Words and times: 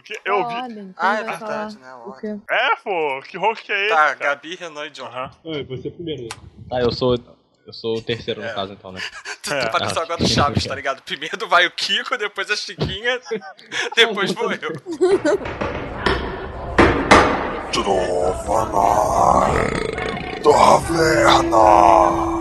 Porque 0.00 0.20
eu 0.24 0.46
vi. 0.46 0.54
Então 0.54 0.94
Ah, 0.96 1.14
é 1.18 1.24
verdade, 1.24 1.78
né? 1.78 1.92
o 1.94 2.10
Olha. 2.10 2.20
quê? 2.20 2.36
É, 2.50 2.76
pô, 2.76 3.20
que 3.28 3.36
host 3.36 3.70
é 3.72 3.80
esse? 3.86 3.88
Tá, 3.94 3.96
cara? 3.96 4.14
Gabi, 4.34 4.54
Renan 4.54 4.86
e 4.86 4.90
John. 4.90 5.06
Aham. 5.06 5.30
Oi, 5.44 5.64
você 5.64 5.90
primeiro. 5.90 6.28
Tá, 6.70 6.80
eu 6.80 6.92
sou. 6.92 7.16
Eu 7.66 7.72
sou 7.74 7.98
o 7.98 8.02
terceiro 8.02 8.40
É. 8.42 8.48
no 8.48 8.54
caso, 8.54 8.72
então, 8.72 8.92
né? 8.92 9.00
Tu, 9.42 9.52
É. 9.52 9.66
tu 9.66 9.70
pareceu 9.72 10.00
agora 10.02 10.18
do 10.18 10.28
Chaves, 10.28 10.64
tá 10.64 10.74
ligado? 10.74 11.02
Primeiro 11.02 11.46
vai 11.48 11.66
o 11.66 11.70
Kiko, 11.70 12.16
depois 12.16 12.50
a 12.50 12.56
Chiquinha, 12.56 13.20
depois 13.96 14.32
vou 14.32 14.50
eu. 14.52 14.58
Trova 17.72 18.66
Taverna. 20.42 22.37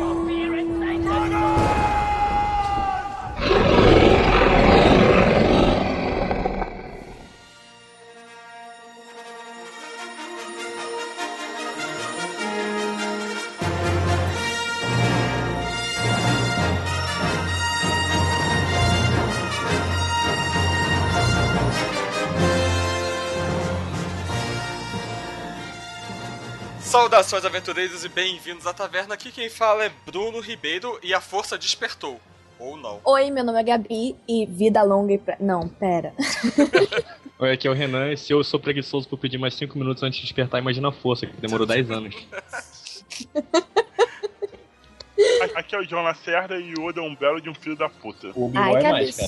Saudações, 27.27 27.43
aventureiros, 27.43 28.05
e 28.05 28.09
bem-vindos 28.09 28.65
à 28.65 28.73
taverna. 28.73 29.13
Aqui 29.13 29.33
quem 29.33 29.49
fala 29.49 29.83
é 29.83 29.91
Bruno 30.05 30.39
Ribeiro 30.39 30.97
e 31.03 31.13
a 31.13 31.19
força 31.19 31.57
despertou. 31.57 32.21
Ou 32.57 32.77
não. 32.77 33.01
Oi, 33.03 33.29
meu 33.31 33.43
nome 33.43 33.59
é 33.59 33.63
Gabi 33.63 34.15
e 34.25 34.45
vida 34.45 34.81
longa 34.81 35.11
e 35.11 35.17
pra... 35.17 35.35
Não, 35.37 35.67
pera. 35.67 36.13
Oi, 37.37 37.51
aqui 37.51 37.67
é 37.67 37.71
o 37.71 37.73
Renan, 37.73 38.13
e 38.13 38.17
se 38.17 38.31
eu 38.31 38.41
sou 38.45 38.57
preguiçoso 38.57 39.09
por 39.09 39.19
pedir 39.19 39.37
mais 39.37 39.55
5 39.55 39.77
minutos 39.77 40.03
antes 40.03 40.19
de 40.19 40.23
despertar, 40.23 40.61
imagina 40.61 40.87
a 40.87 40.91
força, 40.93 41.27
que 41.27 41.35
demorou 41.35 41.67
10 41.67 41.91
anos. 41.91 42.15
Aqui 45.53 45.75
é 45.75 45.79
o 45.79 45.85
John 45.85 46.03
Lacerda 46.03 46.57
e 46.57 46.75
o 46.75 46.87
Yoda 46.87 47.01
é 47.01 47.03
um 47.03 47.13
belo 47.13 47.41
de 47.41 47.49
um 47.49 47.53
filho 47.53 47.75
da 47.75 47.89
puta. 47.89 48.31
O 48.35 48.49
Ai, 48.55 48.73
é 48.73 48.79
que 48.79 48.87
mais, 48.89 49.17
cara. 49.17 49.27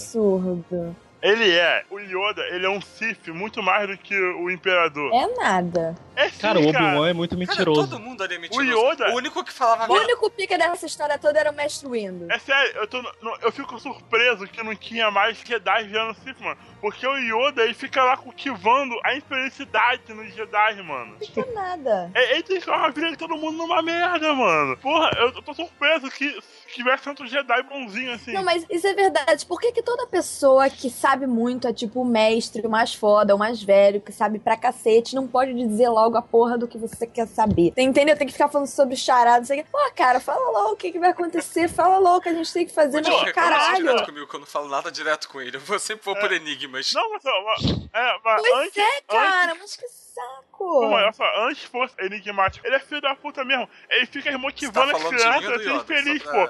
Ele 1.21 1.51
é, 1.51 1.83
o 1.89 1.99
Yoda, 1.99 2.41
ele 2.47 2.65
é 2.65 2.69
um 2.69 2.79
Sith 2.79 3.27
muito 3.27 3.61
mais 3.61 3.89
do 3.89 3.97
que 3.97 4.17
o 4.17 4.49
Imperador. 4.49 5.11
É 5.13 5.27
nada. 5.35 5.93
É 6.15 6.29
sim, 6.29 6.39
Cara, 6.39 6.59
o 6.59 6.67
Obi-Wan 6.67 7.09
é 7.09 7.13
muito 7.13 7.31
Cara, 7.37 7.39
mentiroso. 7.39 7.81
todo 7.89 7.99
mundo 7.99 8.23
ali 8.23 8.35
é 8.35 8.37
mentiroso. 8.39 8.69
O 8.71 8.91
Yoda- 8.91 9.09
O 9.11 9.15
único 9.15 9.43
que 9.43 9.51
falava 9.51 9.91
O 9.91 9.95
único 9.97 10.29
pica 10.29 10.57
dessa 10.57 10.85
história 10.85 11.17
toda 11.17 11.37
era 11.39 11.51
o 11.51 11.53
Mestre 11.53 11.89
Windu. 11.89 12.25
É 12.31 12.39
sério, 12.39 12.71
eu, 12.77 12.87
tô, 12.87 13.01
no- 13.01 13.37
eu 13.41 13.51
fico 13.51 13.77
surpreso 13.79 14.47
que 14.47 14.63
não 14.63 14.73
tinha 14.75 15.11
mais 15.11 15.37
Jedi 15.45 15.83
virando 15.85 16.13
Sith, 16.23 16.39
mano. 16.39 16.57
Porque 16.81 17.05
o 17.05 17.15
Yoda, 17.17 17.63
ele 17.63 17.73
fica 17.73 18.03
lá 18.03 18.15
cultivando 18.17 18.95
a 19.03 19.15
infelicidade 19.15 20.13
nos 20.13 20.33
Jedi, 20.33 20.81
mano. 20.83 21.17
Não 21.35 21.43
é 21.43 21.51
nada. 21.53 22.11
É- 22.13 22.33
Ele 22.33 22.43
transforma 22.43 22.85
a 22.87 22.89
vida 22.89 23.09
de 23.11 23.17
todo 23.17 23.35
mundo 23.35 23.57
numa 23.57 23.81
merda, 23.81 24.33
mano. 24.33 24.77
Porra, 24.77 25.11
eu, 25.17 25.27
eu 25.33 25.41
tô 25.41 25.53
surpreso 25.53 26.09
que 26.11 26.31
se 26.31 26.73
tivesse 26.75 27.03
tanto 27.03 27.25
Jedi 27.27 27.63
bonzinho 27.63 28.13
assim. 28.13 28.31
Não, 28.33 28.43
mas 28.43 28.65
isso 28.69 28.87
é 28.87 28.93
verdade. 28.93 29.45
Por 29.45 29.59
que, 29.59 29.71
que 29.71 29.81
toda 29.83 30.07
pessoa 30.07 30.69
que 30.69 30.89
sabe 30.89 31.27
muito 31.27 31.67
é 31.67 31.73
tipo 31.73 32.01
o 32.01 32.05
mestre, 32.05 32.65
o 32.65 32.69
mais 32.69 32.93
foda, 32.93 33.35
o 33.35 33.39
mais 33.39 33.61
velho, 33.61 33.99
que 34.01 34.11
sabe 34.11 34.39
pra 34.39 34.55
cacete, 34.55 35.15
não 35.15 35.27
pode 35.27 35.53
dizer 35.53 35.89
logo 35.89 36.17
a 36.17 36.21
porra 36.21 36.57
do 36.57 36.67
que 36.67 36.77
você 36.77 37.05
quer 37.05 37.27
saber? 37.27 37.73
Você 37.75 37.81
entendeu? 37.81 38.15
Tem 38.17 38.27
que 38.27 38.33
ficar 38.33 38.47
falando 38.49 38.67
sobre 38.67 38.95
charada, 38.95 39.39
não 39.39 39.45
sei 39.45 39.59
o 39.59 39.63
quê. 39.63 39.69
Pô, 39.71 39.77
cara, 39.95 40.19
fala 40.19 40.49
logo 40.51 40.73
o 40.73 40.77
que, 40.77 40.91
que 40.91 40.99
vai 40.99 41.09
acontecer, 41.09 41.67
fala 41.67 41.97
logo 41.97 42.17
o 42.17 42.21
que 42.21 42.29
a 42.29 42.33
gente 42.33 42.51
tem 42.53 42.65
que 42.65 42.73
fazer, 42.73 42.97
reclamar 43.03 43.33
caralho. 43.33 43.77
direto 43.85 44.05
comigo, 44.05 44.27
que 44.27 44.35
eu 44.35 44.39
não 44.39 44.47
falo 44.47 44.69
nada 44.69 44.91
direto 44.91 45.27
com 45.29 45.41
ele. 45.41 45.57
Eu 45.57 45.61
vou 45.61 45.79
sempre 45.79 46.05
vou 46.05 46.15
por 46.15 46.31
enigmas. 46.69 46.93
Não, 46.93 47.11
mas, 47.11 47.23
mas, 47.23 47.89
é, 47.93 48.17
mas 48.23 48.41
Pois 48.41 48.67
antes. 48.67 48.77
é, 48.77 49.01
cara, 49.01 49.51
antes- 49.51 49.59
mas 49.61 49.75
que 49.75 49.87
saco. 49.87 50.47
Pô, 50.59 50.89
mas 50.89 51.03
olha 51.03 51.13
só, 51.13 51.47
antes 51.47 51.63
fosse 51.65 51.95
enigmático, 52.01 52.65
ele 52.67 52.75
é 52.75 52.79
filho 52.79 52.99
da 53.01 53.15
puta 53.15 53.45
mesmo. 53.45 53.69
Ele 53.89 54.05
fica 54.05 54.23
Você 54.29 54.31
tá 54.31 54.37
motivando 54.37 54.95
as 54.95 55.03
crianças 55.03 55.45
a 55.45 55.57
do 55.57 55.63
ser 55.63 55.69
Yoda? 55.69 55.81
infeliz, 55.83 56.23
pô. 56.23 56.49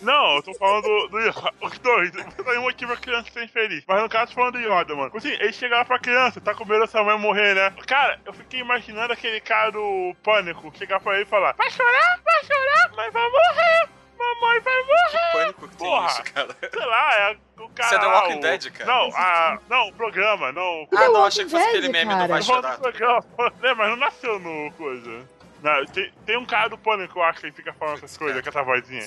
Não, 0.00 0.36
eu 0.36 0.42
tô 0.42 0.54
falando 0.54 0.82
do, 0.82 1.08
do 1.08 1.18
Yoda. 1.20 1.54
Os 1.60 1.78
dois. 1.78 2.10
Ele 2.14 2.58
motiva 2.58 2.94
a 2.94 2.96
criança 2.96 3.28
a 3.28 3.32
ser 3.32 3.44
infeliz. 3.44 3.84
Mas 3.86 4.02
no 4.02 4.08
caso, 4.08 4.32
tô 4.32 4.34
falando 4.40 4.54
do 4.54 4.58
Yoda, 4.60 4.96
mano. 4.96 5.12
Assim, 5.14 5.28
ele 5.30 5.52
chega 5.52 5.76
lá 5.76 5.84
pra 5.84 5.98
criança, 6.00 6.40
tá 6.40 6.54
com 6.54 6.64
medo 6.64 6.80
da 6.80 6.86
sua 6.88 7.04
mãe 7.04 7.16
morrer, 7.18 7.54
né? 7.54 7.70
Cara, 7.86 8.20
eu 8.24 8.32
fiquei 8.32 8.58
imaginando 8.60 9.12
aquele 9.12 9.40
cara 9.40 9.70
do 9.70 10.14
pânico 10.24 10.72
chegar 10.76 10.98
pra 11.00 11.14
ele 11.14 11.22
e 11.22 11.26
falar: 11.26 11.52
Vai 11.52 11.70
chorar, 11.70 12.20
vai 12.24 12.44
chorar, 12.44 12.90
mas 12.96 13.12
vai 13.12 13.30
morrer. 13.30 13.88
Mamãe 14.40 14.60
vai 14.60 14.82
morrer. 14.82 15.32
Pânico 15.32 15.68
que 15.68 15.76
tem 15.76 15.88
Porra. 15.88 16.06
isso, 16.06 16.22
cara. 16.32 16.56
Sei 16.72 16.86
lá, 16.86 17.14
é 17.14 17.36
o 17.58 17.68
cara. 17.70 17.88
Você 17.88 17.94
é 17.94 17.98
The 17.98 18.06
Walking 18.06 18.36
o- 18.36 18.40
Dead, 18.40 18.70
cara? 18.72 18.84
Não, 18.92 19.16
a, 19.16 19.58
não, 19.68 19.88
o 19.88 19.92
programa, 19.92 20.52
não. 20.52 20.88
Ah, 20.94 21.04
não, 21.04 21.12
Walking 21.12 21.26
achei 21.26 21.44
que 21.44 21.50
fosse 21.50 21.64
Dead, 21.64 21.76
aquele 21.76 21.88
meme 21.92 22.12
do 22.14 22.16
cara. 22.16 22.28
Vai 22.28 22.40
Eu 22.40 22.44
falo 22.44 22.62
Chorar. 22.62 22.76
do 22.76 22.82
programa, 22.82 23.24
né? 23.60 23.74
Mas 23.74 23.88
não 23.90 23.96
nasceu 23.96 24.38
no 24.38 24.72
coisa. 24.72 25.28
Não, 25.62 25.84
tem, 25.86 26.12
tem 26.24 26.36
um 26.38 26.46
cara 26.46 26.68
do 26.68 26.78
pânico, 26.78 27.18
eu 27.18 27.22
acho, 27.22 27.40
que 27.42 27.52
fica 27.52 27.72
falando 27.74 27.98
essas 27.98 28.16
coisas, 28.16 28.40
com 28.42 28.48
essa 28.48 28.62
vozinha. 28.62 29.06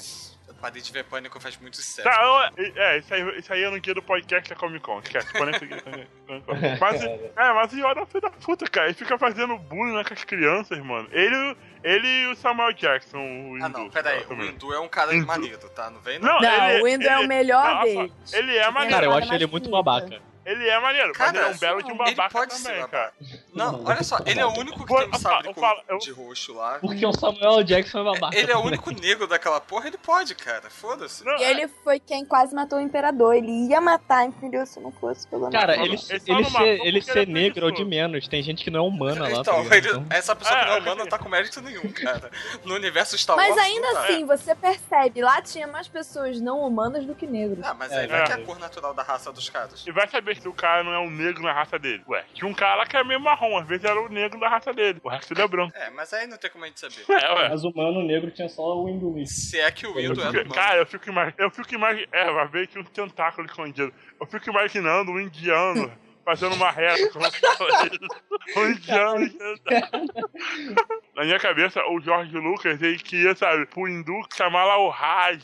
Eu 0.63 0.69
parei 0.69 0.81
de 0.81 0.91
ver 0.93 1.03
Pânico 1.03 1.39
faz 1.41 1.57
muito 1.57 1.75
séculos. 1.77 2.17
Tá, 2.17 2.51
eu- 2.57 2.73
é, 2.81 2.97
isso 2.99 3.13
aí, 3.13 3.37
isso 3.37 3.51
aí 3.51 3.63
é 3.63 3.69
no 3.69 3.81
guia 3.81 3.93
do 3.93 4.01
podcast 4.01 4.49
da 4.49 4.55
Comic 4.55 4.79
Con, 4.79 4.99
esquece. 5.03 5.33
Pânico. 5.33 5.65
Mas, 6.79 7.03
é, 7.03 7.53
mas 7.53 7.73
o 7.73 7.75
Yoda 7.77 8.01
é 8.01 8.05
filho 8.05 8.21
da 8.21 8.29
puta, 8.31 8.65
cara. 8.65 8.87
Ele 8.87 8.93
fica 8.95 9.17
fazendo 9.19 9.57
bullying 9.57 9.93
né, 9.95 10.03
com 10.05 10.13
as 10.13 10.23
crianças, 10.23 10.79
mano. 10.79 11.07
Ele, 11.11 11.55
ele 11.83 12.07
e 12.07 12.27
o 12.27 12.35
Samuel 12.35 12.71
Jackson, 12.73 13.17
o 13.17 13.55
Ah, 13.61 13.67
hindu. 13.67 13.77
não, 13.79 13.89
peraí. 13.89 14.25
O. 14.27 14.33
Hindu 14.41 14.73
é 14.73 14.79
um 14.79 14.87
cara 14.87 15.13
Hindu. 15.13 15.27
maneiro, 15.27 15.69
tá? 15.69 15.89
Não 15.89 15.99
vem, 15.99 16.17
Não, 16.19 16.39
Não, 16.39 16.69
ele- 16.69 16.81
o 16.81 16.85
Windu 16.85 17.07
é 17.07 17.19
o 17.19 17.27
melhor 17.27 17.75
não, 17.75 17.83
deles. 17.83 18.33
Ele 18.33 18.55
é 18.57 18.71
maneiro. 18.71 18.95
Cara, 18.95 19.05
eu 19.05 19.13
acho 19.13 19.33
ele 19.33 19.45
muito 19.47 19.69
babaca. 19.69 20.21
Ele 20.45 20.67
é 20.67 20.79
maneiro, 20.79 21.07
mas 21.09 21.17
Cara, 21.17 21.37
ele 21.37 21.47
é 21.47 21.51
um 21.51 21.57
belo 21.57 21.83
de 21.83 21.91
um 21.91 21.95
ele 22.05 22.15
babaca 22.15 22.29
pode 22.29 22.53
ser 22.53 22.63
também, 22.63 22.81
babaca. 22.81 22.97
cara. 22.97 23.13
Não, 23.53 23.83
olha 23.85 24.03
só, 24.03 24.17
ele 24.25 24.39
é 24.39 24.45
o 24.45 24.49
único 24.57 24.79
que 24.79 24.85
Pô, 24.87 24.97
tem 24.99 25.09
um 25.09 25.13
sabre 25.13 25.21
falo- 25.23 25.47
eu 25.47 25.53
com- 25.53 25.61
falo- 25.61 25.81
eu- 25.89 25.97
de 25.99 26.11
roxo 26.11 26.53
lá. 26.53 26.79
Porque 26.79 27.05
o 27.05 27.13
Samuel 27.13 27.63
Jackson 27.63 27.99
é 27.99 28.03
babaca. 28.03 28.37
Ele 28.37 28.51
é 28.51 28.57
o 28.57 28.61
único 28.61 28.91
negro 28.91 29.27
daquela 29.27 29.61
porra, 29.61 29.87
ele 29.87 29.97
pode, 29.97 30.35
cara. 30.35 30.69
Foda-se. 30.69 31.23
Não, 31.23 31.37
E 31.37 31.43
ele 31.43 31.67
foi 31.83 31.99
quem 31.99 32.25
quase 32.25 32.53
matou 32.53 32.77
o 32.79 32.81
imperador. 32.81 33.35
Ele 33.35 33.67
ia 33.69 33.79
matar, 33.79 34.25
entendeu? 34.25 34.65
Se 34.65 34.79
não 34.79 34.91
fosse 34.91 35.27
pelo 35.27 35.49
Cara, 35.51 35.75
ele, 35.75 35.83
ele 36.09 36.21
ele, 36.27 36.45
ser, 36.49 36.85
ele 36.85 37.01
ser 37.01 37.19
é 37.19 37.25
negro 37.25 37.67
é 37.67 37.69
o 37.69 37.71
de 37.71 37.85
menos. 37.85 38.27
Tem 38.27 38.41
gente 38.43 38.63
que 38.63 38.69
não 38.71 38.79
é 38.85 38.87
humana 38.87 39.21
lá. 39.29 39.39
Então, 39.39 39.67
tá 39.67 39.77
ele- 39.77 39.87
Então, 39.87 40.05
essa 40.09 40.35
pessoa 40.35 40.57
que 40.57 40.63
É, 40.63 40.65
não 40.67 40.73
é 40.73 40.77
é 40.77 40.81
humana 40.81 40.95
que- 40.95 41.01
não 41.03 41.07
tá 41.07 41.17
com 41.19 41.29
mérito 41.29 41.61
nenhum, 41.61 41.89
cara. 41.91 42.29
No 42.65 42.73
universo 42.75 43.17
Star 43.17 43.37
Wars. 43.37 43.49
Mas 43.49 43.57
ainda 43.57 43.99
assim, 43.99 44.25
você 44.25 44.55
percebe, 44.55 45.21
lá 45.21 45.41
tinha 45.41 45.67
mais 45.67 45.87
pessoas 45.87 46.41
não 46.41 46.59
humanas 46.61 47.05
do 47.05 47.13
que 47.15 47.25
negros. 47.27 47.63
Ah, 47.65 47.73
mas 47.73 47.91
É, 47.91 47.99
aí 48.01 48.07
vai 48.07 48.21
é. 48.21 48.25
que 48.25 48.31
é 48.31 48.35
a 48.35 48.41
cor 48.45 48.59
natural 48.59 48.93
da 48.93 49.03
raça 49.03 49.31
dos 49.31 49.49
caras. 49.49 49.85
E 49.85 49.91
vai 49.91 50.07
saber 50.07 50.32
se 50.35 50.47
o 50.47 50.53
cara 50.53 50.83
não 50.83 50.93
é 50.93 50.99
um 50.99 51.09
negro 51.09 51.41
na 51.43 51.53
raça 51.53 51.77
dele. 51.79 52.03
Ué, 52.07 52.23
tinha 52.33 52.47
um 52.49 52.53
cara 52.53 52.75
lá 52.75 52.85
que 52.85 52.95
era 52.95 53.05
meio 53.05 53.19
marrom, 53.19 53.57
às 53.57 53.67
vezes 53.67 53.83
era 53.85 53.99
o 53.99 54.09
negro 54.09 54.39
da 54.39 54.49
raça 54.49 54.73
dele. 54.73 54.99
O 55.03 55.09
resto 55.09 55.33
dele 55.33 55.45
é 55.45 55.47
branco. 55.49 55.77
É, 55.77 55.89
mas 55.89 56.13
aí 56.13 56.27
não 56.27 56.37
tem 56.37 56.49
como 56.51 56.63
a 56.63 56.67
gente 56.67 56.79
saber. 56.79 57.03
É, 57.09 57.33
ué. 57.33 57.49
Mas 57.49 57.63
humano 57.63 58.01
negro 58.03 58.31
tinha 58.31 58.49
só 58.49 58.77
o 58.81 58.89
hinduísmo. 58.89 59.27
Se 59.27 59.59
é 59.59 59.69
que 59.71 59.85
o 59.87 59.93
Windu 59.95 60.21
é 60.21 60.31
fico- 60.31 60.53
cara, 60.53 60.77
eu 60.77 60.85
fico 60.85 61.09
imaginando. 61.09 61.35
Eu 61.41 61.49
fico 61.51 61.73
imaginando. 61.75 62.09
É, 62.11 62.31
vai 62.31 62.47
ver 62.47 62.67
que 62.67 62.79
um 62.79 62.83
tentáculo 62.83 63.45
escondido. 63.47 63.93
Eu 64.19 64.25
fico 64.27 64.49
imaginando 64.49 65.11
um 65.11 65.19
indiano 65.19 65.91
fazendo 66.25 66.55
uma 66.55 66.71
reta. 66.71 67.11
fosse 67.11 67.99
um 68.57 68.71
indiano. 68.71 69.25
Na 71.15 71.23
minha 71.23 71.39
cabeça, 71.39 71.79
o 71.89 71.99
Jorge 72.01 72.35
Lucas, 72.37 72.81
ele 72.81 72.97
queria, 72.97 73.35
sabe, 73.35 73.65
pro 73.67 73.87
hindu 73.87 74.19
chamar 74.35 74.65
lá 74.65 74.77
o 74.77 74.89
Raj. 74.89 75.43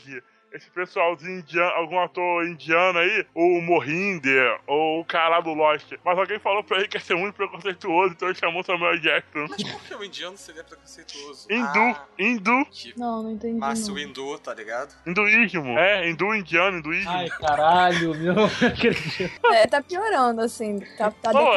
Esse 0.52 0.68
pessoalzinho 0.70 1.38
indiano, 1.40 1.72
algum 1.76 1.98
ator 2.00 2.44
indiano 2.46 2.98
aí, 2.98 3.24
ou 3.34 3.58
o 3.58 3.62
Mohinder, 3.62 4.58
ou 4.66 5.00
o 5.00 5.04
cara 5.04 5.40
do 5.40 5.54
Lost. 5.54 5.92
Mas 6.04 6.18
alguém 6.18 6.38
falou 6.40 6.64
pra 6.64 6.78
ele 6.78 6.88
que 6.88 6.96
ia 6.96 7.00
ser 7.00 7.14
muito 7.14 7.34
preconceituoso, 7.34 8.14
então 8.14 8.28
ele 8.28 8.36
chamou 8.38 8.62
Samuel 8.64 8.98
Jackson. 9.00 9.46
Mas 9.48 9.62
por 9.62 9.80
que 9.82 9.94
o 9.94 10.04
indiano 10.04 10.36
seria 10.36 10.64
preconceituoso? 10.64 11.46
Hindu, 11.50 11.78
Ah, 11.78 12.04
hindu, 12.18 12.66
que 12.70 12.98
Não, 12.98 13.22
não 13.22 13.30
entendi. 13.32 13.58
não. 13.58 13.94
o 13.94 13.98
hindu, 13.98 14.38
tá 14.38 14.52
ligado? 14.54 14.94
hinduísmo. 15.06 15.78
É, 15.78 16.08
hindu 16.10 16.34
indiano, 16.34 16.78
hinduísmo. 16.78 17.10
Ai, 17.10 17.28
caralho, 17.28 18.14
meu. 18.16 18.34
É, 19.54 19.66
tá 19.66 19.82
piorando, 19.82 20.40
assim. 20.40 20.80
Tá, 20.96 21.10
tá 21.10 21.30
Pô, 21.32 21.52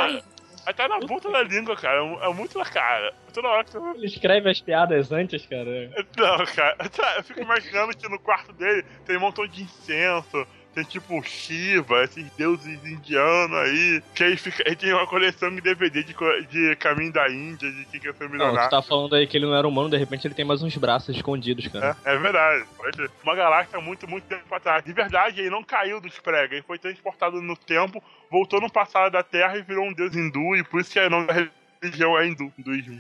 Aí 0.66 0.73
tá 0.73 0.87
na 0.87 0.99
ponta 0.99 1.29
da 1.29 1.43
língua, 1.43 1.76
cara. 1.76 1.99
É 1.99 2.34
muito 2.34 2.58
na 2.58 2.66
cara. 2.66 3.14
Toda 3.34 3.47
hora 3.49 3.64
que 3.64 3.72
você 3.72 3.97
Ele 3.97 4.05
escreve 4.05 4.49
as 4.49 4.61
piadas 4.61 5.11
antes, 5.11 5.46
cara. 5.46 5.90
Não, 6.17 6.46
cara. 6.46 6.78
Eu 7.17 7.23
fico 7.23 7.41
imaginando 7.41 7.96
que 7.97 8.08
no 8.08 8.20
quarto 8.20 8.53
dele 8.53 8.84
tem 9.05 9.17
um 9.17 9.22
montão 9.22 9.46
de 9.46 9.64
incenso. 9.64 10.47
Tem 10.73 10.84
tipo 10.84 11.22
Shiva, 11.23 12.03
esses 12.03 12.25
deuses 12.31 12.84
indianos 12.84 13.55
aí. 13.58 14.02
Que 14.16 14.23
aí 14.23 14.37
fica. 14.37 14.64
Aí 14.67 14.75
tem 14.75 14.91
uma 14.91 15.05
coleção 15.05 15.53
de 15.53 15.61
DVD 15.61 16.03
de, 16.03 16.16
de 16.49 16.75
Caminho 16.78 17.14
da 17.14 17.29
Índia, 17.29 17.72
de 17.72 17.85
quem 17.85 17.99
quer 17.99 18.14
ser 18.16 18.23
Não, 18.23 18.29
tu 18.29 18.31
milionário. 18.31 18.70
tá 18.72 18.81
falando 18.81 19.16
aí 19.16 19.28
que 19.28 19.37
ele 19.37 19.46
não 19.46 19.55
era 19.55 19.67
humano, 19.67 19.90
de 19.90 19.97
repente 19.97 20.25
ele 20.25 20.34
tem 20.34 20.43
mais 20.43 20.64
uns 20.64 20.75
braços 20.75 21.16
escondidos, 21.16 21.67
cara. 21.67 21.96
É, 22.03 22.16
é 22.16 22.17
verdade. 22.17 22.66
Pode 22.75 22.96
ser. 22.96 23.11
Uma 23.23 23.35
galáxia 23.35 23.79
muito, 23.79 24.09
muito 24.09 24.23
tempo 24.23 24.43
pra 24.49 24.59
trás. 24.59 24.84
De 24.84 24.91
verdade, 24.93 25.41
ele 25.41 25.52
não 25.52 25.64
caiu 25.64 26.02
dos 26.02 26.17
pregos. 26.20 26.53
Ele 26.53 26.64
foi 26.64 26.79
transportado 26.79 27.40
no 27.40 27.55
tempo, 27.55 28.03
voltou 28.31 28.59
no 28.59 28.72
passado 28.72 29.11
da 29.11 29.22
Terra 29.22 29.55
e 29.58 29.61
virou 29.61 29.85
um 29.85 29.93
deus 29.93 30.16
hindu. 30.16 30.55
E 30.55 30.64
por 30.64 30.81
isso 30.81 30.91
que 30.91 30.99
o 30.99 31.09
nome 31.09 31.28
da 31.28 31.47
religião 31.81 32.17
é 32.17 32.28
hindu, 32.28 32.52
hinduísmo. 32.58 32.99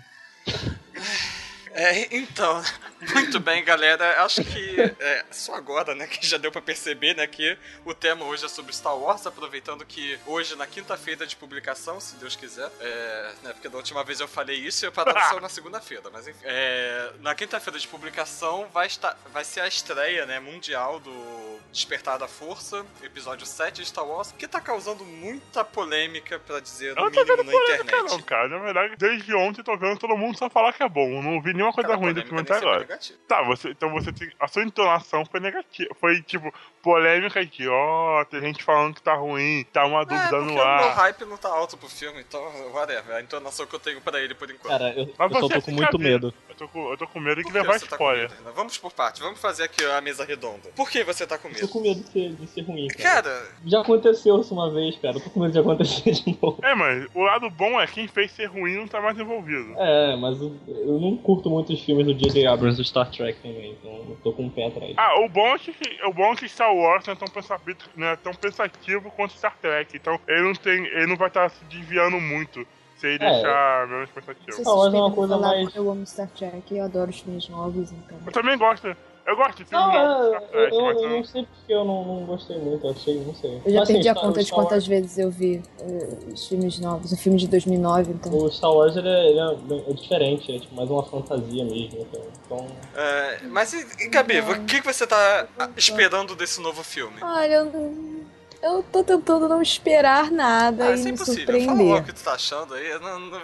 É, 1.73 2.15
então, 2.15 2.61
Muito 3.13 3.39
bem, 3.39 3.63
galera. 3.63 4.23
Acho 4.23 4.43
que 4.43 4.75
é 4.99 5.25
só 5.31 5.55
agora, 5.55 5.93
né, 5.93 6.07
que 6.07 6.25
já 6.25 6.37
deu 6.37 6.51
pra 6.51 6.61
perceber, 6.61 7.15
né, 7.15 7.27
que 7.27 7.57
o 7.85 7.93
tema 7.93 8.25
hoje 8.25 8.45
é 8.45 8.47
sobre 8.47 8.73
Star 8.73 8.97
Wars, 8.97 9.25
aproveitando 9.27 9.85
que 9.85 10.17
hoje, 10.25 10.55
na 10.55 10.65
quinta-feira 10.65 11.25
de 11.25 11.35
publicação, 11.35 11.99
se 11.99 12.15
Deus 12.15 12.35
quiser, 12.35 12.69
é, 12.79 13.31
né, 13.43 13.53
porque 13.53 13.69
da 13.69 13.77
última 13.77 14.03
vez 14.03 14.19
eu 14.19 14.27
falei 14.27 14.57
isso 14.57 14.85
e 14.85 14.87
eu 14.87 14.91
parava 14.91 15.29
só 15.29 15.39
na 15.39 15.49
segunda-feira, 15.49 16.03
mas 16.11 16.27
enfim. 16.27 16.39
É, 16.43 17.11
na 17.19 17.35
quinta-feira 17.35 17.79
de 17.79 17.87
publicação 17.87 18.67
vai, 18.73 18.87
estar, 18.87 19.17
vai 19.31 19.43
ser 19.43 19.61
a 19.61 19.67
estreia, 19.67 20.25
né, 20.25 20.39
mundial 20.39 20.99
do 20.99 21.59
Despertar 21.71 22.17
da 22.17 22.27
Força, 22.27 22.85
episódio 23.01 23.45
7 23.45 23.81
de 23.81 23.87
Star 23.87 24.05
Wars, 24.05 24.33
que 24.37 24.47
tá 24.47 24.61
causando 24.61 25.03
muita 25.03 25.63
polêmica, 25.63 26.39
pra 26.39 26.59
dizer 26.59 26.95
no 26.95 27.03
não 27.03 27.11
mínimo 27.11 27.43
na 27.43 27.51
polêmica, 27.51 27.83
internet. 27.83 28.11
não, 28.11 28.21
cara. 28.21 28.47
Na 28.47 28.59
verdade, 28.59 28.95
desde 28.97 29.33
ontem 29.33 29.63
tô 29.63 29.75
vendo 29.77 29.97
todo 29.97 30.15
mundo 30.15 30.37
só 30.37 30.49
falar 30.49 30.73
que 30.73 30.83
é 30.83 30.89
bom. 30.89 31.21
Não 31.21 31.41
vi 31.41 31.53
nenhuma 31.63 31.73
coisa 31.73 31.87
Cara, 31.89 31.99
ruim 31.99 32.13
do 32.13 32.21
filme 32.23 32.41
até 32.41 32.53
é 32.53 32.57
agora. 32.57 32.99
Tá, 33.27 33.41
você, 33.43 33.69
então 33.69 33.91
você 33.91 34.11
tem. 34.11 34.29
A 34.39 34.47
sua 34.47 34.63
entonação 34.63 35.25
foi 35.25 35.39
negativa. 35.39 35.93
Foi 35.99 36.21
tipo, 36.21 36.53
polêmica 36.81 37.45
de, 37.45 37.67
ó, 37.67 38.25
tem 38.25 38.41
gente 38.41 38.63
falando 38.63 38.93
que 38.95 39.01
tá 39.01 39.15
ruim, 39.15 39.65
tá 39.71 39.85
uma 39.85 40.01
É, 40.01 40.05
dúvida 40.05 40.29
porque 40.29 40.45
no 40.45 40.51
o 40.51 40.55
meu 40.55 40.63
ar. 40.63 40.95
hype 40.95 41.25
não 41.25 41.37
tá 41.37 41.49
alto 41.49 41.77
pro 41.77 41.87
filme, 41.89 42.19
então, 42.19 42.41
whatever. 42.73 43.15
A 43.15 43.21
entonação 43.21 43.65
que 43.65 43.73
eu 43.75 43.79
tenho 43.79 44.01
pra 44.01 44.19
ele 44.21 44.35
por 44.35 44.49
enquanto. 44.51 44.71
Cara, 44.71 44.89
eu, 44.93 45.09
Mas 45.17 45.31
eu 45.31 45.39
você 45.41 45.53
tô 45.55 45.61
com 45.61 45.71
muito 45.71 45.97
medo. 45.99 46.33
Eu 46.49 46.55
tô 46.55 46.67
com, 46.67 46.91
eu 46.91 46.97
tô 46.97 47.07
com 47.07 47.19
medo 47.19 47.41
de 47.41 47.51
levar 47.51 47.79
tá 47.79 47.85
spoiler. 47.85 48.29
medo? 48.29 48.53
Vamos 48.53 48.77
por 48.77 48.91
parte, 48.91 49.21
vamos 49.21 49.39
fazer 49.39 49.63
aqui 49.63 49.83
a 49.85 50.01
mesa 50.01 50.23
redonda. 50.25 50.69
Por 50.75 50.89
que 50.89 51.03
você 51.03 51.25
tá 51.25 51.37
com 51.37 51.47
Eu 51.47 51.53
medo? 51.53 51.67
tô 51.67 51.73
com 51.73 51.81
medo 51.81 52.01
de 52.03 52.09
ser, 52.11 52.29
de 52.33 52.47
ser 52.47 52.61
ruim, 52.61 52.87
cara. 52.89 53.23
Cara, 53.23 53.45
Já 53.65 53.81
aconteceu 53.81 54.39
isso 54.41 54.53
uma 54.53 54.69
vez, 54.71 54.95
cara. 54.97 55.17
Eu 55.17 55.21
tô 55.21 55.29
com 55.29 55.39
medo 55.39 55.51
de 55.53 55.59
acontecer 55.59 56.11
de 56.11 56.37
novo. 56.41 56.59
É, 56.61 56.75
mas 56.75 57.07
o 57.15 57.21
lado 57.23 57.49
bom 57.49 57.79
é 57.81 57.87
quem 57.87 58.07
fez 58.07 58.31
ser 58.31 58.45
ruim 58.45 58.75
não 58.75 58.87
tá 58.87 59.01
mais 59.01 59.17
envolvido. 59.17 59.73
É, 59.77 60.15
mas 60.17 60.39
eu, 60.41 60.55
eu 60.67 60.99
não 60.99 61.17
curto 61.17 61.49
muito 61.53 61.73
os 61.73 61.81
filmes 61.83 62.05
do 62.05 62.13
J.J. 62.13 62.45
Abrams 62.47 62.77
do 62.77 62.83
Star 62.83 63.09
Trek 63.11 63.39
também, 63.41 63.71
então 63.79 63.91
eu 64.09 64.17
tô 64.23 64.33
com 64.33 64.43
um 64.43 64.49
pé 64.49 64.67
atrás. 64.67 64.93
Ah, 64.97 65.19
o 65.21 65.29
bom 65.29 65.47
é 65.55 65.59
que, 65.59 65.73
o 66.05 66.13
bom 66.13 66.33
é 66.33 66.35
que 66.35 66.49
Star 66.49 66.73
Wars 66.75 67.05
não 67.05 67.13
é 67.13 67.15
tão 67.17 67.27
pensativo, 67.27 67.77
não 67.95 68.07
é 68.07 68.15
tão 68.15 68.33
pensativo 68.33 69.11
quanto 69.11 69.33
Star 69.33 69.55
Trek. 69.61 69.95
Então 69.95 70.19
ele 70.27 70.41
não 70.41 70.53
tem. 70.53 70.85
ele 70.85 71.07
não 71.07 71.15
vai 71.15 71.27
estar 71.27 71.49
se 71.49 71.63
desviando 71.65 72.19
muito 72.19 72.65
se 72.97 73.07
ele 73.07 73.23
É. 73.23 73.29
deixar 73.31 73.87
menos 73.87 74.09
pensativo. 74.11 74.51
Star 74.51 74.75
Wars 74.75 74.93
é 74.93 74.97
uma 74.97 75.11
coisa 75.11 75.37
mais- 75.37 75.75
Eu 75.75 75.89
amo 75.91 76.05
Star 76.05 76.27
Trek, 76.29 76.75
eu 76.75 76.83
adoro 76.83 77.09
os 77.09 77.19
filmes 77.19 77.47
novos, 77.49 77.91
então. 77.91 78.17
Eu 78.25 78.31
também 78.31 78.57
gosto. 78.57 78.95
Eu 79.25 79.37
gosto 79.37 79.57
de 79.59 79.65
filmes 79.65 79.87
Não, 79.87 79.95
é, 79.95 80.27
Star 80.27 80.43
eu, 80.51 80.59
eu, 80.69 80.91
eu 81.01 81.09
não 81.09 81.23
sei 81.23 81.45
porque 81.45 81.73
eu 81.73 81.85
não, 81.85 82.03
não 82.03 82.25
gostei 82.25 82.57
muito, 82.57 82.85
eu 82.85 82.91
achei, 82.91 83.23
não 83.23 83.33
sei. 83.33 83.51
Eu 83.65 83.71
já 83.71 83.79
Mas, 83.79 83.83
assim, 83.83 83.93
perdi 83.93 84.09
a 84.09 84.11
Star- 84.11 84.25
conta 84.27 84.39
de 84.39 84.45
Star 84.45 84.57
Wars- 84.59 84.67
quantas 84.69 84.87
vezes 84.87 85.17
eu 85.17 85.31
vi 85.31 85.63
eh, 85.79 86.09
os 86.33 86.47
filmes 86.47 86.79
novos. 86.79 87.11
O 87.13 87.17
filme 87.17 87.37
de 87.39 87.47
2009, 87.47 88.11
então. 88.11 88.33
O 88.37 88.51
Star 88.51 88.73
Wars 88.73 88.97
ele 88.97 89.07
é, 89.07 89.29
ele 89.29 89.39
é 89.39 89.89
é 89.89 89.93
diferente, 89.93 90.53
é 90.53 90.59
tipo 90.59 90.75
mais 90.75 90.89
uma 90.89 91.03
fantasia 91.05 91.63
mesmo. 91.63 91.99
Então, 92.01 92.21
então 92.45 92.67
é, 92.95 93.39
mas 93.43 93.71
e, 93.71 93.85
e 94.03 94.09
Gabi, 94.09 94.41
o 94.41 94.65
que, 94.65 94.81
que 94.81 94.85
você 94.93 95.07
tá 95.07 95.47
ah, 95.57 95.69
esperando 95.77 96.35
desse 96.35 96.59
novo 96.59 96.83
filme? 96.83 97.15
Olha, 97.21 97.53
eu, 97.53 98.25
eu 98.61 98.83
tô 98.91 99.05
tentando 99.05 99.47
não 99.47 99.61
esperar 99.61 100.31
nada 100.31 100.87
Ah, 100.87 100.91
e 100.91 100.95
isso 100.95 101.03
é 101.03 101.05
me 101.05 101.11
impossível. 101.15 101.45
Fala 101.45 101.57
logo 101.61 101.77
surpreender. 101.77 102.01
o 102.01 102.05
que 102.05 102.13
tu 102.13 102.23
tá 102.23 102.33
achando 102.33 102.73
aí. 102.73 102.99
Não, 102.99 103.19
não... 103.19 103.41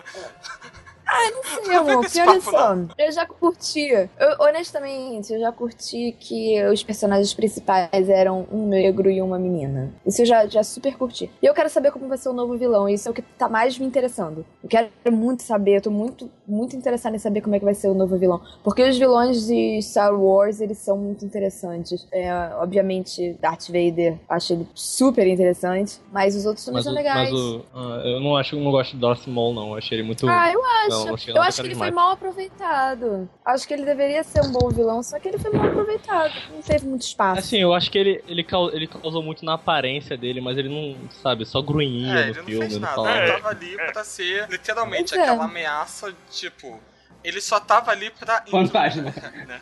Sim, 1.63 1.71
amor, 1.73 2.05
esse 2.05 2.19
porque 2.19 2.29
olha 2.29 2.41
papo, 2.41 2.51
só, 2.51 2.95
eu 2.97 3.11
já 3.11 3.25
curti. 3.25 3.89
Eu, 3.89 4.09
honestamente, 4.39 5.33
eu 5.33 5.39
já 5.39 5.51
curti 5.51 6.15
que 6.19 6.63
os 6.65 6.83
personagens 6.83 7.33
principais 7.33 8.09
eram 8.09 8.47
um 8.51 8.67
negro 8.67 9.09
e 9.09 9.21
uma 9.21 9.37
menina. 9.39 9.93
Isso 10.05 10.21
eu 10.21 10.25
já, 10.25 10.47
já 10.47 10.63
super 10.63 10.95
curti. 10.97 11.29
E 11.41 11.45
eu 11.45 11.53
quero 11.53 11.69
saber 11.69 11.91
como 11.91 12.07
vai 12.07 12.17
ser 12.17 12.29
o 12.29 12.33
novo 12.33 12.57
vilão. 12.57 12.87
Isso 12.87 13.07
é 13.07 13.11
o 13.11 13.13
que 13.13 13.21
tá 13.21 13.49
mais 13.49 13.77
me 13.77 13.85
interessando. 13.85 14.45
Eu 14.63 14.69
quero 14.69 14.89
muito 15.11 15.43
saber, 15.43 15.77
eu 15.77 15.81
tô 15.81 15.91
muito, 15.91 16.29
muito 16.47 16.75
interessada 16.75 17.15
em 17.15 17.19
saber 17.19 17.41
como 17.41 17.55
é 17.55 17.59
que 17.59 17.65
vai 17.65 17.73
ser 17.73 17.89
o 17.89 17.93
novo 17.93 18.17
vilão. 18.17 18.41
Porque 18.63 18.83
os 18.83 18.97
vilões 18.97 19.47
de 19.47 19.81
Star 19.81 20.13
Wars, 20.13 20.61
eles 20.61 20.77
são 20.77 20.97
muito 20.97 21.25
interessantes. 21.25 22.07
É, 22.11 22.31
obviamente, 22.55 23.35
Darth 23.41 23.67
Vader, 23.67 24.17
acho 24.27 24.53
ele 24.53 24.67
super 24.73 25.27
interessante. 25.27 25.99
Mas 26.11 26.35
os 26.35 26.45
outros 26.45 26.65
também 26.65 26.77
Mas, 26.77 26.83
são 26.83 26.93
o, 26.93 26.95
legais. 26.95 27.31
mas 27.31 27.39
o, 27.39 27.65
ah, 27.73 28.01
eu 28.05 28.19
não 28.19 28.35
acho, 28.35 28.55
eu 28.55 28.61
não 28.61 28.71
gosto 28.71 28.95
do 28.95 29.01
Darth 29.01 29.27
Maul, 29.27 29.53
não. 29.53 29.69
Eu 29.69 29.75
achei 29.75 29.97
ele 29.97 30.05
muito. 30.05 30.27
Ah, 30.27 30.51
eu 30.51 30.63
acho. 30.63 30.98
Não, 31.05 31.15
não 31.17 31.35
eu 31.35 31.41
acho 31.41 31.61
que 31.61 31.67
ele 31.67 31.75
foi 31.75 31.91
carismático. 31.91 31.95
mal 31.95 32.11
aproveitado. 32.11 33.29
Acho 33.45 33.67
que 33.67 33.73
ele 33.73 33.85
deveria 33.85 34.23
ser 34.23 34.41
um 34.41 34.51
bom 34.51 34.69
vilão, 34.69 35.01
só 35.03 35.19
que 35.19 35.27
ele 35.27 35.37
foi 35.39 35.51
mal 35.51 35.67
aproveitado. 35.67 36.33
Não 36.53 36.61
teve 36.61 36.85
muito 36.87 37.01
espaço. 37.01 37.39
Assim, 37.39 37.57
eu 37.57 37.73
acho 37.73 37.89
que 37.91 37.97
ele, 37.97 38.23
ele, 38.27 38.45
ele 38.73 38.87
causou 38.87 39.23
muito 39.23 39.43
na 39.45 39.53
aparência 39.53 40.17
dele, 40.17 40.41
mas 40.41 40.57
ele 40.57 40.69
não, 40.69 41.09
sabe, 41.09 41.45
só 41.45 41.61
grunhia 41.61 42.11
É, 42.13 42.25
no 42.25 42.29
ele 42.31 42.37
não 42.39 42.45
filme, 42.45 42.59
fez 42.61 42.73
não 42.73 42.79
nada. 42.81 42.95
falava. 42.95 43.17
Ele 43.17 43.31
É, 43.31 43.33
tava 43.37 43.49
ali 43.49 43.75
pra 43.91 44.03
ser 44.03 44.49
literalmente 44.49 45.15
é. 45.15 45.21
aquela 45.21 45.45
ameaça, 45.45 46.13
tipo. 46.29 46.79
Ele 47.23 47.41
só 47.41 47.59
tava 47.59 47.91
ali 47.91 48.09
pra. 48.11 48.43
Fantasma. 48.49 49.03
né? 49.47 49.61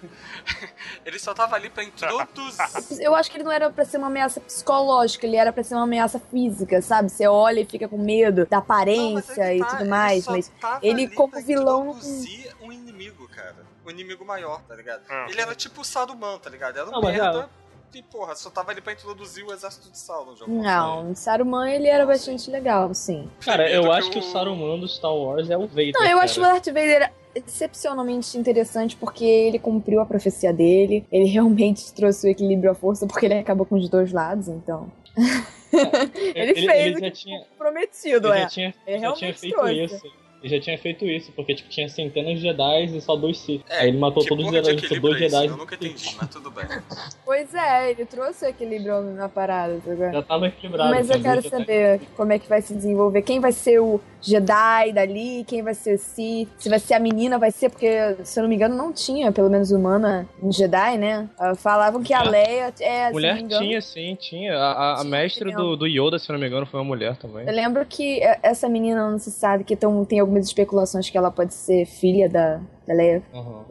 Ele 1.06 1.18
só 1.18 1.34
tava 1.34 1.56
ali 1.56 1.70
pra 1.70 1.84
introduzir. 1.84 3.02
Eu 3.02 3.16
acho 3.16 3.32
que 3.32 3.38
ele 3.38 3.44
não 3.44 3.52
era 3.52 3.70
pra 3.70 3.84
ser 3.86 3.98
uma 3.98 4.08
ameaça 4.08 4.40
psicológica, 4.40 5.26
ele 5.26 5.36
era 5.38 5.52
pra 5.52 5.64
ser 5.64 5.74
uma 5.76 5.84
ameaça 5.84 6.20
física, 6.20 6.82
sabe? 6.82 7.10
Você 7.10 7.28
olha 7.28 7.62
e 7.62 7.66
fica 7.66 7.88
com 7.88 7.98
medo 7.98 8.46
da 8.46 8.58
Não, 8.58 8.64
aparência 8.64 9.42
é 9.42 9.50
que 9.52 9.56
e 9.58 9.60
tá, 9.60 9.66
tudo 9.68 9.82
ele 9.82 9.90
mais, 9.90 10.24
só 10.24 10.32
mas 10.32 10.52
tava 10.62 10.80
ele, 10.86 11.06
ali 11.06 11.16
como 11.16 11.32
pra 11.32 11.42
vilão, 11.42 11.84
não- 11.86 11.92
introduzir 11.94 12.56
um 12.62 12.72
inimigo, 12.72 13.28
cara. 13.30 13.56
Um 13.86 13.90
inimigo 13.90 14.26
maior, 14.26 14.62
tá 14.64 14.76
ligado? 14.76 15.02
É. 15.10 15.32
Ele 15.32 15.42
era 15.42 15.56
tipo 15.56 15.82
o 15.82 15.84
Saruman, 15.86 16.38
tá 16.40 16.50
ligado? 16.50 16.78
Era 16.78 16.88
um 16.90 16.92
Não, 16.92 17.02
merda. 17.02 17.50
E, 17.94 18.04
porra, 18.04 18.36
só 18.36 18.50
tava 18.52 18.70
ali 18.72 18.82
pra 18.82 18.94
introduzir 18.94 19.44
o 19.46 19.52
exército 19.52 19.90
de 19.90 19.98
Sauron. 19.98 20.36
forma. 20.36 20.62
Não, 20.62 21.16
Saruman 21.16 21.72
ele 21.72 21.88
era 21.88 22.06
bastante 22.06 22.52
legal, 22.52 22.94
sim. 22.94 23.28
Cara, 23.44 23.68
eu 23.72 23.92
acho 23.92 24.12
que 24.12 24.20
o 24.20 24.22
Saruman 24.22 24.78
do 24.80 24.88
Star 24.88 25.12
Wars 25.16 25.50
é 25.50 25.58
o 25.58 25.66
Vader. 25.68 25.94
Não, 25.94 26.04
eu 26.04 26.10
cara. 26.18 26.24
acho 26.26 26.40
o 26.40 26.44
Darth 26.44 26.66
Vader 26.68 27.12
excepcionalmente 27.38 28.38
interessante 28.38 28.96
porque 28.96 29.26
ele 29.26 29.60
cumpriu 29.60 30.02
a 30.02 30.06
profecia 30.06 30.54
dele, 30.54 31.06
ele 31.12 31.26
realmente 31.30 31.94
trouxe 31.94 32.28
o 32.28 32.30
equilíbrio 32.30 32.72
à 32.72 32.76
força 32.76 33.06
porque 33.08 33.26
ele 33.26 33.36
acabou 33.36 33.66
com 33.66 33.76
os 33.76 33.90
dois 33.90 34.12
lados, 34.12 34.48
então. 34.48 34.92
ele, 36.36 36.54
fez 36.54 36.68
ele 36.68 36.96
o 36.96 37.00
já 37.00 37.12
que 37.12 37.18
tinha, 37.18 37.42
prometido, 37.58 38.28
ele 38.28 38.38
é. 38.38 38.42
já 38.42 38.48
tinha, 38.48 38.74
Ele 38.86 39.00
já 39.00 39.14
tinha 39.14 39.34
feito 39.34 39.56
trouxe. 39.56 39.84
isso. 39.84 40.28
Ele 40.42 40.56
já 40.56 40.62
tinha 40.62 40.78
feito 40.78 41.06
isso, 41.06 41.32
porque 41.32 41.56
tipo, 41.56 41.68
tinha 41.70 41.90
centenas 41.90 42.36
de 42.36 42.42
Jedi 42.42 42.86
e 42.86 43.02
só 43.02 43.16
dois 43.16 43.40
Sith. 43.40 43.64
É, 43.70 43.80
Aí 43.80 43.90
ele 43.90 43.98
matou 43.98 44.22
que 44.22 44.30
todos 44.30 44.46
os 44.46 44.52
Jedi, 44.52 44.76
tipo, 44.76 44.86
equilíbrio 44.86 45.12
dois 45.12 45.22
é 45.22 45.26
isso? 45.26 45.36
Jedi. 45.36 45.48
Eu 45.52 45.58
nunca 45.58 45.76
entendi, 45.76 46.16
mas 46.20 46.30
tudo 46.30 46.52
bem. 46.52 46.66
Pois 47.26 47.54
é, 47.54 47.92
ele 47.92 48.06
trouxe 48.06 48.46
o 48.46 48.50
equilíbrio 48.50 49.02
na 49.02 49.28
parada, 49.28 49.82
tá 49.84 49.94
vendo? 49.94 50.14
Já 50.14 50.24
tava 50.24 50.48
equilibrado. 50.48 50.90
Mas 50.92 51.10
eu 51.10 51.22
quero 51.22 51.42
saber 51.50 52.02
como 52.16 52.32
é 52.32 52.40
que 52.40 52.48
vai 52.48 52.62
se 52.62 52.74
desenvolver. 52.74 53.22
Quem 53.22 53.40
vai 53.40 53.52
ser 53.52 53.80
o 53.80 54.00
Jedi 54.28 54.92
dali? 54.94 55.44
Quem 55.46 55.62
vai 55.64 55.74
ser 55.74 55.96
o 55.96 55.98
Sith? 55.98 56.50
Se 56.60 56.70
vai 56.70 56.80
ser 56.80 56.96
a 56.96 57.00
menina, 57.00 57.38
vai 57.40 57.50
ser, 57.52 57.70
porque, 57.70 58.18
se 58.24 58.38
eu 58.40 58.44
não 58.44 58.50
me 58.50 58.56
engano, 58.56 58.76
não 58.76 58.92
tinha, 58.92 59.32
pelo 59.32 59.50
menos 59.50 59.72
humana, 59.72 60.28
um 60.44 60.52
Jedi, 60.52 60.98
né? 60.98 61.30
Ah, 61.40 61.56
Falavam 61.56 62.04
que 62.04 62.14
a? 62.14 62.24
Leia. 62.24 62.74
É, 62.80 63.10
Mulher 63.12 63.38
engano, 63.40 63.64
tinha, 63.66 63.82
sim, 63.82 64.16
tinha. 64.20 64.56
A, 64.58 64.72
a- 64.72 64.94
a 64.94 64.96
Tinha, 64.98 65.10
mestre 65.10 65.50
entendeu? 65.50 65.70
do, 65.70 65.78
do 65.78 65.88
Yoda, 65.88 66.20
se 66.20 66.30
eu 66.30 66.34
não 66.34 66.40
me 66.40 66.48
engano, 66.48 66.66
foi 66.66 66.80
uma 66.80 66.86
mulher 66.86 67.16
também. 67.18 67.48
Eu 67.48 67.54
lembro 67.54 67.86
que 67.86 68.22
é, 68.22 68.40
essa 68.44 68.68
menina 68.68 69.10
não 69.10 69.18
se 69.18 69.32
sabe, 69.32 69.64
que 69.64 69.76
tão, 69.76 70.04
tem 70.04 70.20
algumas 70.20 70.46
especulações 70.46 71.10
que 71.10 71.18
ela 71.18 71.32
pode 71.32 71.54
ser 71.54 71.86
filha 71.86 72.28
da, 72.28 72.60
da 72.86 72.94
Leia 72.94 73.24
Uhum. 73.34 73.64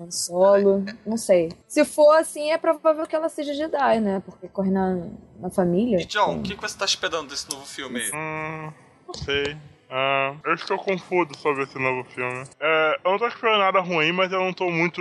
Han 0.00 0.10
Solo. 0.10 0.84
Não 1.06 1.16
sei. 1.16 1.50
Se 1.68 1.84
for 1.84 2.12
assim, 2.18 2.50
é 2.50 2.58
provável 2.58 3.06
que 3.06 3.14
ela 3.14 3.28
seja 3.28 3.54
Jedi, 3.54 4.00
né? 4.00 4.22
Porque 4.24 4.48
corre 4.48 4.70
na, 4.70 5.06
na 5.38 5.50
família. 5.50 6.00
E 6.00 6.04
John, 6.04 6.38
o 6.38 6.42
que 6.42 6.54
que 6.56 6.60
você 6.62 6.76
tá 6.76 6.84
esperando 6.84 7.28
desse 7.28 7.48
novo 7.50 7.64
filme 7.64 8.00
aí? 8.00 8.10
Hum, 8.12 8.72
não 9.06 9.14
sei. 9.14 9.56
Ah, 9.90 10.34
eu 10.44 10.54
estou 10.54 10.78
confuso 10.78 11.34
sobre 11.36 11.62
esse 11.64 11.78
novo 11.78 12.04
filme. 12.10 12.44
É, 12.60 12.98
eu 13.04 13.10
não 13.12 13.18
tô 13.18 13.28
esperando 13.28 13.58
nada 13.60 13.80
ruim, 13.80 14.12
mas 14.12 14.32
eu 14.32 14.40
não 14.40 14.52
tô 14.52 14.70
muito. 14.70 15.00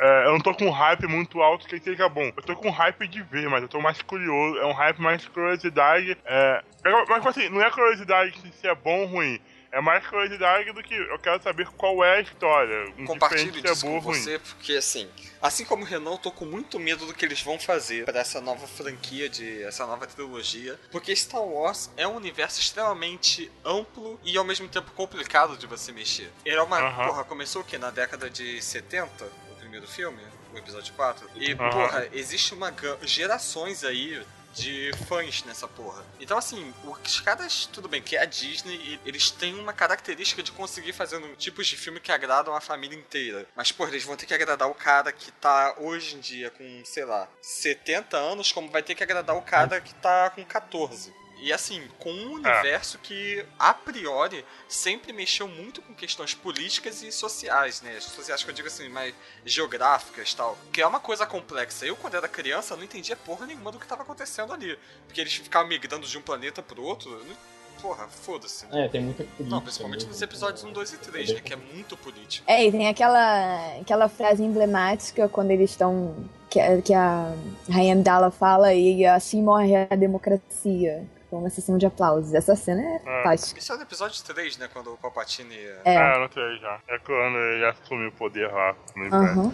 é, 0.00 0.26
eu 0.26 0.32
não 0.32 0.40
tô 0.40 0.54
com 0.54 0.66
um 0.66 0.70
hype 0.70 1.06
muito 1.06 1.40
alto 1.40 1.66
que 1.66 1.78
seja 1.80 2.08
bom. 2.08 2.30
Eu 2.36 2.42
tô 2.42 2.56
com 2.56 2.70
hype 2.70 3.06
de 3.08 3.22
ver, 3.22 3.48
mas 3.48 3.62
eu 3.62 3.68
tô 3.68 3.80
mais 3.80 4.00
curioso. 4.02 4.58
É 4.58 4.66
um 4.66 4.72
hype 4.72 5.00
mais 5.00 5.22
de 5.22 5.30
curiosidade. 5.30 6.16
É, 6.24 6.62
é- 6.84 7.04
mas 7.08 7.26
assim, 7.26 7.48
não 7.48 7.62
é 7.62 7.70
curiosidade 7.70 8.34
se 8.52 8.66
é 8.66 8.74
bom 8.74 9.00
ou 9.00 9.06
ruim. 9.06 9.40
É 9.72 9.80
mais 9.80 10.06
curiosidade 10.06 10.70
do 10.72 10.82
que 10.84 10.94
eu 10.94 11.18
quero 11.18 11.42
saber 11.42 11.66
qual 11.76 12.04
é 12.04 12.18
a 12.18 12.20
história. 12.20 12.92
Compartilho 13.06 13.48
indiferente 13.48 13.76
se 13.76 13.86
é 13.86 13.90
com 13.90 13.98
ruim. 13.98 14.14
você, 14.20 14.38
porque 14.38 14.74
assim, 14.74 15.08
assim 15.44 15.64
como 15.64 15.82
o 15.82 15.86
Renan, 15.86 16.12
eu 16.12 16.18
tô 16.18 16.30
com 16.30 16.46
muito 16.46 16.80
medo 16.80 17.04
do 17.04 17.12
que 17.12 17.22
eles 17.22 17.42
vão 17.42 17.58
fazer 17.58 18.06
pra 18.06 18.18
essa 18.18 18.40
nova 18.40 18.66
franquia, 18.66 19.28
de 19.28 19.62
essa 19.62 19.86
nova 19.86 20.06
trilogia. 20.06 20.80
Porque 20.90 21.14
Star 21.14 21.42
Wars 21.42 21.90
é 21.98 22.08
um 22.08 22.16
universo 22.16 22.58
extremamente 22.60 23.52
amplo 23.62 24.18
e 24.24 24.36
ao 24.38 24.44
mesmo 24.44 24.66
tempo 24.68 24.90
complicado 24.92 25.56
de 25.58 25.66
você 25.66 25.92
mexer. 25.92 26.32
Ele 26.46 26.56
é 26.56 26.62
uma. 26.62 26.78
Aham. 26.78 27.08
Porra, 27.08 27.24
começou 27.24 27.60
o 27.60 27.64
quê? 27.64 27.76
Na 27.76 27.90
década 27.90 28.30
de 28.30 28.62
70, 28.62 29.24
o 29.52 29.54
primeiro 29.56 29.86
filme? 29.86 30.22
O 30.54 30.56
episódio 30.56 30.94
4? 30.94 31.28
E, 31.36 31.52
Aham. 31.52 31.70
porra, 31.70 32.08
existe 32.12 32.54
uma 32.54 32.74
gerações 33.02 33.84
aí 33.84 34.24
de 34.54 34.92
fãs 35.08 35.42
nessa 35.44 35.66
porra. 35.66 36.04
Então, 36.20 36.38
assim, 36.38 36.72
os 36.84 37.20
caras, 37.20 37.66
tudo 37.66 37.88
bem, 37.88 38.02
que 38.02 38.16
é 38.16 38.22
a 38.22 38.24
Disney, 38.24 39.00
eles 39.04 39.30
têm 39.30 39.58
uma 39.58 39.72
característica 39.72 40.42
de 40.42 40.52
conseguir 40.52 40.92
fazer 40.92 41.20
tipos 41.36 41.66
de 41.66 41.76
filme 41.76 42.00
que 42.00 42.12
agradam 42.12 42.54
a 42.54 42.60
família 42.60 42.96
inteira. 42.96 43.46
Mas, 43.56 43.72
porra, 43.72 43.90
eles 43.90 44.04
vão 44.04 44.16
ter 44.16 44.26
que 44.26 44.34
agradar 44.34 44.68
o 44.68 44.74
cara 44.74 45.12
que 45.12 45.30
tá 45.32 45.74
hoje 45.78 46.16
em 46.16 46.20
dia 46.20 46.50
com, 46.50 46.82
sei 46.84 47.04
lá, 47.04 47.28
70 47.42 48.16
anos, 48.16 48.52
como 48.52 48.70
vai 48.70 48.82
ter 48.82 48.94
que 48.94 49.02
agradar 49.02 49.36
o 49.36 49.42
cara 49.42 49.80
que 49.80 49.94
tá 49.94 50.30
com 50.30 50.44
14. 50.44 51.12
E 51.44 51.52
assim, 51.52 51.82
com 51.98 52.10
um 52.10 52.32
universo 52.32 52.98
que, 52.98 53.44
a 53.58 53.74
priori, 53.74 54.42
sempre 54.66 55.12
mexeu 55.12 55.46
muito 55.46 55.82
com 55.82 55.92
questões 55.94 56.32
políticas 56.34 57.02
e 57.02 57.12
sociais, 57.12 57.82
né? 57.82 58.00
Sociais 58.00 58.42
que 58.42 58.48
eu 58.48 58.54
digo 58.54 58.66
assim, 58.68 58.88
mais 58.88 59.14
geográficas 59.44 60.30
e 60.32 60.36
tal. 60.36 60.56
Que 60.72 60.80
é 60.80 60.86
uma 60.86 61.00
coisa 61.00 61.26
complexa. 61.26 61.84
Eu, 61.84 61.96
quando 61.96 62.14
era 62.14 62.26
criança, 62.26 62.74
não 62.76 62.82
entendia 62.82 63.14
porra 63.14 63.44
nenhuma 63.44 63.70
do 63.70 63.78
que 63.78 63.84
estava 63.84 64.02
acontecendo 64.02 64.54
ali. 64.54 64.78
Porque 65.06 65.20
eles 65.20 65.34
ficavam 65.34 65.68
migrando 65.68 66.06
de 66.06 66.16
um 66.16 66.22
planeta 66.22 66.62
pro 66.62 66.82
outro. 66.82 67.10
Não 67.10 67.36
porra, 67.82 68.08
foda-se. 68.08 68.64
É, 68.72 68.88
tem 68.88 69.02
muita 69.02 69.24
política. 69.24 69.50
Não, 69.50 69.60
principalmente 69.60 70.06
nos 70.06 70.22
episódios 70.22 70.64
1, 70.64 70.72
2 70.72 70.92
e 70.94 70.96
3, 70.96 71.32
né? 71.34 71.40
Que 71.40 71.52
é 71.52 71.56
muito 71.56 71.94
político. 71.98 72.50
É, 72.50 72.64
e 72.64 72.72
tem 72.72 72.88
aquela, 72.88 73.76
aquela 73.78 74.08
frase 74.08 74.42
emblemática 74.42 75.28
quando 75.28 75.50
eles 75.50 75.70
estão. 75.70 76.14
Que, 76.48 76.58
a- 76.60 76.80
que 76.80 76.94
a 76.94 77.34
Rainha 77.68 77.92
Amidala 77.94 78.30
fala 78.30 78.72
e 78.72 79.04
assim 79.04 79.42
morre 79.42 79.74
a 79.76 79.94
democracia. 79.96 81.04
Com 81.34 81.40
uma 81.40 81.50
sessão 81.50 81.76
de 81.76 81.84
aplausos. 81.84 82.32
Essa 82.32 82.54
cena 82.54 82.80
é 82.80 82.94
É. 82.94 82.98
fantástica. 83.00 83.58
Isso 83.58 83.72
é 83.72 83.76
no 83.76 83.82
episódio 83.82 84.22
3, 84.22 84.56
né? 84.56 84.68
Quando 84.72 84.92
o 84.92 84.96
Palpatine. 84.96 85.52
É. 85.84 85.94
É, 85.96 86.18
não 86.20 86.30
sei 86.32 86.58
já. 86.58 86.78
É 86.86 86.96
quando 87.00 87.36
ele 87.36 87.66
assume 87.66 88.06
o 88.06 88.12
poder 88.12 88.52
lá 88.52 88.76
no 88.94 89.06
Império. 89.08 89.26
Aham. 89.30 89.52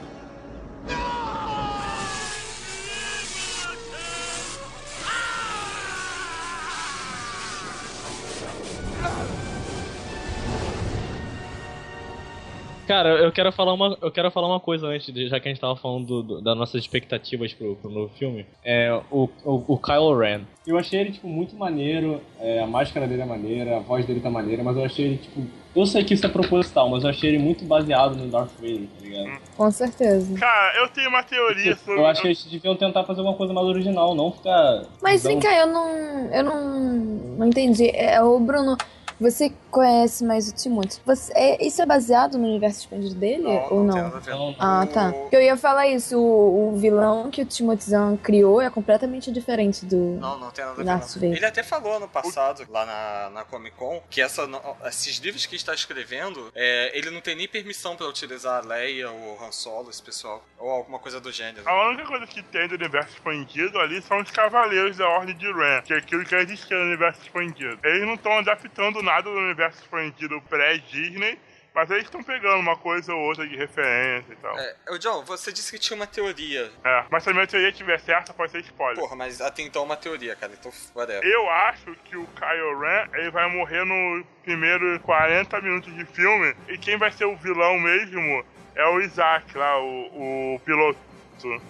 Cara, 12.91 13.11
eu 13.11 13.31
quero 13.31 13.53
falar 13.53 13.73
uma, 13.73 13.97
eu 14.03 14.11
quero 14.11 14.31
falar 14.33 14.49
uma 14.49 14.59
coisa 14.59 14.89
antes, 14.89 15.15
de- 15.15 15.29
já 15.29 15.39
que 15.39 15.47
a 15.49 15.53
gente 15.53 15.61
tava 15.61 15.77
falando 15.77 16.07
do- 16.07 16.23
do- 16.25 16.41
das 16.43 16.57
nossas 16.57 16.81
expectativas 16.81 17.53
pro, 17.53 17.77
pro 17.77 17.89
novo 17.89 18.11
filme. 18.19 18.45
É 18.65 18.93
o, 19.13 19.29
o, 19.45 19.65
o 19.75 19.79
Kylo 19.79 20.19
Ren. 20.19 20.41
Eu 20.67 20.77
achei 20.77 20.99
ele, 21.01 21.13
tipo, 21.13 21.29
muito 21.29 21.55
maneiro, 21.55 22.21
é, 22.41 22.59
a 22.61 22.67
máscara 22.67 23.07
dele 23.07 23.23
é 23.23 23.25
maneira, 23.25 23.77
a 23.77 23.81
voz 23.81 24.05
dele 24.05 24.19
tá 24.19 24.29
maneira, 24.29 24.65
mas 24.65 24.77
eu 24.77 24.85
achei 24.85 25.05
ele, 25.05 25.17
tipo... 25.19 25.41
Eu 25.77 25.87
sei 25.87 26.03
que 26.03 26.15
isso 26.15 26.27
é 26.27 26.29
proposital, 26.29 26.89
mas 26.91 27.05
eu 27.05 27.11
achei 27.11 27.31
ele 27.31 27.39
muito 27.39 27.65
baseado 27.65 28.17
no 28.17 28.27
Darth 28.27 28.51
Vader, 28.61 28.89
tá 28.99 29.07
ligado? 29.07 29.41
Com 29.57 29.71
certeza. 29.71 30.37
Cara, 30.37 30.77
eu 30.81 30.89
tenho 30.89 31.09
uma 31.11 31.23
teoria 31.23 31.77
sobre. 31.77 32.01
Eu 32.01 32.07
acho 32.07 32.23
que 32.23 32.27
eles 32.27 32.45
deviam 32.45 32.75
tentar 32.75 33.05
fazer 33.05 33.21
uma 33.21 33.35
coisa 33.35 33.53
mais 33.53 33.69
original, 33.69 34.13
não 34.17 34.33
ficar... 34.33 34.83
Mas 35.01 35.23
vem 35.23 35.39
cá, 35.39 35.57
eu 35.57 35.69
não. 35.69 35.89
Eu 36.35 36.43
não. 36.43 36.81
Não 37.39 37.47
entendi. 37.47 37.89
É, 37.95 38.21
ô, 38.21 38.41
Bruno, 38.41 38.77
você 39.21 39.53
conhece 39.71 40.25
mais 40.25 40.49
o 40.49 40.55
Timothy. 40.55 41.01
Você, 41.05 41.33
é, 41.35 41.65
isso 41.65 41.81
é 41.81 41.87
baseado 41.87 42.37
no 42.37 42.47
universo 42.47 42.81
expandido 42.81 43.15
dele? 43.15 43.47
ou 43.47 43.69
tem 43.69 43.79
não? 43.79 43.97
nada 43.97 44.17
a 44.17 44.21
ver. 44.21 44.35
Não. 44.35 44.57
Ah, 44.59 44.87
tá. 44.87 45.13
Porque 45.13 45.37
eu 45.37 45.43
ia 45.43 45.57
falar 45.57 45.87
isso, 45.89 46.19
o, 46.19 46.69
o 46.69 46.77
vilão 46.79 47.31
que 47.31 47.43
o 47.43 47.47
Timothy 47.47 47.91
Zahn 47.91 48.17
criou 48.17 48.61
é 48.61 48.71
completamente 48.71 49.31
diferente 49.31 49.87
do. 49.87 49.97
Não, 49.97 50.39
não 50.39 50.51
tem 50.51 50.65
nada 50.65 51.05
a 51.05 51.19
ver. 51.19 51.29
Não. 51.29 51.37
Ele 51.37 51.47
até 51.47 51.63
falou 51.63 51.97
ano 51.97 52.09
passado, 52.09 52.67
lá 52.69 52.85
na, 52.85 53.31
na 53.31 53.45
Comic 53.45 53.77
Con, 53.77 54.03
que 54.11 54.21
essa, 54.21 54.49
esses 54.87 55.17
livros 55.19 55.47
que 55.47 55.57
está 55.57 55.75
escrevendo, 55.75 56.51
é, 56.55 56.97
ele 56.97 57.11
não 57.11 57.21
tem 57.21 57.35
nem 57.35 57.49
permissão 57.49 57.97
pra 57.97 58.07
utilizar 58.07 58.63
a 58.63 58.67
Leia 58.67 59.11
ou 59.11 59.43
Han 59.43 59.53
Solo, 59.53 59.91
esse 59.91 60.03
pessoal, 60.03 60.45
ou 60.59 60.71
alguma 60.71 60.99
coisa 60.99 61.21
do 61.21 61.31
gênero. 61.31 61.69
A 61.69 61.89
única 61.89 62.07
coisa 62.07 62.27
que 62.27 62.43
tem 62.43 62.69
do 62.69 62.75
universo 62.75 63.11
expandido 63.15 63.79
ali 63.79 64.03
são 64.03 64.19
os 64.21 64.31
Cavaleiros 64.31 64.97
da 64.97 65.09
Ordem 65.09 65.37
de 65.37 65.47
Ren, 65.53 65.83
que 65.83 65.93
é 65.93 65.97
aquilo 65.97 66.25
que 66.25 66.35
existia 66.35 66.77
no 66.77 66.85
universo 66.85 67.21
expandido. 67.23 67.79
Eles 67.85 68.07
não 68.07 68.15
estão 68.15 68.39
adaptando 68.39 69.03
nada 69.03 69.23
do 69.23 69.37
universo 69.37 69.60
expandido 69.69 70.41
pré-Disney, 70.43 71.39
mas 71.75 71.91
eles 71.91 72.05
estão 72.05 72.23
pegando 72.23 72.59
uma 72.59 72.77
coisa 72.77 73.15
ou 73.15 73.21
outra 73.21 73.47
de 73.47 73.57
referência 73.57 74.33
e 74.33 74.37
tal. 74.37 74.59
É. 74.59 74.77
É, 74.87 74.93
ô 74.93 74.99
John, 74.99 75.25
você 75.25 75.53
disse 75.53 75.71
que 75.71 75.79
tinha 75.79 75.97
uma 75.97 76.07
teoria. 76.07 76.71
mas 77.11 77.23
se 77.23 77.31
a 77.31 77.33
minha 77.33 77.47
teoria 77.47 77.69
estiver 77.69 77.99
certa, 78.01 78.35
pode 78.35 78.53
ser 78.53 78.61
spoiler. 78.61 78.97
Porra, 78.97 79.17
mas 79.17 79.41
até 79.41 79.63
então 79.63 79.83
é 79.83 79.85
uma 79.85 79.97
teoria, 79.97 80.35
cara, 80.35 80.53
então 80.53 80.73
whatever. 80.95 81.25
Eu 81.25 81.49
acho 81.49 81.95
que 82.05 82.17
o 82.17 82.27
Kylo 82.27 82.81
Ren 82.81 83.09
ele 83.15 83.31
vai 83.31 83.49
morrer 83.51 83.85
no 83.85 84.25
primeiro 84.43 84.99
40 85.01 85.61
minutos 85.61 85.95
de 85.95 86.05
filme 86.07 86.55
e 86.69 86.77
quem 86.77 86.97
vai 86.97 87.13
ser 87.13 87.25
o 87.25 87.37
vilão 87.37 87.79
mesmo 87.79 88.45
é 88.75 88.87
o 88.87 89.01
Isaac 89.01 89.57
lá, 89.57 89.79
o, 89.81 90.55
o 90.55 90.61
piloto, 90.65 90.99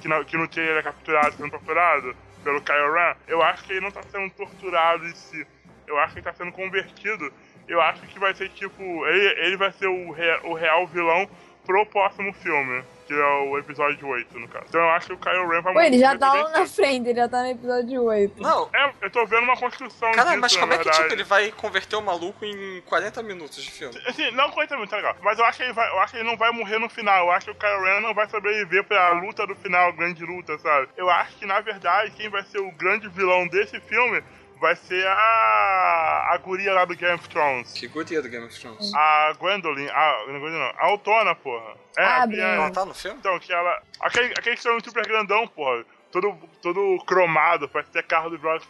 que 0.00 0.08
no, 0.08 0.24
que 0.24 0.36
no 0.36 0.48
trailer 0.48 0.78
é 0.78 0.82
capturado, 0.82 1.36
sendo 1.36 1.50
torturado 1.50 2.16
pelo 2.42 2.60
Kylo 2.62 2.92
Ren. 2.92 3.16
Eu 3.26 3.42
acho 3.42 3.64
que 3.64 3.72
ele 3.72 3.80
não 3.80 3.90
tá 3.90 4.02
sendo 4.02 4.30
torturado 4.32 5.06
em 5.06 5.14
si. 5.14 5.46
Eu 5.86 5.98
acho 5.98 6.12
que 6.14 6.20
ele 6.20 6.24
tá 6.24 6.32
sendo 6.32 6.52
convertido. 6.52 7.32
Eu 7.70 7.80
acho 7.80 8.02
que 8.02 8.18
vai 8.18 8.34
ser 8.34 8.48
tipo. 8.50 8.82
Ele, 9.06 9.26
ele 9.46 9.56
vai 9.56 9.70
ser 9.72 9.86
o, 9.86 10.10
rea- 10.12 10.40
o 10.44 10.54
real 10.54 10.86
vilão 10.86 11.28
pro 11.64 11.86
próximo 11.86 12.32
filme. 12.34 12.82
Que 13.06 13.14
é 13.14 13.26
o 13.50 13.58
episódio 13.58 14.06
8, 14.06 14.38
no 14.38 14.46
caso. 14.46 14.66
Então 14.68 14.80
eu 14.80 14.90
acho 14.90 15.08
que 15.08 15.12
o 15.14 15.18
Kylo 15.18 15.48
Ren 15.48 15.62
vai 15.62 15.72
Pô, 15.72 15.80
ele 15.80 15.98
já 15.98 16.16
tá 16.16 16.32
lá 16.32 16.48
na 16.50 16.64
frente, 16.64 17.08
ele 17.08 17.18
já 17.18 17.28
tá 17.28 17.42
no 17.42 17.48
episódio 17.50 18.04
8. 18.04 18.40
Não, 18.40 18.70
É, 18.72 18.92
eu 19.02 19.10
tô 19.10 19.26
vendo 19.26 19.42
uma 19.42 19.56
construção 19.56 20.12
cara, 20.12 20.28
disso, 20.28 20.40
mas 20.40 20.56
como 20.56 20.66
na 20.68 20.74
é 20.74 20.78
que 20.78 20.84
verdade. 20.84 21.02
tipo, 21.02 21.14
ele 21.16 21.24
vai 21.24 21.50
converter 21.50 21.96
o 21.96 22.02
maluco 22.02 22.44
em 22.44 22.80
40 22.82 23.20
minutos 23.24 23.64
de 23.64 23.68
filme? 23.72 24.00
Assim, 24.06 24.30
não 24.30 24.48
coisa 24.52 24.76
muito 24.76 24.94
legal. 24.94 25.16
Mas 25.22 25.40
eu 25.40 25.44
acho 25.44 25.58
que 25.58 25.64
ele 25.64 25.72
vai, 25.72 25.88
eu 25.90 25.98
acho 25.98 26.12
que 26.12 26.20
ele 26.20 26.28
não 26.28 26.36
vai 26.36 26.52
morrer 26.52 26.78
no 26.78 26.88
final. 26.88 27.26
Eu 27.26 27.32
acho 27.32 27.46
que 27.46 27.50
o 27.50 27.54
Kylo 27.56 27.82
Ren 27.82 28.00
não 28.00 28.14
vai 28.14 28.28
sobreviver 28.28 28.84
pra 28.84 29.10
luta 29.14 29.44
do 29.44 29.56
final, 29.56 29.88
a 29.88 29.92
grande 29.92 30.24
luta, 30.24 30.56
sabe? 30.58 30.86
Eu 30.96 31.10
acho 31.10 31.36
que, 31.36 31.46
na 31.46 31.58
verdade, 31.60 32.12
quem 32.12 32.28
vai 32.28 32.44
ser 32.44 32.60
o 32.60 32.70
grande 32.70 33.08
vilão 33.08 33.48
desse 33.48 33.80
filme 33.80 34.22
vai 34.60 34.76
ser 34.76 35.06
a. 35.06 36.28
a 36.32 36.38
guria 36.38 36.72
lá 36.72 36.84
do 36.84 36.94
Game 36.94 37.14
of 37.14 37.28
Thrones. 37.28 37.72
Que 37.72 37.88
guria 37.88 38.20
do 38.22 38.28
Game 38.28 38.44
of 38.46 38.58
Thrones. 38.60 38.92
A 38.94 39.32
Gwendolyn. 39.38 39.88
A, 39.88 40.24
não 40.28 40.46
é 40.46 40.50
não. 40.50 40.60
A 40.78 40.84
Autona, 40.86 41.34
porra. 41.34 41.74
É, 41.96 42.04
Ah, 42.04 42.22
a. 42.24 42.34
Ela 42.34 42.70
tá 42.70 42.84
no 42.84 42.94
filme? 42.94 43.18
Então, 43.18 43.38
que 43.38 43.52
ela. 43.52 43.82
Aquele, 44.00 44.32
aquele 44.38 44.56
super 44.56 45.06
grandão, 45.06 45.46
porra. 45.48 45.84
Todo, 46.12 46.36
todo 46.60 47.02
cromado, 47.06 47.68
parece 47.68 47.90
ter 47.92 48.02
carro 48.04 48.30
do 48.30 48.38
Velozes. 48.38 48.68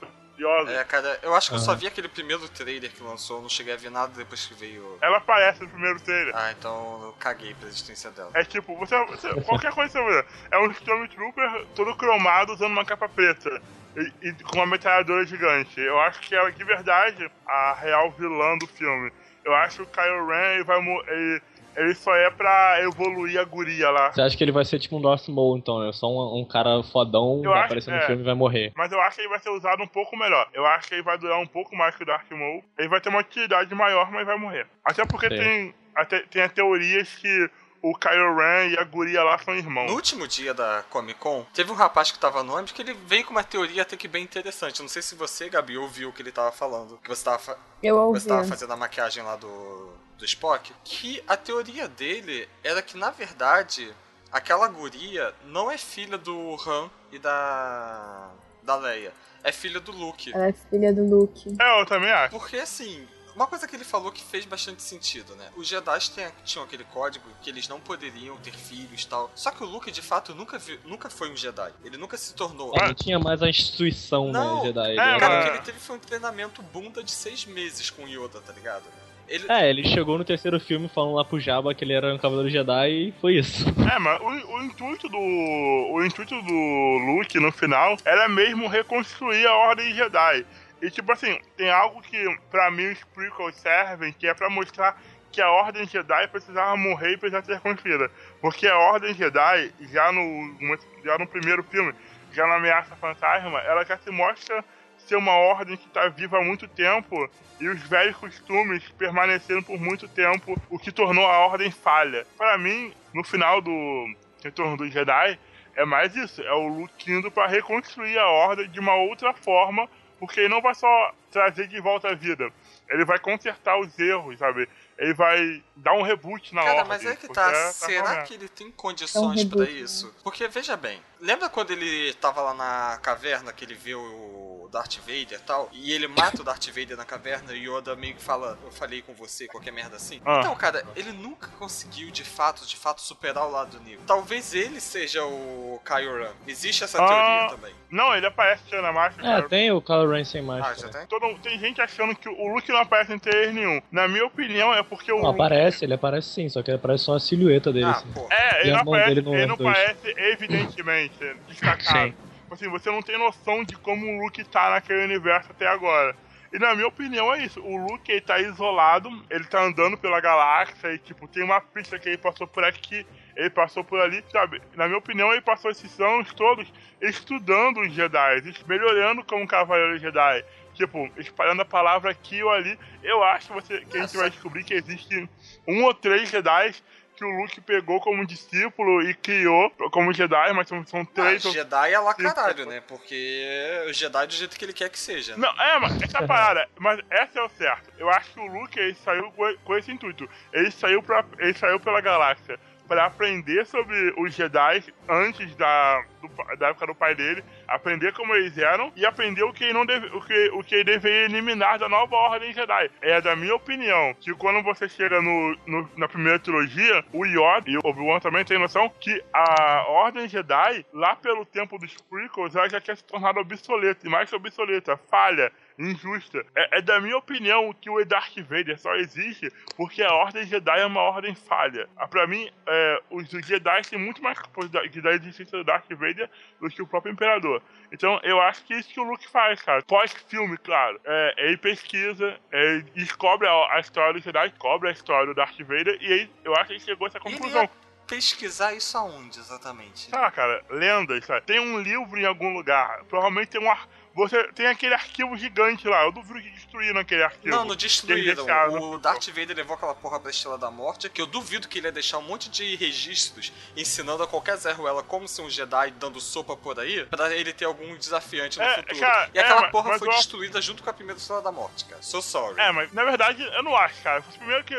É, 0.68 0.82
cara, 0.84 1.18
eu 1.22 1.34
acho 1.34 1.50
que 1.50 1.56
eu 1.56 1.58
só 1.58 1.74
vi 1.74 1.86
aquele 1.86 2.08
primeiro 2.08 2.48
trailer 2.48 2.90
que 2.90 3.02
lançou, 3.02 3.42
não 3.42 3.48
cheguei 3.48 3.74
a 3.74 3.76
ver 3.76 3.90
nada 3.90 4.10
depois 4.16 4.46
que 4.46 4.54
veio. 4.54 4.96
Ela 5.02 5.18
aparece 5.18 5.60
no 5.62 5.68
primeiro 5.68 6.00
trailer. 6.00 6.34
Ah, 6.34 6.50
então 6.52 7.00
eu 7.02 7.12
caguei 7.18 7.52
pra 7.54 7.68
existência 7.68 8.10
dela. 8.10 8.30
É 8.32 8.42
tipo, 8.42 8.74
você, 8.78 8.96
você- 9.04 9.38
qualquer 9.42 9.70
coisa 9.72 9.92
que 9.92 10.02
você 10.02 10.22
vê. 10.22 10.26
É 10.50 10.58
um 10.58 10.70
Stormtrooper 10.70 11.66
todo 11.74 11.94
cromado 11.94 12.54
usando 12.54 12.72
uma 12.72 12.84
capa 12.86 13.06
preta. 13.06 13.60
E, 14.00 14.28
e 14.28 14.32
com 14.44 14.56
uma 14.56 14.66
metralhadora 14.66 15.24
gigante. 15.26 15.80
Eu 15.80 15.98
acho 16.00 16.20
que 16.20 16.34
ela, 16.34 16.50
de 16.50 16.64
verdade, 16.64 17.30
a 17.46 17.74
real 17.74 18.10
vilã 18.12 18.56
do 18.58 18.66
filme. 18.66 19.10
Eu 19.44 19.54
acho 19.54 19.76
que 19.76 19.82
o 19.82 19.86
Kylo 19.86 20.26
Ren 20.26 20.54
ele 20.54 20.64
vai 20.64 20.78
ele, 21.08 21.42
ele 21.76 21.94
só 21.94 22.14
é 22.14 22.30
pra 22.30 22.78
evoluir 22.82 23.38
a 23.40 23.44
guria 23.44 23.90
lá. 23.90 24.12
Você 24.12 24.20
acha 24.20 24.36
que 24.36 24.44
ele 24.44 24.52
vai 24.52 24.64
ser 24.64 24.78
tipo 24.78 24.96
um 24.98 25.02
Darth 25.02 25.28
Maul, 25.28 25.56
então, 25.56 25.78
né? 25.80 25.92
Só 25.92 26.06
um, 26.08 26.40
um 26.40 26.44
cara 26.44 26.82
fodão, 26.82 27.40
Eu 27.44 27.50
vai 27.50 27.58
acho- 27.60 27.64
aparecer 27.66 27.90
é. 27.92 27.96
no 28.00 28.02
filme 28.06 28.22
e 28.22 28.24
vai 28.26 28.34
morrer. 28.34 28.72
Mas 28.76 28.92
eu 28.92 29.00
acho 29.00 29.16
que 29.16 29.22
ele 29.22 29.28
vai 29.30 29.38
ser 29.38 29.50
usado 29.50 29.82
um 29.82 29.86
pouco 29.86 30.16
melhor. 30.16 30.46
Eu 30.52 30.66
acho 30.66 30.88
que 30.88 30.94
ele 30.94 31.02
vai 31.02 31.16
durar 31.16 31.38
um 31.38 31.46
pouco 31.46 31.74
mais 31.76 31.94
que 31.96 32.02
o 32.02 32.06
Darth 32.06 32.30
Maul. 32.30 32.62
Ele 32.78 32.88
vai 32.88 33.00
ter 33.00 33.08
uma 33.08 33.20
utilidade 33.20 33.74
maior, 33.74 34.10
mas 34.10 34.26
vai 34.26 34.36
morrer. 34.36 34.66
Até 34.84 35.04
porque 35.06 35.28
tem, 35.28 35.74
até, 35.94 36.20
tem 36.20 36.42
as 36.42 36.52
teorias 36.52 37.08
que 37.16 37.50
o 37.82 37.94
Kylo 37.96 38.36
Ren 38.36 38.68
e 38.70 38.78
a 38.78 38.84
guria 38.84 39.22
lá 39.22 39.38
são 39.38 39.54
irmãos. 39.54 39.86
No 39.88 39.94
último 39.94 40.26
dia 40.28 40.52
da 40.52 40.84
Comic 40.90 41.18
Con, 41.18 41.46
teve 41.54 41.70
um 41.72 41.74
rapaz 41.74 42.10
que 42.10 42.18
tava 42.18 42.42
no 42.42 42.52
ônibus 42.52 42.72
que 42.72 42.82
ele 42.82 42.94
veio 43.06 43.24
com 43.24 43.30
uma 43.32 43.42
teoria 43.44 43.82
até 43.82 43.96
que 43.96 44.06
bem 44.08 44.22
interessante. 44.22 44.82
Não 44.82 44.88
sei 44.88 45.00
se 45.02 45.14
você, 45.14 45.48
Gabi, 45.48 45.78
ouviu 45.78 46.08
o 46.08 46.12
que 46.12 46.20
ele 46.22 46.32
tava 46.32 46.52
falando. 46.52 46.98
Que 47.02 47.08
você 47.08 47.24
tava, 47.24 47.38
fa- 47.38 47.56
Eu 47.82 47.96
ouvi. 47.96 48.20
você 48.20 48.28
tava 48.28 48.44
fazendo 48.44 48.72
a 48.72 48.76
maquiagem 48.76 49.22
lá 49.22 49.36
do, 49.36 49.92
do 50.18 50.24
Spock. 50.24 50.72
Que 50.84 51.22
a 51.26 51.36
teoria 51.36 51.88
dele 51.88 52.48
era 52.62 52.82
que, 52.82 52.96
na 52.98 53.10
verdade, 53.10 53.92
aquela 54.30 54.68
guria 54.68 55.34
não 55.46 55.70
é 55.70 55.78
filha 55.78 56.18
do 56.18 56.56
Han 56.66 56.90
e 57.10 57.18
da. 57.18 58.30
da 58.62 58.76
Leia. 58.76 59.12
É 59.42 59.52
filha 59.52 59.80
do 59.80 59.90
Luke. 59.90 60.30
Ela 60.34 60.48
é 60.48 60.52
filha 60.52 60.92
do 60.92 61.02
Luke. 61.02 61.56
É, 61.58 61.80
eu 61.80 61.86
também 61.86 62.12
acho. 62.12 62.30
Porque 62.38 62.58
assim, 62.58 63.08
uma 63.40 63.48
coisa 63.48 63.66
que 63.66 63.74
ele 63.76 63.84
falou 63.84 64.10
que 64.12 64.22
fez 64.22 64.44
bastante 64.44 64.82
sentido, 64.82 65.34
né? 65.36 65.46
Os 65.56 65.66
Jedi 65.66 65.98
tinham 66.44 66.64
aquele 66.64 66.84
código 66.84 67.24
que 67.42 67.50
eles 67.50 67.68
não 67.68 67.80
poderiam 67.80 68.36
ter 68.38 68.52
filhos 68.52 69.02
e 69.02 69.06
tal. 69.08 69.30
Só 69.34 69.50
que 69.50 69.62
o 69.62 69.66
Luke, 69.66 69.90
de 69.90 70.02
fato, 70.02 70.34
nunca, 70.34 70.58
vi- 70.58 70.78
nunca 70.84 71.08
foi 71.10 71.30
um 71.30 71.36
Jedi. 71.36 71.72
Ele 71.84 71.96
nunca 71.96 72.16
se 72.16 72.34
tornou. 72.34 72.72
Não 72.74 72.94
tinha 72.94 73.18
mais 73.18 73.42
a 73.42 73.48
instituição, 73.48 74.30
Não, 74.30 74.58
né, 74.58 74.66
Jedi. 74.66 74.90
Ele 74.90 75.00
é, 75.00 75.02
era- 75.02 75.18
Cara, 75.20 75.40
o 75.40 75.42
que 75.44 75.48
ele 75.50 75.64
teve 75.64 75.78
foi 75.80 75.96
um 75.96 76.00
treinamento 76.00 76.62
bunda 76.62 77.02
de 77.02 77.10
seis 77.10 77.44
meses 77.46 77.90
com 77.90 78.04
o 78.04 78.08
Yoda, 78.08 78.40
tá 78.40 78.52
ligado? 78.52 78.84
Ele, 79.28 79.46
É, 79.48 79.70
ele 79.70 79.86
chegou 79.88 80.18
no 80.18 80.24
terceiro 80.24 80.58
filme 80.58 80.88
falando 80.88 81.14
lá 81.14 81.24
pro 81.24 81.38
Jabba 81.38 81.72
que 81.72 81.84
ele 81.84 81.92
era 81.92 82.12
um 82.12 82.18
Cavaleiro 82.18 82.50
Jedi 82.50 82.90
e 82.90 83.14
foi 83.20 83.36
isso. 83.36 83.64
É, 83.90 83.98
mas 83.98 84.20
o, 84.20 84.24
o 84.26 84.62
intuito 84.64 85.08
do. 85.08 85.18
O 85.18 86.04
intuito 86.04 86.34
do 86.42 87.14
Luke 87.16 87.38
no 87.40 87.50
final 87.52 87.96
era 88.04 88.28
mesmo 88.28 88.66
reconstruir 88.68 89.46
a 89.46 89.54
Ordem 89.54 89.94
Jedi. 89.94 90.44
E 90.80 90.90
tipo 90.90 91.12
assim, 91.12 91.38
tem 91.56 91.70
algo 91.70 92.00
que 92.02 92.38
pra 92.50 92.70
mim 92.70 92.90
os 92.90 93.04
prequels 93.04 93.56
servem, 93.56 94.12
que 94.12 94.26
é 94.26 94.34
pra 94.34 94.48
mostrar 94.48 95.00
que 95.30 95.40
a 95.40 95.50
Ordem 95.50 95.86
Jedi 95.86 96.28
precisava 96.28 96.76
morrer 96.76 97.12
e 97.12 97.16
precisava 97.16 97.44
ser 97.44 97.54
reconstruída. 97.54 98.10
Porque 98.40 98.66
a 98.66 98.76
Ordem 98.76 99.14
Jedi, 99.14 99.72
já 99.92 100.10
no, 100.10 100.78
já 101.04 101.18
no 101.18 101.26
primeiro 101.26 101.62
filme, 101.64 101.94
já 102.32 102.46
na 102.46 102.56
Ameaça 102.56 102.96
Fantasma, 102.96 103.60
ela 103.60 103.84
já 103.84 103.96
se 103.98 104.10
mostra 104.10 104.64
ser 105.06 105.16
uma 105.16 105.32
ordem 105.32 105.76
que 105.76 105.86
está 105.86 106.08
viva 106.08 106.38
há 106.38 106.44
muito 106.44 106.68
tempo 106.68 107.28
e 107.58 107.68
os 107.68 107.80
velhos 107.82 108.16
costumes 108.16 108.88
permaneceram 108.90 109.62
por 109.62 109.78
muito 109.78 110.08
tempo, 110.08 110.60
o 110.70 110.78
que 110.78 110.92
tornou 110.92 111.26
a 111.26 111.46
ordem 111.46 111.70
falha. 111.70 112.26
Para 112.36 112.56
mim, 112.56 112.92
no 113.12 113.24
final 113.24 113.60
do 113.60 114.06
Retorno 114.42 114.76
dos 114.76 114.92
Jedi, 114.92 115.38
é 115.74 115.84
mais 115.84 116.14
isso, 116.16 116.42
é 116.42 116.52
o 116.52 116.66
Luke 116.66 117.10
indo 117.10 117.30
para 117.30 117.48
reconstruir 117.48 118.18
a 118.18 118.26
ordem 118.26 118.68
de 118.68 118.80
uma 118.80 118.94
outra 118.94 119.32
forma 119.32 119.88
porque 120.20 120.38
ele 120.40 120.48
não 120.50 120.60
vai 120.60 120.74
só 120.74 121.12
trazer 121.32 121.66
de 121.66 121.80
volta 121.80 122.08
a 122.10 122.14
vida, 122.14 122.52
ele 122.88 123.04
vai 123.04 123.18
consertar 123.18 123.80
os 123.80 123.98
erros, 123.98 124.38
sabe? 124.38 124.68
Ele 124.98 125.14
vai 125.14 125.62
dar 125.74 125.94
um 125.94 126.02
reboot 126.02 126.54
na 126.54 126.62
Cara, 126.62 126.74
ordem. 126.74 126.88
mas 126.88 127.06
é 127.06 127.16
que 127.16 127.26
tá. 127.28 127.50
é- 127.50 127.72
Será 127.72 128.16
tá 128.16 128.22
que 128.22 128.34
ele 128.34 128.48
tem 128.48 128.70
condições 128.70 129.40
É 129.40 129.44
um 129.44 129.48
pra 129.48 129.64
reboot, 129.64 129.82
isso? 129.82 130.14
Porque 130.22 130.46
veja 130.46 130.76
bem, 130.76 131.00
lembra 131.20 131.48
quando 131.48 131.70
ele 131.72 132.12
tava 132.14 132.40
lá 132.42 132.54
na 132.54 132.98
caverna 133.02 133.52
que 133.52 133.64
ele 133.64 133.74
vê 133.74 133.94
o 133.94 134.68
Darth 134.72 134.98
Vader 134.98 135.32
e 135.38 135.42
tal? 135.44 135.68
E 135.72 135.92
ele 135.92 136.06
mata 136.06 136.40
o 136.42 136.44
Darth 136.44 136.66
Vader 136.68 136.96
na 136.96 137.04
caverna 137.04 137.52
e 137.52 137.68
Yoda 137.68 137.96
meio 137.96 138.14
que 138.14 138.22
fala, 138.22 138.56
eu 138.64 138.70
falei 138.70 139.02
com 139.02 139.12
você, 139.14 139.46
qualquer 139.48 139.72
merda 139.72 139.96
assim. 139.96 140.20
Ah. 140.24 140.38
Então, 140.40 140.54
cara, 140.54 140.84
ele 140.94 141.10
nunca 141.12 141.48
conseguiu 141.58 142.10
de 142.10 142.22
fato, 142.24 142.64
de 142.66 142.76
fato 142.76 143.00
superar 143.00 143.46
o 143.46 143.50
lado 143.50 143.78
do 143.78 143.84
Neo. 143.84 143.98
Talvez 144.06 144.54
ele 144.54 144.80
seja 144.80 145.24
o 145.24 145.80
Kylo 145.84 146.18
Ren. 146.18 146.30
Existe 146.46 146.84
essa 146.84 147.02
Ah. 147.02 147.06
teoria 147.08 147.48
também. 147.56 147.74
Não, 147.90 148.14
ele 148.14 148.26
aparece 148.26 148.62
tirando 148.68 148.84
a 148.86 148.92
máscara. 148.92 149.26
É, 149.28 149.34
cara. 149.36 149.48
tem 149.48 149.72
o 149.72 149.82
Kylo 149.82 150.08
Ren 150.08 150.24
sem 150.24 150.40
Ah, 150.40 150.44
máscara. 150.44 150.76
já 150.76 150.88
tem? 150.88 151.06
Todo, 151.08 151.36
tem 151.40 151.58
gente 151.58 151.80
achando 151.80 152.14
que 152.14 152.28
o 152.28 152.54
Luke 152.54 152.70
não 152.70 152.78
aparece 152.78 153.12
em 153.12 153.18
trailer 153.18 153.52
nenhum. 153.52 153.82
Na 153.90 154.06
minha 154.06 154.24
opinião, 154.24 154.72
é 154.72 154.82
porque 154.84 155.10
o 155.12 155.16
Não, 155.16 155.30
Luke 155.32 155.40
aparece, 155.42 155.84
ele 155.84 155.94
aparece 155.94 156.28
sim, 156.28 156.48
só 156.48 156.62
que 156.62 156.70
aparece 156.70 157.04
só 157.04 157.16
a 157.16 157.20
silhueta 157.20 157.72
dele. 157.72 157.86
Ah, 157.86 157.90
assim. 157.90 158.12
pô. 158.12 158.28
É, 158.30 158.60
ele 158.62 158.70
não 158.72 158.80
aparece, 158.82 159.10
ele 159.10 159.22
não 159.22 159.32
R2. 159.32 159.52
aparece 159.68 160.14
evidentemente 160.16 161.09
destacado. 161.48 161.98
Sim. 161.98 162.14
Tipo 162.50 162.54
Assim, 162.54 162.68
você 162.68 162.90
não 162.90 163.02
tem 163.02 163.16
noção 163.16 163.62
de 163.62 163.76
como 163.76 164.06
o 164.06 164.24
Luke 164.24 164.42
tá 164.44 164.70
naquele 164.70 165.04
universo 165.04 165.50
até 165.52 165.68
agora. 165.68 166.16
E 166.52 166.58
na 166.58 166.74
minha 166.74 166.88
opinião 166.88 167.32
é 167.32 167.44
isso. 167.44 167.60
O 167.60 167.76
Luke 167.76 168.10
ele 168.10 168.20
tá 168.20 168.40
isolado, 168.40 169.08
ele 169.30 169.44
tá 169.44 169.62
andando 169.62 169.96
pela 169.96 170.20
galáxia 170.20 170.92
e 170.92 170.98
tipo, 170.98 171.28
tem 171.28 171.44
uma 171.44 171.60
pista 171.60 171.96
que 171.96 172.08
ele 172.08 172.18
passou 172.18 172.46
por 172.46 172.64
aqui, 172.64 173.06
ele 173.36 173.50
passou 173.50 173.84
por 173.84 174.00
ali, 174.00 174.24
sabe? 174.32 174.60
Na 174.74 174.86
minha 174.86 174.98
opinião, 174.98 175.32
ele 175.32 175.42
passou 175.42 175.70
esses 175.70 176.00
anos 176.00 176.34
todos 176.34 176.72
estudando 177.00 177.80
os 177.80 177.92
Jedi, 177.92 178.42
melhorando 178.66 179.24
como 179.24 179.46
Cavaleiro 179.46 179.98
Jedi. 179.98 180.44
Tipo, 180.74 181.08
espalhando 181.18 181.62
a 181.62 181.64
palavra 181.64 182.10
aqui 182.10 182.42
ou 182.42 182.50
ali. 182.50 182.76
Eu 183.02 183.22
acho 183.22 183.48
que, 183.48 183.52
você, 183.52 183.80
que 183.84 183.98
a 183.98 184.02
gente 184.02 184.16
vai 184.16 184.30
descobrir 184.30 184.64
que 184.64 184.74
existe 184.74 185.28
um 185.68 185.84
ou 185.84 185.94
três 185.94 186.28
Jedi 186.28 186.74
que 187.20 187.24
o 187.26 187.36
Luke 187.42 187.60
pegou 187.60 188.00
como 188.00 188.26
discípulo 188.26 189.02
e 189.02 189.12
criou 189.12 189.70
como 189.92 190.10
Jedi, 190.10 190.52
mas 190.54 190.66
são, 190.66 190.86
são 190.86 191.00
Ah, 191.02 191.06
três. 191.14 191.44
ou- 191.44 191.52
Jedi 191.52 191.92
é 191.92 191.98
lá 191.98 192.14
caralho, 192.14 192.64
né? 192.64 192.80
Porque 192.88 193.84
o 193.86 193.92
Jedi 193.92 194.24
é 194.24 194.26
do 194.26 194.32
jeito 194.32 194.56
que 194.58 194.64
ele 194.64 194.72
quer 194.72 194.88
que 194.88 194.98
seja. 194.98 195.36
né? 195.36 195.46
Não, 195.46 195.62
é, 195.62 195.78
mas 195.78 196.00
essa 196.02 196.26
parada, 196.26 196.66
mas 196.78 196.98
essa 197.10 197.38
é 197.38 197.42
o 197.42 197.48
certo. 197.50 197.90
Eu 197.98 198.08
acho 198.08 198.32
que 198.32 198.40
o 198.40 198.46
Luke 198.46 198.78
ele 198.80 198.94
saiu 199.04 199.30
com, 199.32 199.54
com 199.64 199.76
esse 199.76 199.92
intuito. 199.92 200.26
Ele 200.50 200.70
saiu, 200.70 201.02
pra, 201.02 201.22
ele 201.38 201.52
saiu 201.52 201.78
pela 201.78 202.00
galáxia 202.00 202.58
para 202.90 203.04
aprender 203.06 203.64
sobre 203.66 204.12
os 204.16 204.34
Jedi 204.34 204.82
antes 205.08 205.54
da, 205.54 206.02
do 206.20 206.28
da 206.58 206.70
época 206.70 206.88
do 206.88 206.94
pai 206.94 207.14
dele, 207.14 207.44
aprender 207.68 208.12
como 208.12 208.34
eles 208.34 208.58
eram 208.58 208.92
e 208.96 209.06
aprender 209.06 209.44
o 209.44 209.52
que 209.52 209.72
não 209.72 209.86
deve, 209.86 210.06
o 210.08 210.20
que, 210.20 210.50
o 210.54 210.64
que 210.64 210.82
deveria 210.82 211.26
eliminar 211.26 211.78
da 211.78 211.88
nova 211.88 212.16
ordem 212.16 212.52
Jedi. 212.52 212.90
É 213.00 213.20
da 213.20 213.36
minha 213.36 213.54
opinião 213.54 214.12
que 214.20 214.34
quando 214.34 214.60
você 214.64 214.88
chega 214.88 215.22
no, 215.22 215.56
no- 215.68 215.88
na 215.96 216.08
primeira 216.08 216.40
trilogia, 216.40 217.04
o 217.12 217.24
Yoda 217.24 217.70
e 217.70 217.76
o 217.76 217.80
Obi-Wan 217.84 218.18
também 218.18 218.44
tem 218.44 218.58
noção 218.58 218.90
que 219.00 219.22
a 219.32 219.84
ordem 219.86 220.26
Jedi, 220.28 220.84
lá 220.92 221.14
pelo 221.14 221.44
tempo 221.46 221.78
dos 221.78 221.94
prequels, 222.10 222.56
ela 222.56 222.68
já 222.68 222.80
tinha 222.80 222.96
se 222.96 223.04
tornado 223.04 223.38
obsoleta, 223.38 224.04
e 224.04 224.10
mais 224.10 224.28
que 224.28 224.34
obsoleta, 224.34 224.96
falha, 225.08 225.52
injusta. 225.80 226.44
É, 226.54 226.78
é 226.78 226.82
da 226.82 227.00
minha 227.00 227.16
opinião 227.16 227.72
que 227.72 227.88
o 227.88 228.04
Darth 228.04 228.36
Vader 228.48 228.78
só 228.78 228.94
existe 228.96 229.50
porque 229.76 230.02
a 230.02 230.12
Ordem 230.12 230.44
Jedi 230.44 230.80
é 230.80 230.86
uma 230.86 231.00
ordem 231.00 231.34
falha. 231.34 231.88
Ah, 231.96 232.06
Pra 232.06 232.26
mim, 232.26 232.50
é, 232.66 233.02
os 233.10 233.28
Jedi 233.28 233.82
têm 233.88 233.98
muito 233.98 234.22
mais 234.22 234.38
capacidade 234.38 235.00
da 235.00 235.12
existência 235.12 235.56
do 235.56 235.64
Darth 235.64 235.88
Vader 235.90 236.28
do 236.60 236.68
que 236.68 236.82
o 236.82 236.86
próprio 236.86 237.12
Imperador. 237.12 237.62
Então, 237.92 238.20
eu 238.22 238.40
acho 238.40 238.64
que 238.64 238.74
é 238.74 238.78
isso 238.78 238.92
que 238.92 239.00
o 239.00 239.04
Luke 239.04 239.26
faz, 239.28 239.62
cara. 239.62 239.82
Pós-filme, 239.82 240.56
claro. 240.58 241.00
É, 241.04 241.34
ele 241.38 241.56
pesquisa, 241.56 242.36
ele 242.52 242.82
descobre 242.94 243.48
a, 243.48 243.52
a 243.76 243.80
história 243.80 244.12
do 244.12 244.20
Jedi, 244.20 244.48
descobre 244.50 244.88
a 244.88 244.92
história 244.92 245.26
do 245.26 245.34
Darth 245.34 245.58
Vader, 245.60 245.96
e 246.00 246.12
aí 246.12 246.30
eu 246.44 246.54
acho 246.56 246.66
que 246.66 246.72
ele 246.74 246.80
chegou 246.80 247.06
a 247.06 247.08
essa 247.08 247.20
conclusão. 247.20 247.68
pesquisar 248.06 248.74
isso 248.74 248.98
aonde, 248.98 249.38
exatamente? 249.38 250.08
Ah, 250.12 250.30
cara, 250.30 250.64
lendas? 250.68 251.26
Tem 251.46 251.60
um 251.60 251.80
livro 251.80 252.18
em 252.18 252.26
algum 252.26 252.52
lugar. 252.52 253.04
Provavelmente 253.04 253.50
tem 253.50 253.60
um 253.60 253.70
ar... 253.70 253.88
Você 254.14 254.42
tem 254.52 254.66
aquele 254.66 254.94
arquivo 254.94 255.36
gigante 255.36 255.86
lá. 255.86 256.04
Eu 256.04 256.12
duvido 256.12 256.40
que 256.42 256.50
destruíram 256.50 257.00
aquele 257.00 257.22
arquivo. 257.22 257.48
Não, 257.54 257.64
não 257.64 257.76
destruíram. 257.76 258.44
O 258.92 258.98
Darth 258.98 259.28
Vader 259.28 259.56
levou 259.56 259.76
aquela 259.76 259.94
porra 259.94 260.18
pra 260.18 260.30
Estrela 260.30 260.58
da 260.58 260.70
Morte, 260.70 261.08
que 261.08 261.20
eu 261.22 261.26
duvido 261.26 261.68
que 261.68 261.78
ele 261.78 261.86
ia 261.88 261.92
deixar 261.92 262.18
um 262.18 262.22
monte 262.22 262.50
de 262.50 262.74
registros 262.76 263.52
ensinando 263.76 264.22
a 264.22 264.26
qualquer 264.26 264.56
Zé 264.56 264.72
Ruela 264.72 265.02
como 265.02 265.28
ser 265.28 265.42
um 265.42 265.50
Jedi 265.50 265.92
dando 265.92 266.20
sopa 266.20 266.56
por 266.56 266.78
aí, 266.80 267.04
pra 267.06 267.34
ele 267.34 267.52
ter 267.52 267.64
algum 267.66 267.96
desafiante 267.96 268.58
no 268.58 268.64
É, 268.64 268.76
futuro. 268.76 269.00
cara, 269.00 269.30
e 269.32 269.38
aquela 269.38 269.66
é, 269.66 269.70
porra 269.70 269.90
mas 269.90 269.98
foi 269.98 270.08
destruída 270.08 270.60
junto 270.60 270.82
com 270.82 270.90
a 270.90 270.92
primeira 270.92 271.18
Estrela 271.18 271.42
da 271.42 271.52
Morte, 271.52 271.84
cara. 271.84 272.02
So 272.02 272.20
sorry. 272.20 272.60
É, 272.60 272.72
mas 272.72 272.92
na 272.92 273.04
verdade 273.04 273.42
eu 273.42 273.62
não 273.62 273.76
acho, 273.76 274.02
cara. 274.02 274.22
Foi 274.22 274.36
primeiro 274.38 274.64
que 274.64 274.74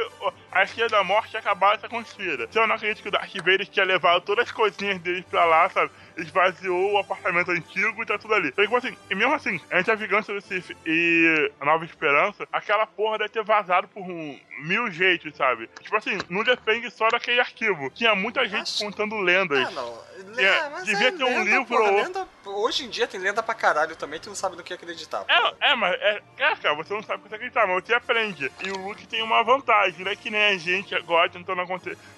a 0.52 0.64
Estrela 0.64 0.90
da 0.90 1.04
Morte 1.04 1.38
acabaram 1.38 1.76
essa 1.76 1.88
construída. 1.88 2.44
Então 2.44 2.64
eu 2.64 2.68
não 2.68 2.76
acredito 2.76 3.02
que 3.02 3.08
o 3.08 3.12
Darth 3.12 3.34
Vader 3.38 3.68
tinha 3.68 3.86
levado 3.86 4.22
todas 4.24 4.46
as 4.46 4.52
coisinhas 4.52 5.00
deles 5.00 5.24
pra 5.30 5.46
lá, 5.46 5.70
sabe? 5.70 5.92
Esvaziou 6.18 6.94
o 6.94 6.98
apartamento 6.98 7.52
antigo 7.52 8.02
e 8.02 8.06
tá 8.06 8.18
tudo 8.18 8.34
ali. 8.34 8.50
Então, 8.50 8.64
tipo 8.64 8.76
assim, 8.78 8.96
e 9.10 9.16
mesmo 9.16 9.34
assim, 9.34 9.60
entre 9.72 9.92
a 9.92 9.96
Vingança 9.96 10.34
do 10.34 10.42
Sith 10.42 10.76
e 10.86 11.52
a 11.60 11.66
Nova 11.66 11.86
Esperança, 11.86 12.48
aquela 12.52 12.86
porra 12.86 13.18
deve 13.20 13.30
ter 13.30 13.44
vazado 13.44 13.88
por 13.88 14.02
um 14.04 14.40
mil 14.64 14.90
jeitos, 14.92 15.36
sabe? 15.36 15.70
Tipo 15.82 15.96
assim, 15.98 16.18
não 16.30 16.44
depende 16.44 16.90
só 16.92 17.08
daquele 17.10 17.40
arquivo. 17.40 17.90
Tinha 17.92 18.14
muita 18.16 18.48
gente 18.48 18.62
Acho- 18.64 18.84
contando 18.84 19.18
lendas. 19.18 19.68
Ah, 19.68 19.72
não. 19.72 20.12
Le- 20.36 20.44
É, 20.46 20.70
devia 20.84 21.08
é 21.08 21.12
ter 21.12 21.24
um 21.24 21.44
livro 21.44 21.66
porra, 21.66 21.90
ou- 21.92 21.96
lenda- 22.04 22.28
Hoje 22.46 22.86
em 22.86 22.90
dia 22.90 23.08
tem 23.08 23.20
lenda 23.20 23.44
pra 23.44 23.54
caralho 23.54 23.96
também, 23.96 24.20
tu 24.20 24.30
não 24.30 24.36
sabe 24.36 24.56
no 24.56 24.64
que 24.64 24.74
acreditar. 24.74 25.24
É, 25.28 25.72
é, 25.72 25.76
mas 25.76 25.94
é, 25.94 26.22
é, 26.40 26.56
cara, 26.56 26.76
você 26.76 26.94
não 26.94 27.04
sabe 27.04 27.24
o 27.26 27.30
que 27.30 27.36
acreditar, 27.36 27.68
mas 27.68 27.84
você 27.84 27.94
aprende. 27.94 28.52
E 28.64 28.72
o 28.72 28.78
Luke 28.88 29.08
tem 29.08 29.22
uma 29.22 29.44
vantagem, 29.44 30.04
não 30.04 30.12
é 30.12 30.16
que 30.16 30.30
nem 30.30 30.44
a 30.46 30.58
gente 30.58 30.96
agora 30.96 31.30
tentando, 31.30 31.62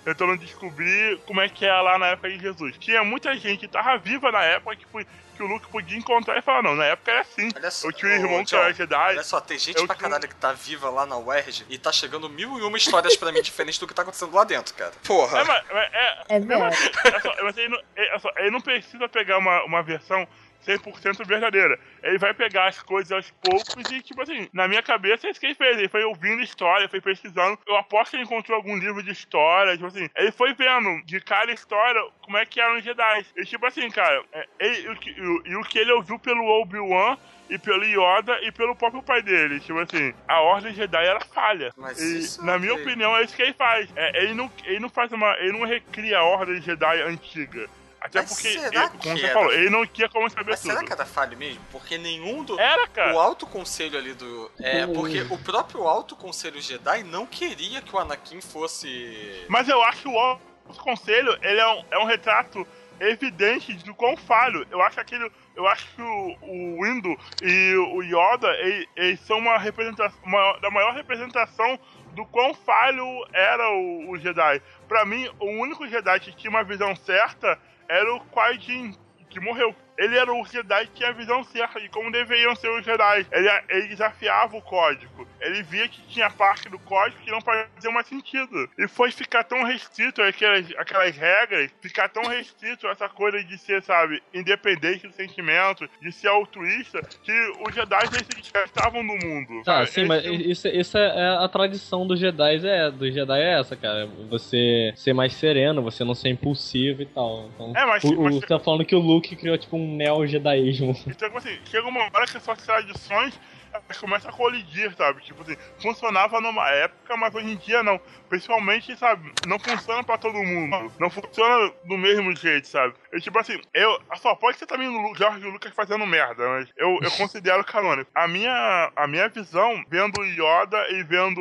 tentando 0.04 0.38
descobrir 0.38 1.20
como 1.28 1.42
é 1.42 1.50
que 1.50 1.66
é 1.66 1.74
lá 1.74 1.98
na 1.98 2.08
época 2.08 2.30
de 2.30 2.40
Jesus. 2.40 2.78
Tinha 2.78 3.04
muita 3.04 3.36
gente 3.36 3.60
que 3.60 3.68
tava 3.68 3.98
viva 3.98 4.32
na 4.32 4.44
época 4.44 4.76
que, 4.76 4.86
foi- 4.86 5.06
que 5.34 5.44
o 5.44 5.48
Luke 5.48 5.68
podia 5.68 5.98
encontrar 5.98 6.38
e 6.38 6.42
falar, 6.42 6.64
não, 6.64 6.76
na 6.76 6.86
época 6.86 7.12
era 7.12 7.22
assim. 7.22 7.50
Olha 7.56 7.72
só, 7.72 7.88
Eu 7.88 7.94
tinha 7.94 8.12
um 8.12 8.14
ô, 8.14 8.18
irmão 8.26 8.44
que 8.46 8.52
John, 8.52 8.58
era 8.58 8.74
Jedi. 8.74 8.96
Olha 9.10 9.24
só, 9.24 9.42
tem 9.42 9.58
gente 9.58 9.76
pra 9.86 9.96
tinha- 9.96 9.98
caralho 10.10 10.28
que 10.28 10.36
tá 10.36 10.54
viva 10.54 10.90
lá 10.90 11.06
na 11.06 11.18
UERJ 11.18 11.66
e 11.70 11.78
tá 11.78 11.92
chegando 11.92 12.30
mil 12.30 12.58
e 12.58 12.62
uma 12.62 12.78
histórias 12.78 13.16
pra 13.18 13.32
mim 13.32 13.42
diferentes 13.44 13.80
do 13.80 13.88
que 13.88 13.94
tá 13.94 14.02
acontecendo 14.04 14.34
lá 14.34 14.44
dentro, 14.44 14.74
cara. 14.76 14.92
Porra. 15.06 15.40
É, 15.40 15.44
mas, 15.44 15.64
é, 15.94 16.24
É 16.30 16.40
verdade. 16.40 16.92
é 17.06 17.20
só, 17.20 17.36
mas 17.44 17.58
ele, 17.58 17.70
não, 17.70 17.80
é 17.96 18.20
só, 18.20 18.30
ele 18.38 18.52
não 18.52 18.62
precisa 18.62 19.08
pegar 19.10 19.38
uma, 19.38 19.64
uma 19.64 19.82
versão 19.84 20.28
100% 20.66 21.26
verdadeira. 21.26 21.80
Ele 22.02 22.18
vai 22.18 22.34
pegar 22.34 22.68
as 22.68 22.82
coisas 22.82 23.12
aos 23.12 23.32
poucos 23.32 23.92
e, 23.92 24.02
tipo 24.02 24.22
assim, 24.22 24.48
na 24.54 24.68
minha 24.68 24.82
cabeça 24.82 25.28
é 25.28 25.32
isso 25.32 25.40
que 25.40 25.46
ele 25.48 25.56
fez. 25.56 25.78
Ele 25.78 25.88
foi 25.90 26.04
ouvindo 26.04 26.42
história, 26.42 26.88
foi 26.90 27.02
pesquisando. 27.02 27.58
Eu 27.68 27.76
aposto 27.78 28.12
que 28.12 28.18
ele 28.18 28.24
encontrou 28.24 28.56
algum 28.58 28.76
livro 28.78 29.04
de 29.04 29.12
história, 29.12 29.74
tipo 29.74 29.88
assim. 29.88 30.10
Ele 30.16 30.32
foi 30.32 30.54
vendo 30.54 31.04
de 31.06 31.20
cada 31.22 31.52
história 31.52 32.02
como 32.22 32.38
é 32.38 32.46
que 32.46 32.60
eram 32.60 32.78
os 32.78 32.84
Jedi. 32.84 33.26
E, 33.38 33.46
tipo 33.46 33.66
assim, 33.66 33.90
cara, 33.90 34.24
é, 34.34 34.46
ele- 34.60 34.98
e 35.46 35.56
o- 35.56 35.62
o 35.62 35.64
que 35.64 35.80
ele 35.80 35.92
ouviu 35.92 36.18
pelo 36.20 36.44
Obi-Wan 36.62 37.18
e 37.50 37.58
pelo 37.60 37.84
Yoda 37.84 38.40
e 38.42 38.52
pelo 38.52 38.76
próprio 38.76 39.04
pai 39.04 39.22
dele. 39.22 39.60
Tipo 39.60 39.80
assim, 39.80 40.14
a 40.28 40.40
Ordem 40.42 40.74
Jedi 40.74 41.06
era 41.06 41.20
falha. 41.22 41.72
Mas 41.78 42.00
e, 42.00 42.42
na 42.46 42.54
é 42.56 42.60
minha 42.60 42.74
opinião, 42.74 43.16
é 43.16 43.24
isso 43.24 43.36
que 43.36 43.42
ele 43.42 43.54
faz. 43.54 43.90
É, 43.96 44.24
ele, 44.24 44.34
não, 44.34 44.52
ele 44.66 44.80
não 44.80 44.90
faz 44.90 45.12
uma. 45.12 45.36
Ele 45.40 45.52
não 45.54 45.66
recria 45.66 46.20
a 46.20 46.24
Ordem 46.24 46.62
Jedi 46.62 47.02
antiga. 47.02 47.70
Até 48.04 48.20
Mas 48.20 48.34
porque, 48.34 48.52
será 48.60 48.84
ele- 48.86 48.90
como 49.02 49.18
você 49.18 49.24
era? 49.26 49.34
falou, 49.34 49.54
ele 49.54 49.70
não 49.70 49.86
tinha 49.88 50.10
como 50.10 50.30
saber 50.30 50.52
Mas 50.52 50.62
tudo. 50.62 50.72
será 50.72 50.84
que 50.86 50.92
era 50.92 51.06
falha 51.06 51.38
mesmo? 51.38 51.62
Porque 51.72 51.98
nenhum 51.98 52.44
do. 52.44 52.60
Era, 52.60 52.86
cara. 52.88 53.14
O 53.16 53.20
alto 53.20 53.48
conselho 53.48 53.98
ali 53.98 54.14
do. 54.14 54.52
É, 54.60 54.86
Ui. 54.86 54.94
porque 54.94 55.22
o 55.34 55.38
próprio 55.38 55.88
alto 55.88 56.14
conselho 56.16 56.62
Jedi 56.62 57.04
não 57.04 57.26
queria 57.26 57.82
que 57.82 57.96
o 57.96 58.00
Anakin 58.00 58.42
fosse. 58.42 59.46
Mas 59.48 59.70
eu 59.70 59.82
acho 59.84 60.02
que 60.02 60.08
o 60.10 60.20
Alto 60.20 60.44
Conselho, 60.82 61.38
ele 61.42 61.60
é 61.60 61.68
um, 61.68 61.86
é 61.92 61.98
um 62.00 62.06
retrato 62.06 62.66
evidente 63.00 63.74
do 63.86 63.94
quão 63.94 64.16
falho. 64.18 64.66
Eu 64.72 64.82
acho 64.82 64.96
que 64.96 65.02
aquele. 65.02 65.32
Eu 65.56 65.68
acho 65.68 65.88
que 65.96 66.02
o, 66.02 66.38
o 66.42 66.84
Windu 66.84 67.18
e 67.42 67.76
o 67.94 68.02
Yoda, 68.02 68.48
eles, 68.60 68.88
eles 68.96 69.20
são 69.22 69.38
uma 69.38 69.58
representação. 69.58 70.20
Uma, 70.26 70.58
da 70.60 70.70
maior 70.70 70.94
representação 70.94 71.80
do 72.14 72.26
quão 72.26 72.54
falho 72.54 73.06
era 73.34 73.70
o, 73.72 74.12
o 74.12 74.18
Jedi. 74.20 74.62
Pra 74.88 75.06
mim, 75.06 75.30
o 75.40 75.48
único 75.48 75.88
Jedi 75.88 76.20
que 76.20 76.36
tinha 76.36 76.50
uma 76.50 76.64
visão 76.64 76.96
certa 76.96 77.58
era 77.88 78.14
o 78.14 78.20
Qui-Jin, 78.20 78.96
que 79.30 79.40
morreu. 79.40 79.76
Ele 79.98 80.18
era 80.18 80.32
o 80.34 80.46
Jedi 80.46 80.88
que 80.88 80.94
tinha 80.96 81.10
a 81.10 81.14
visão 81.14 81.44
certa 81.44 81.80
de 81.80 81.90
como 81.90 82.12
deveriam 82.12 82.56
ser 82.56 82.70
os 82.70 82.84
Jedi. 82.84 83.28
Ele, 83.32 83.50
ele 83.70 83.88
desafiava 83.88 84.56
o 84.58 84.62
código. 84.62 85.28
Ele 85.44 85.64
via 85.64 85.88
que 85.88 86.02
tinha 86.08 86.30
parte 86.30 86.70
do 86.70 86.80
código 86.80 87.22
que 87.24 87.32
não 87.32 87.42
fazia 87.42 87.92
mais 87.92 88.08
sentido. 88.08 88.70
E 88.78 88.88
foi 88.88 89.12
ficar 89.12 89.44
tão 89.44 89.64
restrito 89.64 90.22
aquelas, 90.22 90.66
aquelas 90.78 91.16
regras, 91.16 91.72
ficar 91.82 92.10
tão 92.10 92.24
restrito 92.24 92.88
essa 92.88 93.08
coisa 93.10 93.44
de 93.44 93.58
ser, 93.58 93.82
sabe, 93.84 94.22
independente 94.34 95.08
do 95.08 95.14
sentimento, 95.14 95.90
de 96.02 96.12
ser 96.12 96.28
altruísta, 96.28 97.02
que 97.24 97.32
os 97.68 97.74
Jedi 97.76 97.98
eles 98.06 98.48
já 98.54 98.64
estavam 98.66 99.04
no 99.04 99.14
mundo. 99.16 99.64
Tá, 99.64 99.78
sabe? 99.80 99.90
sim, 99.92 100.06
mas 100.06 100.24
tinham- 100.24 100.36
isso, 100.42 100.68
isso 100.68 100.98
é 100.98 101.38
a 101.38 101.48
tradição 101.48 102.06
dos 102.08 102.20
Jedi, 102.20 102.66
é, 102.68 102.92
dos 102.92 103.14
Jedi 103.14 103.40
é 103.42 103.60
essa, 103.60 103.76
cara. 103.76 104.06
Você 104.30 104.94
ser 104.96 105.14
mais 105.14 105.34
sereno, 105.34 105.82
você 105.82 106.04
não 106.04 106.16
ser 106.16 106.30
impulsivo 106.30 107.02
e 107.02 107.06
tal. 107.06 107.50
Então, 107.54 107.74
É, 107.76 107.86
mas- 107.86 108.04
o, 108.04 108.22
mas- 108.22 108.36
você 108.36 108.48
tá 108.48 108.60
falando 108.60 108.86
que 108.86 108.96
o 108.96 109.00
Luke 109.00 109.36
criou, 109.36 109.58
tipo, 109.58 109.76
um 109.78 109.96
neo-jedaísmo. 109.96 110.92
Então, 111.08 111.28
tipo 111.30 111.38
assim, 111.38 111.58
chega 111.66 111.88
uma 111.88 112.02
hora 112.14 112.26
que 112.28 112.38
as 112.38 112.44
suas 112.44 112.62
tradições 112.64 113.40
elas 113.74 113.98
começam 113.98 114.30
a 114.30 114.34
colidir, 114.34 114.94
sabe? 114.96 115.22
Tipo 115.22 115.42
assim, 115.42 115.56
funcionava 115.82 116.40
numa 116.40 116.70
época, 116.70 117.18
mas 117.18 117.34
hoje 117.34 117.52
em 117.52 117.58
dia 117.58 117.82
não. 117.84 118.00
Principalmente, 118.30 118.96
sabe, 118.98 119.34
não 119.44 119.60
funciona 119.60 120.04
pra 120.04 120.18
todo 120.18 120.34
mundo. 120.44 120.92
Não 121.00 121.10
funciona 121.10 121.72
do 121.86 121.98
mesmo 121.98 122.36
jeito, 122.36 122.68
sabe? 122.68 122.94
E, 123.12 123.20
tipo 123.20 123.38
assim, 123.40 123.60
eu. 123.74 124.00
Só 124.16 124.36
pode 124.36 124.58
ser 124.58 124.66
também 124.66 124.88
o 124.88 125.16
Jorge 125.16 125.46
Lucas 125.46 125.74
fazendo 125.76 126.06
merda, 126.06 126.48
mas 126.48 126.70
eu, 126.78 126.98
eu 127.02 127.12
considero 127.18 127.64
canônico. 127.64 128.10
A 128.16 128.28
minha, 128.28 128.92
a 128.96 129.08
minha 129.08 129.28
visão, 129.30 129.84
vendo 129.90 130.20
o 130.20 130.26
Yoda 130.26 130.78
e 130.92 131.04
vendo 131.04 131.40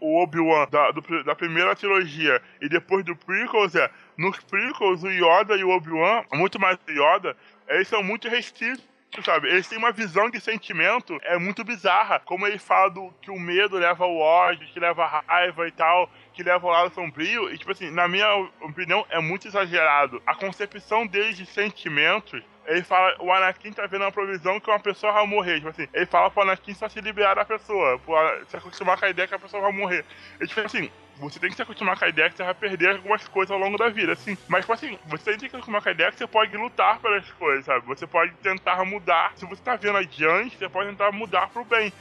o 0.00 0.22
Obi-Wan 0.22 0.66
da, 0.70 0.90
do- 0.90 1.24
da 1.24 1.34
primeira 1.34 1.74
trilogia 1.76 2.40
e 2.60 2.68
depois 2.68 3.04
do 3.04 3.14
prequels 3.16 3.74
é. 3.74 3.90
Nos 4.16 4.38
prequels, 4.40 5.02
o 5.02 5.08
Yoda 5.10 5.56
e 5.56 5.64
o 5.64 5.70
Obi-Wan, 5.70 6.24
muito 6.32 6.58
mais 6.58 6.78
o 6.88 6.90
Yoda, 6.90 7.36
eles 7.68 7.86
são 7.88 8.02
muito 8.02 8.28
restritos 8.28 8.82
sabe? 9.22 9.48
Eles 9.48 9.68
têm 9.68 9.78
uma 9.78 9.92
visão 9.92 10.28
de 10.30 10.40
sentimento 10.40 11.18
é 11.22 11.38
muito 11.38 11.64
bizarra. 11.64 12.20
Como 12.20 12.46
ele 12.46 12.58
fala 12.58 12.90
do, 12.90 13.12
que 13.20 13.30
o 13.30 13.38
medo 13.38 13.78
leva 13.78 14.04
ao 14.04 14.16
ódio, 14.16 14.66
que 14.68 14.80
leva 14.80 15.04
à 15.04 15.20
raiva 15.26 15.66
e 15.66 15.70
tal, 15.70 16.10
que 16.32 16.42
leva 16.42 16.66
ao 16.66 16.72
lado 16.72 16.94
sombrio. 16.94 17.52
E, 17.52 17.58
tipo 17.58 17.72
assim, 17.72 17.90
na 17.90 18.08
minha 18.08 18.28
opinião, 18.60 19.04
é 19.10 19.20
muito 19.20 19.48
exagerado. 19.48 20.22
A 20.26 20.34
concepção 20.34 21.06
deles 21.06 21.36
de 21.36 21.46
sentimentos. 21.46 22.42
Ele 22.66 22.82
fala, 22.82 23.14
o 23.20 23.32
Anakin 23.32 23.72
tá 23.72 23.86
vendo 23.86 24.02
uma 24.02 24.10
provisão 24.10 24.58
que 24.58 24.68
uma 24.68 24.80
pessoa 24.80 25.12
vai 25.12 25.26
morrer. 25.26 25.56
Tipo 25.56 25.68
assim, 25.68 25.86
ele 25.94 26.06
fala 26.06 26.30
pro 26.30 26.42
Anakin 26.42 26.74
só 26.74 26.88
se 26.88 27.00
liberar 27.00 27.34
da 27.34 27.44
pessoa, 27.44 27.98
pro, 28.00 28.16
se 28.48 28.56
acostumar 28.56 28.98
com 28.98 29.04
a 29.04 29.10
ideia 29.10 29.28
que 29.28 29.34
a 29.34 29.38
pessoa 29.38 29.62
vai 29.62 29.72
morrer. 29.72 30.04
E, 30.40 30.46
tipo 30.46 30.60
assim, 30.60 30.90
você 31.18 31.38
tem 31.38 31.50
que 31.50 31.56
se 31.56 31.62
acostumar 31.62 31.98
com 31.98 32.04
a 32.04 32.08
ideia 32.08 32.28
que 32.28 32.36
você 32.36 32.44
vai 32.44 32.54
perder 32.54 32.90
algumas 32.90 33.26
coisas 33.28 33.50
ao 33.50 33.58
longo 33.58 33.78
da 33.78 33.88
vida, 33.88 34.12
assim. 34.12 34.36
Mas, 34.48 34.60
tipo 34.60 34.72
assim, 34.72 34.98
você 35.06 35.24
tem 35.24 35.34
que 35.36 35.50
se 35.50 35.56
acostumar 35.56 35.82
com 35.82 35.88
a 35.88 35.92
ideia 35.92 36.12
que 36.12 36.18
você 36.18 36.26
pode 36.26 36.56
lutar 36.56 36.98
pelas 37.00 37.30
coisas, 37.32 37.64
sabe? 37.64 37.86
Você 37.86 38.06
pode 38.06 38.32
tentar 38.42 38.84
mudar. 38.84 39.32
Se 39.36 39.46
você 39.46 39.62
tá 39.62 39.76
vendo 39.76 39.98
adiante, 39.98 40.56
você 40.56 40.68
pode 40.68 40.90
tentar 40.90 41.12
mudar 41.12 41.48
pro 41.48 41.64
bem. 41.64 41.92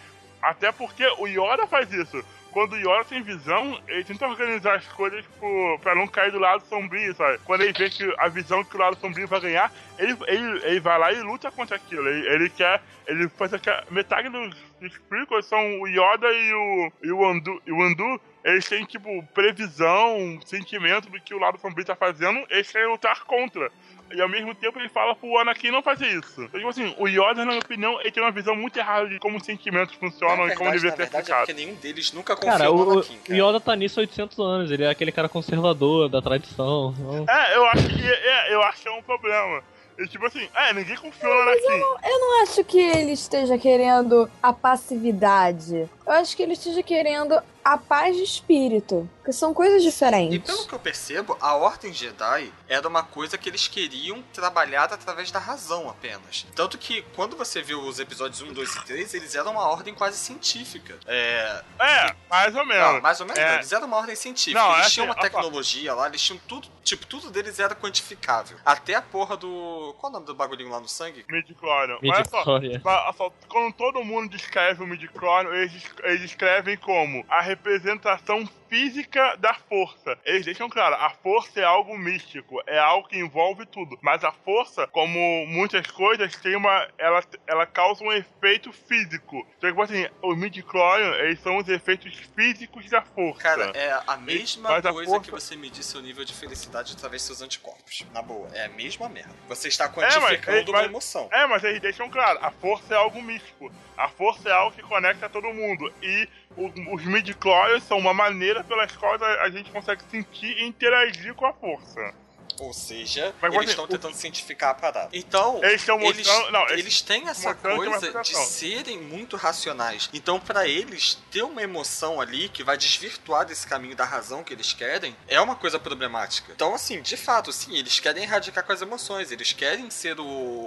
Até 0.41 0.71
porque 0.71 1.06
o 1.17 1.28
Yoda 1.28 1.65
faz 1.65 1.91
isso. 1.91 2.23
Quando 2.51 2.73
o 2.73 2.78
Yoda 2.78 3.04
tem 3.04 3.21
visão, 3.21 3.82
ele 3.88 4.04
tenta 4.04 4.28
organizar 4.28 4.75
as 4.75 4.88
coisas 4.88 5.25
pro, 5.39 5.80
pra 5.82 5.95
não 5.95 6.08
cair 6.08 6.32
do 6.32 6.39
lado 6.39 6.63
sombrio, 6.67 7.13
sabe? 7.15 7.38
Quando 7.43 7.62
ele 7.62 7.73
vê 7.73 7.89
que 7.89 8.13
a 8.17 8.30
visão 8.30 8.63
que 8.63 8.75
o 8.75 8.80
lado 8.80 8.97
sombrio 8.97 9.28
vai 9.28 9.41
ganhar, 9.41 9.69
ele, 9.97 10.15
ele, 10.28 10.65
ele 10.65 10.80
vai 10.80 10.97
lá 10.97 11.12
e 11.12 11.21
luta 11.21 11.51
contra 11.51 11.75
aquilo. 11.75 12.08
Ele, 12.08 12.28
ele 12.30 12.49
quer. 12.49 12.82
Ele 13.08 13.28
faz 13.30 13.54
aquela. 13.54 13.84
Metade 13.89 14.30
dos, 14.30 14.56
dos 14.80 14.97
prequels 15.10 15.45
são 15.45 15.82
o 15.82 15.88
Yoda 15.88 16.32
e 16.32 16.54
o, 16.54 16.91
e 17.04 17.12
o 17.12 17.25
Andu. 17.25 17.62
E 17.65 17.71
o 17.71 17.82
Andu 17.82 18.21
eles 18.46 18.70
têm, 18.70 18.86
tipo, 18.86 19.24
previsão, 19.34 20.40
sentimento 20.46 21.10
do 21.10 21.20
que 21.20 21.34
o 21.34 21.40
lado 21.40 21.60
sombrio 21.60 21.84
tá 21.84 21.96
fazendo, 21.96 22.46
eles 22.48 22.72
querem 22.72 22.88
lutar 22.88 23.24
contra. 23.26 23.72
E 24.14 24.22
ao 24.22 24.30
mesmo 24.30 24.54
tempo 24.54 24.78
ele 24.78 24.88
fala 24.88 25.16
pro 25.16 25.36
Anakin 25.40 25.72
não 25.72 25.82
fazer 25.82 26.06
isso. 26.10 26.44
Então, 26.44 26.60
tipo 26.60 26.70
assim, 26.70 26.94
o 27.00 27.08
Yoda, 27.08 27.44
na 27.44 27.46
minha 27.46 27.60
opinião, 27.60 28.00
ele 28.02 28.12
tem 28.12 28.22
uma 28.22 28.32
visão 28.32 28.56
muito 28.56 28.78
errada 28.78 29.10
de 29.10 29.18
como 29.18 29.38
os 29.38 29.44
sentimentos 29.44 29.96
funcionam 29.96 30.46
na 30.46 30.54
e 30.54 30.56
como 30.56 30.70
na 30.70 30.78
ser 30.78 30.96
verdade 30.96 31.32
é 31.32 31.36
porque 31.38 31.54
nenhum 31.54 31.74
deles 31.74 32.14
nunca 32.14 32.36
confiou 32.36 32.52
Cara, 32.56 32.70
no 32.70 32.76
o, 32.76 32.92
Anakin, 32.92 33.16
o 33.16 33.20
cara. 33.24 33.40
Yoda 33.40 33.60
tá 33.60 33.76
nisso 33.76 34.00
há 34.00 34.02
800 34.02 34.40
anos, 34.40 34.72
ele 34.72 34.84
é 34.84 34.90
aquele 34.92 35.12
cara 35.12 35.28
conservador 35.28 36.08
da 36.08 36.22
tradição. 36.22 36.94
Então, 37.00 37.26
É, 37.28 37.58
eu 37.58 37.66
acho 37.66 37.88
que 37.90 38.08
é, 38.08 38.54
eu 38.54 38.62
acho 38.62 38.84
que 38.84 38.88
é 38.88 38.92
um 38.92 39.02
problema. 39.02 39.64
E, 39.98 40.08
tipo 40.08 40.24
assim, 40.26 40.48
é, 40.54 40.72
ninguém 40.72 40.98
confiou 40.98 41.34
no 41.34 41.42
Anakin. 41.42 41.80
Eu 42.04 42.20
não 42.20 42.44
acho 42.44 42.64
que 42.64 42.80
ele 42.80 43.14
esteja 43.14 43.58
querendo 43.58 44.30
a 44.44 44.54
passividade. 44.54 45.90
Eu 46.06 46.14
acho 46.14 46.38
que 46.38 46.44
ele 46.44 46.54
esteja 46.54 46.84
querendo 46.84 47.42
a 47.65 47.78
paz 47.80 48.15
de 48.15 48.21
espírito. 48.23 49.10
Que 49.25 49.34
são 49.34 49.56
coisas 49.56 49.82
E 49.82 49.86
diferentes. 49.89 50.39
pelo 50.45 50.67
que 50.67 50.73
eu 50.75 50.78
percebo, 50.80 51.36
a 51.41 51.56
Ordem 51.56 51.91
Jedi 51.91 52.54
era 52.69 52.88
uma 52.88 53.01
coisa 53.01 53.39
que 53.39 53.49
eles 53.49 53.67
queriam 53.67 54.21
trabalhar 54.32 54.84
através 54.84 55.32
da 55.32 55.39
razão 55.39 55.89
apenas. 55.89 56.45
Tanto 56.56 56.78
que 56.78 57.01
quando 57.15 57.36
você 57.36 57.63
viu 57.63 57.82
os 57.82 57.99
episódios 57.99 58.39
1, 58.43 58.54
2 58.54 58.75
e 58.75 58.86
3, 58.86 59.13
eles 59.15 59.34
eram 59.34 59.54
uma 59.54 59.67
ordem 59.67 59.95
quase 59.95 60.19
científica. 60.19 60.95
É. 61.08 61.63
É, 61.80 62.15
mais 62.30 62.56
ou 62.56 62.63
menos. 62.67 62.93
Não, 62.93 63.01
mais 63.01 63.19
ou 63.19 63.25
menos, 63.25 63.41
É. 63.41 63.56
eles 63.56 63.71
eram 63.71 63.88
uma 63.88 63.97
ordem 63.97 64.15
científica. 64.15 64.60
Não, 64.60 64.75
eles 64.75 64.86
é 64.86 64.89
tinham 64.91 65.10
assim, 65.10 65.17
uma 65.19 65.21
tecnologia 65.23 65.93
lá, 65.95 66.06
eles 66.08 66.21
tinham 66.21 66.39
tudo. 66.47 66.67
Tipo, 66.84 67.08
tudo 67.08 67.32
deles 67.32 67.58
era 67.58 67.73
quantificável. 67.73 68.60
Até 68.63 68.93
a 68.93 69.01
porra 69.01 69.36
do. 69.36 69.95
Qual 69.99 70.12
é 70.12 70.12
o 70.12 70.13
nome 70.13 70.28
do 70.28 70.36
bagulhinho 70.36 70.69
lá 70.69 70.80
no 70.80 70.88
sangue? 70.88 71.25
Midichlorian. 71.28 71.97
Olha 72.04 72.25
só. 72.25 72.43
Olha 72.45 72.80
só, 73.17 73.34
quando 73.49 73.73
todo 73.73 74.04
mundo 74.04 74.30
descreve 74.30 74.84
o 74.84 74.86
midichlorian, 74.88 75.49
eles, 75.51 75.84
eles 76.04 76.21
escrevem 76.25 76.78
como 76.78 77.25
a 77.28 77.41
representação 77.56 78.48
física 78.69 79.36
da 79.38 79.54
força. 79.54 80.17
Eles 80.25 80.45
deixam 80.45 80.69
claro, 80.69 80.95
a 80.95 81.10
força 81.10 81.60
é 81.60 81.63
algo 81.63 81.97
místico, 81.97 82.62
é 82.67 82.78
algo 82.78 83.08
que 83.08 83.17
envolve 83.17 83.65
tudo. 83.65 83.97
Mas 84.01 84.23
a 84.23 84.32
força, 84.32 84.88
como 84.88 85.45
muitas 85.47 85.88
coisas, 85.88 86.36
tem 86.38 86.56
uma, 86.56 86.88
ela, 86.97 87.23
ela 87.47 87.65
causa 87.65 88.04
um 88.04 88.12
efeito 88.12 88.71
físico. 88.71 89.45
Então, 89.58 89.69
tipo 89.69 89.82
assim, 89.82 90.08
os 90.21 90.38
midichlorian, 90.38 91.13
eles 91.19 91.39
são 91.39 91.58
os 91.58 91.67
efeitos 91.69 92.15
físicos 92.36 92.89
da 92.89 93.01
força. 93.01 93.41
Cara, 93.41 93.71
é 93.75 93.99
a 94.08 94.17
mesma 94.17 94.69
Mas 94.69 94.86
a 94.86 94.91
coisa 94.93 95.12
força- 95.12 95.25
que 95.25 95.32
você 95.32 95.56
medir 95.56 95.84
seu 95.84 96.01
nível 96.01 96.23
de 96.25 96.34
felicidade 96.34 96.93
através 96.93 97.21
dos 97.21 97.28
seus 97.38 97.41
anticorpos. 97.41 98.06
Na 98.13 98.21
boa, 98.21 98.47
é 98.54 98.65
a 98.65 98.69
mesma 98.69 99.08
merda. 99.10 99.34
Você 99.47 99.67
está 99.67 99.86
mas- 99.86 99.95
quantificando 99.95 100.71
uma 100.71 100.80
mas- 100.80 100.88
emoção. 100.89 101.30
É, 101.32 101.45
mas 101.47 101.63
eles 101.63 101.80
deixam 101.82 102.10
claro, 102.10 102.39
a 102.41 102.51
força 102.51 102.93
é 102.93 102.97
algo 102.97 103.21
místico. 103.21 103.71
A 103.97 104.10
força 104.10 104.49
é 104.49 104.51
algo 104.51 104.75
que 104.75 104.82
conecta 104.84 105.30
todo 105.30 105.54
mundo. 105.54 105.91
E 106.01 106.28
os 106.58 107.04
midichlorians 107.06 107.84
são 107.84 107.97
uma 107.97 108.13
maneira 108.13 108.55
pelas 108.63 108.96
quais 108.96 109.22
a, 109.22 109.44
a 109.44 109.50
gente 109.50 109.72
consegue 109.72 110.04
sentir 110.04 110.58
e 110.58 110.65
interagir 110.65 111.34
com 111.36 111.46
a 111.46 111.54
força. 111.54 112.13
Ou 112.60 112.74
seja, 112.74 113.34
Mas, 113.41 113.54
eles 113.54 113.70
estão 113.72 113.86
o- 113.86 113.88
tentando 113.88 114.15
cientificar 114.15 114.70
a 114.70 114.74
parada. 114.74 115.10
Então, 115.13 115.60
Eles 115.63 115.82
estão 115.82 116.00
eles, 116.02 116.26
mostrando. 116.28 116.52
Não, 116.52 116.63
eles, 116.70 116.80
eles 116.80 117.02
têm 117.02 117.28
essa 117.28 117.50
mostrando 117.50 117.84
é 117.84 118.00
coisa 118.00 118.22
de 118.22 118.36
serem 118.38 118.98
muito 119.02 119.36
racionais. 119.36 120.10
Então, 120.13 120.39
pra 120.39 120.68
eles, 120.68 121.18
ter 121.32 121.41
uma 121.44 121.62
emoção 121.62 122.22
ali 122.22 122.50
que 122.50 122.63
vai 122.63 122.78
desvirtuar 122.78 123.46
desse 123.46 123.68
caminho 123.68 123.96
da 123.96 124.06
razão 124.06 124.44
que 124.44 124.54
eles 124.54 124.74
querem 124.74 125.15
é 125.28 125.39
uma 125.41 125.56
coisa 125.56 125.78
problemática. 125.80 126.52
Então, 126.54 126.74
assim, 126.74 127.02
de 127.02 127.18
fato, 127.18 127.52
sim, 127.52 127.76
eles 127.78 128.00
querem 128.00 128.24
erradicar 128.24 128.63
com 128.63 128.72
as 128.72 128.82
emoções. 128.82 129.32
Eles 129.32 129.52
querem 129.52 129.89
ser 129.89 130.20
o, 130.20 130.26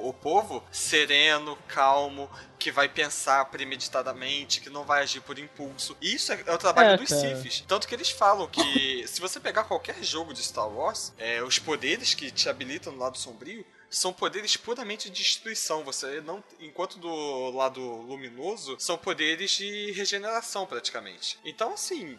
o 0.08 0.12
povo 0.12 0.62
sereno, 0.70 1.56
calmo, 1.68 2.30
que 2.58 2.70
vai 2.72 2.88
pensar 2.88 3.44
premeditadamente, 3.46 4.60
que 4.60 4.68
não 4.68 4.84
vai 4.84 5.02
agir 5.02 5.20
por 5.20 5.38
impulso. 5.38 5.96
E 6.00 6.14
isso 6.14 6.32
é, 6.32 6.42
é 6.46 6.52
o 6.52 6.58
trabalho 6.58 6.90
É, 6.90 6.96
dos. 6.96 7.08
Siths. 7.08 7.64
Tanto 7.66 7.86
que 7.88 7.94
eles 7.94 8.10
falam 8.10 8.46
que 8.48 9.04
se 9.06 9.20
você 9.20 9.38
pegar 9.40 9.64
qualquer 9.64 10.02
jogo 10.02 10.34
de 10.34 10.42
Star 10.42 10.68
Wars, 10.68 11.12
é, 11.18 11.42
os 11.42 11.58
poderes 11.58 11.77
que 12.14 12.30
te 12.30 12.48
habilitam 12.48 12.92
no 12.92 12.98
lado 12.98 13.16
sombrio 13.16 13.64
são 13.90 14.12
poderes 14.12 14.56
puramente 14.56 15.08
de 15.08 15.22
destruição. 15.22 15.84
Você 15.84 16.20
não, 16.20 16.42
enquanto 16.60 16.98
do 16.98 17.50
lado 17.50 17.80
luminoso 17.80 18.76
são 18.78 18.98
poderes 18.98 19.52
de 19.52 19.92
regeneração 19.92 20.66
praticamente. 20.66 21.38
Então 21.44 21.72
assim, 21.72 22.18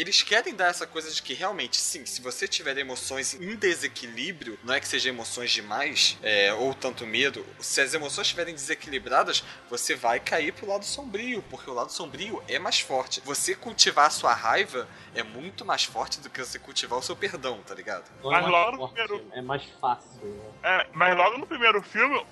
eles 0.00 0.22
querem 0.22 0.54
dar 0.54 0.68
essa 0.68 0.86
coisa 0.86 1.10
de 1.10 1.20
que 1.22 1.34
realmente, 1.34 1.76
sim, 1.76 2.06
se 2.06 2.20
você 2.22 2.46
tiver 2.46 2.78
emoções 2.78 3.34
em 3.34 3.56
desequilíbrio, 3.56 4.58
não 4.62 4.74
é 4.74 4.80
que 4.80 4.86
seja 4.86 5.08
emoções 5.08 5.50
demais, 5.50 6.16
é, 6.22 6.52
ou 6.54 6.72
tanto 6.72 7.04
medo, 7.06 7.44
se 7.58 7.80
as 7.80 7.94
emoções 7.94 8.26
estiverem 8.26 8.54
desequilibradas, 8.54 9.42
você 9.68 9.96
vai 9.96 10.20
cair 10.20 10.52
pro 10.52 10.68
lado 10.68 10.84
sombrio, 10.84 11.42
porque 11.50 11.68
o 11.68 11.74
lado 11.74 11.90
sombrio 11.92 12.42
é 12.46 12.58
mais 12.58 12.78
forte. 12.78 13.20
Você 13.24 13.54
cultivar 13.54 14.06
a 14.06 14.10
sua 14.10 14.32
raiva 14.34 14.88
é 15.14 15.22
muito 15.22 15.64
mais 15.64 15.82
forte 15.84 16.20
do 16.20 16.30
que 16.30 16.44
você 16.44 16.58
cultivar 16.58 16.98
o 16.98 17.02
seu 17.02 17.16
perdão, 17.16 17.60
tá 17.66 17.74
ligado? 17.74 18.04
Mas 18.22 18.44
é 18.44 18.48
logo 18.48 18.52
mais 18.52 18.72
no 18.72 18.78
forte, 18.78 18.94
primeiro- 18.94 19.28
é 19.32 19.42
mais 19.42 19.62
fácil. 19.80 20.20
né? 20.22 20.50
é, 20.62 20.86
mas 20.92 21.16
logo 21.16 21.38
no 21.38 21.46
primeiro 21.46 21.82
filme, 21.82 22.24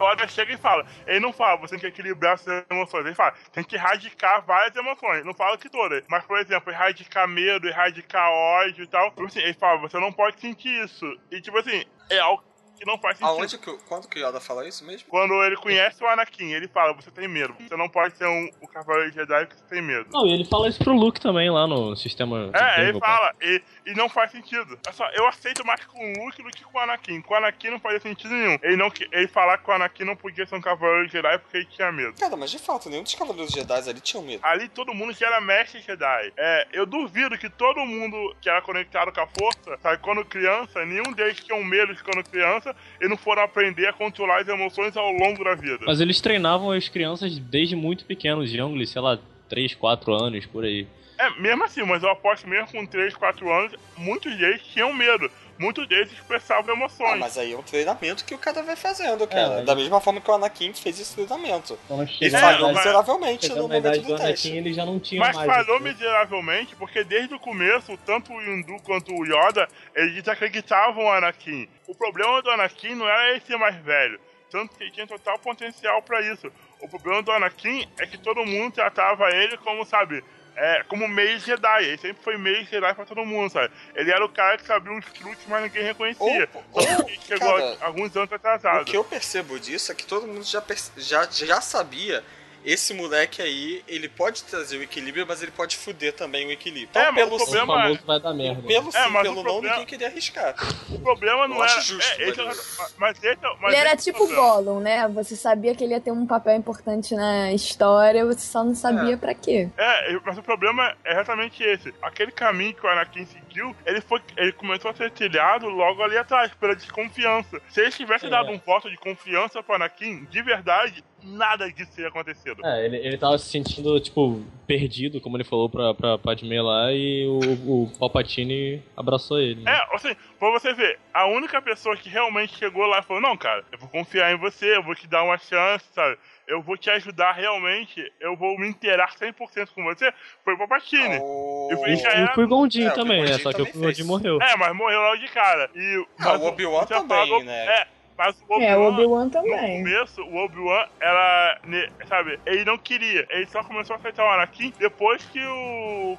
Yoda 0.00 0.28
chega 0.28 0.52
e 0.52 0.56
fala. 0.56 0.86
Ele 1.06 1.20
não 1.20 1.32
fala, 1.32 1.56
você 1.56 1.72
tem 1.72 1.80
que 1.80 1.86
equilibrar 1.86 2.38
suas 2.38 2.64
emoções. 2.70 3.06
Ele 3.06 3.14
fala, 3.14 3.34
tem 3.52 3.64
que 3.64 3.76
erradicar 3.76 4.44
várias 4.44 4.74
emoções. 4.76 5.24
Não 5.24 5.34
fala 5.34 5.58
que 5.58 5.68
todas. 5.68 6.04
Mas, 6.08 6.24
por 6.24 6.38
exemplo, 6.38 6.72
erradicar 6.72 7.26
medo, 7.28 7.68
erradicar 7.68 8.30
ódio 8.30 8.84
e 8.84 8.86
tal. 8.86 9.10
Tipo 9.10 9.24
assim, 9.24 9.40
ele 9.40 9.54
fala, 9.54 9.80
você 9.80 9.98
não 9.98 10.12
pode 10.12 10.40
sentir 10.40 10.84
isso. 10.84 11.06
E, 11.30 11.40
tipo 11.40 11.58
assim, 11.58 11.84
é 12.10 12.18
algo 12.18 12.44
que 12.78 12.84
não 12.86 12.98
faz 12.98 13.18
sentido. 13.18 13.36
Aonde 13.38 13.58
que, 13.58 13.70
o- 13.70 13.78
quando 13.88 14.08
que 14.08 14.18
o 14.20 14.26
Yoda 14.28 14.40
fala 14.40 14.66
isso 14.66 14.84
mesmo? 14.84 15.08
Quando 15.08 15.32
ele 15.44 15.56
conhece 15.56 16.02
o 16.02 16.06
Anakin, 16.06 16.52
ele 16.52 16.68
fala, 16.68 16.92
você 16.92 17.10
tem 17.10 17.26
medo. 17.28 17.54
Você 17.58 17.76
não 17.76 17.88
pode 17.88 18.16
ser 18.16 18.26
um, 18.26 18.50
o 18.60 18.68
Cavaleiro 18.68 19.12
Jedi 19.12 19.46
porque 19.46 19.60
você 19.62 19.68
tem 19.74 19.82
medo. 19.82 20.06
Não, 20.12 20.26
e 20.26 20.32
ele 20.32 20.44
fala 20.44 20.68
isso 20.68 20.78
pro 20.82 20.92
Luke 20.94 21.20
também 21.20 21.50
lá 21.50 21.66
no 21.66 21.96
sistema. 21.96 22.50
É, 22.54 22.80
ele 22.82 22.86
Dagobah. 22.92 23.06
fala, 23.06 23.32
e, 23.42 23.62
e 23.86 23.94
não 23.94 24.08
faz 24.08 24.30
sentido. 24.30 24.78
É 24.86 24.92
só, 24.92 25.08
eu 25.10 25.26
aceito 25.26 25.64
mais 25.66 25.84
com 25.84 25.98
o 25.98 26.24
Luke 26.26 26.42
do 26.42 26.50
que 26.50 26.64
com 26.64 26.78
o 26.78 26.80
Anakin. 26.80 27.20
Com 27.22 27.34
o 27.34 27.36
Anakin 27.36 27.70
não 27.70 27.80
fazia 27.80 28.00
sentido 28.00 28.34
nenhum. 28.34 28.58
Ele, 28.62 28.76
não, 28.76 28.90
que- 28.90 29.08
ele 29.12 29.28
falar 29.28 29.58
que 29.58 29.70
o 29.70 29.72
Anakin 29.72 30.04
não 30.04 30.16
podia 30.16 30.46
ser 30.46 30.54
um 30.56 30.60
Cavaleiro 30.60 31.08
Jedi 31.08 31.38
porque 31.38 31.56
ele 31.58 31.66
tinha 31.66 31.90
medo. 31.90 32.14
Cara, 32.18 32.36
mas 32.36 32.50
de 32.50 32.58
fato, 32.58 32.88
nenhum 32.90 33.02
dos 33.02 33.14
Cavaleiros 33.14 33.52
Jedi 33.52 33.88
ali 33.90 34.00
tinham 34.00 34.22
medo. 34.24 34.40
Ali 34.44 34.68
todo 34.68 34.92
mundo 34.94 35.14
que 35.14 35.24
era 35.24 35.40
mestre 35.40 35.80
Jedi. 35.80 36.32
É, 36.36 36.66
eu 36.72 36.84
duvido 36.86 37.38
que 37.38 37.48
todo 37.48 37.80
mundo 37.84 38.34
que 38.40 38.48
era 38.48 38.60
conectado 38.62 39.12
com 39.12 39.20
a 39.20 39.26
força, 39.26 39.78
sabe, 39.82 39.98
quando 40.02 40.24
criança, 40.24 40.84
nenhum 40.84 41.12
deles 41.12 41.42
tinham 41.42 41.62
medo 41.64 41.94
de 41.94 42.02
quando 42.02 42.22
criança 42.28 42.65
e 43.00 43.08
não 43.08 43.16
foram 43.16 43.42
aprender 43.42 43.86
a 43.86 43.92
controlar 43.92 44.40
as 44.40 44.48
emoções 44.48 44.96
ao 44.96 45.10
longo 45.12 45.44
da 45.44 45.54
vida. 45.54 45.84
Mas 45.86 46.00
eles 46.00 46.20
treinavam 46.20 46.70
as 46.70 46.88
crianças 46.88 47.38
desde 47.38 47.76
muito 47.76 48.04
pequenos, 48.04 48.52
Youngly, 48.52 48.86
sei 48.86 49.02
lá, 49.02 49.18
3, 49.48 49.74
4 49.74 50.12
anos, 50.14 50.46
por 50.46 50.64
aí. 50.64 50.86
É, 51.18 51.30
mesmo 51.40 51.64
assim, 51.64 51.82
mas 51.82 52.02
eu 52.02 52.10
aposto 52.10 52.48
mesmo 52.48 52.68
com 52.70 52.86
3, 52.86 53.14
4 53.14 53.50
anos, 53.50 53.72
muitos 53.96 54.36
deles 54.36 54.60
tinham 54.72 54.92
medo. 54.92 55.30
Muitos 55.58 55.88
deles 55.88 56.12
expressavam 56.12 56.74
emoções. 56.74 57.12
Ah, 57.12 57.16
mas 57.16 57.38
aí 57.38 57.52
é 57.52 57.56
um 57.56 57.62
treinamento 57.62 58.24
que 58.24 58.34
o 58.34 58.38
cara 58.38 58.62
vai 58.62 58.76
fazendo, 58.76 59.26
cara. 59.26 59.56
mas- 59.56 59.64
Da 59.66 59.74
mesma 59.74 60.00
forma 60.00 60.20
que 60.20 60.30
o 60.30 60.34
Anakin 60.34 60.72
fez 60.74 61.00
esse 61.00 61.14
treinamento. 61.14 61.78
E 62.20 62.30
falhou, 62.30 62.72
miseravelmente 62.74 63.48
no 63.48 63.62
momento 63.62 63.90
do 63.90 64.00
do 64.02 64.14
Anakin, 64.14 64.26
teste. 64.32 64.50
ele 64.56 64.72
já 64.72 64.84
não 64.84 64.98
tinha 65.00 65.20
Mas 65.20 65.34
mais. 65.36 65.46
falhou 65.50 65.80
miseravelmente 65.80 66.76
porque 66.76 67.02
desde 67.04 67.34
o 67.34 67.38
começo, 67.40 67.96
tanto 68.04 68.32
o 68.32 68.40
Yondu 68.40 68.76
quanto 68.82 69.12
o 69.14 69.24
Yoda, 69.24 69.68
eles 69.94 70.26
acreditavam 70.28 71.04
no 71.04 71.10
Anakin. 71.10 71.68
O 71.86 71.94
problema 71.94 72.42
do 72.42 72.50
Anakin 72.50 72.94
não 72.94 73.08
era 73.08 73.30
ele 73.30 73.40
ser 73.40 73.56
mais 73.56 73.74
velho, 73.76 74.20
tanto 74.50 74.74
que 74.76 74.84
ele 74.84 74.90
tinha 74.92 75.06
total 75.06 75.38
potencial 75.38 76.02
pra 76.02 76.20
isso. 76.20 76.50
O 76.80 76.88
problema 76.88 77.22
do 77.22 77.32
Anakin 77.32 77.88
é 77.98 78.06
que 78.06 78.18
todo 78.18 78.44
mundo 78.44 78.74
tratava 78.74 79.30
ele 79.30 79.56
como, 79.58 79.84
sabe, 79.84 80.22
é, 80.56 80.82
como 80.88 81.06
meio 81.06 81.38
Jedi. 81.38 81.84
Ele 81.84 81.98
sempre 81.98 82.22
foi 82.22 82.36
meio 82.36 82.64
Jedi 82.64 82.94
pra 82.94 83.04
todo 83.04 83.24
mundo, 83.24 83.50
sabe? 83.52 83.72
Ele 83.94 84.10
era 84.10 84.24
o 84.24 84.28
cara 84.28 84.56
que 84.56 84.64
sabia 84.66 84.92
uns 84.92 85.04
truques, 85.12 85.44
mas 85.46 85.62
ninguém 85.62 85.82
reconhecia. 85.84 86.48
Ou- 86.72 86.82
ou, 86.82 87.08
chegou 87.26 87.52
cara, 87.54 87.76
alguns 87.82 88.16
anos 88.16 88.30
O 88.30 88.34
atrasado. 88.34 88.84
que 88.84 88.96
eu 88.96 89.04
percebo 89.04 89.58
disso 89.60 89.92
é 89.92 89.94
que 89.94 90.06
todo 90.06 90.26
mundo 90.26 90.42
já, 90.44 90.62
já, 90.96 91.28
já 91.30 91.60
sabia. 91.60 92.24
Esse 92.66 92.92
moleque 92.92 93.40
aí, 93.40 93.84
ele 93.86 94.08
pode 94.08 94.42
trazer 94.42 94.76
o 94.76 94.82
equilíbrio, 94.82 95.24
mas 95.24 95.40
ele 95.40 95.52
pode 95.52 95.76
fuder 95.76 96.12
também 96.12 96.48
o 96.48 96.50
equilíbrio. 96.50 96.88
Então, 96.90 97.00
É, 97.00 97.12
mas 97.12 97.14
pelo 97.24 97.30
o 97.30 97.34
O 97.36 97.38
problema 97.38 97.66
sim, 97.76 97.80
famoso 97.82 98.00
vai 98.04 98.20
dar 98.20 98.34
merda. 98.34 98.62
pelo 98.66 98.90
sim, 98.90 98.98
É, 98.98 99.06
mas 99.06 99.20
o 99.20 99.22
pelo 99.22 99.34
não, 99.36 99.42
problema- 99.44 99.68
ninguém 99.76 99.86
queria 99.86 100.08
arriscar. 100.08 100.54
O 100.90 100.98
problema 100.98 101.46
não 101.46 101.62
acho 101.62 101.74
era. 101.74 101.82
justo, 101.84 102.20
é, 102.20 102.28
esse 102.28 102.42
mas- 102.42 102.58
é- 102.58 102.92
mas 102.98 103.22
esse, 103.24 103.38
mas 103.60 103.72
Ele 103.72 103.76
era 103.80 103.94
esse 103.94 104.10
é 104.10 104.12
o 104.12 104.14
tipo 104.14 104.26
problema. 104.26 104.42
Gollum, 104.42 104.80
né? 104.80 105.08
Você 105.08 105.36
sabia 105.36 105.76
que 105.76 105.84
ele 105.84 105.94
ia 105.94 106.00
ter 106.00 106.10
um 106.10 106.26
papel 106.26 106.56
importante 106.56 107.14
na 107.14 107.52
história, 107.52 108.26
você 108.26 108.40
só 108.40 108.64
não 108.64 108.74
sabia 108.74 109.16
pra 109.16 109.32
quê. 109.32 109.68
É, 109.78 110.18
mas 110.24 110.36
o 110.36 110.42
problema 110.42 110.92
é 111.04 111.12
exatamente 111.12 111.62
esse. 111.62 111.94
Aquele 112.02 112.32
caminho 112.32 112.74
que 112.74 112.84
o 112.84 112.88
Anakin 112.88 113.26
seguiu, 113.26 113.76
ele 113.86 114.00
foi, 114.00 114.20
ele 114.36 114.50
começou 114.52 114.90
a 114.90 114.94
ser 114.94 115.12
trilhado 115.12 115.68
logo 115.68 116.02
ali 116.02 116.18
atrás, 116.18 116.50
pela 116.54 116.74
desconfiança. 116.74 117.60
Se 117.68 117.80
ele 117.80 117.92
tivesse 117.92 118.26
É. 118.26 118.28
dado 118.28 118.50
um 118.50 118.58
voto 118.58 118.90
de 118.90 118.96
confiança 118.96 119.62
pro 119.62 119.76
Anakin, 119.76 120.24
de 120.24 120.42
verdade, 120.42 121.04
nada 121.26 121.70
disso 121.70 121.90
teria 121.94 122.08
acontecido. 122.08 122.64
É, 122.64 122.84
ele, 122.84 122.96
ele 122.96 123.18
tava 123.18 123.36
se 123.38 123.46
sentindo, 123.50 123.98
tipo, 124.00 124.42
perdido, 124.66 125.20
como 125.20 125.36
ele 125.36 125.44
falou 125.44 125.68
pra, 125.68 125.92
pra 125.94 126.18
Padme 126.18 126.60
lá, 126.62 126.92
e 126.92 127.26
o, 127.26 127.82
o 127.84 127.90
Palpatine 127.98 128.82
abraçou 128.96 129.38
ele. 129.40 129.62
né? 129.62 129.72
É, 129.72 129.94
assim, 129.94 130.14
pra 130.38 130.50
você 130.50 130.72
ver, 130.72 130.98
a 131.12 131.26
única 131.26 131.60
pessoa 131.60 131.96
que 131.96 132.08
realmente 132.08 132.56
chegou 132.56 132.86
lá 132.86 133.00
e 133.00 133.02
falou, 133.02 133.22
não, 133.22 133.36
cara, 133.36 133.64
eu 133.72 133.78
vou 133.78 133.88
confiar 133.88 134.32
em 134.32 134.38
você, 134.38 134.76
eu 134.76 134.82
vou 134.82 134.94
te 134.94 135.06
dar 135.06 135.22
uma 135.22 135.38
chance, 135.38 135.84
sabe? 135.92 136.16
Eu 136.46 136.62
vou 136.62 136.76
te 136.76 136.88
ajudar 136.90 137.32
realmente, 137.32 138.00
eu 138.20 138.36
vou 138.36 138.56
me 138.56 138.68
inteirar 138.68 139.10
100% 139.16 139.68
com 139.74 139.82
você, 139.82 140.12
foi 140.44 140.54
o. 140.54 141.18
O... 141.20 141.68
Fui- 141.82 141.96
já 141.96 142.10
E 142.10 142.12
era- 142.22 142.30
o 142.30 142.34
Qui-Gon 142.34 142.70
Jinn 142.70 142.86
É, 142.86 142.90
o 142.90 142.94
também, 142.94 143.22
né? 143.22 143.36
Qui-Gon 143.36 143.36
Jinn 143.36 143.42
Só 143.42 143.52
que 143.52 143.62
o. 143.62 143.92
Jinn 143.92 144.06
morreu. 144.06 144.38
É, 144.40 144.56
mas 144.56 144.76
morreu 144.76 145.00
logo 145.00 145.16
de 145.16 145.28
cara. 145.28 145.68
E, 145.74 146.06
Ah, 146.20 146.24
mas 146.24 146.42
o 146.42 146.46
Obi-Wan 146.46 146.84
também, 146.86 147.18
falou- 147.18 147.42
né? 147.42 147.66
É, 147.82 147.86
mas 148.16 148.36
o 148.40 148.54
Obi-Wan... 148.54 148.64
É, 148.64 148.76
o 148.76 148.82
Obi-Wan 148.88 149.24
No 149.24 149.30
também. 149.30 149.82
começo, 149.82 150.22
o 150.22 150.36
Obi-Wan 150.36 150.86
era, 151.00 151.60
sabe, 152.08 152.38
ele 152.46 152.64
não 152.64 152.78
queria. 152.78 153.26
Ele 153.30 153.46
só 153.46 153.62
começou 153.62 153.94
a 153.94 153.98
aceitar 153.98 154.24
o 154.24 154.30
Anakin 154.30 154.72
depois 154.78 155.24
que 155.24 155.40
o 155.44 156.16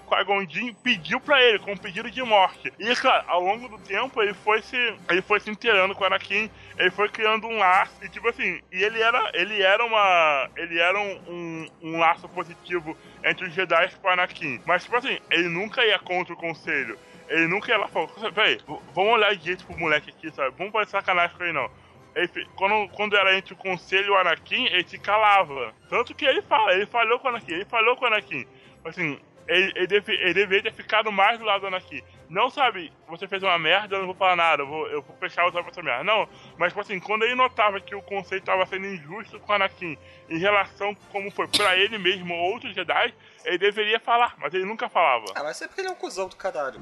Jinn 0.50 0.74
pediu 0.84 1.20
pra 1.20 1.42
ele, 1.42 1.60
com 1.60 1.72
um 1.72 1.78
pedido 1.78 2.10
de 2.10 2.22
morte. 2.24 2.72
E, 2.80 2.96
claro, 2.96 3.26
ao 3.28 3.42
longo 3.42 3.68
do 3.68 3.78
tempo, 3.80 4.22
ele 4.22 4.34
foi 4.34 4.62
se, 4.62 4.78
ele 5.10 5.22
foi 5.22 5.40
se 5.40 5.50
inteirando 5.50 5.96
com 5.96 6.04
o 6.04 6.08
Anakin, 6.08 6.50
ele 6.78 6.92
foi 6.92 7.10
criando 7.10 7.48
um 7.48 7.58
laço, 7.58 7.94
e 8.04 8.10
tipo 8.10 8.28
assim, 8.28 8.60
e 8.72 8.84
ele 8.84 9.02
era, 9.02 9.32
ele 9.34 9.62
era 9.62 9.84
uma, 9.84 10.50
ele 10.56 10.80
era 10.80 11.00
um, 11.00 11.20
um, 11.28 11.68
um 11.84 12.00
laço 12.00 12.28
positivo 12.30 12.96
entre 13.24 13.48
os 13.48 13.54
Jedi 13.54 13.90
e 13.92 14.06
o 14.06 14.10
Anakin. 14.10 14.62
Mas, 14.66 14.84
tipo 14.84 14.96
assim, 14.96 15.18
ele 15.32 15.50
nunca 15.50 15.86
ia 15.86 16.00
contra 16.00 16.34
o 16.34 16.38
conselho. 16.38 16.98
Ele 17.30 17.48
nunca 17.48 17.70
ia 17.72 17.78
lá 17.78 17.88
e 17.88 17.92
falou, 17.92 18.08
peraí, 18.34 18.58
vamos 18.94 19.14
olhar 19.14 19.36
direito 19.36 19.66
pro 19.66 19.78
moleque 19.78 20.12
aqui, 20.12 20.32
sabe? 20.32 20.54
Vamos 20.58 20.72
fazer 20.72 20.92
sacanagem 20.92 21.36
com 21.36 21.44
ele, 21.44 21.54
não. 21.54 21.70
Ele 22.18 22.48
quando, 22.56 22.90
quando 22.90 23.16
era 23.16 23.38
entre 23.38 23.54
o 23.54 23.58
conselho 23.58 24.08
e 24.08 24.10
o 24.10 24.18
Anakin, 24.18 24.66
ele 24.66 24.88
se 24.88 24.98
calava. 24.98 25.74
Tanto 25.88 26.16
que 26.16 26.26
ele 26.26 26.42
fala, 26.42 26.74
ele 26.74 26.88
falhou 26.88 27.20
com 27.20 27.28
o 27.28 27.30
Anakin, 27.30 27.54
ele 27.54 27.66
falhou 27.66 27.96
com 27.96 28.06
o 28.06 28.08
Anakin. 28.08 28.46
Assim, 28.84 29.20
ele, 29.48 29.72
ele, 29.76 29.88
deve, 29.88 30.14
ele 30.14 30.34
deveria 30.34 30.64
ter 30.64 30.74
ficado 30.74 31.12
mais 31.12 31.38
do 31.38 31.46
lado 31.46 31.62
do 31.62 31.68
Anakin. 31.68 32.02
Não, 32.30 32.50
sabe, 32.50 32.92
você 33.08 33.28
fez 33.28 33.42
uma 33.42 33.58
merda, 33.58 33.96
eu 33.96 34.00
não 34.00 34.08
vou 34.08 34.16
falar 34.16 34.36
nada, 34.36 34.64
eu 34.64 34.68
vou, 34.68 34.88
eu 34.88 35.02
vou 35.02 35.16
fechar 35.18 35.48
os 35.48 35.54
olhos 35.54 35.66
pra 35.66 35.72
essa 35.72 35.84
merda. 35.84 36.04
Não, 36.04 36.28
mas 36.58 36.70
tipo 36.70 36.82
assim, 36.82 37.00
quando 37.00 37.24
ele 37.24 37.36
notava 37.36 37.80
que 37.80 37.96
o 37.96 38.02
conceito 38.02 38.42
estava 38.42 38.66
sendo 38.66 38.88
injusto 38.88 39.40
com 39.40 39.52
o 39.52 39.56
Anakin 39.56 39.98
em 40.30 40.40
relação 40.40 40.94
como 41.12 41.32
foi 41.32 41.48
pra 41.48 41.78
ele 41.78 41.98
mesmo 41.98 42.34
ou 42.34 42.54
outros 42.54 42.74
Jedi, 42.74 43.14
ele 43.46 43.58
deveria 43.58 44.00
falar, 44.00 44.36
mas 44.40 44.54
ele 44.54 44.66
nunca 44.66 44.90
falava. 44.90 45.26
Ah, 45.36 45.44
mas 45.44 45.62
é 45.62 45.68
porque 45.68 45.82
ele 45.82 45.88
é 45.88 45.92
um 45.92 45.96
cuzão 45.96 46.28
do 46.28 46.36
caralho. 46.36 46.82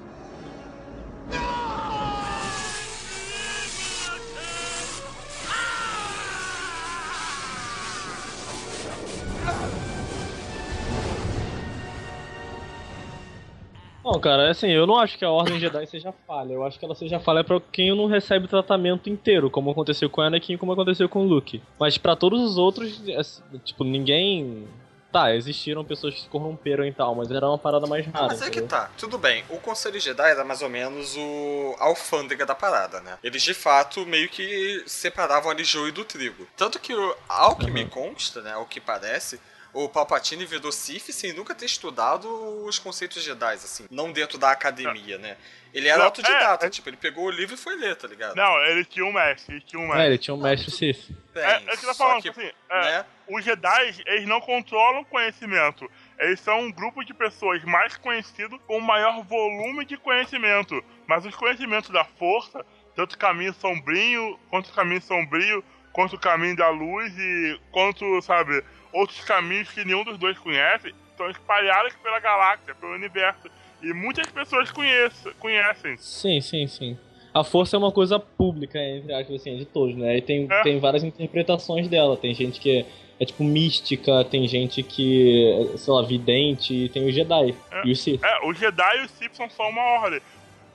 Não, 14.06 14.20
cara, 14.20 14.52
assim, 14.52 14.70
eu 14.70 14.86
não 14.86 15.00
acho 15.00 15.18
que 15.18 15.26
a 15.26 15.32
Ordem 15.32 15.60
Jedi 15.60 15.88
seja 15.88 16.14
falha. 16.28 16.54
Eu 16.54 16.64
acho 16.64 16.78
que 16.78 16.86
ela 16.86 16.94
seja 16.94 17.20
falha 17.20 17.44
pra 17.44 17.60
quem 17.72 17.90
não 17.90 18.06
recebe 18.06 18.46
o 18.46 18.48
tratamento 18.48 19.10
inteiro, 19.10 19.50
como 19.50 19.72
aconteceu 19.72 20.08
com 20.12 20.22
o 20.22 20.24
Anakin 20.24 20.54
e 20.54 20.58
como 20.60 20.72
aconteceu 20.72 21.10
com 21.10 21.26
o 21.26 21.28
Luke. 21.28 21.60
Mas 21.80 21.98
pra 21.98 22.16
todos 22.16 22.40
os 22.40 22.56
outros, 22.56 23.02
é, 23.10 23.20
tipo, 23.64 23.84
ninguém. 23.84 24.68
Tá, 25.12 25.34
existiram 25.34 25.86
pessoas 25.86 26.14
que 26.14 26.22
se 26.22 26.28
corromperam 26.28 26.86
e 26.86 26.92
tal, 26.92 27.16
mas 27.16 27.32
era 27.32 27.48
uma 27.48 27.58
parada 27.58 27.88
mais 27.88 28.06
rara. 28.06 28.28
Mas 28.28 28.42
é 28.42 28.50
que 28.50 28.62
tá, 28.62 28.92
tudo 28.98 29.18
bem. 29.18 29.46
O 29.50 29.58
Conselho 29.60 29.98
Jedi 29.98 30.30
era 30.30 30.44
mais 30.44 30.62
ou 30.62 30.68
menos 30.68 31.16
o 31.16 31.74
a 31.80 31.86
alfândega 31.86 32.46
da 32.46 32.54
parada, 32.54 33.00
né? 33.00 33.18
Eles 33.24 33.42
de 33.42 33.54
fato 33.54 34.06
meio 34.06 34.28
que 34.28 34.84
separavam 34.86 35.50
ali 35.50 35.64
joio 35.64 35.94
do 35.94 36.04
trigo. 36.04 36.46
Tanto 36.58 36.80
que, 36.80 36.94
ao 37.30 37.56
que 37.56 37.72
me 37.72 37.86
consta, 37.86 38.42
né, 38.42 38.52
ao 38.52 38.66
que 38.66 38.82
parece, 38.82 39.40
o 39.76 39.90
Palpatine 39.90 40.46
virou 40.46 40.72
Sith 40.72 41.12
sem 41.12 41.34
nunca 41.34 41.54
ter 41.54 41.66
estudado 41.66 42.28
os 42.66 42.80
conceitos 42.80 43.22
Jedi, 43.22 43.56
assim, 43.56 43.86
não 43.92 44.12
dentro 44.12 44.38
da 44.38 44.50
academia, 44.52 45.18
né? 45.18 45.36
Ele 45.74 45.90
era 45.90 45.98
Não, 45.98 46.06
autodidata, 46.06 46.66
é, 46.66 46.68
é- 46.68 46.70
tipo, 46.70 46.88
ele 46.88 46.96
pegou 46.96 47.26
o 47.26 47.30
livro 47.30 47.56
e 47.56 47.58
foi 47.58 47.76
ler, 47.76 47.94
tá 47.98 48.08
ligado? 48.08 48.36
Não, 48.36 48.64
ele 48.64 48.86
tinha 48.86 49.06
um 49.06 49.12
mestre, 49.12 49.56
ele 49.56 49.62
tinha 49.68 49.82
um 49.82 49.88
mestre. 49.88 50.02
É, 50.04 50.08
ele 50.08 50.18
tinha 50.18 50.34
um 50.34 50.42
mestre 50.42 50.72
Sith. 50.72 51.10
Tem, 51.34 51.44
É, 51.44 51.56
é 51.56 51.72
que 51.72 51.78
só 51.78 51.94
falando, 51.94 52.22
que, 52.22 52.30
assim, 52.30 52.50
é, 52.70 52.82
né? 52.82 53.06
os 53.28 53.44
Jedi, 53.44 54.02
eles 54.06 54.26
não 54.26 54.40
controlam 54.40 55.04
conhecimento. 55.04 55.92
Eles 56.18 56.40
são 56.40 56.62
um 56.62 56.72
grupo 56.72 57.04
de 57.04 57.14
pessoas 57.14 57.62
mais 57.66 57.98
conhecido 57.98 58.58
com 58.60 58.80
maior 58.80 59.22
volume 59.26 59.84
de 59.86 59.98
conhecimento. 59.98 60.82
Mas 61.06 61.26
os 61.26 61.36
conhecimentos 61.36 61.90
da 61.90 62.06
força, 62.06 62.66
tanto 62.96 63.16
o 63.16 63.18
caminho 63.18 63.54
sombrio, 63.56 64.40
quanto 64.50 64.70
o 64.70 64.74
caminho 64.74 65.02
sombrio, 65.02 65.62
quanto 65.96 66.18
o 66.18 66.20
caminho 66.20 66.58
da 66.58 66.70
luz 66.70 67.18
e 67.18 67.58
quanto, 67.72 68.22
sabe, 68.22 68.62
outros 68.92 69.22
caminhos 69.22 69.72
que 69.72 69.86
nenhum 69.86 70.04
dos 70.04 70.18
dois 70.18 70.38
conhece, 70.38 70.94
estão 71.10 71.30
espalhados 71.30 71.94
pela 72.04 72.20
galáxia, 72.20 72.76
pelo 72.76 72.92
universo. 72.94 73.50
E 73.82 73.94
muitas 73.94 74.28
pessoas 74.28 74.70
conhecem. 74.70 75.32
conhecem. 75.40 75.96
Sim, 75.96 76.42
sim, 76.42 76.68
sim. 76.68 77.00
A 77.34 77.46
força 77.46 77.78
é 77.78 77.80
uma 77.80 77.94
coisa 77.94 78.20
pública, 78.20 78.78
entre 78.78 79.14
aspas, 79.14 79.36
assim, 79.40 79.56
de 79.58 79.64
todos, 79.64 79.96
né? 79.96 80.18
E 80.18 80.22
tem, 80.22 80.48
É. 80.52 80.64
tem 80.64 80.80
várias 80.80 81.02
interpretações 81.04 81.88
dela. 81.88 82.18
Tem 82.18 82.34
gente 82.34 82.60
que 82.60 82.80
é, 82.80 82.86
é, 83.22 83.26
tipo 83.26 83.46
mística, 83.46 84.26
tem 84.26 84.46
gente 84.50 84.84
que 84.84 85.72
é, 85.74 85.78
sei 85.78 85.94
lá, 85.94 86.02
vidente, 86.02 86.74
e 86.74 86.90
tem 86.90 87.08
os 87.08 87.16
Jedi 87.16 87.56
É. 87.72 87.82
e 87.86 87.92
os 87.94 88.04
Sith. 88.04 88.22
É, 88.22 88.46
os 88.46 88.60
Jedi 88.60 88.98
e 88.98 89.06
os 89.06 89.12
Sith 89.12 89.34
são 89.34 89.50
só 89.50 89.70
uma 89.70 89.82
ordem. 90.02 90.20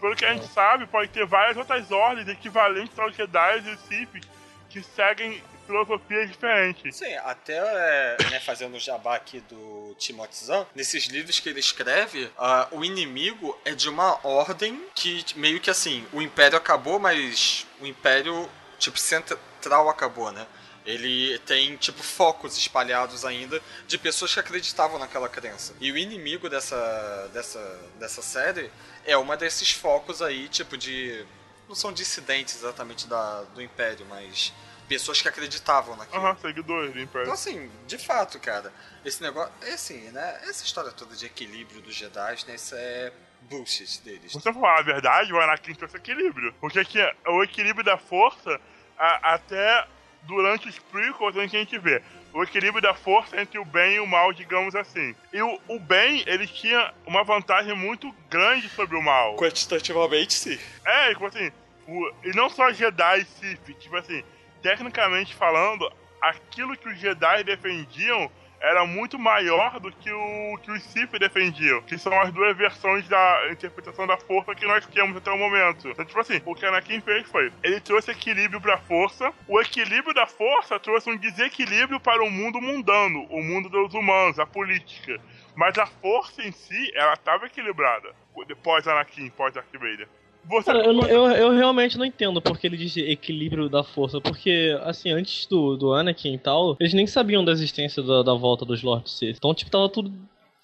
Pelo 0.00 0.16
que 0.16 0.24
a 0.24 0.32
gente 0.32 0.46
sabe, 0.46 0.86
pode 0.86 1.10
ter 1.10 1.26
várias 1.26 1.58
outras 1.58 1.92
ordens 1.92 2.26
equivalentes 2.26 2.98
aos 2.98 3.14
Jedi 3.14 3.62
e 3.66 3.70
os 3.70 3.80
Sith 3.80 4.39
que 4.70 4.82
seguem 4.82 5.42
filosofias 5.66 6.30
diferentes. 6.30 6.96
Sim, 6.96 7.14
até 7.24 7.56
é, 7.58 8.16
né, 8.30 8.40
fazendo 8.40 8.76
o 8.76 8.80
jabá 8.80 9.16
aqui 9.16 9.40
do 9.40 9.94
Timothy 9.98 10.46
nesses 10.74 11.04
livros 11.06 11.38
que 11.38 11.48
ele 11.48 11.60
escreve, 11.60 12.30
ah, 12.38 12.68
o 12.72 12.84
inimigo 12.84 13.58
é 13.64 13.74
de 13.74 13.88
uma 13.88 14.18
ordem 14.26 14.82
que 14.94 15.24
meio 15.36 15.60
que 15.60 15.70
assim, 15.70 16.06
o 16.12 16.22
Império 16.22 16.56
acabou, 16.56 16.98
mas 16.98 17.66
o 17.80 17.86
Império 17.86 18.48
tipo, 18.78 18.98
central 18.98 19.88
acabou, 19.88 20.32
né? 20.32 20.46
Ele 20.84 21.38
tem, 21.40 21.76
tipo, 21.76 22.02
focos 22.02 22.56
espalhados 22.56 23.24
ainda 23.24 23.60
de 23.86 23.98
pessoas 23.98 24.32
que 24.32 24.40
acreditavam 24.40 24.98
naquela 24.98 25.28
crença. 25.28 25.74
E 25.78 25.92
o 25.92 25.98
inimigo 25.98 26.48
dessa, 26.48 27.30
dessa, 27.34 27.80
dessa 27.98 28.22
série 28.22 28.70
é 29.04 29.16
uma 29.16 29.36
desses 29.36 29.70
focos 29.72 30.22
aí, 30.22 30.48
tipo, 30.48 30.76
de. 30.76 31.24
Não 31.70 31.76
são 31.76 31.92
dissidentes 31.92 32.56
exatamente 32.56 33.06
da, 33.06 33.42
do 33.54 33.62
Império, 33.62 34.04
mas 34.10 34.52
pessoas 34.88 35.22
que 35.22 35.28
acreditavam 35.28 35.94
naquilo. 35.94 36.20
Aham, 36.26 36.36
seguidores 36.42 36.92
do 36.92 36.98
Império. 36.98 37.22
Então, 37.22 37.34
assim, 37.34 37.70
de 37.86 37.96
fato, 37.96 38.40
cara, 38.40 38.72
esse 39.04 39.22
negócio. 39.22 39.52
É 39.62 39.74
assim, 39.74 40.00
né? 40.10 40.40
Essa 40.48 40.64
história 40.64 40.90
toda 40.90 41.14
de 41.14 41.26
equilíbrio 41.26 41.80
dos 41.80 41.94
Jedi, 41.94 42.38
né? 42.48 42.56
Isso 42.56 42.74
é 42.74 43.12
bullshit 43.42 44.00
deles. 44.02 44.32
Você 44.32 44.52
falar 44.52 44.80
a 44.80 44.82
verdade, 44.82 45.32
o 45.32 45.40
Anakin 45.40 45.72
trouxe 45.76 45.96
equilíbrio. 45.96 46.52
Porque 46.60 46.80
aqui, 46.80 46.98
o 47.28 47.44
equilíbrio 47.44 47.84
da 47.84 47.96
força, 47.96 48.60
a- 48.98 49.34
até 49.34 49.86
durante 50.24 50.68
os 50.68 50.76
prequels, 50.76 51.36
a 51.36 51.46
gente 51.46 51.78
vê 51.78 52.02
o 52.32 52.42
equilíbrio 52.42 52.80
da 52.82 52.94
força 52.94 53.40
entre 53.40 53.58
o 53.58 53.64
bem 53.64 53.94
e 53.96 54.00
o 54.00 54.06
mal, 54.06 54.32
digamos 54.32 54.74
assim. 54.74 55.14
E 55.32 55.42
o, 55.42 55.60
o 55.68 55.78
bem, 55.78 56.22
ele 56.26 56.46
tinha 56.46 56.92
uma 57.06 57.24
vantagem 57.24 57.74
muito 57.74 58.14
grande 58.28 58.68
sobre 58.68 58.96
o 58.96 59.02
mal. 59.02 59.36
Quantitativamente, 59.36 60.32
sim. 60.34 60.58
É, 60.84 61.08
tipo 61.10 61.26
assim, 61.26 61.50
o- 61.88 62.12
e 62.24 62.30
não 62.34 62.48
só 62.48 62.72
Jedi 62.72 63.20
e 63.20 63.24
Sith, 63.24 63.78
tipo 63.78 63.96
assim, 63.96 64.22
tecnicamente 64.62 65.34
falando, 65.34 65.90
aquilo 66.20 66.76
que 66.76 66.88
os 66.88 66.98
Jedi 66.98 67.42
defendiam 67.44 68.30
era 68.60 68.86
muito 68.86 69.18
maior 69.18 69.80
do 69.80 69.90
que 69.90 70.12
o 70.12 70.58
que 70.62 70.70
os 70.70 70.82
Sith 70.82 71.10
defendiam, 71.18 71.80
que 71.82 71.96
são 71.96 72.18
as 72.20 72.30
duas 72.30 72.56
versões 72.56 73.08
da 73.08 73.48
interpretação 73.50 74.06
da 74.06 74.16
força 74.18 74.54
que 74.54 74.66
nós 74.66 74.86
temos 74.86 75.16
até 75.16 75.30
o 75.30 75.38
momento. 75.38 75.88
Então, 75.88 76.04
tipo 76.04 76.20
assim, 76.20 76.40
o 76.44 76.54
que 76.54 76.66
Anakin 76.66 77.00
fez 77.00 77.26
foi, 77.28 77.50
ele 77.62 77.80
trouxe 77.80 78.10
equilíbrio 78.10 78.60
pra 78.60 78.76
força, 78.78 79.32
o 79.48 79.60
equilíbrio 79.60 80.14
da 80.14 80.26
força 80.26 80.78
trouxe 80.78 81.10
um 81.10 81.16
desequilíbrio 81.16 81.98
para 81.98 82.22
o 82.22 82.30
mundo 82.30 82.60
mundano, 82.60 83.26
o 83.30 83.42
mundo 83.42 83.68
dos 83.68 83.94
humanos, 83.94 84.38
a 84.38 84.46
política. 84.46 85.18
Mas 85.54 85.76
a 85.78 85.86
força 85.86 86.42
em 86.42 86.52
si, 86.52 86.90
ela 86.94 87.14
estava 87.14 87.46
equilibrada. 87.46 88.14
Depois 88.46 88.86
Anakin, 88.86 89.30
pós 89.30 89.52
Darth 89.52 89.72
Vader. 89.72 90.08
Você 90.48 90.64
Cara, 90.72 90.84
eu, 90.84 90.92
não- 90.92 91.06
eu, 91.06 91.30
eu 91.30 91.52
realmente 91.52 91.96
não 91.96 92.04
entendo 92.04 92.40
porque 92.40 92.66
ele 92.66 92.76
diz 92.76 92.96
equilíbrio 92.96 93.68
da 93.68 93.84
força. 93.84 94.20
Porque, 94.20 94.76
assim, 94.82 95.10
antes 95.10 95.46
do, 95.46 95.76
do 95.76 95.92
Anakin 95.92 96.34
e 96.34 96.38
tal, 96.38 96.76
eles 96.80 96.94
nem 96.94 97.06
sabiam 97.06 97.44
da 97.44 97.52
existência 97.52 98.02
da, 98.02 98.22
da 98.22 98.34
volta 98.34 98.64
dos 98.64 98.82
Lords 98.82 99.12
Sith. 99.16 99.36
Então, 99.36 99.54
tipo, 99.54 99.70
tava 99.70 99.88
tudo 99.88 100.12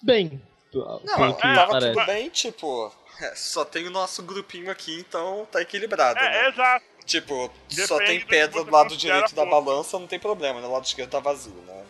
bem. 0.01 0.41
Não, 0.73 1.33
que 1.33 1.41
tava 1.41 1.71
parece. 1.71 1.93
tudo 1.93 2.05
bem, 2.05 2.29
tipo. 2.29 2.91
é, 3.21 3.33
só 3.35 3.63
tem 3.65 3.87
o 3.87 3.91
nosso 3.91 4.21
grupinho 4.23 4.69
aqui, 4.69 4.99
então 4.99 5.47
tá 5.51 5.61
equilibrado. 5.61 6.19
É, 6.19 6.23
né? 6.23 6.45
é 6.45 6.49
exato. 6.49 6.85
Tipo, 7.05 7.49
só 7.69 7.97
Depende 7.97 8.05
tem 8.05 8.19
do 8.19 8.25
que 8.25 8.29
pedra 8.29 8.63
do 8.65 8.71
lado 8.71 8.97
direito 8.97 9.33
da 9.33 9.45
balança, 9.45 9.97
não 9.97 10.07
tem 10.07 10.19
problema, 10.19 10.59
né? 10.59 10.67
O 10.67 10.73
lado 10.73 10.83
esquerdo 10.83 11.09
tá 11.09 11.21
vazio, 11.21 11.53
né? 11.65 11.85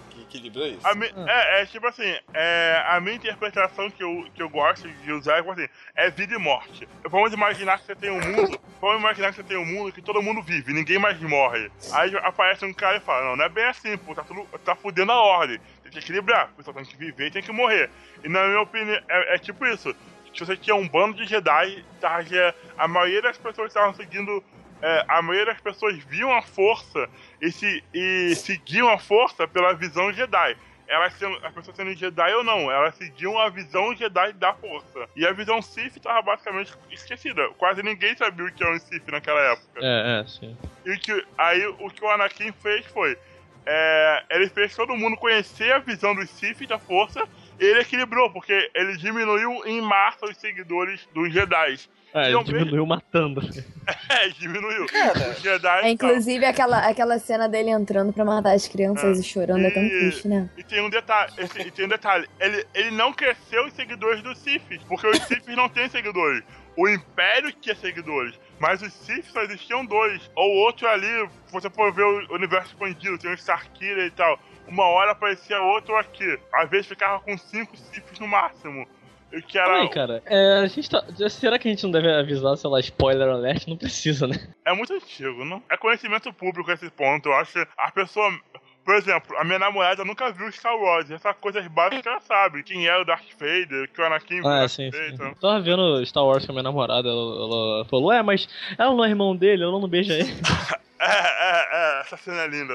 É 0.66 0.68
isso? 0.70 0.88
A 0.88 0.94
mi- 0.96 1.12
é, 1.28 1.62
é 1.62 1.66
tipo 1.66 1.88
assim, 1.88 2.16
é, 2.34 2.84
a 2.88 3.00
minha 3.00 3.16
interpretação 3.16 3.90
que 3.90 4.04
eu, 4.04 4.28
que 4.36 4.42
eu 4.42 4.50
gosto 4.50 4.88
de 4.90 5.12
usar 5.12 5.36
é 5.36 5.38
tipo 5.38 5.52
assim, 5.52 5.68
é 5.96 6.10
vida 6.10 6.36
e 6.36 6.38
morte. 6.38 6.88
Vamos 7.10 7.34
imaginar 7.34 7.80
que 7.80 7.86
você 7.86 7.96
tem 7.96 8.10
um 8.12 8.20
mundo, 8.20 8.60
vamos 8.82 9.00
imaginar 9.00 9.30
que 9.30 9.36
você 9.38 9.44
tem 9.44 9.58
um 9.58 9.66
mundo 9.66 9.92
que 9.92 10.02
todo 10.02 10.22
mundo 10.22 10.42
vive, 10.42 10.74
ninguém 10.74 11.00
mais 11.00 11.20
morre. 11.22 11.72
Aí 11.94 12.16
aparece 12.18 12.66
um 12.66 12.74
cara 12.74 12.98
e 12.98 13.00
fala, 13.00 13.26
não, 13.30 13.36
não 13.38 13.46
é 13.46 13.50
bem 13.50 13.66
assim, 13.66 13.98
pô, 13.98 14.14
tá, 14.14 14.24
tudo, 14.24 14.44
tá 14.66 14.76
fudendo 14.76 15.12
a 15.12 15.16
ordem. 15.22 15.60
Tem 15.84 15.92
que 15.92 16.00
equilibrar, 16.00 16.50
o 16.52 16.56
pessoal 16.58 16.76
tem 16.76 16.86
que 16.86 16.98
viver 16.98 17.28
e 17.28 17.32
tem 17.32 17.42
que 17.42 17.52
morrer. 17.52 17.90
E 18.24 18.28
na 18.30 18.46
minha 18.46 18.62
opinião, 18.62 19.00
é, 19.08 19.36
é 19.36 19.38
tipo 19.38 19.66
isso. 19.66 19.96
Se 20.34 20.46
você 20.46 20.56
tinha 20.58 20.76
um 20.76 20.88
bando 20.88 21.16
de 21.16 21.26
Jedi, 21.26 21.84
tá, 22.00 22.20
a 22.78 22.88
maioria 22.88 23.22
das 23.24 23.38
pessoas 23.38 23.70
estavam 23.70 23.94
seguindo 23.96 24.44
é, 24.82 25.06
a 25.08 25.22
maioria 25.22 25.54
das 25.54 25.62
pessoas 25.62 25.98
viam 26.06 26.32
a 26.32 26.42
força 26.42 27.10
e, 27.42 27.52
se, 27.52 27.84
e 27.94 28.36
seguiam 28.36 28.90
a 28.90 28.98
força 28.98 29.48
pela 29.48 29.74
visão 29.74 30.12
Jedi. 30.14 30.58
Elas 30.88 31.14
sendo, 31.16 31.36
as 31.46 31.54
pessoas 31.54 31.76
sendo 31.76 31.94
Jedi 31.94 32.34
ou 32.34 32.44
não, 32.46 32.72
elas 32.72 32.96
seguiam 32.96 33.38
a 33.38 33.50
visão 33.50 33.94
Jedi 33.94 34.32
da 34.34 34.54
força. 34.54 35.10
E 35.16 35.28
a 35.28 35.34
visão 35.34 35.62
Sith 35.62 35.98
estava 35.98 36.22
basicamente 36.22 36.74
esquecida. 36.90 37.50
Quase 37.58 37.84
ninguém 37.84 38.16
sabia 38.16 38.46
o 38.46 38.52
que 38.54 38.64
era 38.64 38.74
um 38.74 38.80
Sith 38.80 39.06
naquela 39.10 39.42
época. 39.52 39.80
É, 39.82 40.22
é, 40.22 40.28
sim. 40.28 40.58
E 40.86 40.98
que, 40.98 41.26
aí 41.38 41.66
o 41.68 41.90
que 41.90 42.04
o 42.04 42.10
Anakin 42.10 42.54
fez 42.54 42.86
foi. 42.86 43.18
é, 43.66 44.24
ele 44.30 44.48
fez 44.48 44.74
todo 44.74 44.96
mundo 44.96 45.18
conhecer 45.18 45.74
a 45.74 45.80
visão 45.80 46.16
dos 46.16 46.30
Sith 46.30 46.66
da 46.68 46.80
força. 46.80 47.28
E 47.60 47.66
ele 47.66 47.82
equilibrou, 47.82 48.32
porque 48.32 48.72
ele 48.74 48.96
diminuiu 48.98 49.66
em 49.66 49.82
massa 49.82 50.26
os 50.26 50.38
seguidores 50.38 51.06
dos 51.14 51.34
Jedi. 51.34 51.80
É, 52.14 52.32
E 52.32 52.34
ele 52.34 52.44
diminuiu 52.44 52.86
matando. 52.86 53.42
É, 54.10 54.28
diminuiu. 54.30 54.86
Cara, 54.88 55.34
Jedi. 55.36 55.86
É, 55.86 55.90
inclusive, 55.90 56.44
aquela, 56.46 56.80
aquela 56.90 57.20
cena 57.20 57.48
dele 57.48 57.70
entrando 57.70 58.12
pra 58.12 58.26
matar 58.26 58.54
as 58.54 58.68
crianças 58.68 59.18
É. 59.18 59.22
e 59.22 59.24
chorando 59.24 59.66
é 59.66 59.70
tão 59.72 59.84
E- 59.84 59.90
triste, 59.90 60.28
né? 60.28 60.50
E 60.58 60.64
tem 60.64 60.82
um 60.82 60.90
detalhe, 60.90 61.32
esse- 61.38 61.62
e 61.62 61.72
tem 61.72 61.86
um 61.86 61.90
detalhe, 61.90 62.28
ele, 62.40 62.66
ele 62.74 62.92
não 62.92 63.14
cresceu 63.14 63.66
os 63.66 63.74
seguidores 63.74 64.22
dos 64.22 64.38
Sith, 64.40 64.62
porque 64.88 65.08
os 65.08 65.18
Sith 65.20 65.48
não 65.50 65.70
têm 65.70 65.88
seguidores. 65.90 66.44
O 66.76 66.88
Império 66.90 67.52
tinha 67.54 67.76
seguidores, 67.76 68.38
mas 68.60 68.82
os 68.82 68.92
Sith 68.94 69.26
só 69.32 69.42
existiam 69.44 69.86
dois. 69.86 70.30
Ou 70.36 70.50
outro 70.66 70.88
ali, 70.88 71.30
você 71.52 71.70
for 71.70 71.94
ver 71.94 72.04
o 72.04 72.34
universo 72.36 72.70
expandido, 72.74 73.18
tem 73.18 73.32
o 73.32 73.36
Starkiller 73.36 74.06
e 74.08 74.12
tal. 74.12 74.40
Uma 74.68 74.84
hora 74.86 75.12
aparecia 75.12 75.62
outro 75.62 75.96
aqui. 75.96 76.38
Às 76.54 76.70
vezes 76.70 76.88
ficava 76.88 77.20
com 77.22 77.38
cinco 77.38 77.76
Siths 77.78 78.20
no 78.20 78.28
máximo. 78.28 78.86
Que 79.48 79.58
era. 79.58 79.82
Aí, 79.82 79.90
cara, 79.90 80.22
é, 80.26 80.60
a 80.60 80.68
gente 80.68 80.90
tá. 80.90 81.04
Será 81.30 81.60
que 81.60 81.68
a 81.68 81.72
gente 81.72 81.84
não 81.84 81.92
deve 81.92 82.10
avisar, 82.12 82.56
sei 82.58 82.70
lá, 82.70 82.80
spoiler 82.80 83.28
alert? 83.28 83.68
Não 83.68 83.76
precisa, 83.78 84.26
né? 84.28 84.36
É 84.66 84.74
muito 84.74 84.94
antigo, 84.94 85.44
não? 85.44 85.62
É 85.70 85.76
conhecimento 85.78 86.32
público 86.34 86.72
esse 86.72 86.90
ponto. 86.90 87.28
Eu 87.30 87.34
acho 87.34 87.54
que 87.54 87.68
a 87.78 87.92
pessoa. 87.92 88.32
Por 88.86 88.96
exemplo, 88.96 89.36
a 89.38 89.44
minha 89.44 89.60
namorada 89.60 90.06
nunca 90.06 90.32
viu 90.32 90.50
Star 90.50 90.74
Wars. 90.78 91.12
Essas 91.12 91.36
coisas 91.42 91.68
básicas 91.68 92.06
ela 92.06 92.22
sabe. 92.22 92.64
Quem 92.64 92.88
é 92.88 92.98
o 92.98 93.04
Darth 93.04 93.26
Vader, 93.38 93.92
que 93.94 94.00
o 94.02 94.06
Anakin 94.06 94.40
Ah, 94.40 94.60
Darth 94.60 94.70
sim, 94.72 94.90
Vader, 94.90 95.08
sim. 95.10 95.14
então. 95.16 95.34
Tava 95.36 95.60
vendo 95.60 96.06
Star 96.06 96.24
Wars 96.24 96.46
com 96.46 96.54
a 96.54 96.56
minha 96.56 96.64
namorada, 96.64 97.10
ela, 97.10 97.20
ela 97.20 97.86
falou, 97.90 98.14
é, 98.14 98.24
mas 98.24 98.48
ela 98.78 98.96
não 98.96 99.04
é 99.04 99.10
irmão 99.10 99.36
dele, 99.36 99.64
ela 99.64 99.74
não 99.78 99.90
beija 99.90 100.14
ele. 100.18 100.32
É, 101.02 101.06
é, 101.06 101.98
é, 101.98 102.00
essa 102.00 102.16
cena 102.16 102.44
é 102.44 102.48
linda. 102.48 102.74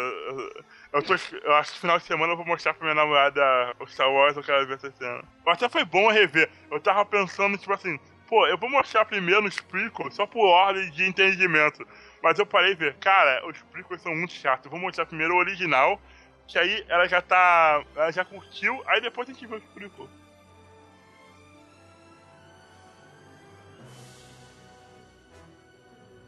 Eu, 0.93 1.03
tô, 1.03 1.15
eu 1.15 1.55
acho 1.55 1.73
que 1.73 1.81
final 1.81 1.99
de 1.99 2.05
semana 2.05 2.35
eu 2.35 2.37
vou 2.37 2.45
mostrar 2.45 2.75
pra 2.75 2.85
minha 2.85 2.95
namorada 2.95 3.41
o 3.81 3.87
Star 3.87 4.11
Wars, 4.11 4.37
eu 4.37 4.43
quero 4.43 4.67
ver 4.67 4.75
essa 4.75 4.91
cena. 4.91 5.25
Até 5.47 5.69
foi 5.69 5.85
bom 5.85 6.11
rever. 6.11 6.51
Eu 6.71 6.79
tava 6.81 7.05
pensando, 7.07 7.57
tipo 7.57 7.73
assim, 7.73 7.99
pô, 8.29 8.47
eu 8.47 8.59
vou 8.59 8.69
mostrar 8.69 9.07
primeiro 9.07 9.41
nos 9.41 9.59
prequels, 9.59 10.15
só 10.15 10.27
por 10.27 10.47
ordem 10.47 10.91
de 10.91 11.07
entendimento. 11.07 11.87
Mas 12.23 12.39
eu 12.39 12.45
parei 12.45 12.75
de 12.75 12.81
ver, 12.81 12.95
cara, 12.99 13.47
os 13.47 13.61
prequels 13.63 14.03
são 14.03 14.15
muito 14.15 14.35
chatos. 14.35 14.67
Eu 14.67 14.71
vou 14.71 14.81
mostrar 14.81 15.07
primeiro 15.07 15.35
o 15.35 15.39
original, 15.39 15.99
que 16.47 16.59
aí 16.59 16.85
ela 16.89 17.09
já 17.09 17.23
tá. 17.23 17.83
Ela 17.97 18.13
já 18.13 18.25
curtiu, 18.25 18.83
aí 18.87 19.01
depois 19.01 19.29
a 19.29 19.33
gente 19.33 19.47
vê 19.47 19.57
os 19.57 19.65
prequels. 19.75 20.22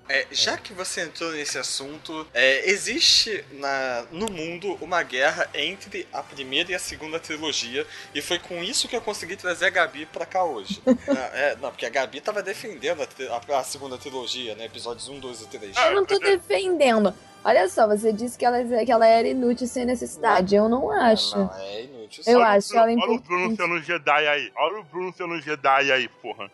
É, 0.08 0.26
já 0.30 0.56
que 0.58 0.72
você 0.74 1.00
entrou 1.02 1.32
nesse 1.32 1.56
assunto, 1.56 2.26
é, 2.34 2.68
existe 2.70 3.42
na, 3.52 4.04
no 4.12 4.30
mundo 4.30 4.76
uma 4.80 5.02
guerra 5.02 5.48
entre 5.54 6.06
a 6.12 6.22
primeira 6.22 6.72
e 6.72 6.74
a 6.74 6.78
segunda 6.78 7.18
trilogia, 7.18 7.86
e 8.14 8.20
foi 8.20 8.38
com 8.38 8.62
isso 8.62 8.86
que 8.86 8.94
eu 8.94 9.00
consegui 9.00 9.34
trazer 9.36 9.66
a 9.66 9.70
Gabi 9.70 10.04
pra 10.06 10.26
cá 10.26 10.44
hoje. 10.44 10.82
não, 10.86 11.16
é, 11.16 11.56
não, 11.56 11.70
porque 11.70 11.86
a 11.86 11.90
Gabi 11.90 12.20
tava 12.20 12.42
defendendo 12.42 13.00
a, 13.02 13.06
a- 13.54 13.60
a 13.60 13.64
segunda 13.64 13.96
trilogia, 13.96 14.54
né? 14.54 14.66
Episódios 14.66 15.08
1, 15.08 15.18
2 15.20 15.40
e 15.40 15.46
3. 15.46 15.76
Eu 15.76 15.94
não 15.94 16.04
tô 16.04 16.18
defendendo. 16.18 17.14
Olha 17.42 17.68
só, 17.68 17.86
você 17.86 18.12
disse 18.12 18.38
que 18.38 18.44
ela, 18.44 18.62
que 18.84 18.90
ela 18.92 19.06
era 19.06 19.28
inútil 19.28 19.66
sem 19.66 19.84
necessidade. 19.84 20.54
Eu 20.54 20.68
não 20.68 20.90
acho. 20.90 21.36
Não, 21.36 21.54
é 21.60 21.82
inútil. 21.82 22.24
Eu 22.26 22.38
Olha 22.38 22.48
acho 22.48 22.68
Bruno- 22.68 22.82
ela 22.82 23.02
Olha 23.02 23.12
o 23.12 23.20
Bruno 23.20 23.56
sendo 23.56 23.82
Jedi 23.82 24.26
aí. 24.28 24.52
Olha 24.56 24.80
o 24.80 24.84
Bruno 24.84 25.14
sendo 25.14 25.40
Jedi 25.40 25.92
aí, 25.92 26.08
porra. 26.08 26.50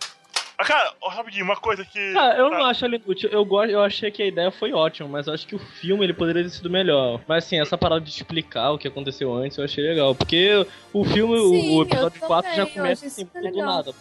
Ah, 0.60 0.64
cara, 0.66 0.92
rapidinho, 1.02 1.44
uma 1.46 1.56
coisa 1.56 1.82
que. 1.86 1.98
Ah, 2.14 2.34
eu 2.36 2.50
tá- 2.50 2.58
não 2.58 2.66
acho 2.66 2.84
ele 2.84 2.96
inútil. 2.96 3.30
Eu, 3.30 3.42
gosto, 3.46 3.70
eu 3.70 3.82
achei 3.82 4.10
que 4.10 4.22
a 4.22 4.26
ideia 4.26 4.50
foi 4.50 4.74
ótima, 4.74 5.08
mas 5.08 5.26
eu 5.26 5.32
acho 5.32 5.46
que 5.46 5.54
o 5.54 5.58
filme 5.58 6.04
ele 6.04 6.12
poderia 6.12 6.42
ter 6.42 6.50
sido 6.50 6.68
melhor. 6.68 7.18
Mas 7.26 7.44
assim, 7.44 7.58
essa 7.58 7.78
parada 7.78 8.02
de 8.02 8.10
explicar 8.10 8.70
o 8.72 8.78
que 8.78 8.86
aconteceu 8.86 9.32
antes 9.34 9.56
eu 9.56 9.64
achei 9.64 9.82
legal. 9.82 10.14
Porque 10.14 10.66
o 10.92 11.02
filme, 11.02 11.34
o- 11.38 11.48
Sim, 11.48 11.78
o 11.78 11.82
episódio 11.82 12.20
4 12.20 12.54
já 12.54 12.66
começa 12.66 13.06
assim, 13.06 13.22
super 13.24 13.40
do 13.40 13.48
legal. 13.48 13.66
nada. 13.66 13.94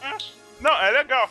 Não, 0.59 0.81
é 0.81 0.91
legal. 0.91 1.29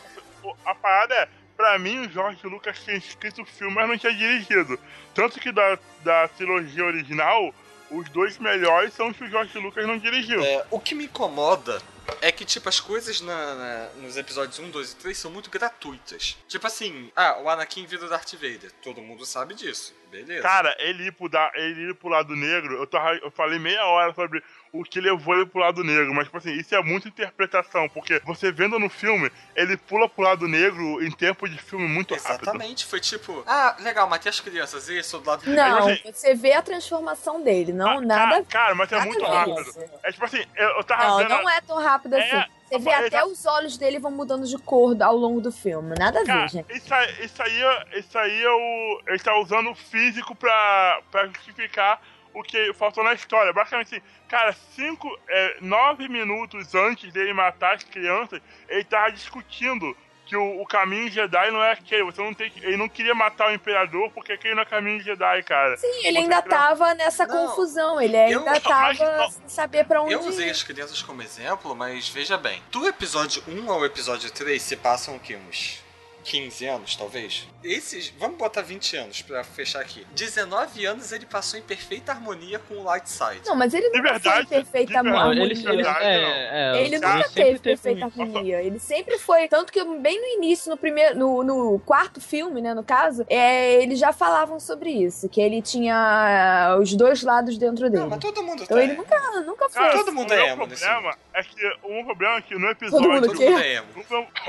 A 0.64 0.74
parada 0.74 1.14
é, 1.14 1.28
pra 1.56 1.78
mim, 1.78 2.06
o 2.06 2.10
Jorge 2.10 2.46
Lucas 2.46 2.82
tinha 2.82 2.96
escrito 2.96 3.42
o 3.42 3.44
filme, 3.44 3.74
mas 3.74 3.86
não 3.86 3.98
tinha 3.98 4.14
dirigido. 4.14 4.78
Tanto 5.12 5.38
que 5.38 5.52
da, 5.52 5.78
da 6.02 6.26
trilogia 6.28 6.84
original, 6.86 7.52
os 7.90 8.08
dois 8.10 8.38
melhores 8.38 8.92
são 8.94 9.08
os 9.08 9.16
que 9.16 9.24
o 9.24 9.30
Jorge 9.30 9.58
Lucas 9.58 9.86
não 9.86 9.98
dirigiu. 9.98 10.42
É, 10.44 10.64
o 10.70 10.78
que 10.80 10.94
me 10.94 11.04
incomoda 11.04 11.80
é 12.22 12.32
que, 12.32 12.44
tipo, 12.44 12.68
as 12.68 12.80
coisas 12.80 13.20
na, 13.20 13.54
na- 13.54 13.88
nos 13.98 14.16
episódios 14.16 14.58
1, 14.58 14.70
2 14.70 14.92
e 14.92 14.96
3 14.96 15.16
são 15.18 15.30
muito 15.30 15.50
gratuitas. 15.50 16.36
Tipo 16.48 16.66
assim, 16.66 17.12
ah, 17.14 17.38
o 17.42 17.48
Anakin 17.50 17.84
vira 17.86 18.06
o 18.06 18.08
Darth 18.08 18.32
Vader. 18.34 18.72
Todo 18.82 19.00
mundo 19.02 19.26
sabe 19.26 19.54
disso. 19.54 19.94
Beleza. 20.10 20.42
Cara, 20.42 20.74
ele 20.78 21.08
ir, 21.08 21.12
pro, 21.12 21.28
da- 21.28 21.52
ele 21.54 21.90
ir 21.90 21.94
pro 21.94 22.08
lado 22.08 22.34
negro, 22.34 22.74
eu, 22.76 22.86
tava, 22.86 23.14
eu 23.16 23.30
falei 23.30 23.58
meia 23.58 23.84
hora 23.84 24.14
sobre 24.14 24.42
o 24.72 24.82
que 24.84 25.00
levou 25.00 25.34
ele 25.34 25.46
pro 25.46 25.60
lado 25.60 25.82
negro, 25.82 26.12
mas, 26.14 26.24
tipo 26.26 26.36
assim, 26.38 26.52
isso 26.52 26.74
é 26.74 26.82
muita 26.82 27.08
interpretação, 27.08 27.88
porque 27.88 28.20
você 28.24 28.50
vendo 28.52 28.78
no 28.78 28.88
filme, 28.88 29.30
ele 29.56 29.76
pula 29.76 30.08
pro 30.08 30.22
lado 30.24 30.46
negro 30.46 31.02
em 31.02 31.10
tempo 31.10 31.48
de 31.48 31.58
filme 31.58 31.86
muito 31.88 32.14
rápido. 32.14 32.42
Exatamente, 32.42 32.84
foi 32.86 33.00
tipo, 33.00 33.42
ah, 33.46 33.76
legal, 33.80 34.08
matei 34.08 34.30
as 34.30 34.40
crianças, 34.40 34.88
e 34.88 35.02
sou 35.02 35.20
do 35.20 35.28
lado 35.30 35.48
negro. 35.48 35.54
Não, 35.80 35.88
assim- 35.88 36.12
você 36.12 36.34
vê 36.34 36.52
a 36.52 36.62
transformação 36.62 37.42
dele, 37.42 37.72
não 37.72 37.98
Ah, 37.98 38.00
nada. 38.00 38.30
Cara, 38.30 38.44
cara, 38.44 38.74
mas 38.74 38.92
é 38.92 39.04
muito 39.04 39.24
rápido. 39.24 39.64
É 40.02 40.12
tipo 40.12 40.24
assim, 40.24 40.44
eu, 40.56 40.68
eu 40.70 40.84
tava 40.84 41.04
Não, 41.06 41.16
vendo. 41.18 41.28
não 41.30 41.50
é 41.50 41.60
tão 41.60 41.76
rápido 41.82 42.14
É, 42.14 42.20
assim. 42.22 42.50
Você 42.68 42.78
vê 42.80 42.92
até 42.92 43.24
os 43.24 43.46
olhos 43.46 43.78
dele 43.78 43.98
vão 43.98 44.10
mudando 44.10 44.46
de 44.46 44.58
cor 44.58 44.94
ao 45.02 45.16
longo 45.16 45.40
do 45.40 45.50
filme. 45.50 45.94
Nada 45.98 46.20
a 46.20 46.24
Cara, 46.26 46.40
ver, 46.42 46.48
gente. 46.50 46.76
isso 46.76 46.92
aí, 46.92 47.24
isso 47.24 47.42
aí, 47.42 47.62
é- 47.62 47.98
isso 47.98 48.18
aí 48.18 48.42
é 48.44 48.50
o. 48.50 49.00
Ele 49.06 49.18
tá 49.20 49.34
usando 49.38 49.70
o 49.70 49.74
físico 49.74 50.34
pra, 50.36 51.00
pra 51.10 51.26
justificar 51.28 51.98
o 52.38 52.42
que 52.42 52.72
faltou 52.74 53.02
na 53.04 53.14
história. 53.14 53.52
Basicamente 53.52 53.94
assim, 53.96 54.04
cara, 54.28 54.54
cinco, 54.74 55.08
é, 55.28 55.56
nove 55.60 56.08
minutos 56.08 56.74
antes 56.74 57.12
dele 57.12 57.32
matar 57.32 57.74
as 57.76 57.84
crianças, 57.84 58.40
ele 58.68 58.84
tava 58.84 59.10
discutindo 59.12 59.96
que 60.26 60.36
o, 60.36 60.60
o 60.60 60.66
caminho 60.66 61.10
Jedi 61.10 61.50
não 61.50 61.62
é 61.62 61.72
aquele. 61.72 62.02
Você 62.04 62.20
não 62.22 62.34
tem, 62.34 62.50
que- 62.50 62.62
ele 62.62 62.76
não 62.76 62.86
queria 62.86 63.14
matar 63.14 63.48
o 63.48 63.54
Imperador 63.54 64.10
porque 64.12 64.32
aquele 64.34 64.54
não 64.54 64.62
é 64.62 64.66
caminho 64.66 65.00
Jedi, 65.02 65.42
cara. 65.42 65.74
Sim, 65.78 65.86
ele 66.04 66.18
você 66.18 66.18
ainda 66.18 66.42
tava 66.42 66.94
nessa 66.94 67.26
Não, 67.26 67.46
confusão. 67.46 67.98
Ele 67.98 68.14
eu- 68.14 68.38
ainda 68.40 68.50
mas 68.50 68.62
tava 68.62 68.92
não- 69.16 69.30
sem 69.30 69.48
saber 69.48 69.86
pra 69.86 70.02
onde 70.02 70.12
Eu 70.12 70.20
usei 70.20 70.48
ir. 70.48 70.50
as 70.50 70.62
crianças 70.62 71.00
como 71.00 71.22
exemplo, 71.22 71.74
mas 71.74 72.10
veja 72.10 72.36
bem. 72.36 72.62
Do 72.70 72.86
episódio 72.86 73.42
1 73.48 73.70
ao 73.72 73.84
episódio 73.86 74.30
3 74.30 74.60
se 74.60 74.76
passam 74.76 75.16
o 75.16 75.20
quê? 75.20 75.38
Uns 75.48 75.82
15 76.28 76.66
anos, 76.66 76.94
talvez? 76.94 77.48
Esses. 77.64 78.12
Vamos 78.18 78.36
botar 78.36 78.60
20 78.60 78.96
anos 78.96 79.22
pra 79.22 79.42
fechar 79.42 79.80
aqui. 79.80 80.06
19 80.14 80.84
anos 80.84 81.10
ele 81.10 81.24
passou 81.24 81.58
em 81.58 81.62
perfeita 81.62 82.12
harmonia 82.12 82.58
com 82.58 82.74
o 82.74 82.84
Light 82.84 83.08
Side. 83.08 83.40
Não, 83.46 83.56
mas 83.56 83.72
ele 83.72 83.88
nunca 83.88 84.20
foi 84.20 84.46
perfeita 84.46 84.98
harmonia. 84.98 85.42
ele, 85.42 85.82
é, 85.86 86.84
é, 86.84 86.90
nunca 86.90 87.28
teve 87.30 87.34
teve 87.34 87.58
perfeita 87.60 88.04
harmonia. 88.04 88.62
Ele 88.62 88.78
sempre 88.78 89.18
foi. 89.18 89.48
Tanto 89.48 89.72
que 89.72 89.82
bem 89.82 90.20
no 90.20 90.26
início, 90.38 90.70
no 90.70 90.76
primeiro. 90.76 91.18
No, 91.18 91.42
no 91.42 91.78
quarto 91.80 92.20
filme, 92.20 92.60
né, 92.60 92.74
no 92.74 92.84
caso, 92.84 93.24
é, 93.28 93.82
eles 93.82 93.98
já 93.98 94.12
falavam 94.12 94.60
sobre 94.60 94.90
isso. 94.90 95.28
Que 95.30 95.40
ele 95.40 95.62
tinha 95.62 96.76
os 96.78 96.94
dois 96.94 97.22
lados 97.22 97.56
dentro 97.56 97.88
dele. 97.88 98.02
Não, 98.02 98.10
mas 98.10 98.18
todo 98.18 98.42
mundo 98.42 98.62
Então 98.62 98.76
tá. 98.76 98.82
ele 98.82 98.92
nunca, 98.92 99.40
nunca 99.40 99.68
foi. 99.70 99.82
Cara, 99.82 99.96
todo 99.96 100.12
mundo 100.12 100.30
o 100.30 100.34
é 100.34 100.50
emo 100.50 100.66
nesse 100.66 100.84
problema 100.84 101.16
é 101.32 101.42
que 101.42 101.78
o 101.82 102.04
problema 102.04 102.36
é 102.36 102.40
que 102.42 102.58
no 102.58 102.68
episódio 102.68 103.08
mundo 103.08 103.28
Todo 103.28 103.40
mundo 103.40 103.58
é 103.60 103.74
emo. 103.74 103.86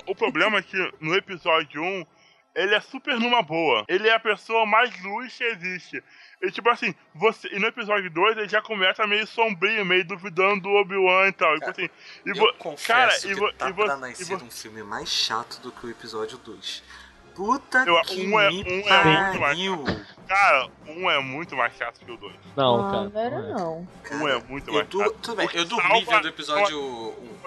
O, 0.05 0.11
o 0.11 0.15
problema 0.15 0.57
é 0.57 0.61
que 0.61 0.93
no 0.99 1.15
episódio 1.15 1.68
1, 1.77 2.05
ele 2.55 2.73
é 2.73 2.79
super 2.81 3.19
numa 3.19 3.41
boa. 3.43 3.83
Ele 3.87 4.07
é 4.07 4.13
a 4.15 4.19
pessoa 4.19 4.65
mais 4.65 4.89
luz 5.03 5.35
que 5.37 5.43
existe. 5.43 6.03
E 6.41 6.49
tipo 6.51 6.69
assim, 6.69 6.95
você. 7.13 7.47
E 7.49 7.59
no 7.59 7.67
episódio 7.67 8.09
2 8.09 8.37
ele 8.37 8.47
já 8.49 8.61
começa 8.61 9.05
meio 9.05 9.27
sombrio, 9.27 9.85
meio 9.85 10.05
duvidando 10.05 10.61
do 10.61 10.69
Obi-Wan 10.69 11.27
e 11.27 11.31
tal. 11.33 11.53
E, 11.55 11.59
tipo 11.59 11.69
assim, 11.71 11.89
e 12.25 12.29
Eu 12.29 12.35
vo- 12.35 12.53
confesso 12.57 12.87
cara, 12.87 13.19
que 13.19 13.27
e 13.27 13.33
vo- 13.35 13.53
tá 13.53 13.69
e 13.69 13.73
vo- 13.73 13.85
pra 13.85 13.95
e 13.95 13.99
nascer 13.99 14.37
vo- 14.37 14.45
um 14.45 14.49
filme 14.51 14.81
mais 14.83 15.09
chato 15.09 15.59
do 15.61 15.71
que 15.71 15.85
o 15.85 15.89
episódio 15.89 16.37
2. 16.37 16.81
Puta 17.35 17.85
Eu- 17.85 18.01
que 18.01 18.25
um 18.27 18.39
é- 18.39 18.49
um 18.49 18.49
é 18.49 18.51
muito 18.51 18.89
mais 18.89 19.39
pariu. 19.39 19.83
Cara, 20.27 20.69
um 20.87 21.09
é 21.09 21.19
muito 21.21 21.55
mais 21.55 21.73
chato 21.75 21.99
que 22.03 22.11
o 22.11 22.17
2. 22.17 22.35
Não, 22.55 22.91
cara. 22.91 23.09
não 23.09 23.21
era 23.21 23.39
não 23.39 23.49
é. 23.49 23.53
não. 23.53 23.87
Um 24.21 24.27
é 24.27 24.43
muito 24.43 24.73
mais 24.73 24.85
chato. 24.87 25.11
Tudo 25.21 25.35
bem, 25.37 25.49
eu 25.53 25.65
dormi 25.65 26.03
vendo 26.05 26.25
o 26.25 26.27
episódio 26.27 26.79
1. 26.81 27.39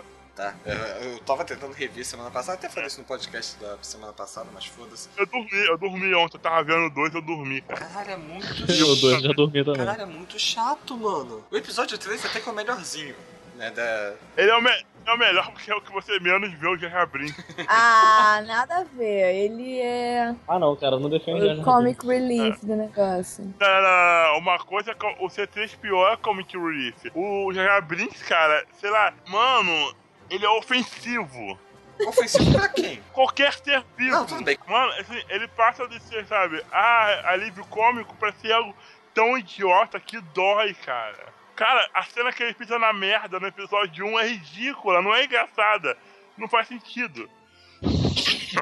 Tá? 0.43 0.55
Eu, 0.67 1.13
eu 1.13 1.19
tava 1.21 1.45
tentando 1.45 1.73
rever 1.73 2.05
semana 2.05 2.29
passada, 2.31 2.59
até 2.59 2.69
falei 2.69 2.89
isso 2.89 2.99
no 2.99 3.07
podcast 3.07 3.57
da 3.61 3.77
semana 3.81 4.13
passada, 4.13 4.49
mas 4.53 4.67
foda-se. 4.67 5.09
Eu 5.17 5.25
dormi, 5.27 5.67
eu 5.69 5.79
dormi 5.79 6.13
ontem, 6.15 6.37
eu 6.37 6.41
tava 6.41 6.65
vendo 6.65 6.87
o 6.87 6.91
2, 6.91 7.15
eu 7.15 7.23
dormi, 7.23 7.61
cara. 7.61 7.81
Caralho, 7.87 8.11
é 8.11 8.17
muito 8.17 8.47
E 8.73 8.83
o 8.83 8.97
dois 8.97 9.23
já 9.23 9.33
dormia 9.33 9.65
também. 9.65 9.79
Caralho, 9.87 10.03
é 10.03 10.07
muito 10.07 10.37
chato, 10.41 10.97
mano. 10.97 11.45
O 11.49 11.57
episódio 11.57 11.97
3 11.97 12.25
até 12.27 12.41
que 12.41 12.49
é 12.49 12.53
o 12.53 12.55
melhorzinho, 12.57 13.15
né? 13.57 13.71
Da... 13.71 14.15
Ele 14.37 14.51
é 14.51 14.57
o, 14.57 14.61
me- 14.61 14.85
é 15.07 15.13
o 15.13 15.19
melhor 15.19 15.53
porque 15.53 15.71
é 15.71 15.75
o 15.77 15.81
que 15.81 15.93
você 15.93 16.19
menos 16.19 16.53
vê 16.59 16.67
o 16.67 16.77
Jar 16.77 17.07
Brinks. 17.07 17.37
Ah, 17.69 18.43
nada 18.45 18.79
a 18.79 18.85
ver. 18.85 19.35
Ele 19.37 19.79
é 19.81 20.35
Ah, 20.49 20.59
não, 20.59 20.75
cara, 20.75 20.99
não 20.99 21.09
defende 21.09 21.61
o 21.61 21.63
comic 21.63 22.05
relief 22.05 22.59
do 22.65 22.75
negócio. 22.75 23.45
Não, 23.61 23.69
não, 23.69 24.33
não. 24.33 24.39
Uma 24.39 24.59
coisa 24.59 24.91
é 24.91 24.95
que 24.95 25.07
o 25.07 25.29
C3PO 25.29 26.13
é 26.13 26.17
Comic 26.17 26.57
Relief. 26.59 26.97
O 27.15 27.53
Jar 27.53 27.81
Brinks, 27.87 28.23
cara, 28.23 28.65
sei 28.81 28.91
lá, 28.91 29.13
mano, 29.29 29.95
ele 30.33 30.47
é 30.47 30.49
ofensivo. 30.49 31.59
Ofensivo 32.07 32.53
pra 32.53 32.69
quem? 32.69 33.03
Qualquer 33.13 33.53
ser 33.53 33.85
vivo. 33.97 34.11
Não, 34.11 34.27
tudo 34.27 34.43
bem. 34.43 34.59
Mano, 34.67 34.93
assim, 34.93 35.23
ele 35.29 35.47
passa 35.49 35.87
de 35.87 36.01
ser, 36.01 36.27
sabe, 36.27 36.65
ah, 36.73 37.31
alívio 37.33 37.65
cômico 37.67 38.15
pra 38.17 38.33
ser 38.33 38.53
algo 38.53 38.75
tão 39.13 39.37
idiota 39.37 40.01
que 40.01 40.21
dói, 40.21 40.75
cara. 40.75 41.33
Cara, 41.55 41.87
a 41.93 42.03
cena 42.05 42.33
que 42.33 42.43
ele 42.43 42.55
pisa 42.55 42.79
na 42.79 42.93
merda 42.93 43.39
no 43.39 43.47
episódio 43.47 44.07
1 44.07 44.19
é 44.21 44.29
ridícula, 44.29 45.03
não 45.03 45.15
é 45.15 45.25
engraçada. 45.25 45.97
Não 46.37 46.49
faz 46.49 46.67
sentido. 46.67 47.29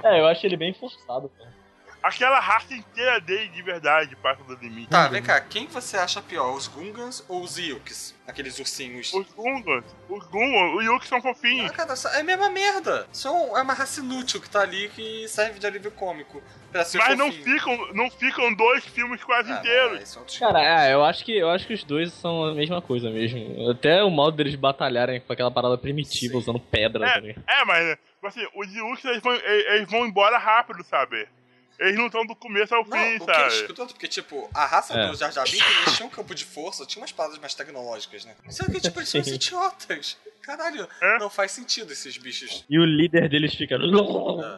É, 0.02 0.20
eu 0.20 0.26
acho 0.26 0.44
ele 0.44 0.56
bem 0.56 0.74
forçado, 0.74 1.28
cara. 1.38 1.59
Aquela 2.02 2.40
raça 2.40 2.72
inteira 2.74 3.20
dele 3.20 3.48
de 3.48 3.60
verdade 3.62 4.16
passa 4.16 4.42
do 4.44 4.54
limite. 4.54 4.88
Tá, 4.88 5.08
vem 5.08 5.22
cá, 5.22 5.40
quem 5.40 5.66
você 5.66 5.96
acha 5.98 6.22
pior, 6.22 6.54
os 6.54 6.66
Gungans 6.66 7.22
ou 7.28 7.42
os 7.42 7.58
Yukes? 7.58 8.14
Aqueles 8.26 8.58
ursinhos. 8.58 9.12
Os 9.12 9.26
Gungans, 9.32 9.84
os 10.08 10.24
Gungans, 10.28 10.76
os 10.78 10.84
Yuki 10.84 11.06
são 11.06 11.20
fofinhos. 11.20 11.70
Ah, 11.70 11.74
cara, 11.74 11.94
é 12.14 12.20
a 12.20 12.22
mesma 12.24 12.48
merda. 12.48 13.06
São, 13.12 13.56
é 13.56 13.60
uma 13.62 13.74
raça 13.74 14.00
inútil 14.00 14.40
que 14.40 14.48
tá 14.48 14.60
ali 14.62 14.88
que 14.90 15.26
serve 15.28 15.58
de 15.58 15.66
alívio 15.66 15.90
cômico. 15.90 16.42
Pra 16.72 16.84
ser 16.84 16.98
Mas 16.98 17.18
não 17.18 17.32
ficam, 17.32 17.92
não 17.92 18.08
ficam 18.10 18.54
dois 18.54 18.84
filmes 18.86 19.22
quase 19.24 19.50
Ah, 19.52 19.56
inteiros. 19.58 19.98
é, 19.98 20.02
isso 20.04 20.18
é 20.18 20.20
outro 20.20 20.38
Cara, 20.38 20.62
é, 20.88 20.94
eu 20.94 21.04
acho 21.04 21.24
que 21.24 21.36
eu 21.36 21.50
acho 21.50 21.66
que 21.66 21.74
os 21.74 21.82
dois 21.82 22.12
são 22.12 22.44
a 22.44 22.54
mesma 22.54 22.80
coisa 22.80 23.10
mesmo. 23.10 23.68
Até 23.70 24.02
o 24.04 24.10
modo 24.10 24.36
deles 24.36 24.54
batalharem 24.54 25.20
com 25.20 25.32
aquela 25.32 25.50
parada 25.50 25.76
primitiva, 25.76 26.32
Sim. 26.34 26.38
usando 26.38 26.60
pedra, 26.60 27.06
É. 27.06 27.20
ligado? 27.20 27.44
É, 27.46 27.64
mas 27.64 27.98
assim, 28.22 28.46
os 28.54 28.72
Yuki 28.72 29.06
eles 29.08 29.20
vão, 29.22 29.34
eles 29.34 29.66
eles 29.72 29.90
vão 29.90 30.06
embora 30.06 30.38
rápido, 30.38 30.84
sabe? 30.84 31.26
Eles 31.80 31.96
não 31.96 32.06
estão 32.06 32.26
do 32.26 32.36
começo 32.36 32.74
ao 32.74 32.84
Não, 32.86 32.96
fim, 32.96 33.16
o 33.16 33.24
que 33.24 33.30
é 33.30 33.34
sabe? 33.34 33.54
escroto, 33.54 33.94
porque, 33.94 34.06
tipo, 34.06 34.50
a 34.52 34.66
raça 34.66 34.92
É. 34.92 35.08
do 35.08 35.16
Jar 35.16 35.32
Jar 35.32 35.44
Binks, 35.50 35.66
eles 35.82 35.96
tinham 35.96 36.08
um 36.08 36.10
campo 36.10 36.34
de 36.34 36.44
força, 36.44 36.84
tinha 36.84 37.00
umas 37.00 37.10
paradas 37.10 37.38
mais 37.38 37.54
tecnológicas, 37.54 38.24
né? 38.26 38.34
Só 38.50 38.64
que, 38.66 38.78
tipo, 38.80 38.98
eles 39.00 39.08
são 39.08 39.20
idiotas. 39.26 40.18
Caralho, 40.42 40.86
É? 41.00 41.18
não 41.18 41.30
faz 41.30 41.52
sentido 41.52 41.90
esses 41.92 42.18
bichos. 42.18 42.64
E 42.68 42.78
o 42.78 42.84
líder 42.84 43.28
deles 43.30 43.54
fica. 43.54 43.76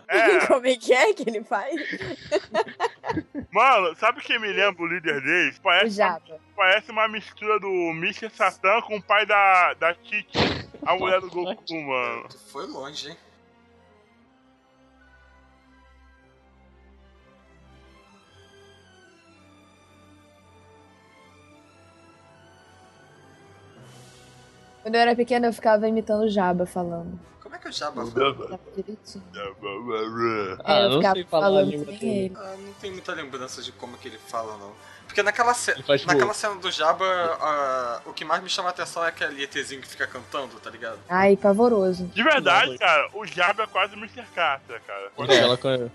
É, 0.09 0.47
Como 0.47 0.67
é 0.67 0.77
que 0.77 0.93
é 0.93 1.13
que 1.15 1.23
ele 1.29 1.45
faz? 1.45 1.75
mano, 3.53 3.95
sabe 3.97 4.21
quem 4.23 4.39
me 4.41 4.49
lembra 4.53 4.83
o 4.83 4.87
líder 4.87 5.21
deles? 5.21 5.59
O 5.59 5.63
Parece, 5.63 5.97
Japa. 5.97 6.41
parece 6.57 6.91
uma 6.91 7.07
mistura 7.09 7.59
do 7.61 7.69
Mr. 7.97 8.31
Satan 8.31 8.81
com 8.83 8.97
o 8.97 9.03
pai 9.03 9.27
da, 9.27 9.75
da 9.75 9.95
Titi, 9.95 10.39
a 10.85 10.97
mulher 10.97 11.21
do 11.21 11.29
Goku, 11.31 11.75
mano. 11.83 12.29
Tu 12.29 12.39
foi 12.51 12.67
longe, 12.67 13.11
hein? 13.11 13.17
Quando 24.83 24.95
eu 24.95 25.01
era 25.01 25.15
pequena, 25.17 25.47
eu 25.49 25.53
ficava 25.53 25.89
imitando 25.89 26.23
o 26.25 26.29
Jabba 26.29 26.67
falando. 26.67 27.19
Como 27.43 27.55
é 27.55 27.59
que 27.59 27.69
o 27.69 27.73
Jabba 27.73 28.05
fala? 28.07 28.61
Ah, 30.65 30.81
eu 30.81 30.89
não 30.91 30.97
ficava 30.99 31.15
sei 31.15 31.25
falar 31.25 31.47
a 31.47 31.51
falando 31.51 31.71
dele. 31.71 31.99
ele. 32.09 32.33
Ah, 32.37 32.55
não 32.59 32.73
tem 32.75 32.91
muita 32.91 33.13
lembrança 33.13 33.63
de 33.63 33.73
como 33.73 33.97
que 33.99 34.09
ele 34.09 34.19
fala, 34.19 34.57
não. 34.57 34.73
Porque 35.07 35.23
naquela, 35.23 35.53
ce... 35.53 35.75
Naquela 36.07 36.33
cena 36.33 36.55
do 36.55 36.71
Jabba, 36.71 37.05
ah, 37.05 38.01
o 38.07 38.13
que 38.15 38.25
mais 38.25 38.43
me 38.43 38.49
chama 38.49 38.69
a 38.69 38.71
atenção 38.71 39.05
é 39.05 39.09
aquele 39.09 39.43
ETzinho 39.43 39.83
que 39.83 39.89
fica 39.89 40.07
cantando, 40.07 40.59
tá 40.59 40.71
ligado? 40.71 40.99
Ai, 41.09 41.37
pavoroso. 41.37 42.07
De 42.07 42.23
verdade, 42.23 42.79
cara, 42.79 43.09
o 43.13 43.27
Jabba 43.27 43.65
é 43.65 43.67
quase 43.67 43.95
Mr. 43.95 44.25
Carter, 44.35 44.81
cara. 44.87 45.11
Ela 45.35 45.59
com- 45.59 45.91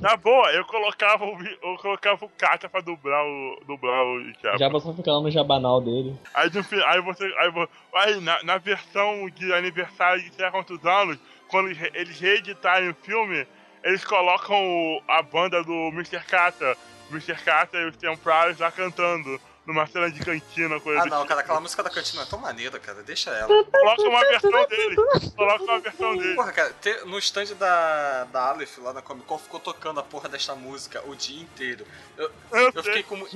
Na 0.00 0.16
boa, 0.16 0.50
eu 0.52 0.64
colocava 0.64 1.24
o, 1.24 1.38
eu 1.42 1.76
colocava 1.78 2.24
o 2.24 2.28
Carter 2.28 2.68
pra 2.68 2.80
dublar 2.80 3.24
o, 3.24 3.60
dublar 3.66 4.04
o 4.04 4.22
Jabba. 4.42 4.58
Já 4.58 4.70
passou 4.70 4.92
ficar 4.94 5.12
lá 5.12 5.20
no 5.20 5.30
jabanal 5.30 5.80
dele. 5.80 6.14
Aí, 6.34 6.50
no 6.50 6.62
aí 6.86 7.00
você. 7.00 7.24
Aí, 7.38 7.52
aí 7.94 8.20
na, 8.20 8.42
na 8.42 8.58
versão 8.58 9.28
de 9.30 9.52
aniversário 9.54 10.22
de 10.22 10.34
sei 10.34 10.44
lá 10.44 10.50
quantos 10.50 10.84
anos, 10.84 11.18
quando 11.48 11.66
eles, 11.68 11.78
re- 11.78 11.92
eles 11.94 12.20
reeditarem 12.20 12.90
o 12.90 12.94
filme, 12.94 13.46
eles 13.82 14.04
colocam 14.04 14.56
o- 14.56 15.02
a 15.08 15.22
banda 15.22 15.62
do 15.64 15.88
Mr. 15.92 16.20
Carter. 16.26 16.76
Mr. 17.10 17.34
Carter 17.44 17.82
e 17.82 17.88
os 17.88 17.96
Templários 17.96 18.58
lá 18.58 18.70
cantando 18.70 19.40
numa 19.66 19.86
cena 19.86 20.10
de 20.10 20.20
cantina, 20.20 20.78
coisa 20.80 21.00
Ah 21.02 21.06
não, 21.06 21.18
tipo. 21.18 21.28
cara, 21.28 21.40
aquela 21.40 21.60
música 21.60 21.82
da 21.82 21.90
cantina 21.90 22.22
é 22.22 22.26
tão 22.26 22.38
maneira, 22.38 22.78
cara. 22.78 23.02
Deixa 23.02 23.30
ela. 23.30 23.64
Coloca 23.64 24.02
uma 24.02 24.20
versão 24.20 24.66
dele. 24.66 24.96
Coloca 25.36 25.64
uma 25.64 25.78
versão 25.80 26.16
dele. 26.16 26.34
Porra, 26.34 26.52
cara, 26.52 26.72
te- 26.74 27.04
no 27.06 27.18
stand 27.18 27.54
da, 27.58 28.24
da 28.24 28.48
Aleph 28.50 28.78
lá 28.78 28.92
na 28.92 29.00
Comic 29.02 29.26
Con 29.26 29.38
ficou 29.38 29.58
tocando 29.60 30.00
a 30.00 30.02
porra 30.02 30.28
desta 30.28 30.54
música 30.54 31.02
o 31.06 31.14
dia 31.16 31.40
inteiro. 31.40 31.86
Eu, 32.16 32.30
Eu 32.52 32.70
eu 32.74 32.82
fiquei 32.82 33.02
com. 33.02 33.16
mu- 33.16 33.26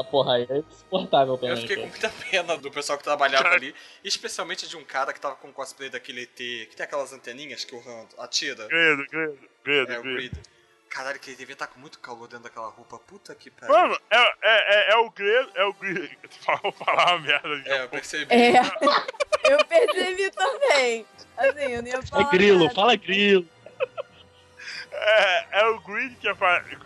A 0.00 0.04
porra 0.04 0.34
aí 0.36 0.46
é 0.48 0.58
insuportável 0.58 1.34
Eu 1.34 1.38
também. 1.38 1.56
fiquei 1.58 1.76
com 1.76 1.86
muita 1.88 2.08
pena 2.30 2.56
do 2.56 2.70
pessoal 2.70 2.96
que 2.98 3.04
trabalhava 3.04 3.44
Cara. 3.44 3.56
ali, 3.56 3.74
especialmente 4.02 4.66
de 4.68 4.76
um 4.76 4.84
cara 4.84 5.12
que 5.12 5.20
tava 5.20 5.36
com 5.36 5.52
cosplay 5.52 5.90
daquele 5.90 6.22
ET, 6.22 6.34
que 6.36 6.74
tem 6.76 6.84
aquelas 6.84 7.12
anteninhas 7.12 7.64
que 7.64 7.74
o 7.74 7.78
Han 7.78 8.06
atira. 8.18 8.66
Gredo, 8.68 9.04
gredo, 9.10 9.38
gredo, 9.64 9.92
É, 9.92 9.98
o 9.98 10.02
gredo. 10.02 10.16
Creed. 10.16 10.32
Caralho, 10.90 11.18
que 11.20 11.30
ele 11.30 11.36
devia 11.36 11.52
estar 11.52 11.66
com 11.66 11.78
muito 11.80 11.98
calor 11.98 12.26
dentro 12.28 12.44
daquela 12.44 12.68
roupa. 12.68 12.98
Puta 12.98 13.34
que 13.34 13.50
pariu. 13.50 13.74
Mano, 13.74 13.98
é, 14.10 14.16
é, 14.18 14.32
é, 14.42 14.92
é 14.92 14.96
o 14.96 15.10
gredo, 15.10 15.50
é 15.54 15.64
o 15.64 15.72
gredo. 15.74 16.08
Vou 16.62 16.72
falar 16.72 17.14
uma 17.16 17.18
merda. 17.18 17.48
É, 17.66 17.82
eu 17.84 17.88
percebi. 17.88 18.34
É. 18.34 18.52
Eu 19.48 19.64
percebi 19.64 20.28
também. 20.32 21.06
Assim, 21.36 21.72
eu 21.72 21.80
não 21.82 21.88
ia 21.88 21.98
É 21.98 22.02
falar. 22.02 22.30
grilo, 22.30 22.62
nada. 22.64 22.74
fala 22.74 22.96
grilo. 22.96 23.46
É, 24.90 25.60
é 25.60 25.66
o 25.68 25.80
Greed 25.80 26.16
que 26.18 26.28
aparece. 26.28 26.76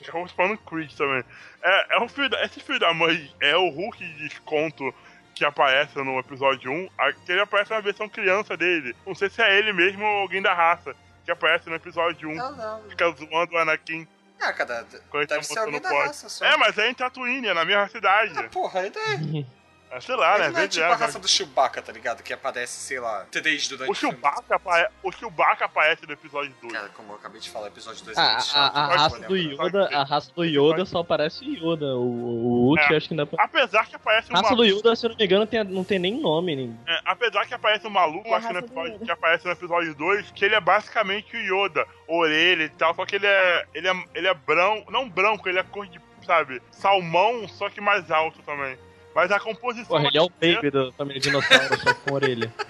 Acabamos 0.00 0.30
falando 0.32 0.58
Creed 0.58 0.92
também. 0.94 1.24
É, 1.62 1.96
é 1.96 2.00
um 2.00 2.08
filho 2.08 2.28
da, 2.28 2.44
esse 2.44 2.60
filho 2.60 2.78
da 2.78 2.94
mãe 2.94 3.32
é 3.40 3.56
o 3.56 3.70
Hulk 3.70 3.98
de 3.98 4.28
desconto 4.28 4.94
que 5.34 5.44
aparece 5.44 5.96
no 5.98 6.18
episódio 6.20 6.70
1. 6.70 6.88
a- 6.96 7.12
Que 7.12 7.32
ele 7.32 7.40
aparece 7.40 7.70
na 7.72 7.80
versão 7.80 8.08
criança 8.08 8.56
dele. 8.56 8.94
Não 9.04 9.14
sei 9.16 9.28
se 9.28 9.42
é 9.42 9.58
ele 9.58 9.72
mesmo 9.72 10.04
ou 10.04 10.18
alguém 10.20 10.40
da 10.42 10.54
raça. 10.54 10.94
Que 11.28 11.32
aparece 11.32 11.68
no 11.68 11.76
episódio 11.76 12.26
1. 12.30 12.34
Não, 12.36 12.56
não. 12.56 12.88
Fica 12.88 13.10
zoando 13.10 13.52
o 13.52 13.58
Anakin 13.58 14.08
Ah, 14.40 14.50
cara, 14.50 14.86
ele 15.12 15.26
tá 15.26 15.34
deve 15.34 15.46
ser 15.46 15.58
alguém 15.58 15.76
o 15.76 15.82
da 15.82 15.90
raça 15.90 16.26
só. 16.26 16.42
É, 16.42 16.56
mas 16.56 16.78
é 16.78 16.88
em 16.88 16.94
Tatooine, 16.94 17.48
é 17.48 17.52
na 17.52 17.66
mesma 17.66 17.86
cidade. 17.90 18.32
Ah, 18.34 18.44
porra, 18.44 18.86
é. 18.86 18.90
É, 19.90 20.00
sei 20.00 20.16
lá, 20.16 20.38
né? 20.38 20.50
não 20.50 20.60
é 20.60 20.68
tipo 20.68 20.82
é, 20.82 20.86
a 20.86 20.90
mas- 20.90 21.00
raça 21.00 21.18
do 21.18 21.26
Chewbacca, 21.28 21.80
tá 21.80 21.92
ligado? 21.92 22.22
Que 22.22 22.32
aparece, 22.32 22.72
sei 22.80 23.00
lá, 23.00 23.26
três 23.30 23.66
durante 23.68 23.90
O 23.90 23.94
Chewbacca, 23.94 24.56
apare... 24.56 24.88
o 25.02 25.10
Chewbacca 25.10 25.64
aparece 25.64 26.06
no 26.06 26.12
episódio 26.12 26.54
2. 26.60 26.72
Cara, 26.72 26.88
como 26.90 27.12
eu 27.12 27.16
acabei 27.16 27.40
de 27.40 27.48
falar, 27.48 27.68
episódio 27.68 28.04
2 28.04 28.16
é 28.16 28.20
A, 28.20 28.28
muito 28.30 28.44
chato. 28.44 28.76
a 28.76 28.86
raça 28.86 29.18
do. 29.20 29.36
Yoda, 29.36 29.88
a 29.96 30.04
raça 30.04 30.32
do 30.34 30.44
Yoda 30.44 30.84
só 30.84 30.98
aparece 31.00 31.44
o 31.44 31.48
Yoda. 31.52 31.86
O, 31.96 32.66
o 32.66 32.70
Luke, 32.70 32.92
É. 32.92 32.96
acho 32.96 33.08
que 33.08 33.14
ainda. 33.14 33.28
Apesar 33.38 33.86
que 33.86 33.96
aparece 33.96 34.32
A 34.32 34.40
raça 34.40 34.54
do 34.54 34.64
Yoda, 34.64 34.94
se 34.94 35.06
eu 35.06 35.10
não 35.10 35.16
me 35.16 35.24
engano, 35.24 35.46
tem, 35.46 35.64
não 35.64 35.84
tem 35.84 35.98
nem 35.98 36.20
nome. 36.20 36.54
Nem... 36.54 36.80
É, 36.86 37.00
apesar 37.04 37.46
que 37.46 37.54
aparece 37.54 37.86
um 37.86 37.90
maluco, 37.90 38.28
É 38.28 38.34
acho 38.34 38.46
que, 38.46 38.52
no 38.52 38.58
episódio, 38.58 38.98
que 39.00 39.10
aparece 39.10 39.44
no 39.46 39.52
episódio 39.52 39.94
2, 39.94 40.30
que 40.32 40.44
ele 40.44 40.54
é 40.54 40.60
basicamente 40.60 41.34
o 41.36 41.40
Yoda, 41.64 41.86
orelha 42.06 42.64
e 42.64 42.68
tal, 42.68 42.94
só 42.94 43.06
que 43.06 43.16
ele 43.16 43.26
é. 43.26 43.64
ele 43.74 43.88
é, 43.88 44.04
ele 44.14 44.26
é 44.28 44.34
branco, 44.34 44.90
não 44.90 45.08
branco, 45.08 45.48
ele 45.48 45.58
é 45.58 45.62
cor 45.62 45.86
de, 45.86 46.00
sabe, 46.26 46.60
salmão, 46.70 47.48
só 47.48 47.70
que 47.70 47.80
mais 47.80 48.10
alto 48.10 48.42
também. 48.42 48.76
Mas 49.18 49.32
a 49.32 49.40
composição. 49.40 49.88
Porra, 49.88 50.06
ele 50.06 50.16
é 50.16 50.22
o 50.22 50.30
baby 50.30 50.70
da 50.70 50.92
família 50.92 51.20
dinossauro, 51.20 51.76
só 51.80 51.92
com 51.92 52.14
orelha. 52.14 52.54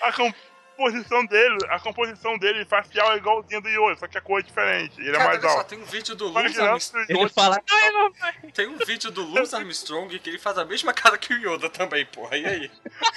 A 0.00 0.12
composição 0.76 1.24
dele, 1.26 1.56
a 1.68 1.80
composição 1.80 2.38
dele 2.38 2.64
facial 2.64 3.12
é 3.12 3.16
igualzinha 3.16 3.60
do 3.60 3.68
Yoda, 3.68 3.96
só 3.96 4.06
que 4.06 4.18
a 4.18 4.20
cor 4.20 4.40
é 4.40 4.42
diferente. 4.42 5.00
Ele 5.00 5.10
é 5.10 5.12
Cara, 5.12 5.24
mais 5.24 5.42
olha 5.42 5.50
só, 5.50 5.58
alto. 5.58 5.68
tem 5.68 5.78
um 5.78 5.84
vídeo 5.84 6.14
do 6.14 6.28
Luz 6.28 6.58
Armstrong. 6.58 7.06
Ele 7.08 7.28
fala. 7.30 7.62
Tem 8.54 8.68
um 8.68 8.76
vídeo 8.76 9.10
do 9.10 9.22
Luz 9.22 9.52
Armstrong 9.52 10.18
que 10.18 10.30
ele 10.30 10.38
faz 10.38 10.58
a 10.58 10.64
mesma 10.64 10.92
cara 10.92 11.18
que 11.18 11.32
o 11.32 11.36
Yoda 11.36 11.68
também, 11.68 12.04
porra. 12.06 12.36
E 12.36 12.46
aí? 12.46 12.70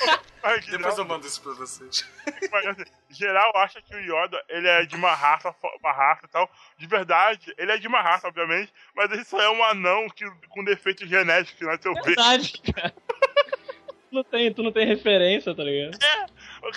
Depois 0.71 0.97
eu 0.97 1.05
mando 1.05 1.27
isso 1.27 1.41
pra 1.41 1.53
vocês. 1.53 2.07
mas, 2.51 2.65
assim, 2.65 2.85
geral 3.09 3.55
acha 3.57 3.81
que 3.81 3.95
o 3.95 3.99
Yoda 3.99 4.41
ele 4.47 4.67
é 4.67 4.85
de 4.85 4.95
uma 4.95 5.13
raça, 5.13 5.53
uma 5.79 5.91
raça 5.91 6.25
e 6.25 6.29
tal. 6.29 6.49
De 6.77 6.87
verdade, 6.87 7.53
ele 7.57 7.71
é 7.71 7.77
de 7.77 7.87
uma 7.87 8.01
raça, 8.01 8.27
obviamente, 8.27 8.71
mas 8.95 9.11
ele 9.11 9.23
só 9.23 9.41
é 9.41 9.49
um 9.49 9.63
anão 9.63 10.09
que, 10.09 10.25
com 10.49 10.63
defeito 10.63 11.05
genético 11.05 11.65
nasceu 11.65 11.93
bem. 11.93 12.03
Verdade, 12.03 12.61
cara. 12.73 12.93
Não 14.11 14.23
tem, 14.23 14.51
tu 14.51 14.63
não 14.63 14.71
tem 14.71 14.87
referência, 14.87 15.53
tá 15.53 15.63
ligado? 15.63 15.97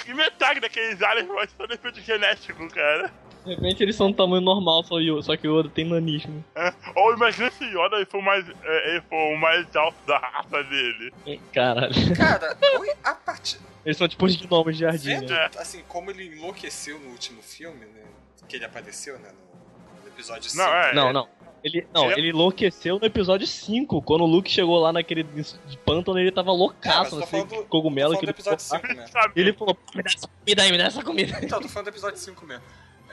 Que 0.05 0.15
metade 0.15 0.61
daqueles 0.61 1.03
aliens 1.03 1.29
vai 1.29 1.47
ser 1.49 1.67
defeito 1.69 2.01
genético, 2.01 2.69
cara. 2.69 3.11
De 3.45 3.55
repente 3.55 3.83
eles 3.83 3.97
são 3.97 4.11
do 4.11 4.17
tamanho 4.17 4.41
normal, 4.41 4.85
só, 4.85 5.01
Yoda- 5.01 5.23
só 5.23 5.37
que 5.37 5.49
o 5.49 5.59
Yoda 5.59 5.69
tem 5.69 5.85
nanismo. 5.85 6.45
É. 6.55 6.73
Ou 6.95 7.13
imagina 7.15 7.51
se 7.51 7.65
Yoda 7.65 7.97
ele 7.97 8.07
for, 8.07 8.19
o 8.19 8.23
mais, 8.23 8.49
é, 8.49 8.91
ele 8.91 9.01
for 9.03 9.17
o 9.35 9.37
mais 9.37 9.75
alto 9.75 9.97
da 10.07 10.19
raça 10.19 10.63
dele. 10.65 11.13
Caralho. 11.53 11.93
Cara, 12.17 12.57
oi, 12.79 12.89
a 13.03 13.15
partir. 13.15 13.59
Eles 13.85 13.97
são 13.97 14.07
tipo 14.07 14.25
os 14.25 14.37
gnomos 14.37 14.77
de 14.77 14.83
jardim, 14.83 15.09
Vendo, 15.21 15.31
né? 15.33 15.51
assim, 15.59 15.83
como 15.89 16.11
ele 16.13 16.27
enlouqueceu 16.37 17.01
no 17.01 17.09
último 17.11 17.43
filme, 17.43 17.85
né? 17.87 18.03
Que 18.49 18.57
ele 18.57 18.65
apareceu, 18.65 19.19
né? 19.19 19.31
No, 19.33 20.03
no 20.03 20.09
episódio 20.09 20.49
5. 20.49 20.63
Não, 20.63 20.73
é. 20.75 20.95
Não, 20.95 21.13
não. 21.13 21.29
Ele, 21.65 21.87
não, 21.95 22.11
Ele- 22.11 22.31
enlouqueceu 22.31 22.99
no 22.99 23.05
episódio 23.07 23.47
5, 23.47 24.03
quando 24.03 24.23
o 24.23 24.27
Luke 24.27 24.51
chegou 24.51 24.79
lá 24.81 24.93
naquele 24.93 25.23
de 25.23 25.79
pântano, 25.85 26.19
ele 26.19 26.33
tava 26.33 26.51
É, 26.51 26.55
loucaço, 26.55 27.21
falando- 27.27 27.49
que 27.49 27.57
Tô 27.57 27.65
cogumelo 27.65 28.15
que 28.15 28.21
do 28.21 28.25
ele 28.25 28.31
episódio 28.33 28.61
ficou- 28.65 28.79
5 28.81 28.89
mesmo. 28.95 29.09
Sabe? 29.13 29.33
E 29.37 29.41
ele 29.41 29.53
falou, 29.53 29.77
me 29.95 30.03
dá 30.03 30.11
essa 30.11 30.29
comida 30.29 30.63
aí, 30.63 30.73
me 30.73 30.79
dá 30.79 30.85
essa 30.85 31.03
comida. 31.05 31.39
Então, 31.43 31.61
tô 31.61 31.69
falando 31.69 31.87
do 31.87 31.91
episódio 31.91 32.19
5 32.19 32.45
mesmo. 32.45 32.65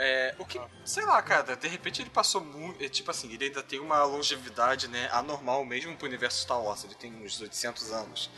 É, 0.01 0.33
o 0.39 0.45
que, 0.45 0.59
sei 0.85 1.03
lá, 1.05 1.21
cara, 1.21 1.55
de 1.57 1.67
repente 1.67 2.01
ele 2.01 2.09
passou 2.09 2.39
muito. 2.41 2.87
Tipo 2.89 3.11
assim, 3.11 3.31
ele 3.33 3.45
ainda 3.45 3.61
tem 3.61 3.79
uma 3.81 4.01
longevidade, 4.05 4.87
né, 4.87 5.09
anormal 5.11 5.63
mesmo 5.65 5.93
pro 5.97 6.07
universo 6.07 6.41
Star 6.41 6.61
Wars. 6.63 6.85
Ele 6.85 6.95
tem 6.95 7.13
uns 7.13 7.39
800 7.41 7.91
anos. 7.91 8.29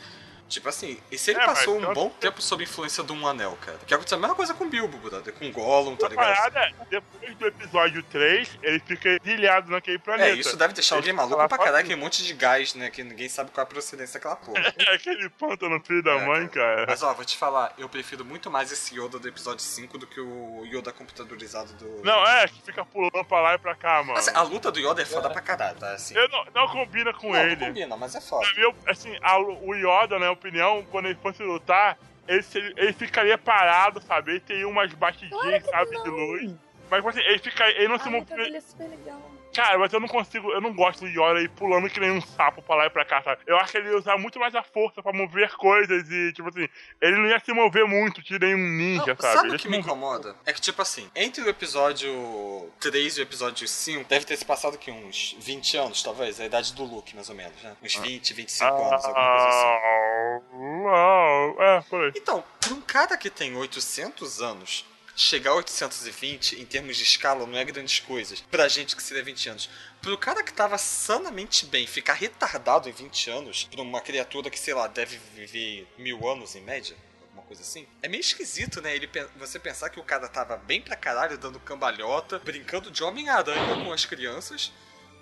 Tipo 0.52 0.68
assim, 0.68 0.98
e 1.10 1.16
se 1.16 1.30
ele 1.30 1.40
É, 1.40 1.46
passou 1.46 1.78
um 1.78 1.94
bom 1.94 2.10
tempo 2.10 2.42
sob 2.42 2.62
influência 2.62 3.02
de 3.02 3.10
um 3.10 3.26
anel, 3.26 3.56
cara? 3.60 3.78
Que 3.86 3.94
aconteceu 3.94 4.18
a 4.18 4.20
mesma 4.20 4.34
coisa 4.36 4.52
com 4.52 4.64
o 4.64 4.68
Bilbo, 4.68 4.98
brother, 4.98 5.32
com 5.32 5.46
o 5.46 5.50
Gollum, 5.50 5.96
tá 5.96 6.08
ligado? 6.08 6.26
parada 6.26 6.60
é, 6.60 6.72
depois 6.90 7.34
do 7.36 7.46
episódio 7.46 8.02
3, 8.02 8.58
ele 8.62 8.78
fica 8.80 9.18
exilhado 9.24 9.70
naquele 9.70 9.98
planeta. 9.98 10.28
É, 10.28 10.34
isso 10.34 10.54
deve 10.56 10.74
deixar 10.74 10.96
alguém 10.96 11.12
maluco 11.14 11.48
pra 11.48 11.56
caralho, 11.56 11.86
que 11.86 11.94
um 11.94 11.98
monte 11.98 12.22
de 12.22 12.34
gás, 12.34 12.74
né? 12.74 12.90
Que 12.90 13.02
ninguém 13.02 13.28
sabe 13.30 13.50
qual 13.50 13.62
é 13.62 13.66
a 13.66 13.66
procedência 13.66 14.20
daquela 14.20 14.36
porra. 14.36 14.52
É 14.92 14.94
aquele 14.94 15.28
pântano 15.30 15.80
filho 15.80 16.02
da 16.02 16.12
É, 16.12 16.26
mãe, 16.26 16.46
cara. 16.48 16.84
Mas 16.86 17.02
ó, 17.02 17.14
vou 17.14 17.24
te 17.24 17.36
falar, 17.36 17.72
eu 17.78 17.88
prefiro 17.88 18.24
muito 18.24 18.50
mais 18.50 18.70
esse 18.70 18.94
Yoda 18.98 19.18
do 19.18 19.26
episódio 19.28 19.64
5 19.64 19.96
do 19.96 20.06
que 20.06 20.20
o 20.20 20.64
Yoda 20.66 20.92
computadorizado 20.92 21.72
do. 21.74 22.02
Não, 22.04 22.26
é, 22.26 22.46
que 22.48 22.60
fica 22.62 22.84
pulando 22.84 23.24
pra 23.24 23.40
lá 23.40 23.54
e 23.54 23.58
pra 23.58 23.74
cá, 23.74 24.02
mano. 24.02 24.18
Assim, 24.18 24.32
a 24.34 24.42
luta 24.42 24.70
do 24.70 24.78
Yoda 24.78 25.00
é 25.00 25.04
foda 25.06 25.30
pra 25.30 25.40
caralho, 25.40 25.78
tá? 25.78 25.92
Assim. 25.94 26.14
Eu 26.14 26.28
não, 26.28 26.44
não 26.54 26.68
combina 26.68 27.12
com 27.14 27.32
não, 27.32 27.38
ele. 27.40 27.56
não 27.56 27.66
combina, 27.68 27.96
mas 27.96 28.14
é 28.14 28.20
foda. 28.20 28.46
Assim, 28.86 29.16
a- 29.22 29.38
o 29.38 29.74
Yoda, 29.74 30.18
minha 30.18 30.32
opinião, 30.48 30.84
quando 30.90 31.06
ele 31.06 31.14
fosse 31.22 31.42
lutar, 31.42 31.98
ele, 32.28 32.42
se- 32.42 32.72
ele 32.76 32.92
ficaria 32.92 33.38
parado, 33.38 34.00
sabe? 34.00 34.32
Ele 34.32 34.40
teria 34.40 34.68
umas 34.68 34.92
batidinhas, 34.92 35.64
sabe, 35.64 35.90
de 36.02 36.08
luz. 36.08 36.54
Mas 36.90 36.98
tipo 36.98 37.08
assim, 37.08 37.20
ele, 37.20 37.38
fica, 37.38 37.68
ele 37.70 37.88
não 37.88 37.98
se 37.98 38.08
A 38.08 38.10
movimenta. 38.10 38.36
dele 38.36 38.56
é 38.56 38.60
super 38.60 38.88
legal. 38.88 39.31
Cara, 39.54 39.78
mas 39.78 39.92
eu 39.92 40.00
não 40.00 40.08
consigo, 40.08 40.50
eu 40.52 40.60
não 40.60 40.72
gosto 40.74 41.00
do 41.00 41.08
Yoda 41.08 41.38
aí 41.38 41.48
pulando 41.48 41.88
que 41.90 42.00
nem 42.00 42.10
um 42.10 42.20
sapo 42.20 42.62
pra 42.62 42.74
lá 42.76 42.86
e 42.86 42.90
pra 42.90 43.04
cá, 43.04 43.22
sabe? 43.22 43.42
Eu 43.46 43.56
acho 43.58 43.72
que 43.72 43.78
ele 43.78 43.90
ia 43.90 43.96
usar 43.98 44.16
muito 44.16 44.38
mais 44.38 44.54
a 44.54 44.62
força 44.62 45.02
pra 45.02 45.12
mover 45.12 45.50
coisas 45.56 46.08
e, 46.10 46.32
tipo 46.32 46.48
assim, 46.48 46.68
ele 47.00 47.16
não 47.16 47.26
ia 47.26 47.38
se 47.40 47.52
mover 47.52 47.86
muito, 47.86 48.22
que 48.22 48.38
nem 48.38 48.54
um 48.54 48.58
ninja, 48.58 49.06
Não, 49.08 49.16
sabe? 49.16 49.34
sabe 49.36 49.56
o 49.56 49.58
que 49.58 49.68
me 49.68 49.78
incomoda? 49.78 50.34
É 50.46 50.52
que, 50.52 50.60
tipo 50.60 50.80
assim, 50.80 51.10
entre 51.14 51.42
o 51.42 51.48
episódio 51.48 52.70
3 52.80 53.18
e 53.18 53.20
o 53.20 53.22
episódio 53.22 53.68
5, 53.68 54.08
deve 54.08 54.24
ter 54.24 54.36
se 54.36 54.44
passado 54.44 54.74
aqui 54.74 54.90
uns 54.90 55.36
20 55.40 55.76
anos, 55.76 56.02
talvez, 56.02 56.40
a 56.40 56.44
idade 56.46 56.72
do 56.74 56.84
Luke, 56.84 57.14
mais 57.14 57.28
ou 57.28 57.34
menos, 57.34 57.60
né? 57.62 57.76
Uns 57.82 57.94
20, 57.96 58.32
25 58.34 58.74
anos, 58.74 59.04
alguma 59.04 59.30
coisa 59.30 59.48
assim. 59.48 59.66
Ah, 59.66 60.40
não, 60.52 61.62
é, 61.62 61.80
por 61.88 62.04
aí. 62.04 62.12
Então, 62.16 62.42
pra 62.60 62.72
um 62.74 62.80
cara 62.80 63.16
que 63.16 63.28
tem 63.30 63.54
800 63.56 64.40
anos, 64.42 64.84
chegar 65.14 65.50
a 65.50 65.54
820 65.54 66.60
em 66.60 66.64
termos 66.64 66.96
de 66.96 67.02
escala 67.02 67.46
não 67.46 67.58
é 67.58 67.64
grandes 67.64 68.00
coisas. 68.00 68.40
Pra 68.50 68.68
gente 68.68 68.96
que 68.96 69.02
seria 69.02 69.22
20 69.22 69.48
anos. 69.50 69.70
Pro 70.00 70.16
cara 70.18 70.42
que 70.42 70.52
tava 70.52 70.76
sanamente 70.78 71.66
bem 71.66 71.86
ficar 71.86 72.14
retardado 72.14 72.88
em 72.88 72.92
20 72.92 73.30
anos, 73.30 73.64
pra 73.70 73.82
uma 73.82 74.00
criatura 74.00 74.50
que, 74.50 74.58
sei 74.58 74.74
lá, 74.74 74.86
deve 74.86 75.18
viver 75.34 75.86
mil 75.98 76.28
anos 76.28 76.56
em 76.56 76.60
média. 76.60 76.96
alguma 77.22 77.42
Coisa 77.42 77.62
assim. 77.62 77.86
É 78.02 78.08
meio 78.08 78.20
esquisito, 78.20 78.80
né? 78.80 78.94
Ele, 78.94 79.08
você 79.36 79.58
pensar 79.58 79.90
que 79.90 80.00
o 80.00 80.04
cara 80.04 80.26
tava 80.28 80.56
bem 80.56 80.80
pra 80.80 80.96
caralho, 80.96 81.36
dando 81.38 81.60
cambalhota, 81.60 82.38
brincando 82.38 82.90
de 82.90 83.04
Homem-Aranha 83.04 83.84
com 83.84 83.92
as 83.92 84.04
crianças, 84.04 84.72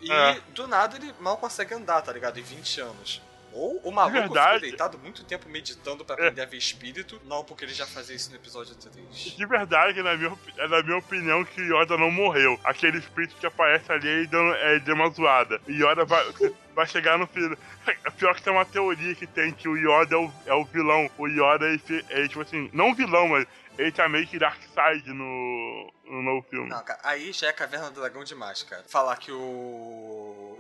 e 0.01 0.11
É. 0.11 0.41
do 0.51 0.67
nada 0.67 0.97
ele 0.97 1.13
mal 1.21 1.37
consegue 1.37 1.75
andar, 1.75 2.01
tá 2.03 2.13
ligado? 2.13 2.39
Em 2.39 2.43
20 2.43 2.81
anos. 2.81 3.21
Ou 3.53 3.79
o 3.79 3.91
maluco 3.91 4.17
ficou 4.17 4.35
verdade. 4.35 4.61
deitado 4.63 4.99
muito 4.99 5.25
tempo 5.25 5.49
meditando 5.49 6.05
pra 6.05 6.15
aprender 6.15 6.43
a 6.43 6.47
ver 6.47 6.57
espírito. 6.57 7.21
Não, 7.25 7.45
porque 7.45 7.65
ele 7.65 7.75
já 7.75 7.87
fazia 7.87 8.15
isso 8.15 8.31
no 8.31 8.37
episódio 8.37 8.75
3. 8.75 9.09
De 9.37 9.47
verdade, 9.47 10.03
na 10.03 10.17
minha, 10.17 10.33
é 10.57 10.69
na 10.69 10.83
minha 10.83 10.99
opinião, 10.99 11.45
que 11.45 11.61
o 11.61 11.83
Yoda 11.83 11.97
não 11.97 12.11
morreu. 12.11 12.59
Aquele 12.63 12.99
espírito 12.99 13.35
que 13.37 13.47
aparece 13.47 13.91
ali, 13.91 14.09
ele 14.09 14.27
deu, 14.27 14.55
é, 14.55 14.79
deu 14.81 14.95
uma 14.95 15.11
zoada. 15.11 15.61
E 15.67 15.73
Yoda 15.73 16.05
vai, 16.05 16.25
vai 16.75 16.87
chegar 16.87 17.19
no 17.19 17.27
final. 17.27 17.57
É 17.87 18.11
pior 18.11 18.35
que 18.35 18.43
tem 18.43 18.53
uma 18.53 18.65
teoria 18.65 19.15
que 19.15 19.27
tem 19.27 19.53
que 19.53 19.69
o 19.69 19.77
Yoda 19.77 20.15
é 20.15 20.19
o, 20.19 20.33
é 20.47 20.55
o 20.55 20.65
vilão. 20.65 21.11
O 21.19 21.27
Yoda, 21.27 21.67
ele, 21.67 22.05
é, 22.09 22.29
tipo 22.29 22.43
assim, 22.43 22.71
não 22.73 22.95
vilão, 22.95 23.29
mas 23.29 23.47
ele 23.79 23.93
tá 23.93 24.09
meio 24.09 24.27
que 24.27 24.39
Dark 24.39 24.61
Side 24.63 25.13
no, 25.13 25.93
no 26.05 26.23
novo 26.23 26.47
filme. 26.49 26.69
Não, 26.69 26.85
cara, 26.85 27.01
aí 27.03 27.33
já 27.33 27.49
é 27.49 27.53
Caverna 27.53 27.91
do 27.91 28.01
Dragão 28.01 28.23
demais, 28.23 28.63
cara. 28.63 28.85
Falar 28.87 29.17
que 29.17 29.33
o, 29.33 29.37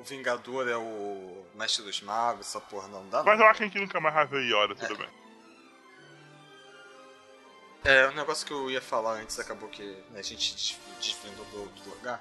o 0.00 0.04
Vingador 0.04 0.68
é 0.68 0.76
o 0.76 1.44
Mestre 1.54 1.84
dos 1.84 2.00
Magos, 2.00 2.46
essa 2.46 2.60
porra 2.60 2.88
não 2.88 3.06
dá. 3.08 3.22
Mas 3.22 3.38
não. 3.38 3.44
eu 3.44 3.50
acho 3.50 3.58
que 3.58 3.64
a 3.64 3.66
gente 3.68 3.80
nunca 3.80 4.00
mais 4.00 4.14
vai 4.14 4.26
ver 4.26 4.42
Yoda, 4.42 4.74
tudo 4.74 4.96
bem. 4.96 5.08
É, 7.84 8.08
um 8.08 8.14
negócio 8.14 8.46
que 8.46 8.52
eu 8.52 8.70
ia 8.70 8.80
falar 8.80 9.14
antes 9.14 9.38
acabou 9.38 9.68
que 9.68 9.82
né, 10.10 10.20
a 10.20 10.22
gente 10.22 10.54
des- 10.54 10.78
desvendou 11.00 11.44
do, 11.46 11.66
do 11.66 11.90
lugar. 11.90 12.20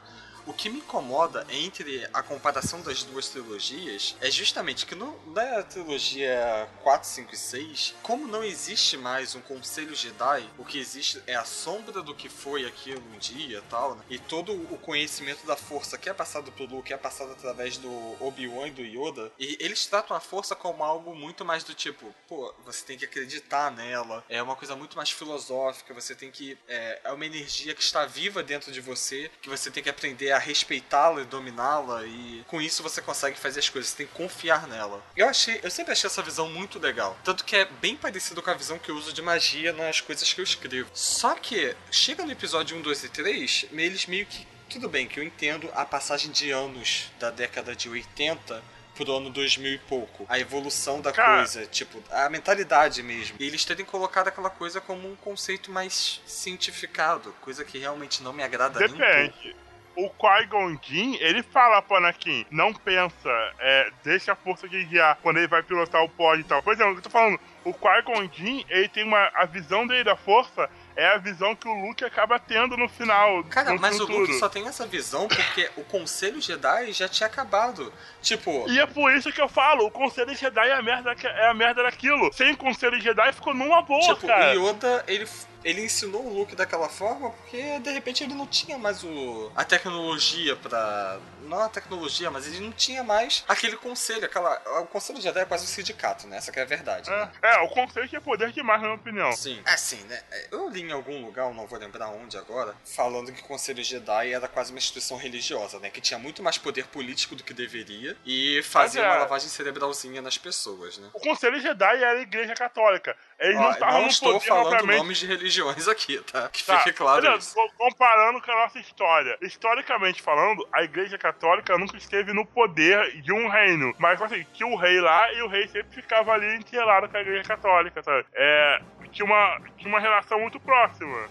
O 0.50 0.54
que 0.54 0.68
me 0.68 0.80
incomoda 0.80 1.46
entre 1.52 2.10
a 2.12 2.24
comparação 2.24 2.82
das 2.82 3.04
duas 3.04 3.30
trilogias 3.30 4.16
é 4.20 4.32
justamente 4.32 4.84
que 4.84 4.96
no, 4.96 5.16
na 5.28 5.62
trilogia 5.62 6.68
4, 6.82 7.08
5 7.08 7.36
e 7.36 7.38
6, 7.38 7.96
como 8.02 8.28
não 8.28 8.44
existe 8.44 8.98
mais 8.98 9.36
um 9.36 9.42
Conselho 9.42 9.94
Jedi, 9.94 10.50
o 10.58 10.66
que 10.66 10.80
existe 10.80 11.22
é 11.28 11.36
a 11.36 11.46
sombra 11.46 12.02
do 12.02 12.16
que 12.16 12.28
foi 12.28 12.66
aquilo 12.66 13.00
um 13.14 13.20
dia 13.20 13.62
tal, 13.70 13.94
né? 13.94 14.04
E 14.10 14.18
todo 14.18 14.52
o 14.52 14.78
conhecimento 14.80 15.46
da 15.46 15.56
força 15.56 16.00
que 16.00 16.10
é 16.10 16.16
passado 16.16 16.52
pro 16.52 16.66
Luke 16.66 16.92
é 16.92 16.98
passado 16.98 17.32
através 17.32 17.78
do 17.78 18.18
Obi-Wan 18.20 18.70
e 18.70 18.72
do 18.72 18.82
Yoda, 18.82 19.32
e 19.38 19.56
eles 19.60 19.86
tratam 19.86 20.18
a 20.18 20.20
força 20.20 20.56
como 20.56 20.84
algo 20.84 21.14
muito 21.14 21.46
mais 21.46 21.64
do 21.64 21.76
tipo, 21.76 22.12
pô, 22.28 22.52
você 22.66 22.84
tem 22.84 22.98
que 22.98 23.06
acreditar 23.06 23.70
nela, 23.70 24.26
é 24.28 24.42
uma 24.42 24.56
coisa 24.56 24.76
muito 24.76 24.98
mais 24.98 25.12
filosófica, 25.12 25.94
você 25.94 26.16
tem 26.16 26.32
que. 26.32 26.58
É, 26.68 27.02
é 27.04 27.12
uma 27.12 27.26
energia 27.28 27.76
que 27.76 27.84
está 27.84 28.08
viva 28.08 28.42
dentro 28.42 28.72
de 28.72 28.82
você, 28.82 29.30
que 29.44 29.48
você 29.48 29.70
tem 29.70 29.84
que 29.84 29.90
aprender 29.92 30.32
a 30.32 30.39
respeitá-la 30.40 31.22
e 31.22 31.26
dominá-la, 31.26 32.06
e 32.06 32.44
com 32.48 32.62
isso 32.62 32.82
você 32.82 33.02
consegue 33.02 33.38
fazer 33.38 33.60
as 33.60 33.70
coisas, 33.70 33.92
você 33.92 33.98
tem 33.98 34.08
que 34.08 34.14
confiar 34.14 34.68
nela. 34.68 35.04
Eu 35.16 35.28
achei, 35.28 35.60
eu 35.64 35.72
sempre 35.72 35.92
achei 35.92 36.08
essa 36.08 36.22
visão 36.22 36.50
muito 36.50 36.80
legal. 36.80 37.18
Tanto 37.24 37.44
que 37.44 37.56
é 37.56 37.66
bem 37.66 37.96
parecido 37.96 38.42
com 38.42 38.50
a 38.50 38.54
visão 38.54 38.80
que 38.80 38.90
eu 38.90 38.96
uso 38.96 39.14
de 39.14 39.22
magia 39.22 39.74
nas 39.74 40.02
coisas 40.02 40.32
que 40.32 40.42
eu 40.42 40.44
escrevo. 40.44 40.90
Só 40.94 41.36
que 41.36 41.76
chega 41.92 42.26
no 42.26 42.32
episódio 42.32 42.78
1, 42.78 42.82
2 42.82 43.04
e 43.04 43.10
3, 43.10 43.66
eles 43.72 44.06
meio 44.06 44.26
que. 44.26 44.48
Tudo 44.70 44.88
bem 44.88 45.08
que 45.08 45.20
eu 45.20 45.24
entendo 45.24 45.68
a 45.74 45.84
passagem 45.84 46.32
de 46.32 46.52
anos 46.52 47.12
da 47.20 47.32
década 47.32 47.76
de 47.76 47.90
80 47.90 48.64
pro 49.04 49.16
ano 49.16 49.30
2000 49.30 49.74
e 49.74 49.78
pouco. 49.80 50.26
A 50.28 50.40
evolução 50.40 51.02
da 51.02 51.12
Cara. 51.12 51.38
coisa, 51.38 51.66
tipo, 51.66 52.04
a 52.12 52.30
mentalidade 52.30 53.02
mesmo. 53.02 53.38
E 53.40 53.48
eles 53.48 53.64
terem 53.64 53.86
colocado 53.86 54.28
aquela 54.28 54.50
coisa 54.50 54.82
como 54.82 55.10
um 55.10 55.16
conceito 55.16 55.72
mais 55.72 56.22
cientificado, 56.26 57.34
coisa 57.42 57.64
que 57.64 57.78
realmente 57.78 58.22
não 58.22 58.34
me 58.34 58.44
agrada 58.44 58.80
nem 58.80 58.94
um 58.94 59.32
pouco. 59.32 59.60
O 60.06 60.10
Qui-Gon 60.10 60.78
Jinn, 60.82 61.18
ele 61.20 61.44
fala 61.44 61.82
pro 61.82 61.98
Anakin, 61.98 62.46
não 62.50 62.74
pensa, 62.74 63.30
é, 63.60 63.92
deixa 64.04 64.32
a 64.32 64.36
força 64.36 64.68
de 64.68 64.84
guiar 64.86 65.18
quando 65.22 65.38
ele 65.38 65.48
vai 65.48 65.62
pilotar 65.62 66.04
o 66.04 66.10
pod 66.10 66.40
e 66.40 66.44
tal. 66.44 66.64
Por 66.64 66.74
exemplo, 66.74 66.98
eu 66.98 67.02
tô 67.02 67.10
falando, 67.10 67.40
o 67.66 67.74
Qui-Gon 67.74 68.30
Jinn, 68.32 68.64
ele 68.70 68.88
tem 68.88 69.04
uma, 69.04 69.30
a 69.36 69.46
visão 69.46 69.86
dele 69.86 70.04
da 70.04 70.16
força 70.16 70.70
é 71.00 71.14
a 71.14 71.18
visão 71.18 71.56
que 71.56 71.66
o 71.66 71.74
Luke 71.74 72.04
acaba 72.04 72.38
tendo 72.38 72.76
no 72.76 72.90
final. 72.90 73.42
Cara, 73.46 73.72
no 73.72 73.80
mas 73.80 73.96
o 73.96 74.00
futuro. 74.00 74.20
Luke 74.20 74.34
só 74.38 74.50
tem 74.50 74.68
essa 74.68 74.86
visão 74.86 75.30
porque 75.30 75.70
o 75.78 75.84
Conselho 75.86 76.42
Jedi 76.42 76.92
já 76.92 77.08
tinha 77.08 77.28
acabado. 77.28 77.94
Tipo, 78.22 78.70
E 78.70 78.78
é 78.78 78.86
por 78.86 79.10
isso 79.14 79.32
que 79.32 79.40
eu 79.40 79.48
falo, 79.48 79.86
o 79.86 79.92
Conselho 79.92 80.36
Jedi 80.36 80.68
é 80.68 80.74
a 80.74 80.82
merda, 80.82 81.16
é 81.24 81.48
a 81.48 81.54
merda 81.54 81.84
daquilo. 81.84 82.30
Sem 82.34 82.54
Conselho 82.54 83.00
Jedi 83.00 83.32
ficou 83.32 83.54
numa 83.54 83.82
boa, 83.82 84.14
tipo, 84.14 84.28
cara. 84.28 84.60
o 84.60 84.70
Yoda, 84.70 85.06
ele, 85.08 85.26
ele 85.64 85.84
ensinou 85.84 86.26
o 86.26 86.34
Luke 86.34 86.56
daquela 86.56 86.90
forma 86.90 87.32
porque 87.32 87.80
de 87.80 87.92
repente 87.92 88.24
ele 88.24 88.34
não 88.34 88.48
tinha 88.48 88.78
mais 88.78 89.04
o, 89.04 89.52
a 89.56 89.64
tecnologia 89.64 90.56
pra. 90.56 91.20
Não 91.44 91.62
a 91.62 91.70
tecnologia, 91.70 92.30
mas 92.30 92.46
ele 92.46 92.60
não 92.60 92.72
tinha 92.72 93.04
mais 93.04 93.44
aquele 93.48 93.76
conselho, 93.76 94.26
aquela. 94.26 94.62
O 94.82 94.86
Conselho 94.86 95.20
Jedi 95.20 95.42
é 95.42 95.46
quase 95.46 95.64
um 95.64 95.68
sindicato, 95.68 96.28
né? 96.28 96.38
Essa 96.38 96.52
que 96.52 96.60
é 96.60 96.62
a 96.62 96.66
verdade. 96.66 97.10
né? 97.10 97.32
É, 97.42 97.56
é, 97.56 97.60
o 97.62 97.70
Conselho 97.70 98.08
tinha 98.08 98.22
poder 98.22 98.52
demais, 98.52 98.80
na 98.82 98.90
minha 98.90 99.00
opinião. 99.00 99.32
Sim. 99.32 99.60
É 99.66 99.74
assim, 99.74 100.04
né? 100.04 100.22
Eu 100.52 100.70
li 100.70 100.84
em 100.84 100.92
algum 100.92 101.26
lugar, 101.26 101.48
eu 101.48 101.54
não 101.54 101.66
vou 101.66 101.80
lembrar 101.80 102.10
onde 102.10 102.38
agora, 102.38 102.76
falando 102.86 103.32
que 103.32 103.42
o 103.42 103.46
Conselho 103.46 103.84
Jedi 103.84 104.32
era 104.32 104.48
quase 104.48 104.72
uma 104.72 104.78
instituição 104.78 105.18
religiosa, 105.18 105.80
né? 105.80 105.90
Que 105.90 106.00
tinha 106.00 106.20
muito 106.20 106.44
mais 106.44 106.58
poder 106.58 106.86
político 106.88 107.36
do 107.36 107.44
que 107.44 107.54
deveria 107.54 108.16
e 108.26 108.62
fazia 108.64 109.02
é. 109.02 109.06
uma 109.08 109.16
lavagem 109.16 109.50
cerebralzinha 109.50 110.22
nas 110.22 110.38
pessoas, 110.38 111.00
né? 111.00 111.10
O 111.14 111.20
Conselho 111.20 111.60
Jedi 111.60 112.04
era 112.04 112.20
a 112.20 112.22
igreja 112.22 112.54
católica. 112.54 113.18
Eles 113.40 113.58
Ó, 113.58 113.62
não 113.62 113.72
estavam 113.72 113.94
não 113.96 114.02
no 114.02 114.08
estou 114.10 114.34
poder 114.34 114.48
falando 114.48 114.70
propriamente 114.70 114.98
nomes 115.02 115.18
de 115.18 115.26
religiões 115.26 115.88
aqui, 115.88 116.18
tá? 116.32 116.50
Que 116.50 116.66
Tá, 116.66 116.80
fique 116.80 116.94
claro 116.98 117.22
beleza, 117.22 117.38
isso. 117.40 117.56
co- 117.56 117.72
Comparando 117.78 118.42
com 118.42 118.52
a 118.52 118.56
nossa 118.64 118.80
história. 118.80 119.38
Historicamente 119.42 120.22
falando, 120.22 120.68
a 120.74 120.84
Igreja 120.84 121.18
Católica 121.18 121.78
nunca 121.78 121.96
esteve 121.96 122.34
no 122.34 122.46
poder 122.46 123.22
de 123.22 123.32
um 123.32 123.48
reino. 123.48 123.96
Mas 123.98 124.22
assim, 124.22 124.46
tinha 124.54 124.68
o 124.68 124.76
rei 124.76 125.00
lá 125.00 125.32
e 125.34 125.42
o 125.42 125.48
rei 125.48 125.68
sempre 125.70 125.90
ficava 125.96 126.34
ali 126.34 126.54
entelado 126.56 127.08
com 127.08 127.16
a 127.16 127.22
Igreja 127.22 127.44
Católica, 127.48 128.04
sabe? 128.04 128.26
É, 128.34 128.82
tinha, 129.12 129.26
uma, 129.26 129.62
tinha 129.78 129.88
uma 129.90 130.00
relação 130.02 130.40
muito 130.42 130.60
próxima. 130.60 131.28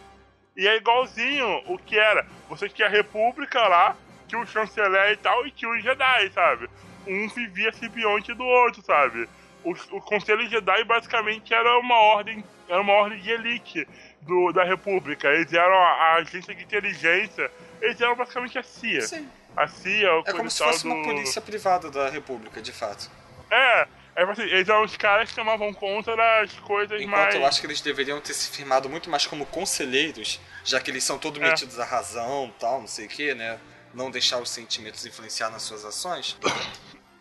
E 0.56 0.66
é 0.66 0.76
igualzinho 0.76 1.62
o 1.66 1.78
que 1.78 1.98
era. 1.98 2.26
Você 2.48 2.68
tinha 2.68 2.88
a 2.88 2.90
República 2.90 3.61
lá, 3.68 3.94
tinha 4.26 4.40
o 4.40 4.46
chanceler 4.46 5.12
e 5.12 5.16
tal, 5.16 5.46
e 5.46 5.50
tinha 5.50 5.70
os 5.70 5.82
Jedi, 5.82 6.30
sabe? 6.32 6.68
Um 7.06 7.28
vivia 7.28 7.72
simbionte 7.72 8.34
do 8.34 8.44
outro, 8.44 8.82
sabe? 8.82 9.28
O, 9.64 9.72
o 9.96 10.00
Conselho 10.00 10.48
Jedi 10.48 10.84
basicamente 10.84 11.52
era 11.52 11.78
uma 11.78 11.96
ordem, 11.96 12.44
era 12.68 12.80
uma 12.80 12.92
ordem 12.92 13.18
de 13.20 13.30
elite 13.30 13.86
do, 14.22 14.52
da 14.52 14.64
República. 14.64 15.28
Eles 15.28 15.52
eram 15.52 15.74
a, 15.74 15.90
a 15.90 16.14
agência 16.16 16.54
de 16.54 16.62
inteligência, 16.62 17.50
eles 17.80 18.00
eram 18.00 18.14
basicamente 18.16 18.59
a 18.59 18.62
CIA. 18.62 19.02
Sim. 19.02 19.28
A 19.56 19.66
CIA, 19.66 20.14
o 20.14 20.22
É 20.26 20.32
como 20.32 20.50
se 20.50 20.62
fosse 20.62 20.84
uma 20.84 20.94
do... 20.96 21.02
polícia 21.02 21.40
privada 21.42 21.90
da 21.90 22.09
República, 22.09 22.61
de 22.62 22.72
fato. 22.72 23.11
É, 23.50 23.88
é 24.14 24.22
assim, 24.22 24.42
eles 24.42 24.68
eram 24.68 24.84
os 24.84 24.96
caras 24.96 25.28
que 25.30 25.34
tomavam 25.34 25.72
conta 25.74 26.14
das 26.14 26.52
coisas 26.61 27.00
Enquanto 27.00 27.16
mais. 27.18 27.34
eu 27.34 27.44
acho 27.46 27.61
que 27.61 27.66
eles 27.66 27.80
deveriam 27.80 28.20
ter 28.20 28.34
se 28.34 28.50
firmado 28.56 28.88
muito 28.88 29.11
mais 29.11 29.26
como 29.26 29.44
conselheiros, 29.46 30.40
já 30.64 30.78
que 30.80 30.90
eles 30.90 31.02
são 31.02 31.18
todos 31.18 31.40
É. 31.42 31.48
metidos 31.48 31.80
à 31.80 31.84
razão 31.84 32.52
tal, 32.61 32.80
não 32.80 32.86
sei 32.86 33.06
o 33.06 33.09
que, 33.09 33.34
né? 33.34 33.59
Não 33.94 34.11
deixar 34.11 34.38
os 34.38 34.50
sentimentos 34.50 35.04
influenciar 35.06 35.50
nas 35.50 35.62
suas 35.62 35.84
ações. 35.84 36.36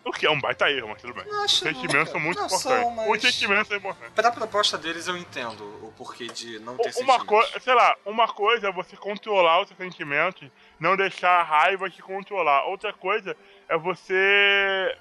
O 0.08 0.12
que 0.12 0.26
é 0.26 0.30
um 0.30 0.40
baita 0.40 0.70
erro, 0.70 0.88
mas 0.88 1.02
tudo 1.02 1.12
bem. 1.12 1.24
Não 1.26 1.44
acho 1.44 1.54
Os 1.56 1.60
sentimentos 1.60 2.10
são 2.10 2.18
muito 2.20 2.38
Não 2.38 2.46
importantes. 2.46 2.80
são, 2.80 2.90
mas- 2.92 3.10
Os 3.10 3.20
sentimentos 3.20 3.68
são 3.68 3.76
importantes. 3.76 4.12
Pra 4.14 4.32
proposta 4.32 4.78
deles 4.78 5.06
eu 5.06 5.16
entendo 5.18 5.62
o 5.86 5.92
porquê 5.96 6.26
de 6.28 6.58
não 6.60 6.76
ter 6.78 6.84
Uma 6.84 6.92
sentimentos. 6.92 7.22
coisa, 7.26 7.60
sei 7.60 7.74
lá, 7.74 7.96
uma 8.06 8.26
coisa 8.28 8.68
é 8.68 8.72
você 8.72 8.96
controlar 8.96 9.60
os 9.60 9.68
seus 9.68 9.78
sentimentos, 9.78 10.48
não 10.80 10.96
deixar 10.96 11.40
a 11.40 11.42
raiva 11.42 11.90
te 11.90 12.00
controlar. 12.00 12.64
Outra 12.64 12.92
coisa 12.92 13.36
é 13.68 13.76
você, 13.76 14.96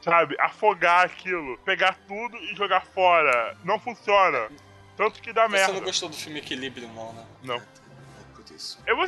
sabe, 0.00 0.36
afogar 0.38 1.04
aquilo, 1.06 1.58
pegar 1.64 1.96
tudo 2.06 2.36
e 2.36 2.54
jogar 2.54 2.84
fora. 2.86 3.56
Não 3.64 3.80
funciona. 3.80 4.48
Tanto 4.96 5.20
que 5.20 5.32
dá 5.32 5.46
Você 5.48 5.52
merda. 5.56 5.72
não 5.72 5.80
gostou 5.80 6.08
do 6.08 6.14
filme 6.16 6.38
Equilíbrio, 6.38 6.86
não, 6.88 7.12
né? 7.14 7.26
Não. 7.42 7.56
É, 7.56 7.58
é 7.58 8.34
por 8.36 8.44
isso. 8.54 8.78
Eu 8.86 8.94
vou 8.94 9.06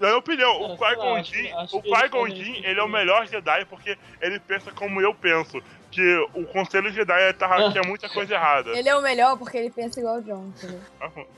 na 0.00 0.06
minha 0.08 0.18
opinião, 0.18 0.72
o 0.72 0.78
Cara, 0.78 0.90
lá, 0.90 0.96
Qui-Gon 0.96 1.24
Jinn, 1.24 1.52
o 1.72 1.82
Qui-Gon 1.82 2.28
Jinn, 2.28 2.60
ele 2.64 2.80
é 2.80 2.82
o 2.82 2.88
melhor 2.88 3.26
Jedi 3.26 3.64
porque 3.66 3.96
ele 4.20 4.38
pensa 4.40 4.70
como 4.72 5.00
eu 5.00 5.14
penso. 5.14 5.62
Que 5.88 6.16
o 6.34 6.44
Conselho 6.46 6.90
Jedi 6.92 7.32
tava, 7.38 7.70
tinha 7.70 7.82
muita 7.86 8.06
coisa 8.08 8.34
errada. 8.34 8.76
Ele 8.76 8.86
é 8.88 8.94
o 8.94 9.00
melhor 9.00 9.38
porque 9.38 9.56
ele 9.56 9.70
pensa 9.70 9.98
igual 10.00 10.16
o 10.18 10.22
John, 10.22 10.48
entendeu? 10.54 10.80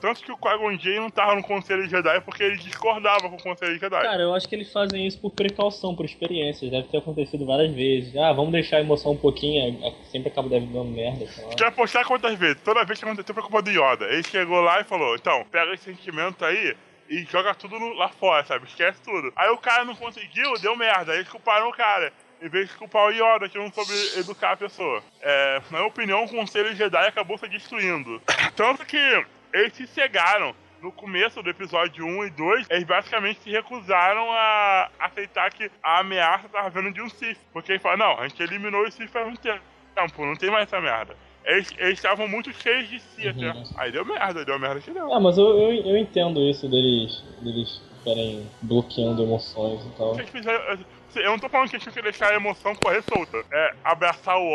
Tanto 0.01 0.21
que 0.25 0.33
o 0.33 0.37
Qui-Gon 0.37 0.77
Jinn 0.79 1.01
não 1.01 1.11
tava 1.11 1.35
no 1.37 1.43
Conselho 1.45 1.87
Jedi 1.89 2.21
porque 2.23 2.43
ele 2.43 2.57
discordava 2.57 3.29
com 3.29 3.37
o 3.37 3.43
Conselho 3.43 3.79
Jedi. 3.79 4.03
Cara, 4.03 4.23
eu 4.23 4.35
acho 4.35 4.49
que 4.49 4.55
eles 4.57 4.73
fazem 4.73 5.07
isso 5.07 5.21
por 5.21 5.31
precaução, 5.31 5.95
por 5.95 6.05
experiências. 6.07 6.71
Deve 6.71 6.89
ter 6.89 6.97
acontecido 6.97 7.47
várias 7.47 7.73
vezes. 7.73 8.17
Ah, 8.17 8.33
vamos 8.33 8.51
deixar 8.51 8.79
a 8.79 8.81
emoção 8.81 9.13
um 9.13 9.17
pouquinho, 9.17 9.87
a- 9.87 10.11
sempre 10.11 10.31
acaba 10.31 10.49
dando 10.49 10.83
merda. 10.87 11.27
Quer 11.57 11.67
apostar 11.67 12.05
quantas 12.07 12.35
vezes? 12.37 12.61
Toda 12.65 12.85
vez 12.85 12.99
que 12.99 13.05
aconteceu 13.05 13.35
foi 13.35 13.43
culpa 13.45 13.63
do 13.63 13.71
Yoda. 13.71 14.07
Ele 14.07 14.25
chegou 14.25 14.61
lá 14.61 14.81
e 14.81 14.85
falou: 14.85 15.15
então, 15.15 15.45
pega 15.53 15.73
esse 15.75 15.85
sentimento 15.85 16.45
aí 16.45 16.75
e 17.09 17.25
joga 17.25 17.55
tudo 17.55 17.77
lá 17.95 18.09
fora, 18.09 18.45
sabe? 18.45 18.67
Esquece 18.67 19.01
tudo. 19.03 19.33
Aí 19.35 19.49
o 19.51 19.59
cara 19.59 19.85
não 19.85 19.95
conseguiu, 19.95 20.53
deu 20.61 20.77
merda. 20.77 21.13
Aí 21.13 21.19
eles 21.19 21.29
culparam 21.29 21.69
o 21.69 21.73
cara. 21.73 22.13
Em 22.41 22.49
vez 22.49 22.69
de 22.69 22.77
culpar 22.77 23.07
o 23.07 23.11
Yoda, 23.11 23.49
que 23.49 23.59
não 23.59 23.73
soube 23.73 23.93
educar 24.17 24.53
a 24.53 24.57
pessoa. 24.57 25.03
É, 25.21 25.61
na 25.71 25.79
minha 25.79 25.89
opinião, 25.89 26.25
o 26.25 26.29
Conselho 26.29 26.75
Jedi 26.77 27.07
acabou 27.07 27.37
se 27.37 27.49
destruindo. 27.49 28.23
Tanto 28.55 28.85
que 28.87 29.27
eles 29.53 29.73
se 29.75 29.87
cegaram. 29.87 30.55
No 30.81 30.93
começo 30.93 31.43
do 31.43 31.51
episódio 31.51 32.07
1 32.07 32.27
e 32.27 32.31
2, 32.31 32.67
eles 32.71 32.85
basicamente 32.85 33.41
se 33.41 33.51
recusaram 33.51 34.31
a 34.31 34.89
aceitar 35.01 35.51
que 35.53 35.69
a 35.83 35.99
ameaça 35.99 36.47
estava 36.47 36.71
vindo 36.71 36.93
de 36.93 37.03
um 37.03 37.09
Sith. 37.09 37.39
Porque 37.53 37.73
eles 37.73 37.83
falaram, 37.83 38.15
não, 38.15 38.23
a 38.23 38.29
gente 38.29 38.41
eliminou 38.41 38.85
o 38.85 38.93
Sith 38.93 39.11
faz 39.11 39.27
um 39.27 39.35
tempo, 39.35 40.25
não 40.25 40.37
tem 40.37 40.51
mais 40.51 40.69
essa 40.69 40.81
merda. 40.81 41.17
Eles 41.51 41.69
eles 41.79 41.95
estavam 41.99 42.29
muito 42.29 42.53
cheios 42.53 42.89
de 42.89 43.01
si 43.01 43.27
até. 43.27 43.51
Uhum. 43.51 43.65
Aí 43.79 43.91
deu 43.91 44.05
merda, 44.05 44.45
deu 44.45 44.59
merda 44.59 44.81
que 44.81 44.91
deu. 44.91 45.13
Ah, 45.13 45.19
mas 45.19 45.39
eu, 45.39 45.47
eu, 45.59 45.73
eu 45.73 45.97
entendo 45.97 46.41
isso 46.41 46.69
deles, 46.69 47.23
deles 47.41 47.81
ficarem 47.99 48.49
bloqueando 48.63 49.23
emoções 49.23 49.81
e 49.85 49.91
tal. 49.97 50.15
Fizeram- 50.15 50.79
eu 51.17 51.31
não 51.31 51.39
tô 51.39 51.49
falando 51.49 51.71
que 51.71 51.77
eles 51.77 51.83
tinham 51.83 51.95
que 51.95 52.03
deixar 52.03 52.33
a 52.33 52.35
emoção 52.37 52.75
correr 52.75 53.03
solta. 53.03 53.43
É 53.51 53.75
abraçar 53.83 54.37
o 54.37 54.51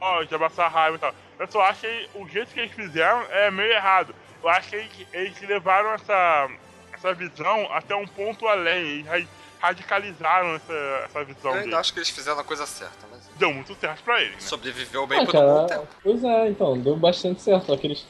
ódio, 0.00 0.34
abraçar 0.36 0.66
a 0.66 0.68
raiva 0.68 0.96
e 0.96 1.00
tal. 1.00 1.12
Eu 1.40 1.46
só 1.50 1.60
acho 1.62 1.80
que 1.82 2.08
o 2.14 2.28
jeito 2.28 2.52
que 2.54 2.60
eles 2.60 2.72
fizeram 2.72 3.20
é 3.30 3.50
meio 3.50 3.72
errado. 3.72 4.14
Eu 4.42 4.48
acho 4.48 4.70
que 4.70 4.76
eles, 4.76 4.90
eles 5.12 5.40
levaram 5.42 5.90
essa, 5.92 6.48
essa 6.92 7.12
visão 7.14 7.68
até 7.72 7.96
um 7.96 8.06
ponto 8.06 8.46
além. 8.46 8.84
Eles 9.00 9.06
ra- 9.06 9.26
radicalizaram 9.60 10.54
essa, 10.54 10.72
essa 11.04 11.24
visão 11.24 11.50
Eu 11.50 11.52
deles. 11.54 11.64
ainda 11.66 11.78
acho 11.80 11.92
que 11.92 11.98
eles 11.98 12.10
fizeram 12.10 12.38
a 12.38 12.44
coisa 12.44 12.64
certa, 12.64 13.06
mas 13.10 13.17
Deu 13.38 13.54
muito 13.54 13.74
certo 13.76 14.02
pra 14.02 14.20
eles, 14.20 14.34
né? 14.34 14.40
sobreviveu 14.40 15.06
bem 15.06 15.20
Ah, 15.20 15.24
por 15.24 15.34
um 15.36 15.66
tempo. 15.66 15.86
pois 16.02 16.24
é, 16.24 16.48
então, 16.48 16.78
deu 16.78 16.96
bastante 16.96 17.40
certo. 17.40 17.66
Só 17.66 17.76
que 17.76 17.86
eles 17.86 18.04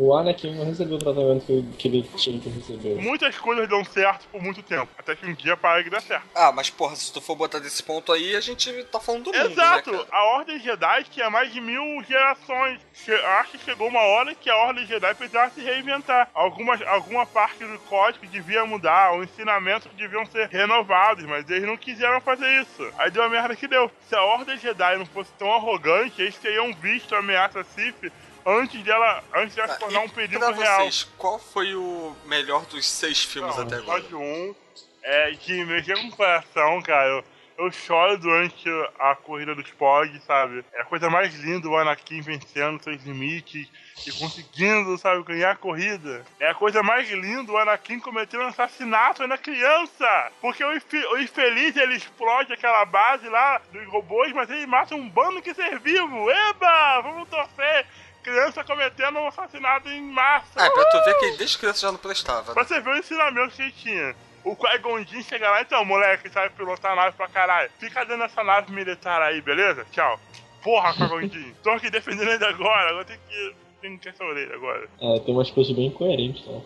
O 0.00 0.14
Anakin 0.14 0.54
não 0.54 0.64
recebeu 0.64 0.94
o 0.94 0.98
tratamento 0.98 1.44
que, 1.44 1.62
que 1.76 1.88
ele 1.88 2.08
tinha 2.16 2.40
que 2.40 2.48
receber. 2.48 3.02
Muitas 3.02 3.36
coisas 3.36 3.68
dão 3.68 3.84
certo 3.84 4.28
por 4.28 4.40
muito 4.40 4.62
tempo, 4.62 4.88
até 4.96 5.16
que 5.16 5.26
um 5.26 5.34
dia 5.34 5.56
para 5.56 5.82
de 5.82 5.90
dar 5.90 6.00
certo. 6.00 6.24
Ah, 6.36 6.52
mas 6.52 6.70
porra, 6.70 6.94
se 6.94 7.12
tu 7.12 7.20
for 7.20 7.34
botar 7.34 7.58
desse 7.58 7.82
ponto 7.82 8.12
aí, 8.12 8.36
a 8.36 8.40
gente 8.40 8.72
tá 8.84 9.00
falando 9.00 9.24
do 9.24 9.32
mundo, 9.32 9.50
Exato! 9.50 9.90
né, 9.90 9.98
cara? 9.98 10.08
a 10.12 10.24
Ordem 10.36 10.60
Jedi 10.60 11.04
tinha 11.10 11.28
mais 11.28 11.52
de 11.52 11.60
mil 11.60 11.82
gerações. 12.04 12.78
Che 12.94 13.12
acho 13.12 13.52
que 13.52 13.64
chegou 13.64 13.88
uma 13.88 13.98
hora 13.98 14.36
que 14.36 14.48
a 14.48 14.56
Ordem 14.56 14.86
Jedi 14.86 15.12
precisava 15.14 15.50
se 15.50 15.62
reinventar. 15.62 16.30
Algumas, 16.32 16.80
alguma 16.82 17.26
parte 17.26 17.64
do 17.64 17.78
código 17.80 18.24
devia 18.28 18.64
mudar, 18.64 19.16
os 19.16 19.24
ensinamentos 19.24 19.90
deviam 19.96 20.24
ser 20.26 20.48
renovados, 20.48 21.24
mas 21.24 21.50
eles 21.50 21.66
não 21.66 21.76
quiseram 21.76 22.20
fazer 22.20 22.48
isso. 22.62 22.88
Aí 22.98 23.10
deu 23.10 23.24
a 23.24 23.28
merda 23.28 23.56
que 23.56 23.66
deu. 23.66 23.90
Se 24.08 24.14
a 24.14 24.22
Ordem 24.22 24.56
Jedi 24.58 24.96
não 24.96 25.06
fosse 25.06 25.32
tão 25.36 25.52
arrogante, 25.52 26.22
eles 26.22 26.36
teriam 26.36 26.72
visto 26.72 27.16
a 27.16 27.18
ameaça 27.18 27.64
Sith 27.64 28.12
antes 28.46 28.82
dela, 28.82 29.22
antes 29.34 29.54
dela 29.54 29.68
se 29.68 29.74
Tá, 29.74 29.80
tornar 29.80 30.00
um 30.00 30.08
perigo 30.08 30.38
pra 30.40 30.50
real. 30.52 30.80
vocês, 30.82 31.04
qual 31.16 31.38
foi 31.38 31.74
o 31.74 32.14
melhor 32.26 32.64
dos 32.66 32.86
seis 32.88 33.22
filmes 33.24 33.56
Não, 33.56 33.62
até 33.64 33.76
o 33.76 33.78
agora? 33.80 33.98
episódio 34.00 34.20
1 34.20 34.54
é 35.02 35.30
que 35.40 35.64
mexeu 35.64 35.96
com 35.98 36.08
o 36.08 36.16
coração, 36.16 36.82
cara. 36.82 37.08
Eu, 37.08 37.24
eu 37.58 37.72
choro 37.72 38.16
durante 38.18 38.68
a 39.00 39.16
corrida 39.16 39.54
dos 39.54 39.68
Pog, 39.72 40.20
sabe? 40.26 40.64
É 40.72 40.82
a 40.82 40.84
coisa 40.84 41.08
mais 41.10 41.34
linda 41.34 41.68
o 41.68 41.76
Anakin 41.76 42.20
vencendo 42.20 42.80
seus 42.82 43.02
limites 43.04 43.68
e 44.06 44.12
conseguindo, 44.12 44.96
sabe, 44.96 45.24
ganhar 45.24 45.50
a 45.52 45.56
corrida. 45.56 46.24
É 46.38 46.50
a 46.50 46.54
coisa 46.54 46.84
mais 46.84 47.10
linda 47.10 47.50
o 47.50 47.56
Anakin 47.58 47.98
cometendo 47.98 48.44
um 48.44 48.46
assassinato 48.48 49.26
na 49.26 49.36
criança. 49.36 50.30
Porque 50.40 50.62
o, 50.62 50.68
o 50.68 51.18
infeliz 51.18 51.74
ele 51.76 51.96
explode 51.96 52.52
aquela 52.52 52.84
base 52.84 53.28
lá 53.28 53.60
dos 53.72 53.86
robôs, 53.88 54.32
mas 54.32 54.48
ele 54.50 54.66
mata 54.66 54.94
um 54.94 55.08
bando 55.08 55.42
que 55.42 55.52
ser 55.54 55.80
vivo. 55.80 56.30
Eba! 56.30 57.00
Vamos 57.00 57.28
torcer! 57.28 57.86
Criança 58.22 58.64
cometendo 58.64 59.18
um 59.18 59.28
assassinato 59.28 59.88
em 59.88 60.02
massa. 60.02 60.60
É 60.60 60.70
pra 60.70 60.84
tu 60.86 61.04
ver 61.04 61.14
que 61.14 61.36
desde 61.38 61.58
criança 61.58 61.80
já 61.80 61.92
não 61.92 61.98
prestava, 61.98 62.48
né? 62.48 62.54
Pra 62.54 62.64
você 62.64 62.80
ver 62.80 62.90
o 62.90 62.96
ensinamento 62.96 63.54
que 63.54 63.62
ele 63.62 63.72
tinha. 63.72 64.16
O 64.44 64.56
Qui-Gon 64.56 65.04
chega 65.22 65.50
lá, 65.50 65.60
então, 65.60 65.84
moleque, 65.84 66.30
sabe 66.30 66.54
pilotar 66.54 66.94
nave 66.94 67.16
pra 67.16 67.28
caralho. 67.28 67.70
Fica 67.78 68.04
dentro 68.04 68.22
dessa 68.26 68.42
nave 68.42 68.72
militar 68.72 69.20
aí, 69.22 69.40
beleza? 69.40 69.86
Tchau. 69.90 70.18
Porra, 70.62 70.92
Qui-Gon. 70.94 71.28
Tô 71.62 71.70
aqui 71.70 71.90
defendendo 71.90 72.30
ele 72.30 72.44
agora, 72.44 72.90
agora 72.90 73.04
tem 73.04 73.18
que... 73.28 73.67
Tem 73.80 73.98
essa 74.06 74.24
orelha 74.24 74.54
agora. 74.54 74.88
É, 75.00 75.20
tem 75.20 75.32
umas 75.32 75.50
coisas 75.50 75.72
bem 75.74 75.86
incoerentes, 75.86 76.44
né? 76.46 76.60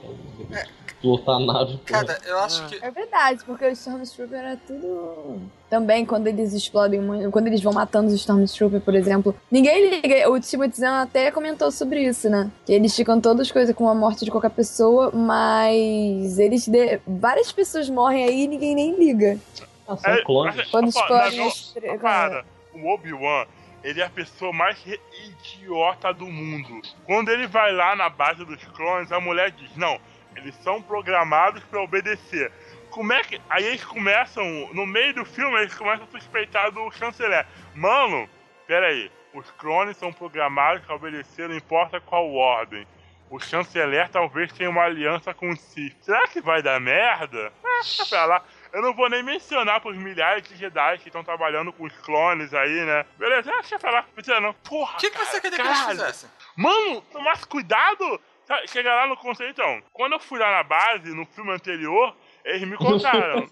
cara? 0.50 0.68
Pilotar 1.00 1.34
a 1.36 1.40
nave, 1.40 1.76
porra. 1.78 2.06
Cara, 2.06 2.18
eu 2.24 2.38
acho 2.38 2.66
que. 2.68 2.82
É 2.82 2.90
verdade, 2.90 3.44
porque 3.44 3.66
os 3.66 3.78
Stormtrooper 3.78 4.38
era 4.38 4.56
tudo. 4.56 5.40
Também 5.68 6.06
quando 6.06 6.26
eles 6.28 6.54
explodem 6.54 7.00
muito. 7.00 7.30
Quando 7.30 7.48
eles 7.48 7.60
vão 7.60 7.72
matando 7.72 8.08
os 8.08 8.14
Stormtrooper, 8.14 8.80
por 8.80 8.94
exemplo. 8.94 9.34
Ninguém 9.50 9.90
liga. 9.90 10.30
O 10.30 10.40
Timothy 10.40 10.80
Zahn 10.80 11.02
até 11.02 11.30
comentou 11.30 11.70
sobre 11.70 12.02
isso, 12.02 12.30
né? 12.30 12.50
Que 12.64 12.72
eles 12.72 12.94
ficam 12.96 13.20
todas 13.20 13.50
coisas 13.50 13.74
com 13.74 13.88
a 13.88 13.94
morte 13.94 14.24
de 14.24 14.30
qualquer 14.30 14.50
pessoa, 14.50 15.10
mas 15.10 16.38
eles. 16.38 16.66
De... 16.66 16.98
Várias 17.06 17.52
pessoas 17.52 17.90
morrem 17.90 18.24
aí 18.24 18.44
e 18.44 18.48
ninguém 18.48 18.74
nem 18.74 18.96
liga. 18.96 19.38
Ah, 19.86 19.96
são 19.96 20.24
clones. 20.24 20.56
mas- 20.56 20.70
Quando 20.70 20.88
explodem 20.88 21.46
as 21.46 21.74
Para. 22.00 22.44
O 22.72 22.94
Obi-Wan, 22.94 23.44
ele 23.82 24.00
é 24.00 24.04
a 24.04 24.10
pessoa 24.10 24.52
mais 24.52 24.82
idiota 24.86 26.12
do 26.12 26.26
mundo. 26.26 26.80
Quando 27.04 27.30
ele 27.30 27.46
vai 27.46 27.72
lá 27.72 27.96
na 27.96 28.08
base 28.08 28.44
dos 28.44 28.62
clones, 28.66 29.10
a 29.10 29.20
mulher 29.20 29.50
diz, 29.50 29.76
não, 29.76 30.00
eles 30.36 30.54
são 30.56 30.80
programados 30.80 31.62
pra 31.64 31.82
obedecer. 31.82 32.52
Como 32.90 33.12
é 33.12 33.22
que... 33.22 33.40
Aí 33.48 33.64
eles 33.64 33.84
começam, 33.84 34.44
no 34.72 34.86
meio 34.86 35.14
do 35.14 35.24
filme, 35.24 35.58
eles 35.58 35.74
começam 35.74 36.04
a 36.04 36.10
suspeitar 36.10 36.70
do 36.70 36.90
chanceler. 36.92 37.46
Mano, 37.74 38.28
pera 38.66 38.86
aí, 38.86 39.10
os 39.34 39.50
clones 39.52 39.96
são 39.96 40.12
programados 40.12 40.84
pra 40.84 40.94
obedecer, 40.94 41.48
não 41.48 41.56
importa 41.56 42.00
qual 42.00 42.32
ordem. 42.32 42.86
O 43.30 43.40
chanceler 43.40 44.10
talvez 44.10 44.52
tenha 44.52 44.68
uma 44.68 44.82
aliança 44.82 45.32
com 45.32 45.48
o 45.48 45.56
Sith. 45.56 45.96
Será 46.02 46.28
que 46.28 46.40
vai 46.40 46.62
dar 46.62 46.78
merda? 46.80 47.52
Ah, 47.82 48.04
pra 48.08 48.24
lá. 48.26 48.44
Eu 48.72 48.80
não 48.80 48.94
vou 48.94 49.08
nem 49.10 49.22
mencionar 49.22 49.80
pros 49.80 49.96
milhares 49.96 50.42
de 50.48 50.56
Jedi 50.56 50.98
que 50.98 51.08
estão 51.08 51.22
trabalhando 51.22 51.72
com 51.72 51.84
os 51.84 51.92
clones 51.98 52.54
aí, 52.54 52.84
né? 52.86 53.04
Beleza, 53.18 53.50
ah, 53.50 53.60
deixa 53.60 53.74
eu 53.74 53.80
falar. 53.80 54.02
Não 54.02 54.14
precisa 54.14 54.40
não. 54.40 54.54
Porra, 54.54 54.96
O 54.96 54.98
que, 54.98 55.10
que 55.10 55.18
você 55.18 55.40
queria 55.40 55.58
que 55.58 55.64
eles 55.66 55.80
fizessem? 55.86 56.30
Mano, 56.56 57.02
tomasse 57.12 57.46
cuidado. 57.46 58.20
Chega 58.66 58.94
lá 58.94 59.06
no 59.06 59.16
conselho, 59.16 59.50
então. 59.50 59.82
Quando 59.92 60.14
eu 60.14 60.20
fui 60.20 60.38
lá 60.38 60.50
na 60.50 60.62
base, 60.62 61.14
no 61.14 61.26
filme 61.26 61.52
anterior, 61.52 62.16
eles 62.44 62.66
me 62.66 62.76
contaram. 62.78 63.46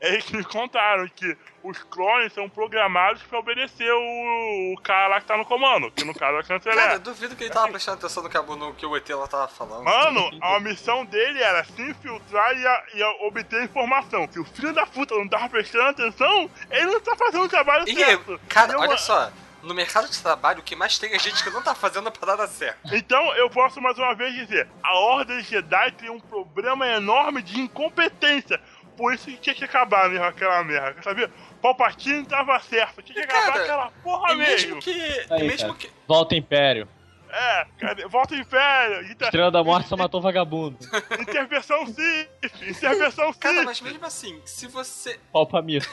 Eles 0.00 0.30
me 0.30 0.44
contaram 0.44 1.08
que 1.08 1.36
os 1.62 1.82
clones 1.84 2.32
são 2.32 2.48
programados 2.48 3.22
pra 3.24 3.38
obedecer 3.38 3.90
o, 3.92 4.74
o 4.74 4.80
cara 4.82 5.08
lá 5.08 5.20
que 5.20 5.26
tá 5.26 5.36
no 5.36 5.44
comando, 5.44 5.90
que 5.90 6.04
no 6.04 6.14
caso 6.14 6.36
é 6.36 6.40
o 6.40 6.44
Cara, 6.44 6.60
chanceler. 6.60 6.92
eu 6.92 6.98
duvido 7.00 7.34
que 7.34 7.44
ele 7.44 7.52
tava 7.52 7.68
prestando 7.68 7.98
atenção 7.98 8.22
no 8.22 8.30
que, 8.30 8.36
a- 8.36 8.42
no 8.42 8.74
que 8.74 8.86
o 8.86 8.96
ET 8.96 9.08
lá 9.10 9.26
tava 9.26 9.48
falando. 9.48 9.84
Mano, 9.84 10.30
a 10.42 10.60
missão 10.60 11.04
dele 11.04 11.42
era 11.42 11.64
se 11.64 11.82
infiltrar 11.82 12.56
e, 12.56 12.66
a- 12.66 12.84
e 12.94 13.02
a 13.02 13.10
obter 13.26 13.62
informação. 13.64 14.28
Se 14.30 14.38
o 14.38 14.44
filho 14.44 14.72
da 14.72 14.86
puta 14.86 15.14
não 15.16 15.26
tava 15.28 15.48
prestando 15.48 15.88
atenção, 15.88 16.50
ele 16.70 16.86
não 16.86 17.00
tá 17.00 17.16
fazendo 17.16 17.44
o 17.44 17.48
trabalho 17.48 17.84
E, 17.88 17.94
certo. 17.96 18.40
cara, 18.48 18.74
Eu- 18.74 18.80
olha 18.80 18.96
só. 18.98 19.30
No 19.62 19.74
mercado 19.74 20.08
de 20.08 20.22
trabalho, 20.22 20.60
o 20.60 20.62
que 20.62 20.76
mais 20.76 20.96
tem 20.96 21.12
é 21.12 21.18
gente 21.18 21.42
que 21.42 21.50
não 21.50 21.60
tá 21.60 21.74
fazendo 21.74 22.06
a 22.06 22.12
parada 22.12 22.46
certa. 22.46 22.94
Então 22.96 23.34
eu 23.34 23.50
posso 23.50 23.80
mais 23.80 23.98
uma 23.98 24.14
vez 24.14 24.32
dizer: 24.32 24.68
a 24.80 24.94
Ordem 24.96 25.40
Jedi 25.42 25.90
tem 25.92 26.08
um 26.08 26.20
problema 26.20 26.86
enorme 26.86 27.42
de 27.42 27.60
incompetência. 27.60 28.60
Por 28.96 29.12
isso 29.12 29.26
que 29.26 29.36
tinha 29.36 29.54
que 29.54 29.64
acabar 29.64 30.08
mesmo 30.08 30.24
aquela 30.24 30.64
merda, 30.64 31.02
sabia? 31.02 31.30
Palpatine 31.60 32.24
tava 32.26 32.58
certo, 32.60 33.02
tinha 33.02 33.14
que 33.14 33.20
E, 33.20 33.24
acabar 33.24 33.52
cara, 33.52 33.62
aquela 33.64 33.90
porra 34.02 34.32
E 34.32 34.36
mesmo 34.36 34.76
mesmo. 34.76 34.80
que. 34.82 35.26
Aí, 35.30 35.40
e 35.42 35.44
mesmo 35.48 35.68
cara. 35.74 35.78
que. 35.78 35.90
Volta 36.08 36.34
Império. 36.34 36.88
É, 37.28 37.66
cadê? 37.78 38.06
volta 38.06 38.34
Império, 38.34 39.02
inter... 39.10 39.26
Estrela 39.26 39.50
da 39.50 39.62
Morte 39.62 39.88
só 39.88 39.96
matou 39.96 40.20
vagabundo. 40.22 40.78
intervenção 41.20 41.84
Sith, 41.86 42.62
intervenção 42.62 43.32
Cara, 43.34 43.56
Sith. 43.56 43.64
mas 43.66 43.80
mesmo 43.80 44.06
assim, 44.06 44.40
se 44.44 44.66
você. 44.68 45.18
Palpamito. 45.32 45.88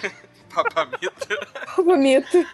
Papamito. 0.54 1.28
Bonito. 1.84 2.48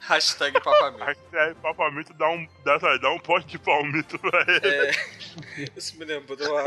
Hashtag 0.00 0.60
papamito. 0.60 1.04
Hashtag 1.04 1.54
Papamito 1.56 2.14
dá 2.14 2.28
um, 2.28 2.46
dá, 2.64 2.78
sabe, 2.78 3.00
dá 3.00 3.10
um 3.10 3.18
pote 3.18 3.46
de 3.46 3.58
palmito 3.58 4.18
pra 4.18 4.40
ele. 4.48 4.68
É, 4.68 4.90
isso 5.76 5.98
me 5.98 6.04
lembrou 6.04 6.38
a, 6.58 6.62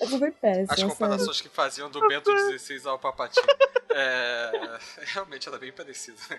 Essa 0.00 0.18
foi 0.18 0.30
péssima. 0.30 0.66
as 0.72 0.78
sério. 0.78 0.90
comparações 0.90 1.40
que 1.40 1.48
faziam 1.48 1.90
do 1.90 2.06
Bento 2.08 2.30
XVI 2.58 2.88
ao 2.88 2.98
Papatinho. 2.98 3.46
É, 3.90 4.78
realmente 5.14 5.48
era 5.48 5.58
bem 5.58 5.72
parecido, 5.72 6.18
né? 6.28 6.38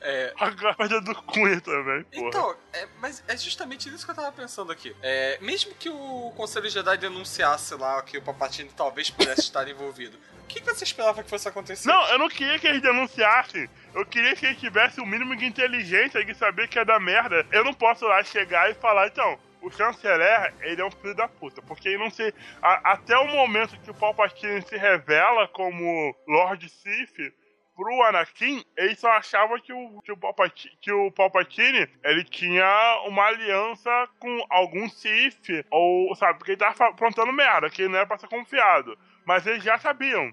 É, 0.00 0.32
A 0.38 0.50
guarda 0.50 1.00
do 1.00 1.14
Cunha 1.22 1.60
também, 1.60 2.04
porra. 2.04 2.28
Então, 2.28 2.56
é, 2.72 2.88
mas 3.00 3.22
é 3.28 3.36
justamente 3.36 3.90
nisso 3.90 4.04
que 4.04 4.10
eu 4.10 4.14
tava 4.14 4.32
pensando 4.32 4.72
aqui. 4.72 4.96
É, 5.02 5.38
mesmo 5.42 5.74
que 5.74 5.90
o 5.90 6.32
Conselho 6.36 6.70
Jedi 6.70 6.96
denunciasse 6.96 7.74
lá 7.74 8.00
que 8.02 8.16
o 8.16 8.22
Papatini 8.22 8.70
talvez 8.74 9.10
pudesse 9.10 9.42
estar 9.42 9.68
envolvido, 9.68 10.18
o 10.44 10.46
que, 10.46 10.60
que 10.60 10.66
você 10.66 10.84
esperava 10.84 11.22
que 11.22 11.28
fosse 11.28 11.48
acontecer? 11.48 11.88
Não, 11.88 12.08
eu 12.08 12.18
não 12.18 12.28
queria 12.28 12.58
que 12.58 12.66
eles 12.66 12.82
denunciassem. 12.82 13.68
Eu 13.94 14.04
queria 14.04 14.36
que 14.36 14.46
eles 14.46 14.58
tivessem 14.58 15.02
o 15.02 15.06
mínimo 15.06 15.34
de 15.36 15.46
inteligência 15.46 16.24
de 16.24 16.34
saber 16.34 16.68
que 16.68 16.78
é 16.78 16.84
da 16.84 17.00
merda. 17.00 17.46
Eu 17.50 17.64
não 17.64 17.72
posso 17.72 18.06
lá 18.06 18.22
chegar 18.22 18.70
e 18.70 18.74
falar, 18.74 19.08
então, 19.08 19.38
o 19.66 19.70
chanceler, 19.70 20.54
ele 20.62 20.80
é 20.80 20.84
um 20.84 20.90
filho 20.90 21.14
da 21.14 21.28
puta. 21.28 21.62
Porque 21.62 21.88
ele 21.88 21.98
não 21.98 22.10
sei. 22.10 22.32
a- 22.62 22.92
até 22.92 23.16
o 23.16 23.26
momento 23.28 23.78
que 23.80 23.90
o 23.90 23.94
Palpatine 23.94 24.62
se 24.62 24.76
revela 24.76 25.48
como 25.48 26.14
Lord 26.28 26.68
Sith. 26.68 27.32
Pro 27.76 28.02
Anakin, 28.04 28.62
ele 28.78 28.94
só 28.94 29.10
achava 29.10 29.58
que 29.58 29.72
o, 29.72 30.00
que 30.02 30.12
o, 30.12 30.16
Palpatine, 30.16 30.76
que 30.80 30.92
o 30.92 31.10
Palpatine 31.10 31.88
ele 32.04 32.22
tinha 32.22 33.02
uma 33.08 33.24
aliança 33.24 33.90
com 34.20 34.46
algum 34.48 34.88
Sith, 34.88 35.66
ou 35.72 36.14
sabe, 36.14 36.38
porque 36.38 36.52
ele 36.52 36.58
tava 36.58 36.90
aprontando 36.90 37.32
merda, 37.32 37.68
que 37.68 37.82
ele 37.82 37.88
não 37.88 37.96
era 37.98 38.06
pra 38.06 38.16
ser 38.16 38.28
confiado. 38.28 38.96
Mas 39.26 39.44
eles 39.44 39.64
já 39.64 39.76
sabiam 39.76 40.32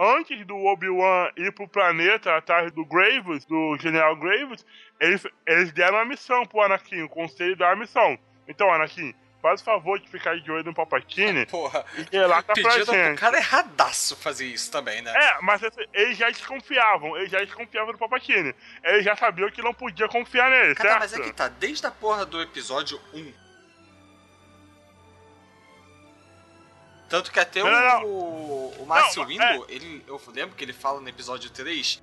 antes 0.00 0.46
do 0.46 0.56
Obi-Wan 0.64 1.30
ir 1.36 1.52
pro 1.52 1.68
planeta 1.68 2.34
atrás 2.34 2.72
do 2.72 2.86
Graves, 2.86 3.44
do 3.44 3.76
General 3.78 4.16
Graves, 4.16 4.64
eles, 4.98 5.26
eles 5.46 5.72
deram 5.72 5.98
a 5.98 6.06
missão 6.06 6.46
pro 6.46 6.62
Anakin, 6.62 7.02
o 7.02 7.08
conselho 7.10 7.54
deu 7.54 7.66
a 7.66 7.76
missão. 7.76 8.18
Então, 8.48 8.72
Anakin, 8.72 9.14
faz 9.42 9.60
o 9.60 9.64
favor 9.64 10.00
de 10.00 10.08
ficar 10.08 10.38
de 10.40 10.50
olho 10.50 10.64
no 10.64 10.74
Palpatine 10.74 11.46
Porra, 11.46 11.84
e 11.98 12.54
pedido 12.54 12.86
pro 12.86 12.94
gente. 12.94 13.18
cara 13.18 13.36
erradaço 13.36 14.16
fazer 14.16 14.46
isso 14.46 14.70
também, 14.70 15.02
né? 15.02 15.12
É, 15.14 15.38
mas 15.42 15.60
eles 15.92 16.16
já 16.16 16.30
desconfiavam, 16.30 17.16
eles 17.16 17.30
já 17.30 17.38
desconfiavam 17.40 17.92
do 17.92 17.98
Palpatine. 17.98 18.54
Eles 18.82 19.04
já 19.04 19.14
sabiam 19.14 19.50
que 19.50 19.62
não 19.62 19.74
podia 19.74 20.08
confiar 20.08 20.50
nele, 20.50 20.74
Cara, 20.74 20.88
certo? 20.88 21.00
mas 21.00 21.12
é 21.12 21.20
que 21.20 21.32
tá, 21.32 21.48
desde 21.48 21.86
a 21.86 21.90
porra 21.90 22.24
do 22.24 22.40
episódio 22.40 23.00
1. 23.12 23.32
Tanto 27.08 27.32
que 27.32 27.40
até 27.40 27.62
Não, 27.62 27.70
não, 27.70 28.04
o, 28.04 28.82
o 28.82 28.86
Márcio 28.86 29.22
Não, 29.22 29.28
Windu, 29.28 29.66
ele, 29.68 30.04
eu 30.06 30.20
lembro 30.28 30.54
que 30.54 30.62
ele 30.62 30.74
fala 30.74 31.00
no 31.00 31.08
episódio 31.08 31.48
3 31.50 32.02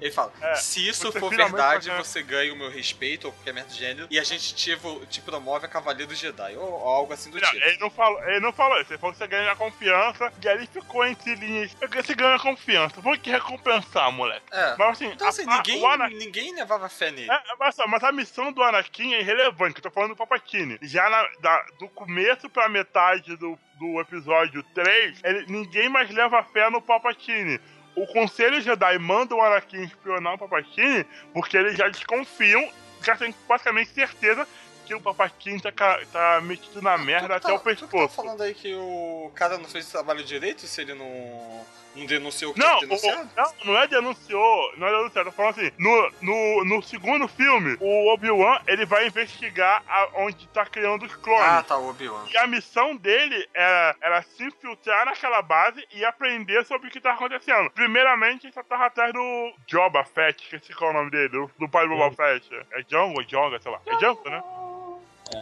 Ele 0.00 0.10
fala: 0.10 0.30
É, 0.42 0.54
se 0.56 0.86
isso 0.86 1.10
for 1.12 1.30
verdade, 1.34 1.88
vai 1.88 1.98
você 1.98 2.22
ganha 2.22 2.52
o 2.52 2.56
meu 2.56 2.70
respeito 2.70 3.26
ou 3.26 3.32
qualquer 3.32 3.54
merda 3.54 3.70
do 3.70 3.74
gênero, 3.76 4.06
e 4.10 4.18
a 4.18 4.24
gente 4.24 4.54
te, 4.54 4.78
te 5.08 5.20
promove 5.22 5.64
a 5.64 5.68
Cavaleiro 5.68 6.14
Jedi, 6.14 6.54
ou, 6.56 6.64
ou 6.70 6.88
algo 6.88 7.12
assim 7.14 7.30
do 7.30 7.40
Não, 7.40 7.48
tipo. 7.50 7.64
ele 7.64 7.78
não 7.78 7.88
falou, 7.90 8.22
ele 8.24 8.40
não 8.40 8.52
falou 8.52 8.80
isso, 8.80 8.92
ele 8.92 8.98
falou 8.98 9.12
que 9.12 9.18
você 9.18 9.26
ganha 9.26 9.50
a 9.52 9.56
confiança, 9.56 10.32
e 10.42 10.48
aí 10.48 10.66
ficou 10.66 11.04
entre 11.06 11.34
linhas. 11.36 11.74
Você 11.94 12.14
ganha 12.14 12.34
a 12.34 12.38
confiança, 12.40 13.00
vou 13.00 13.16
te 13.16 13.30
recompensar, 13.30 14.12
moleque. 14.12 14.44
É. 14.52 14.76
Mas 14.78 14.88
assim, 14.90 15.06
Então, 15.06 15.26
a- 15.26 15.30
assim, 15.30 15.44
a- 15.48 15.56
ninguém, 15.56 15.86
Ana- 15.86 16.08
ninguém 16.10 16.54
levava 16.54 16.88
fé 16.88 17.10
nele. 17.10 17.30
É, 17.30 17.40
mas, 17.58 17.74
só, 17.74 17.86
mas 17.86 18.04
a 18.04 18.12
missão 18.12 18.52
do 18.52 18.62
Anakin 18.62 19.14
é 19.14 19.20
irrelevante, 19.20 19.76
eu 19.78 19.82
tô 19.82 19.90
falando 19.90 20.10
do 20.10 20.16
Papatini. 20.16 20.78
Já 20.82 21.08
na- 21.08 21.28
da- 21.40 21.64
do 21.78 21.88
começo 21.88 22.50
pra 22.50 22.68
metade 22.68 23.34
do, 23.36 23.58
do 23.78 24.00
episódio 24.00 24.62
3, 24.74 25.18
ele, 25.24 25.46
ninguém 25.48 25.88
mais 25.88 26.10
leva 26.10 26.42
fé 26.44 26.68
no 26.70 26.82
Papatini. 26.82 27.58
O 27.96 28.06
Conselho 28.06 28.60
Jedi 28.60 28.98
manda 28.98 29.34
o 29.34 29.40
Anakin 29.40 29.84
espionar 29.84 30.34
o 30.34 30.38
Papatini 30.38 31.04
porque 31.32 31.56
eles 31.56 31.76
já 31.76 31.88
desconfiam, 31.88 32.70
já 33.02 33.16
tem 33.16 33.34
basicamente 33.48 33.90
certeza 33.90 34.46
que 34.86 34.94
o 34.94 35.00
Papatini 35.00 35.60
tá, 35.60 35.72
tá 36.12 36.40
metido 36.42 36.80
na 36.80 36.96
merda 36.96 37.28
Tu 37.28 37.32
até 37.34 37.48
tá- 37.48 37.54
o 37.54 37.58
Tu 37.58 37.64
tá 37.64 37.70
pescoço. 37.70 38.14
falando 38.14 38.40
aí 38.42 38.54
que 38.54 38.72
o 38.74 39.30
cara 39.34 39.58
não 39.58 39.64
fez 39.68 39.88
o 39.88 39.92
trabalho 39.92 40.22
direito 40.24 40.66
se 40.66 40.80
ele 40.80 40.94
não, 40.94 41.66
não 41.96 42.06
denunciou 42.06 42.52
o 42.52 42.54
que 42.54 42.60
Não, 42.60 42.80
não, 42.82 43.54
não 43.64 43.76
é 43.78 43.86
denunciou, 43.88 44.72
não 44.76 44.86
é 44.86 44.90
denunciou, 44.92 45.24
tô 45.24 45.32
falando 45.32 45.58
assim, 45.58 45.70
no, 45.78 46.12
no, 46.22 46.64
no 46.64 46.82
segundo 46.82 47.26
filme, 47.26 47.76
o 47.80 48.12
Obi-Wan, 48.12 48.60
ele 48.66 48.86
vai 48.86 49.06
investigar 49.08 49.82
a- 49.88 50.08
onde 50.14 50.46
tá 50.48 50.64
criando 50.64 51.04
os 51.04 51.14
clones. 51.16 51.42
Ah, 51.46 51.62
tá, 51.62 51.76
o 51.76 51.88
Obi-Wan. 51.90 52.24
E 52.32 52.36
a 52.36 52.46
missão 52.46 52.94
dele 52.94 53.48
era, 53.52 53.96
era 54.00 54.22
se 54.22 54.44
infiltrar 54.44 55.04
naquela 55.06 55.42
base 55.42 55.84
e 55.92 56.04
aprender 56.04 56.64
sobre 56.64 56.88
o 56.88 56.90
que 56.90 57.00
tá 57.00 57.12
acontecendo. 57.14 57.70
Primeiramente, 57.70 58.46
ele 58.46 58.52
só 58.52 58.62
tava 58.62 58.86
atrás 58.86 59.12
do 59.12 59.52
Joba 59.66 60.04
Fett, 60.04 60.42
esqueci 60.44 60.72
qual 60.74 60.90
é 60.90 60.94
o 60.94 60.96
nome 60.98 61.10
dele, 61.10 61.28
do, 61.30 61.50
do 61.58 61.68
pai 61.68 61.88
do 61.88 61.96
Boba 61.96 62.14
Fett. 62.14 62.48
É 62.72 62.82
Django 62.82 63.18
ou 63.18 63.24
Jonga, 63.24 63.58
sei 63.60 63.72
lá. 63.72 63.80
É 63.86 63.96
Django, 63.96 64.28
né? 64.30 64.42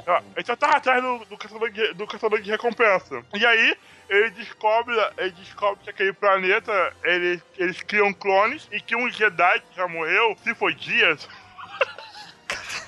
Ó, 0.07 0.21
Ele 0.37 0.47
só 0.47 0.57
tava 0.57 0.77
atrás 0.77 1.03
do, 1.03 1.25
do, 1.27 1.37
caçador 1.37 1.71
de, 1.71 1.95
do 1.95 2.07
caçador 2.07 2.41
de 2.41 2.51
recompensa. 2.51 3.25
E 3.35 3.45
aí, 3.45 3.77
ele 4.09 4.31
descobre, 4.31 4.95
ele 5.19 5.33
descobre 5.33 5.85
que 5.85 5.91
aquele 5.91 6.13
planeta, 6.13 6.95
ele, 7.05 7.43
eles 7.57 7.83
criam 7.83 8.13
clones 8.13 8.69
e 8.73 8.81
que 8.81 8.97
um 8.97 9.11
Jedi 9.11 9.61
que 9.61 9.77
já 9.77 9.87
morreu, 9.89 10.37
se 10.43 10.55
foi 10.55 10.75
dias. 10.75 11.29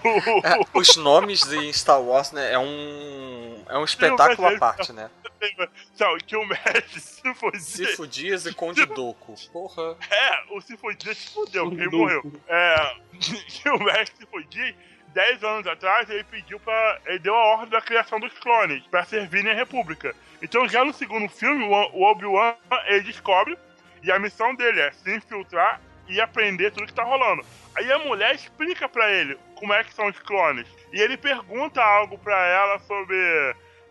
É, 0.04 0.78
os 0.78 0.96
nomes 0.96 1.40
de 1.40 1.72
Star 1.72 2.00
Wars, 2.00 2.30
né, 2.32 2.52
é 2.52 2.58
um. 2.58 3.64
É 3.68 3.76
um 3.76 3.84
espetáculo 3.84 4.48
à 4.48 4.58
parte, 4.58 4.92
né? 4.92 5.10
Não, 5.98 6.18
que 6.18 6.36
o 6.36 6.46
mestre 6.46 7.00
se 7.00 7.34
foi 7.34 7.52
dias. 7.52 7.62
Sifo 7.64 8.06
Dias 8.06 8.46
e 8.46 8.54
Conde 8.54 8.86
Doku. 8.86 9.34
Porra. 9.52 9.96
É, 10.10 10.54
o 10.54 10.60
se 10.60 10.76
foi 10.76 10.94
dias 10.94 11.18
se 11.18 11.30
fudeu, 11.30 11.66
ele 11.72 11.84
Doku. 11.84 11.96
morreu. 11.96 12.32
É, 12.48 12.94
que 13.18 13.68
o 13.68 13.78
mestre 13.82 14.16
se 14.18 14.26
foi 14.26 14.44
dias. 14.44 14.74
10 15.08 15.44
anos 15.44 15.66
atrás, 15.66 16.08
ele 16.10 16.24
pediu 16.24 16.60
pra. 16.60 17.00
Ele 17.06 17.18
deu 17.18 17.34
a 17.34 17.44
ordem 17.46 17.70
da 17.70 17.80
criação 17.80 18.20
dos 18.20 18.32
clones 18.38 18.82
pra 18.88 19.04
servirem 19.04 19.52
a 19.52 19.54
República. 19.54 20.14
Então, 20.42 20.68
já 20.68 20.84
no 20.84 20.92
segundo 20.92 21.28
filme, 21.28 21.64
o 21.64 22.02
Obi-Wan 22.02 22.54
ele 22.86 23.00
descobre 23.00 23.56
e 24.02 24.12
a 24.12 24.18
missão 24.18 24.54
dele 24.54 24.80
é 24.80 24.92
se 24.92 25.14
infiltrar 25.14 25.80
e 26.08 26.20
aprender 26.20 26.70
tudo 26.70 26.86
que 26.86 26.94
tá 26.94 27.02
rolando. 27.02 27.44
Aí 27.74 27.90
a 27.92 27.98
mulher 27.98 28.34
explica 28.34 28.88
pra 28.88 29.10
ele 29.10 29.36
como 29.56 29.72
é 29.72 29.82
que 29.82 29.94
são 29.94 30.06
os 30.06 30.18
clones. 30.20 30.66
E 30.92 31.00
ele 31.00 31.16
pergunta 31.16 31.82
algo 31.82 32.16
pra 32.18 32.46
ela 32.46 32.78
sobre 32.80 33.16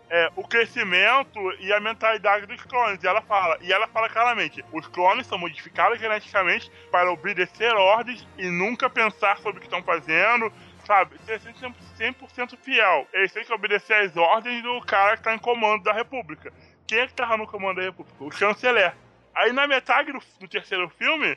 é, 0.09 0.32
o 0.36 0.47
crescimento 0.47 1.39
e 1.59 1.74
a 1.74 1.80
mentalidade 1.80 2.45
dos 2.45 2.61
clones. 2.63 3.03
E 3.03 3.07
ela 3.07 3.22
fala, 3.22 3.57
e 3.61 3.72
ela 3.72 3.88
fala 3.88 4.09
claramente: 4.09 4.63
os 4.72 4.88
clones 4.88 5.28
são 5.28 5.38
modificados 5.38 5.99
geneticamente 5.99 6.72
para 6.91 7.11
obedecer 7.11 7.74
ordens 7.74 8.26
e 8.38 8.47
nunca 8.47 8.89
pensar 8.89 9.38
sobre 9.38 9.57
o 9.57 9.61
que 9.61 9.68
estão 9.68 9.84
fazendo. 9.84 10.51
Sabe, 10.86 11.18
ser 11.26 11.40
100% 11.40 12.58
fiel. 12.58 13.08
Eles 13.12 13.32
têm 13.32 13.44
que 13.44 13.54
obedecer 13.54 13.94
às 13.96 14.16
ordens 14.16 14.62
do 14.62 14.80
cara 14.82 15.18
que 15.18 15.24
tá 15.24 15.34
em 15.34 15.40
comando 15.40 15.84
da 15.84 15.92
República. 15.92 16.54
Quem 16.88 17.00
é 17.00 17.08
que 17.08 17.14
tava 17.14 17.38
no 17.38 17.48
comando 17.48 17.78
da 17.78 17.84
República? 17.84 18.24
O 18.24 18.32
chanceler. 18.32 18.94
Aí 19.34 19.52
na 19.52 19.68
metade 19.68 20.12
do, 20.12 20.20
do 20.40 20.48
terceiro 20.48 20.88
filme, 20.90 21.36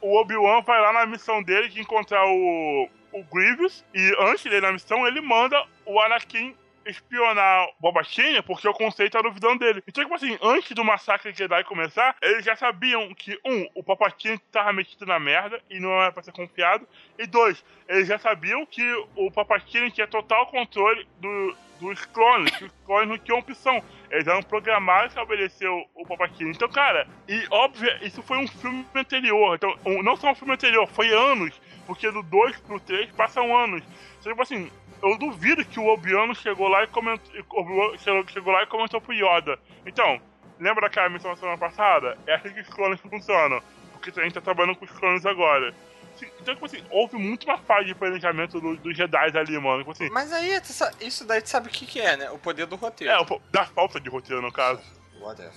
o 0.00 0.20
Obi-Wan 0.20 0.60
vai 0.62 0.80
lá 0.80 0.92
na 0.92 1.06
missão 1.06 1.42
dele 1.42 1.68
de 1.68 1.80
encontrar 1.80 2.24
o, 2.26 2.88
o 3.12 3.24
Grievous. 3.24 3.84
E 3.94 4.16
antes 4.20 4.44
dele 4.44 4.60
na 4.60 4.72
missão, 4.72 5.06
ele 5.06 5.20
manda 5.20 5.62
o 5.86 5.98
Anakin 6.00 6.54
espionar 6.86 7.66
o 7.66 7.72
Bobatinha 7.80 8.42
porque 8.42 8.68
o 8.68 8.72
conceito 8.74 9.16
era 9.16 9.28
duvidando 9.28 9.58
dele. 9.58 9.82
Então, 9.86 10.02
tipo 10.04 10.14
assim, 10.14 10.38
antes 10.42 10.72
do 10.72 10.84
massacre 10.84 11.32
Jedi 11.32 11.64
começar, 11.64 12.16
eles 12.22 12.44
já 12.44 12.56
sabiam 12.56 13.12
que, 13.14 13.38
um, 13.44 13.66
o 13.74 13.82
Papatinho 13.82 14.38
tava 14.52 14.72
metido 14.72 15.06
na 15.06 15.18
merda 15.18 15.60
e 15.70 15.78
não 15.80 15.92
era 16.00 16.12
pra 16.12 16.22
ser 16.22 16.32
confiado. 16.32 16.86
E 17.18 17.26
dois, 17.26 17.64
eles 17.88 18.08
já 18.08 18.18
sabiam 18.18 18.64
que 18.66 18.82
o 19.16 19.30
Papatinho 19.30 19.90
tinha 19.90 20.06
total 20.06 20.46
controle 20.46 21.06
do, 21.18 21.56
dos 21.80 22.04
clones, 22.06 22.50
que 22.56 22.64
os 22.64 22.72
clones 22.86 23.08
não 23.08 23.18
tinham 23.18 23.38
opção. 23.38 23.82
Eles 24.10 24.26
eram 24.26 24.42
programados 24.42 25.14
pra 25.14 25.22
obedecer 25.22 25.68
o, 25.68 25.86
o 25.94 26.06
Papatinho. 26.06 26.50
Então, 26.50 26.68
cara, 26.68 27.06
e 27.28 27.46
óbvio, 27.50 27.90
isso 28.02 28.22
foi 28.22 28.38
um 28.38 28.48
filme 28.48 28.84
anterior. 28.94 29.54
Então, 29.54 29.74
um- 29.86 30.02
não 30.02 30.16
só 30.16 30.30
um 30.30 30.34
filme 30.34 30.54
anterior, 30.54 30.86
foi 30.88 31.08
anos. 31.14 31.52
Porque 31.86 32.08
do 32.10 32.22
2 32.22 32.56
pro 32.60 32.78
3 32.78 33.10
passam 33.12 33.56
anos. 33.56 33.82
Então, 34.20 34.30
tipo 34.32 34.42
assim, 34.42 34.70
eu 35.02 35.16
duvido 35.18 35.64
que 35.64 35.78
o 35.80 35.86
Obi-Wan 35.86 36.34
chegou 36.34 36.68
lá 36.68 36.82
e 36.84 36.86
comentou. 36.86 37.32
chegou, 37.98 38.52
lá 38.52 38.62
e 38.62 38.66
comentou 38.66 39.00
pro 39.00 39.12
Yoda. 39.12 39.58
Então, 39.86 40.20
lembra 40.58 40.82
daquela 40.82 41.08
missão 41.08 41.30
da 41.30 41.36
semana 41.36 41.58
passada? 41.58 42.16
É 42.26 42.34
assim 42.34 42.50
que 42.52 42.60
os 42.60 42.68
clones 42.68 43.00
funcionam. 43.00 43.62
Porque 43.92 44.18
a 44.18 44.22
gente 44.22 44.34
tá 44.34 44.40
trabalhando 44.40 44.76
com 44.76 44.84
os 44.84 44.90
clones 44.92 45.26
agora. 45.26 45.74
Então, 46.40 46.54
tipo 46.54 46.66
assim, 46.66 46.82
houve 46.90 47.16
muito 47.16 47.44
uma 47.44 47.56
fase 47.58 47.86
de 47.86 47.94
planejamento 47.94 48.60
do- 48.60 48.76
dos 48.76 48.96
Jedi 48.96 49.16
ali, 49.38 49.58
mano. 49.58 49.78
Tipo 49.78 49.92
assim, 49.92 50.08
Mas 50.10 50.32
aí, 50.32 50.60
isso 51.00 51.24
daí 51.26 51.40
tu 51.40 51.48
sabe 51.48 51.68
o 51.68 51.70
que, 51.70 51.86
que 51.86 52.00
é, 52.00 52.16
né? 52.16 52.30
O 52.30 52.38
poder 52.38 52.66
do 52.66 52.76
roteiro. 52.76 53.12
é, 53.12 53.18
o 53.20 53.40
da 53.50 53.64
falta 53.64 53.98
de 54.00 54.08
roteiro, 54.10 54.42
no 54.42 54.52
caso. 54.52 54.82
Whatever. 55.20 55.52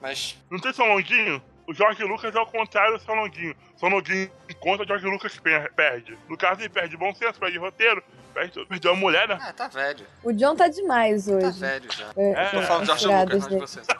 Mas. 0.00 0.36
Não 0.50 0.58
tem 0.58 0.72
São 0.72 0.86
Longuinho? 0.88 1.40
O 1.66 1.72
Jorge 1.72 2.02
Lucas 2.02 2.34
é 2.34 2.40
o 2.40 2.46
contrário 2.46 2.98
do 2.98 3.04
São 3.04 3.14
Longuinho. 3.14 3.54
São 3.76 3.88
Longuinho 3.88 4.28
encontra, 4.50 4.84
o 4.84 4.88
Jorge 4.88 5.06
Lucas 5.06 5.38
per- 5.38 5.72
perde. 5.74 6.18
No 6.28 6.36
caso, 6.36 6.60
ele 6.60 6.68
perde 6.68 6.96
bom 6.96 7.14
senso, 7.14 7.38
perde 7.38 7.56
roteiro, 7.58 8.02
perde 8.32 8.52
tudo. 8.52 8.66
Perdeu 8.66 8.92
a 8.92 8.96
mulher, 8.96 9.28
né? 9.28 9.38
Ah, 9.40 9.52
tá 9.52 9.68
velho. 9.68 10.06
O 10.22 10.32
John 10.32 10.56
tá 10.56 10.68
demais 10.68 11.26
Tá 11.26 11.32
hoje. 11.32 11.60
velho 11.60 11.92
já. 11.92 12.06
É, 12.16 12.44
Tô 12.50 12.62
falando 12.62 12.84
de 12.96 13.06
Lucas, 13.06 13.30
não 13.30 13.38
de 13.38 13.48
dele. 13.48 13.60
você. 13.60 13.80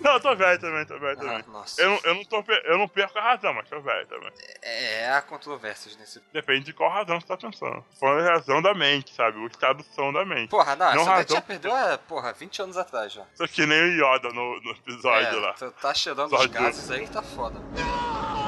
Não, 0.00 0.14
eu 0.14 0.20
tô 0.20 0.34
velho 0.34 0.60
também, 0.60 0.84
tô 0.86 0.98
velho 0.98 1.16
Ah, 1.20 1.22
também. 1.22 1.44
nossa. 1.52 1.80
Eu, 1.80 1.90
não- 1.90 2.00
eu, 2.04 2.14
não 2.16 2.24
tô, 2.24 2.44
eu 2.64 2.78
não 2.78 2.88
perco 2.88 3.16
a 3.18 3.22
razão, 3.22 3.54
mas 3.54 3.68
tô 3.68 3.80
velho 3.80 4.06
também. 4.08 4.30
É, 4.60 5.08
há 5.12 5.22
controvérsias 5.22 5.96
nesse. 5.96 6.20
Depende 6.32 6.64
de 6.66 6.72
qual 6.72 6.90
razão 6.90 7.18
você 7.20 7.26
tá 7.26 7.36
pensando. 7.36 7.84
Falando 7.98 8.26
a 8.26 8.32
razão 8.32 8.60
da 8.60 8.74
mente, 8.74 9.14
sabe? 9.14 9.38
O 9.38 9.46
estado 9.46 9.84
são 9.94 10.12
da 10.12 10.24
mente. 10.24 10.50
Porra, 10.50 10.74
não, 10.74 10.86
Não 10.94 11.02
essa 11.02 11.04
daí 11.10 11.16
razão. 11.22 11.36
já 11.36 11.42
perdeu, 11.42 11.76
é, 11.76 11.96
porra, 11.96 12.32
20 12.32 12.60
anos 12.62 12.76
atrás 12.76 13.12
já. 13.12 13.22
Isso 13.34 13.46
que 13.48 13.64
nem 13.66 13.80
o 13.80 13.92
Yoda 14.14 14.30
no, 14.30 14.60
no 14.60 14.70
episódio 14.72 15.38
é, 15.38 15.40
lá. 15.40 15.52
tu 15.52 15.70
tá 15.80 15.94
cheirando 15.94 16.34
os 16.34 16.46
gases 16.46 16.90
aí 16.90 17.06
que 17.06 17.12
tá 17.12 17.22
foda. 17.22 17.58
O 17.60 18.47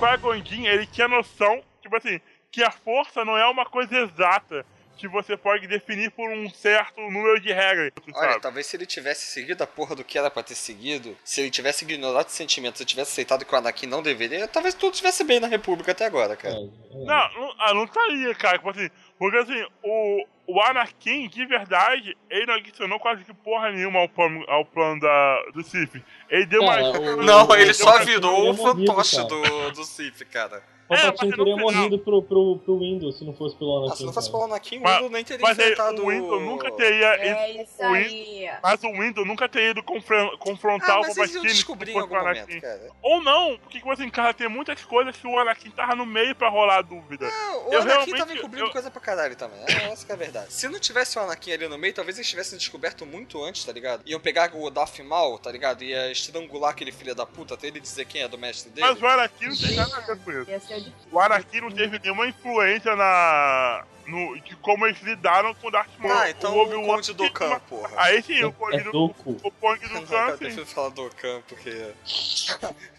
Qui-Gon 0.00 0.34
ele 0.66 0.86
tinha 0.86 1.06
noção, 1.06 1.62
tipo 1.82 1.96
assim, 1.96 2.20
que 2.50 2.62
a 2.62 2.70
força 2.70 3.24
não 3.24 3.36
é 3.36 3.46
uma 3.46 3.66
coisa 3.66 3.98
exata 3.98 4.64
que 4.96 5.08
você 5.08 5.34
pode 5.34 5.66
definir 5.66 6.10
por 6.10 6.28
um 6.30 6.50
certo 6.50 7.00
número 7.00 7.40
de 7.40 7.50
regras, 7.50 7.90
Olha, 8.12 8.32
sabe? 8.32 8.42
talvez 8.42 8.66
se 8.66 8.76
ele 8.76 8.84
tivesse 8.84 9.26
seguido 9.26 9.64
a 9.64 9.66
porra 9.66 9.96
do 9.96 10.04
que 10.04 10.18
era 10.18 10.30
pra 10.30 10.42
ter 10.42 10.54
seguido, 10.54 11.16
se 11.24 11.40
ele 11.40 11.50
tivesse 11.50 11.86
ignorado 11.86 12.26
os 12.26 12.34
sentimentos, 12.34 12.76
se 12.76 12.82
ele 12.82 12.90
tivesse 12.90 13.12
aceitado 13.12 13.46
que 13.46 13.54
o 13.54 13.56
Anakin 13.56 13.86
não 13.86 14.02
deveria, 14.02 14.46
talvez 14.46 14.74
tudo 14.74 14.92
estivesse 14.92 15.24
bem 15.24 15.40
na 15.40 15.46
República 15.46 15.92
até 15.92 16.04
agora, 16.04 16.36
cara. 16.36 16.54
É, 16.54 16.58
é. 16.58 17.04
Não, 17.04 17.32
não, 17.32 17.54
ah, 17.58 17.72
não 17.72 17.84
estaria, 17.84 18.34
cara. 18.34 18.58
Tipo 18.58 18.70
assim, 18.70 18.90
porque 19.18 19.38
assim, 19.38 19.66
o, 19.82 20.26
o 20.54 20.60
Anakin, 20.62 21.28
de 21.28 21.44
verdade, 21.46 22.16
ele 22.28 22.46
não 22.46 22.54
adicionou 22.54 22.98
quase 22.98 23.24
que 23.24 23.32
porra 23.34 23.70
nenhuma 23.70 24.00
ao 24.00 24.08
plano, 24.08 24.44
ao 24.48 24.64
plano 24.64 25.00
da, 25.00 25.42
do 25.54 25.62
Sith. 25.62 26.02
Ele 26.28 26.46
deu 26.46 26.60
Cara, 26.64 26.82
mais. 26.82 26.96
o- 26.96 27.16
Não, 27.22 27.54
ele 27.54 27.70
o 27.70 27.74
só 27.74 27.98
virou 28.04 28.50
o 28.50 28.54
morrido, 28.54 28.86
fantoche 28.92 29.24
do, 29.26 29.70
do 29.72 29.84
Sith, 29.84 30.24
cara. 30.30 30.62
O 30.88 30.94
É, 30.94 31.02
Palpatine 31.02 31.30
no 31.30 31.36
teria 31.36 31.54
final- 31.54 31.72
morrido 31.72 31.98
pro, 32.00 32.20
pro, 32.20 32.58
pro 32.64 32.78
Windows 32.80 33.16
se 33.16 33.24
não 33.24 33.32
fosse 33.32 33.54
pelo 33.54 33.76
Anakin. 33.78 33.92
Ah, 33.92 33.96
se 33.96 34.04
não 34.06 34.12
fosse 34.12 34.28
pelo 34.28 34.42
Anakin, 34.42 34.78
o 34.78 34.82
Mas- 34.82 34.96
Windu 34.96 35.10
nem 35.10 35.24
teria 35.24 35.46
Mas 35.46 35.56
enfrentado 35.56 36.02
o 36.02 36.08
Windows 36.08 36.42
nunca 36.42 36.70
teria. 36.72 37.06
É 37.14 37.62
isso 37.62 37.74
o 37.78 37.92
Win- 37.92 37.98
aí. 37.98 38.50
Mas 38.60 38.82
o 38.82 38.90
Windows 38.90 39.24
nunca 39.24 39.48
teria 39.48 39.70
ido 39.70 39.84
confron- 39.84 40.36
confrontar 40.38 40.96
Ah, 40.96 41.00
o 41.00 41.04
Palpatine 41.04 41.62
com 41.64 41.72
o 41.74 41.76
momento, 41.76 42.12
Anakin. 42.16 42.60
cara. 42.60 42.90
Ou 43.02 43.22
não, 43.22 43.56
porque, 43.58 43.78
tipo 43.78 43.88
assim, 43.92 44.10
cara, 44.10 44.34
tem 44.34 44.48
muitas 44.48 44.84
coisas 44.84 45.16
que 45.16 45.28
o 45.28 45.38
Anakin 45.38 45.70
tava 45.70 45.94
no 45.94 46.04
meio 46.04 46.34
pra 46.34 46.48
rolar 46.48 46.78
a 46.78 46.82
dúvida. 46.82 47.28
Ah, 47.32 47.52
o 47.68 47.72
Eu 47.72 47.82
Anakin 47.82 47.86
realmente- 47.86 48.18
tava 48.18 48.32
encobrindo 48.34 48.66
eu- 48.66 48.72
coisa 48.72 48.90
pra 48.90 49.00
caralho 49.00 49.36
também. 49.36 49.60
É, 49.68 49.92
essa 49.92 50.04
que 50.04 50.10
é 50.10 50.14
a 50.16 50.18
verdade. 50.18 50.39
Se 50.48 50.68
não 50.68 50.78
tivesse 50.78 51.18
o 51.18 51.22
Anakin 51.22 51.52
ali 51.52 51.68
no 51.68 51.78
meio, 51.78 51.92
talvez 51.92 52.16
eles 52.16 52.28
tivessem 52.28 52.58
descoberto 52.58 53.04
muito 53.04 53.42
antes, 53.42 53.64
tá 53.64 53.72
ligado? 53.72 54.02
Iam 54.06 54.20
pegar 54.20 54.54
o 54.54 54.70
Darth 54.70 54.98
Maul, 55.00 55.38
tá 55.38 55.50
ligado? 55.50 55.82
Ia 55.82 56.10
estrangular 56.10 56.70
aquele 56.70 56.92
filho 56.92 57.14
da 57.14 57.26
puta 57.26 57.54
até 57.54 57.66
ele 57.66 57.80
dizer 57.80 58.04
quem 58.06 58.22
é 58.22 58.28
do 58.28 58.38
mestre 58.38 58.70
dele. 58.70 58.86
Mas 58.86 59.00
o 59.02 59.06
Anakin 59.06 59.46
não 59.46 59.56
tem 59.56 59.76
nada 59.76 59.96
a 59.96 60.00
ver 60.00 60.18
com 60.18 60.32
isso. 60.32 60.50
Difícil. 60.50 60.92
O 61.10 61.20
Anakin 61.20 61.60
não 61.60 61.70
teve 61.70 61.98
nenhuma 61.98 62.26
influência 62.26 62.94
na. 62.96 63.84
No, 64.06 64.38
de 64.40 64.56
como 64.56 64.86
eles 64.86 65.00
lidaram 65.02 65.54
com 65.54 65.68
o 65.68 65.70
Darth 65.70 65.90
Maul. 65.98 66.12
Ah, 66.12 66.30
então 66.30 66.56
o, 66.56 66.62
Obi-Wan 66.62 66.96
Conde 66.96 67.14
Dokkan, 67.14 67.46
uma- 67.46 67.60
porra. 67.60 67.90
Aí 67.96 68.22
sim, 68.22 68.42
o 68.42 68.52
Pong 68.52 68.76
É 68.76 68.80
do, 68.82 68.90
Doku. 68.92 69.36
o 69.42 69.50
Pong 69.52 69.78
do 69.86 69.94
Não, 69.94 70.06
Khan, 70.06 70.30
sim. 70.32 70.36
prefiro 70.38 70.66
falar 70.66 70.88
Dokkan 70.90 71.42
porque. 71.48 71.92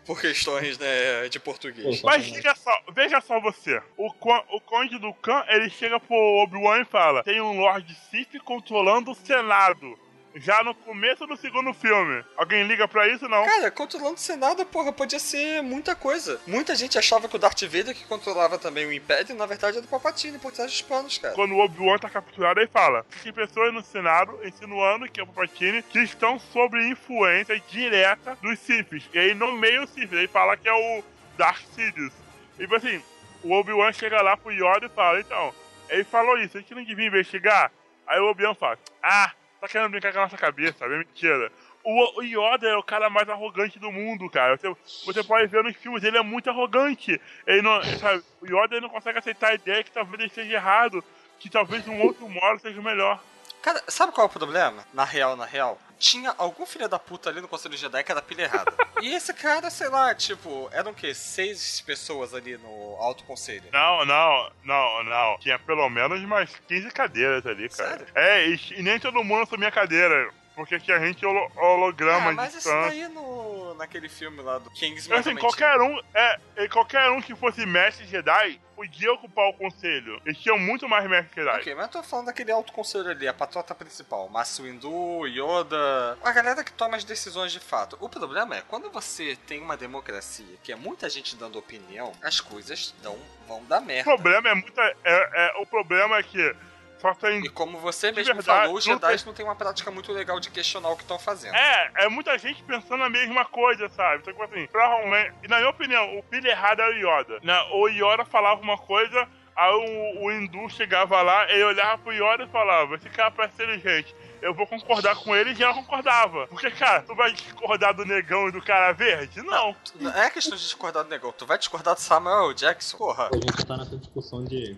Por 0.05 0.19
questões, 0.19 0.77
né, 0.79 1.29
de 1.29 1.39
português. 1.39 2.01
Mas 2.01 2.27
veja 2.29 2.55
só, 2.55 2.71
veja 2.91 3.21
só 3.21 3.39
você. 3.39 3.81
O, 3.97 4.11
Quan- 4.13 4.43
o 4.51 4.59
Conde 4.61 4.97
do 4.97 5.13
Khan, 5.13 5.43
ele 5.47 5.69
chega 5.69 5.99
pro 5.99 6.15
Obi-Wan 6.15 6.81
e 6.81 6.85
fala: 6.85 7.23
tem 7.23 7.39
um 7.41 7.59
Lord 7.59 7.93
Sith 8.09 8.39
controlando 8.43 9.11
o 9.11 9.15
Senado. 9.15 9.97
Já 10.35 10.63
no 10.63 10.73
começo 10.73 11.27
do 11.27 11.35
segundo 11.35 11.73
filme. 11.73 12.23
Alguém 12.37 12.63
liga 12.63 12.87
pra 12.87 13.07
isso, 13.07 13.27
não? 13.27 13.43
Cara, 13.45 13.69
controlando 13.69 14.15
o 14.15 14.19
Senado, 14.19 14.65
porra, 14.65 14.93
podia 14.93 15.19
ser 15.19 15.61
muita 15.61 15.95
coisa. 15.95 16.39
Muita 16.47 16.75
gente 16.75 16.97
achava 16.97 17.27
que 17.27 17.35
o 17.35 17.39
Darth 17.39 17.61
Vader 17.63 17.93
que 17.93 18.05
controlava 18.05 18.57
também 18.57 18.85
o 18.85 18.93
Império, 18.93 19.35
na 19.35 19.45
verdade, 19.45 19.77
era 19.77 19.81
do 19.85 19.89
Palpatine 19.89 20.39
por 20.39 20.51
trás 20.51 20.71
dos 20.71 20.81
panos, 20.81 21.17
cara. 21.17 21.33
Quando 21.35 21.53
o 21.53 21.59
Obi-Wan 21.59 21.97
tá 21.97 22.09
capturado, 22.09 22.59
ele 22.59 22.69
fala: 22.69 23.05
Tem 23.23 23.33
pessoas 23.33 23.73
no 23.73 23.83
Senado 23.83 24.39
insinuando 24.43 25.09
que 25.09 25.19
é 25.19 25.23
o 25.23 25.27
Palpatine 25.27 25.83
que 25.83 25.99
estão 25.99 26.39
sob 26.39 26.81
influência 26.89 27.61
direta 27.69 28.37
dos 28.41 28.59
Siths. 28.59 29.09
E 29.13 29.19
aí 29.19 29.33
nomeia 29.33 29.83
o 29.83 29.87
Sith. 29.87 30.11
Ele 30.11 30.27
fala 30.27 30.55
que 30.55 30.69
é 30.69 30.73
o 30.73 31.03
Darth 31.37 31.65
Sidious. 31.75 32.13
E 32.57 32.61
tipo 32.61 32.75
assim, 32.75 33.01
o 33.43 33.51
Obi-Wan 33.53 33.91
chega 33.91 34.21
lá 34.21 34.37
pro 34.37 34.51
Yoda 34.51 34.85
e 34.85 34.89
fala: 34.89 35.19
Então, 35.19 35.53
ele 35.89 36.03
falou 36.03 36.37
isso, 36.37 36.57
a 36.57 36.61
gente 36.61 36.73
não 36.73 36.83
devia 36.83 37.07
investigar? 37.07 37.71
Aí 38.07 38.19
o 38.19 38.29
Obi-Wan 38.29 38.55
fala: 38.55 38.77
Ah, 39.03 39.31
tá 39.61 39.67
querendo 39.67 39.91
brincar 39.91 40.11
com 40.11 40.19
a 40.19 40.23
nossa 40.23 40.37
cabeça, 40.37 40.85
é 40.85 40.87
mentira. 40.89 41.51
O, 41.83 42.19
o 42.19 42.23
Yoda 42.23 42.67
é 42.67 42.75
o 42.75 42.83
cara 42.83 43.09
mais 43.09 43.29
arrogante 43.29 43.79
do 43.79 43.91
mundo, 43.91 44.29
cara. 44.29 44.57
Você, 44.57 44.75
você 45.05 45.23
pode 45.23 45.47
ver 45.47 45.63
nos 45.63 45.75
filmes, 45.77 46.03
ele 46.03 46.17
é 46.17 46.23
muito 46.23 46.49
arrogante. 46.49 47.19
Ele 47.45 47.61
não, 47.61 47.83
sabe, 47.97 48.23
o 48.41 48.45
Yoda 48.45 48.81
não 48.81 48.89
consegue 48.89 49.19
aceitar 49.19 49.49
a 49.49 49.55
ideia 49.55 49.83
que 49.83 49.91
talvez 49.91 50.19
ele 50.19 50.27
esteja 50.27 50.53
errado, 50.53 51.03
que 51.39 51.49
talvez 51.49 51.87
um 51.87 52.01
outro 52.01 52.27
modo 52.27 52.59
seja 52.59 52.81
melhor. 52.81 53.21
Cara, 53.61 53.81
sabe 53.87 54.11
qual 54.11 54.25
é 54.25 54.29
o 54.29 54.33
problema? 54.33 54.83
Na 54.93 55.03
real, 55.03 55.35
na 55.35 55.45
real, 55.45 55.79
tinha 56.01 56.33
algum 56.37 56.65
filho 56.65 56.89
da 56.89 56.97
puta 56.97 57.29
ali 57.29 57.39
no 57.39 57.47
Conselho 57.47 57.77
Jedi 57.77 58.03
que 58.03 58.11
era 58.11 58.21
pilha 58.21 58.43
errada. 58.43 58.73
e 59.01 59.13
esse 59.13 59.33
cara, 59.33 59.69
sei 59.69 59.87
lá, 59.87 60.13
tipo, 60.15 60.67
eram 60.73 60.91
o 60.91 60.95
quê? 60.95 61.13
Seis 61.13 61.79
pessoas 61.81 62.33
ali 62.33 62.57
no 62.57 62.95
Alto 62.99 63.23
Conselho. 63.23 63.69
Não, 63.71 64.03
não, 64.03 64.51
não, 64.63 65.03
não. 65.03 65.37
Tinha 65.39 65.59
pelo 65.59 65.87
menos 65.89 66.19
mais 66.21 66.49
15 66.67 66.89
cadeiras 66.89 67.45
ali, 67.45 67.69
cara. 67.69 67.89
Sério? 67.89 68.07
É, 68.15 68.47
e, 68.47 68.59
e 68.77 68.81
nem 68.81 68.99
todo 68.99 69.23
mundo 69.23 69.43
assumia 69.43 69.71
cadeira. 69.71 70.33
Porque 70.55 70.79
tinha 70.79 70.99
gente 70.99 71.25
holo, 71.25 71.49
holograma 71.55 72.27
Ah, 72.27 72.29
de 72.31 72.35
mas 72.35 72.53
isso 72.55 72.67
daí 72.69 73.07
no, 73.07 73.73
naquele 73.75 74.09
filme 74.09 74.41
lá 74.41 74.57
do 74.57 74.69
Kingsman 74.71 75.17
Assim, 75.19 75.29
também 75.29 75.41
qualquer 75.43 75.79
um, 75.79 75.99
é, 76.13 76.67
qualquer 76.67 77.09
um 77.11 77.21
que 77.21 77.33
fosse 77.35 77.65
mestre 77.65 78.05
Jedi 78.05 78.59
podia 78.75 79.13
ocupar 79.13 79.47
o 79.47 79.53
conselho. 79.53 80.19
Eles 80.25 80.39
tinham 80.39 80.57
muito 80.57 80.89
mais 80.89 81.07
mestre. 81.09 81.43
Jedi. 81.43 81.57
Ok, 81.59 81.75
mas 81.75 81.85
eu 81.85 81.91
tô 81.91 82.03
falando 82.03 82.25
daquele 82.25 82.51
alto 82.51 82.73
conselho 82.73 83.09
ali, 83.09 83.27
a 83.27 83.33
patota 83.33 83.73
principal, 83.75 84.27
Masu 84.27 84.63
Windu, 84.63 85.25
Yoda, 85.27 86.17
a 86.23 86.31
galera 86.31 86.63
que 86.63 86.73
toma 86.73 86.97
as 86.97 87.03
decisões 87.03 87.51
de 87.51 87.59
fato. 87.59 87.95
O 88.01 88.09
problema 88.09 88.55
é, 88.57 88.61
quando 88.67 88.89
você 88.91 89.37
tem 89.47 89.61
uma 89.61 89.77
democracia 89.77 90.57
que 90.63 90.71
é 90.71 90.75
muita 90.75 91.09
gente 91.09 91.35
dando 91.35 91.59
opinião, 91.59 92.11
as 92.23 92.41
coisas 92.41 92.93
dão, 93.03 93.17
vão 93.47 93.63
dar 93.65 93.81
O 93.81 93.85
merda. 93.85 94.03
problema 94.03 94.49
é 94.49 94.53
muita. 94.55 94.81
É, 95.03 95.29
é- 95.45 95.53
o 95.61 95.65
problema 95.65 96.17
é 96.17 96.23
que 96.23 96.55
só 97.01 97.13
tem. 97.15 97.39
E 97.43 97.49
como 97.49 97.77
você 97.79 98.11
mesmo 98.11 98.33
verdade, 98.35 98.61
falou, 98.61 98.75
os 98.75 98.85
não 98.85 98.93
Jedi 98.95 99.17
tem- 99.17 99.25
não 99.25 99.33
têm 99.33 99.45
uma 99.45 99.55
prática 99.55 99.89
muito 99.91 100.11
legal 100.11 100.39
de 100.39 100.49
questionar 100.51 100.89
o 100.89 100.95
que 100.95 101.01
estão 101.01 101.17
fazendo. 101.19 101.55
É, 101.55 101.91
é 102.05 102.09
muita 102.09 102.37
gente 102.37 102.61
pensando 102.63 103.03
a 103.03 103.09
mesma 103.09 103.43
coisa, 103.45 103.89
sabe? 103.89 104.17
Então, 104.21 104.33
tipo 104.33 104.43
assim, 104.43 104.67
provavelmente. 104.67 105.33
E 105.43 105.47
na 105.47 105.57
minha 105.57 105.69
opinião, 105.69 106.17
o 106.17 106.23
pilha 106.23 106.49
errado 106.49 106.79
é 106.81 106.89
o 106.89 106.93
Yoda. 106.93 107.39
Né? 107.43 107.59
O 107.73 107.87
Yoda 107.87 108.23
falava 108.25 108.61
uma 108.61 108.77
coisa, 108.77 109.27
aí 109.55 109.73
o, 109.73 110.25
o 110.25 110.31
Hindu 110.31 110.69
chegava 110.69 111.21
lá, 111.21 111.49
ele 111.51 111.63
olhava 111.63 111.97
pro 111.97 112.13
Yoda 112.13 112.43
e 112.43 112.47
falava: 112.47 112.95
esse 112.95 113.09
cara 113.09 113.31
parece 113.31 113.55
inteligente. 113.55 114.15
Eu 114.41 114.55
vou 114.55 114.65
concordar 114.65 115.15
com 115.17 115.35
ele 115.35 115.51
e 115.51 115.55
já 115.55 115.71
concordava. 115.71 116.47
Porque, 116.47 116.71
cara, 116.71 117.03
tu 117.03 117.13
vai 117.13 117.31
discordar 117.31 117.93
do 117.93 118.03
negão 118.03 118.47
e 118.47 118.51
do 118.51 118.59
cara 118.59 118.91
verde? 118.91 119.39
Não. 119.43 119.75
Não 119.99 120.11
é 120.19 120.31
questão 120.31 120.57
de 120.57 120.63
discordar 120.63 121.03
do 121.03 121.11
negócio, 121.11 121.35
tu 121.37 121.45
vai 121.45 121.59
discordar 121.59 121.93
do 121.93 121.99
Samuel 122.01 122.51
Jackson. 122.53 122.97
Porra. 122.97 123.29
A 123.31 123.35
gente 123.35 123.63
tá 123.63 123.77
nessa 123.77 123.95
discussão 123.97 124.43
de, 124.43 124.75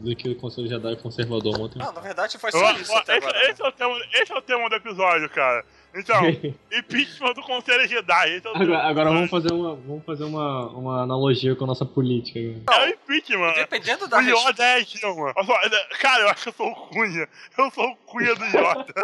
de 0.00 0.14
que 0.16 0.30
o 0.30 0.34
Conselho 0.36 0.66
Jedi 0.68 0.92
é 0.92 0.96
conservador 0.96 1.60
ontem. 1.60 1.78
Não, 1.78 1.92
na 1.92 2.00
verdade 2.00 2.38
foi 2.38 2.50
só 2.50 2.72
isso 2.72 2.92
até 2.96 3.18
esse, 3.18 3.26
agora. 3.26 3.38
né? 3.38 3.50
esse 3.50 3.62
é 3.62 3.68
o 3.68 3.72
tema, 3.72 4.00
esse 4.14 4.32
é 4.32 4.36
o 4.36 4.42
tema 4.42 4.68
do 4.68 4.74
episódio, 4.74 5.28
cara. 5.28 5.64
Então, 5.94 6.22
impeachment 6.72 7.34
do 7.34 7.42
Conselho 7.42 7.86
Jedi. 7.86 8.36
Esse 8.36 8.46
é 8.46 8.50
o 8.50 8.52
tema. 8.54 8.64
Agora, 8.64 8.88
agora 8.88 9.10
vamos 9.10 9.30
fazer, 9.30 9.52
uma, 9.52 9.74
vamos 9.74 10.04
fazer 10.04 10.24
uma, 10.24 10.68
uma 10.68 11.02
analogia 11.02 11.54
com 11.54 11.64
a 11.64 11.66
nossa 11.66 11.84
política. 11.84 12.38
É 12.38 12.86
o 12.86 12.88
impeachment. 12.88 13.52
Dependendo 13.54 14.08
da 14.08 14.18
O. 14.18 14.22
Yoda 14.22 14.64
é 14.64 14.80
Dilma. 14.80 15.34
Ele- 15.36 15.84
Cara, 15.98 16.22
eu 16.22 16.28
acho 16.30 16.42
que 16.44 16.48
eu 16.48 16.52
sou 16.54 16.68
o 16.70 16.74
Cunha. 16.88 17.28
Eu 17.58 17.70
sou 17.70 17.90
o 17.90 17.96
Cunha 17.96 18.34
do 18.34 18.44
Yoda. 18.44 18.94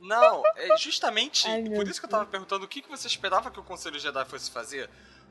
Não, 0.00 0.42
é 0.56 0.76
justamente 0.78 1.46
Ai, 1.48 1.62
por 1.64 1.86
isso 1.86 2.00
que 2.00 2.06
eu 2.06 2.10
tava 2.10 2.26
perguntando 2.26 2.64
o 2.64 2.68
que, 2.68 2.80
que 2.80 2.88
você 2.88 3.06
esperava 3.06 3.50
que 3.50 3.60
o 3.60 3.62
Conselho 3.62 3.98
Jedi 3.98 4.24
fosse 4.24 4.50
fazer. 4.50 4.88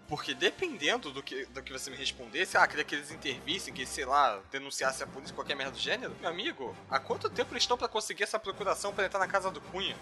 Porque 0.08 0.36
dependendo 0.36 1.12
do 1.12 1.24
que, 1.24 1.46
do 1.48 1.64
que 1.64 1.74
você 1.74 1.90
me 1.90 1.98
respondesse, 1.98 2.56
ah, 2.58 2.68
queria 2.68 2.84
que 2.84 2.94
eles 2.94 3.12
intervissem, 3.12 3.74
que, 3.74 3.86
sei 3.86 4.06
lá, 4.06 4.40
denunciassem 4.52 5.04
a 5.04 5.08
polícia, 5.08 5.34
qualquer 5.34 5.56
merda 5.56 5.72
do 5.72 5.80
gênero. 5.80 6.16
Meu 6.22 6.30
amigo, 6.30 6.76
há 6.90 7.00
quanto 7.00 7.30
tempo 7.30 7.54
eles 7.54 7.64
estão 7.64 7.78
pra 7.78 7.88
conseguir 7.88 8.24
essa 8.24 8.38
procuração 8.38 8.94
pra 8.94 9.06
entrar 9.06 9.20
na 9.20 9.28
casa 9.28 9.50
do 9.50 9.60
Cunha? 9.60 9.96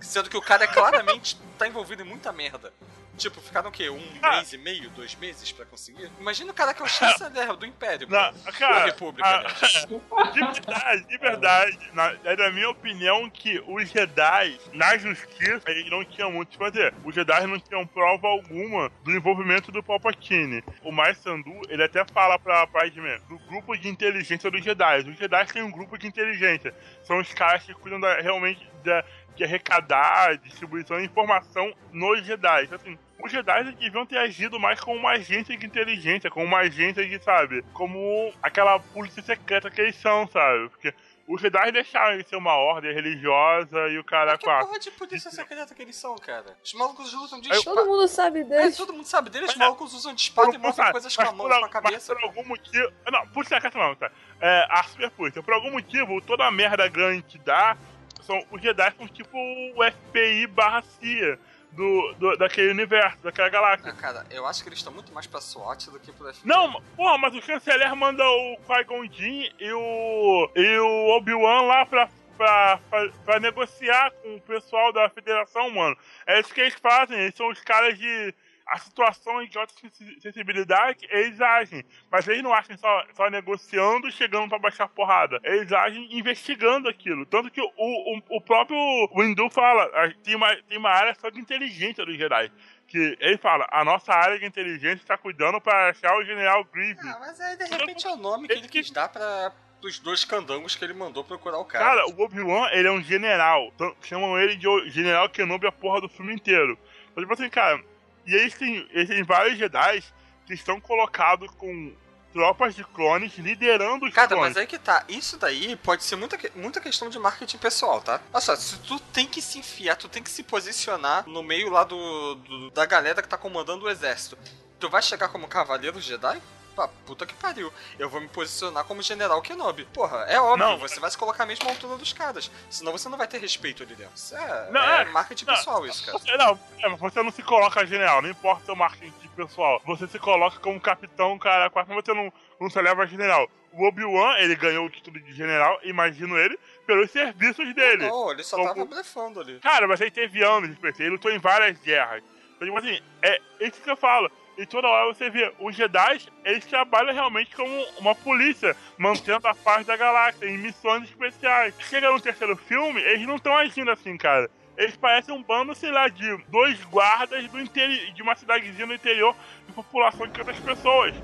Sendo 0.00 0.28
que 0.28 0.36
o 0.36 0.42
cara 0.42 0.64
é 0.64 0.66
claramente 0.66 1.38
tá 1.56 1.68
envolvido 1.68 2.02
em 2.02 2.04
muita 2.04 2.32
merda. 2.32 2.72
Tipo, 3.16 3.40
ficaram 3.40 3.68
o 3.68 3.72
quê? 3.72 3.88
Um 3.88 4.02
Ah. 4.22 4.32
mês 4.36 4.52
e 4.52 4.58
meio, 4.58 4.90
dois 4.90 5.14
meses 5.14 5.52
pra 5.52 5.64
conseguir? 5.64 6.10
Imagina 6.18 6.50
o 6.50 6.54
cara 6.54 6.74
que 6.74 6.82
é 6.82 6.84
o 6.84 6.88
chanceler 6.88 7.54
do 7.56 7.64
Império, 7.64 8.08
Na, 8.10 8.32
pô. 8.32 8.52
cara, 8.52 8.74
Da 8.80 8.84
República, 8.86 9.28
a- 9.28 9.42
né? 9.42 9.48
de 10.34 10.40
verdade, 10.40 11.06
de 11.06 11.18
verdade. 11.18 11.90
Na, 11.92 12.14
é 12.24 12.34
da 12.36 12.50
minha 12.50 12.68
opinião 12.70 13.30
que 13.30 13.62
os 13.68 13.88
Jedi, 13.88 14.58
na 14.72 14.98
justiça, 14.98 15.62
eles 15.70 15.88
não 15.88 16.04
tinham 16.04 16.32
muito 16.32 16.48
o 16.48 16.50
que 16.52 16.58
fazer. 16.58 16.92
Os 17.04 17.14
Jedi 17.14 17.46
não 17.46 17.58
tinham 17.60 17.86
prova 17.86 18.26
alguma 18.26 18.90
do 19.04 19.12
envolvimento 19.12 19.70
do 19.70 19.82
Palpatine. 19.82 20.62
O 20.82 20.90
Mais 20.90 21.16
Sandu, 21.18 21.60
ele 21.68 21.84
até 21.84 22.04
fala 22.06 22.38
pra 22.38 22.66
Padme 22.66 23.16
do 23.28 23.38
grupo 23.46 23.76
de 23.76 23.88
inteligência 23.88 24.50
dos 24.50 24.64
Jedi. 24.64 25.08
Os 25.08 25.16
Jedi 25.16 25.46
têm 25.52 25.62
um 25.62 25.70
grupo 25.70 25.96
de 25.96 26.06
inteligência. 26.08 26.74
São 27.04 27.18
os 27.18 27.32
caras 27.32 27.62
que 27.62 27.74
cuidam 27.74 28.00
da- 28.00 28.20
realmente 28.20 28.68
da, 28.82 29.04
de 29.36 29.44
arrecadar, 29.44 30.36
distribuição 30.38 30.98
de 30.98 31.04
informação 31.06 31.72
nos 31.92 32.24
Jedi. 32.26 32.64
Então, 32.64 32.76
assim, 32.76 32.98
os 33.24 33.32
Jedi 33.32 33.72
deviam 33.72 34.04
ter 34.04 34.18
agido 34.18 34.60
mais 34.60 34.78
como 34.78 34.98
uma 34.98 35.12
agência 35.12 35.56
de 35.56 35.64
inteligência, 35.64 36.30
como 36.30 36.44
uma 36.44 36.58
agência 36.58 37.06
de, 37.08 37.18
sabe, 37.22 37.62
como 37.72 38.30
aquela 38.42 38.78
polícia 38.78 39.22
secreta 39.22 39.70
que 39.70 39.80
eles 39.80 39.96
são, 39.96 40.28
sabe? 40.28 40.68
Porque 40.68 40.92
os 41.26 41.40
Jedi 41.40 41.72
deixaram 41.72 42.18
de 42.18 42.28
ser 42.28 42.36
uma 42.36 42.54
ordem 42.54 42.92
religiosa 42.92 43.88
e 43.88 43.98
o 43.98 44.04
cara 44.04 44.32
Mas 44.32 44.40
que 44.40 44.44
com 44.44 44.50
a... 44.50 44.58
porra 44.66 44.78
de 44.78 44.90
polícia 44.90 45.30
secreta 45.30 45.74
que 45.74 45.80
eles 45.80 45.96
são, 45.96 46.14
cara? 46.16 46.54
Os 46.62 46.74
malucos 46.74 47.14
usam 47.14 47.40
de 47.40 47.50
espada. 47.50 47.76
Todo 47.76 47.86
mundo 47.86 48.06
sabe 48.08 48.40
É, 48.40 48.44
deles. 48.44 48.76
todo 48.76 48.92
mundo 48.92 49.06
sabe 49.06 49.30
deles, 49.30 49.50
os 49.50 49.56
malucos 49.56 49.94
usam 49.94 50.14
de 50.14 50.20
espada 50.20 50.50
e 50.50 50.58
Por- 50.58 50.60
mostram 50.66 50.92
coisas 50.92 51.16
com 51.16 51.22
a 51.22 51.32
mão, 51.32 51.48
com 51.48 51.64
a 51.64 51.68
cabeça. 51.70 52.12
Mas 52.12 52.22
por 52.22 52.28
algum 52.28 52.44
motivo... 52.46 52.92
Não, 53.10 53.26
por 53.28 53.46
secreta 53.46 53.78
não, 53.78 53.94
tá? 53.96 54.10
É, 54.38 54.66
a 54.68 54.82
super 54.82 55.10
polícia. 55.12 55.42
Por 55.42 55.54
algum 55.54 55.70
motivo, 55.70 56.20
toda 56.20 56.44
a 56.44 56.50
merda 56.50 56.86
grande 56.88 57.22
que 57.22 57.38
dá, 57.38 57.74
são, 58.20 58.38
os 58.50 58.60
Jedi 58.60 58.92
são 58.98 59.08
tipo 59.08 59.38
o 59.38 59.82
FBI 59.82 60.46
barra 60.48 60.82
CIA 60.82 61.38
do, 61.74 62.14
do, 62.14 62.36
daquele 62.36 62.70
universo, 62.70 63.18
daquela 63.22 63.48
galáxia. 63.48 63.90
Ah, 63.90 63.94
cara, 63.94 64.26
eu 64.30 64.46
acho 64.46 64.62
que 64.62 64.68
eles 64.68 64.78
estão 64.78 64.92
muito 64.92 65.12
mais 65.12 65.26
pra 65.26 65.40
SWAT 65.40 65.90
do 65.90 65.98
que 65.98 66.12
pro. 66.12 66.30
Não, 66.44 66.80
porra, 66.96 67.18
mas 67.18 67.34
o 67.34 67.42
chanceler 67.42 67.94
manda 67.94 68.24
o 68.24 68.56
Qui-Gon 68.66 69.06
Jinn 69.12 69.50
e 69.58 69.72
o, 69.72 70.50
e 70.54 70.78
o 70.78 71.16
Obi-Wan 71.16 71.62
lá 71.62 71.86
pra, 71.86 72.08
pra, 72.36 72.78
pra, 72.88 73.08
pra 73.24 73.40
negociar 73.40 74.10
com 74.22 74.36
o 74.36 74.40
pessoal 74.40 74.92
da 74.92 75.08
federação, 75.08 75.70
mano. 75.70 75.96
É 76.26 76.40
isso 76.40 76.54
que 76.54 76.60
eles 76.60 76.74
fazem, 76.74 77.18
eles 77.18 77.34
são 77.34 77.48
os 77.48 77.60
caras 77.60 77.98
de... 77.98 78.34
A 78.66 78.78
situação 78.78 79.44
de 79.44 79.58
alta 79.58 79.74
sensi- 79.74 80.20
sensibilidade, 80.20 81.06
eles 81.10 81.40
agem. 81.40 81.84
Mas 82.10 82.26
eles 82.26 82.42
não 82.42 82.54
agem 82.54 82.76
só, 82.78 83.04
só 83.12 83.28
negociando 83.28 84.08
e 84.08 84.12
chegando 84.12 84.48
pra 84.48 84.58
baixar 84.58 84.88
porrada. 84.88 85.38
Eles 85.44 85.70
agem 85.72 86.08
investigando 86.16 86.88
aquilo. 86.88 87.26
Tanto 87.26 87.50
que 87.50 87.60
o, 87.60 87.70
o, 87.76 88.20
o 88.30 88.40
próprio 88.40 88.76
Windu 89.14 89.50
fala, 89.50 89.90
tem 90.22 90.34
uma, 90.34 90.56
tem 90.62 90.78
uma 90.78 90.90
área 90.90 91.14
só 91.14 91.28
de 91.28 91.38
inteligência 91.38 92.06
dos 92.06 92.16
Jedi. 92.16 92.50
Que 92.86 93.16
ele 93.20 93.36
fala, 93.36 93.66
a 93.70 93.84
nossa 93.84 94.12
área 94.14 94.38
de 94.38 94.46
inteligência 94.46 95.02
está 95.02 95.18
cuidando 95.18 95.60
para 95.60 95.90
achar 95.90 96.16
o 96.16 96.24
General 96.24 96.64
Grievous. 96.64 97.04
Ah, 97.06 97.18
mas 97.20 97.40
aí 97.40 97.56
de 97.56 97.64
repente 97.64 98.06
é 98.06 98.10
o 98.10 98.16
nome 98.16 98.46
que 98.48 98.54
ele 98.54 98.68
quis 98.68 98.90
dar 98.90 99.08
pra 99.08 99.52
dos 99.80 99.98
dois 99.98 100.24
candangos 100.24 100.74
que 100.74 100.82
ele 100.82 100.94
mandou 100.94 101.22
procurar 101.22 101.58
o 101.58 101.64
cara. 101.66 101.84
Cara, 101.84 102.06
o 102.06 102.22
Obi-Wan, 102.22 102.70
ele 102.72 102.88
é 102.88 102.90
um 102.90 103.02
general. 103.02 103.70
Então, 103.74 103.94
chamam 104.00 104.38
ele 104.38 104.56
de 104.56 104.66
General 104.88 105.28
Kenobi 105.28 105.66
a 105.66 105.72
porra 105.72 106.00
do 106.00 106.08
filme 106.08 106.32
inteiro. 106.32 106.78
Então, 107.12 107.22
tipo 107.22 107.34
assim, 107.34 107.50
cara, 107.50 107.84
e 108.26 108.34
eles 108.34 108.54
têm, 108.54 108.86
eles 108.90 109.08
têm 109.08 109.22
vários 109.22 109.58
Jedi 109.58 110.02
que 110.46 110.54
estão 110.54 110.80
colocados 110.80 111.50
com 111.58 111.92
tropas 112.32 112.74
de 112.74 112.82
clones 112.82 113.32
liderando 113.38 114.04
os 114.06 114.12
Cara, 114.12 114.26
clones. 114.28 114.48
mas 114.48 114.56
aí 114.56 114.66
que 114.66 114.78
tá. 114.78 115.04
Isso 115.08 115.36
daí 115.38 115.76
pode 115.76 116.02
ser 116.02 116.16
muita, 116.16 116.36
muita 116.56 116.80
questão 116.80 117.08
de 117.08 117.18
marketing 117.18 117.58
pessoal, 117.58 118.00
tá? 118.00 118.20
Olha 118.32 118.40
só, 118.40 118.56
se 118.56 118.76
tu 118.80 118.98
tem 118.98 119.24
que 119.26 119.40
se 119.40 119.58
enfiar, 119.60 119.94
tu 119.96 120.08
tem 120.08 120.20
que 120.22 120.30
se 120.30 120.42
posicionar 120.42 121.28
no 121.28 121.42
meio 121.44 121.70
lá 121.70 121.84
do, 121.84 122.34
do- 122.34 122.70
da 122.72 122.84
galera 122.86 123.22
que 123.22 123.28
tá 123.28 123.38
comandando 123.38 123.84
o 123.84 123.88
exército. 123.90 124.36
Tu 124.80 124.90
vai 124.90 125.00
chegar 125.00 125.28
como 125.28 125.46
cavaleiro 125.46 126.00
Jedi? 126.00 126.42
Pá, 126.74 126.88
puta 127.06 127.24
que 127.26 127.34
pariu. 127.34 127.72
Eu 127.98 128.08
vou 128.08 128.20
me 128.20 128.28
posicionar 128.28 128.84
como 128.84 129.00
General 129.02 129.40
Kenobi. 129.40 129.84
Porra, 129.86 130.24
é 130.28 130.40
óbvio, 130.40 130.66
Não. 130.66 130.78
você 130.78 130.98
vai 131.00 131.10
se 131.10 131.16
colocar 131.18 131.44
à 131.44 131.46
mesma 131.46 131.70
altura 131.70 131.96
dos 131.96 132.12
caras. 132.12 132.50
Senão 132.68 132.92
você 132.92 133.08
não 133.08 133.16
vai 133.18 133.26
ter 133.28 133.38
respeito 133.40 133.82
ali 133.82 133.94
dentro. 133.94 134.14
Isso 134.14 134.36
é, 134.36 134.70
Não, 134.70 134.80
é 134.82 135.02
é- 135.02 135.04
marketing 135.06 135.44
não. 135.46 135.54
pessoal, 135.54 135.86
isso, 135.86 136.04
cara. 136.04 136.18
Você, 136.18 136.36
não, 136.36 136.58
é, 136.82 136.88
você 136.96 137.22
não 137.22 137.30
se 137.30 137.42
coloca 137.42 137.86
general, 137.86 138.20
não 138.22 138.28
importa 138.30 138.62
o 138.62 138.66
seu 138.66 138.76
marketing 138.76 139.12
pessoal. 139.36 139.80
Você 139.86 140.06
se 140.06 140.18
coloca 140.18 140.58
como 140.60 140.80
capitão, 140.80 141.38
cara, 141.38 141.70
quase 141.70 141.88
que 141.88 141.94
você 141.94 142.12
não, 142.14 142.32
não 142.60 142.68
se 142.70 142.78
eleva 142.78 143.02
a 143.02 143.06
general. 143.06 143.48
O 143.72 143.88
Obi-Wan, 143.88 144.36
ele 144.38 144.54
ganhou 144.54 144.86
o 144.86 144.90
título 144.90 145.18
de 145.20 145.32
general, 145.32 145.80
imagino 145.82 146.38
ele, 146.38 146.56
pelos 146.86 147.10
serviços 147.10 147.74
dele. 147.74 148.08
Não, 148.08 148.30
ele 148.30 148.44
só 148.44 148.56
Como- 148.56 148.68
tava 148.68 148.84
blefando 148.84 149.40
ali. 149.40 149.58
Cara, 149.58 149.88
mas 149.88 150.00
ele 150.00 150.12
teve 150.12 150.44
anos 150.44 150.70
de 150.70 151.02
ele 151.02 151.10
lutou 151.10 151.30
em 151.32 151.38
várias 151.38 151.76
guerras. 151.80 152.22
Então, 152.54 152.68
tipo 152.68 152.78
assim, 152.78 153.00
é 153.22 153.40
isso 153.60 153.80
que 153.82 153.90
eu 153.90 153.96
falo. 153.96 154.30
E 154.56 154.64
toda 154.64 154.88
hora 154.88 155.12
você 155.12 155.28
vê, 155.28 155.52
os 155.58 155.74
Jedi, 155.74 156.20
eles 156.44 156.64
trabalham 156.64 157.12
realmente 157.12 157.54
como 157.56 157.86
uma 157.98 158.14
polícia, 158.14 158.76
mantendo 158.96 159.48
a 159.48 159.54
paz 159.54 159.84
da 159.84 159.96
galáxia, 159.96 160.46
em 160.46 160.58
missões 160.58 161.04
especiais. 161.04 161.74
Chega 161.90 162.10
no 162.10 162.20
terceiro 162.20 162.56
filme, 162.56 163.00
eles 163.00 163.26
não 163.26 163.36
estão 163.36 163.56
agindo 163.56 163.90
assim, 163.90 164.16
cara. 164.16 164.48
Eles 164.76 164.96
parecem 164.96 165.34
um 165.34 165.42
bando, 165.42 165.74
sei 165.74 165.90
lá, 165.90 166.08
de 166.08 166.36
dois 166.48 166.82
guardas 166.84 167.46
do 167.48 167.60
interi 167.60 168.12
de 168.12 168.22
uma 168.22 168.34
cidadezinha 168.34 168.86
no 168.86 168.94
interior 168.94 169.34
de 169.66 169.72
população 169.72 170.26
de 170.26 170.38
outras 170.38 170.58
pessoas. 170.60 171.14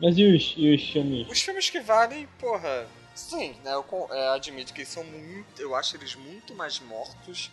Mas 0.00 0.16
e 0.18 0.24
os, 0.24 0.54
e 0.56 0.74
os 0.74 0.82
filmes? 0.90 1.28
Os 1.30 1.40
filmes 1.40 1.70
que 1.70 1.80
valem, 1.80 2.26
porra. 2.38 2.86
Sim, 3.14 3.54
né? 3.64 3.72
Eu 3.72 3.82
con- 3.82 4.08
é, 4.12 4.28
admito 4.28 4.74
que 4.74 4.84
são 4.84 5.02
muito. 5.04 5.60
Eu 5.60 5.74
acho 5.74 5.96
eles 5.96 6.14
muito 6.14 6.54
mais 6.54 6.78
mortos 6.80 7.50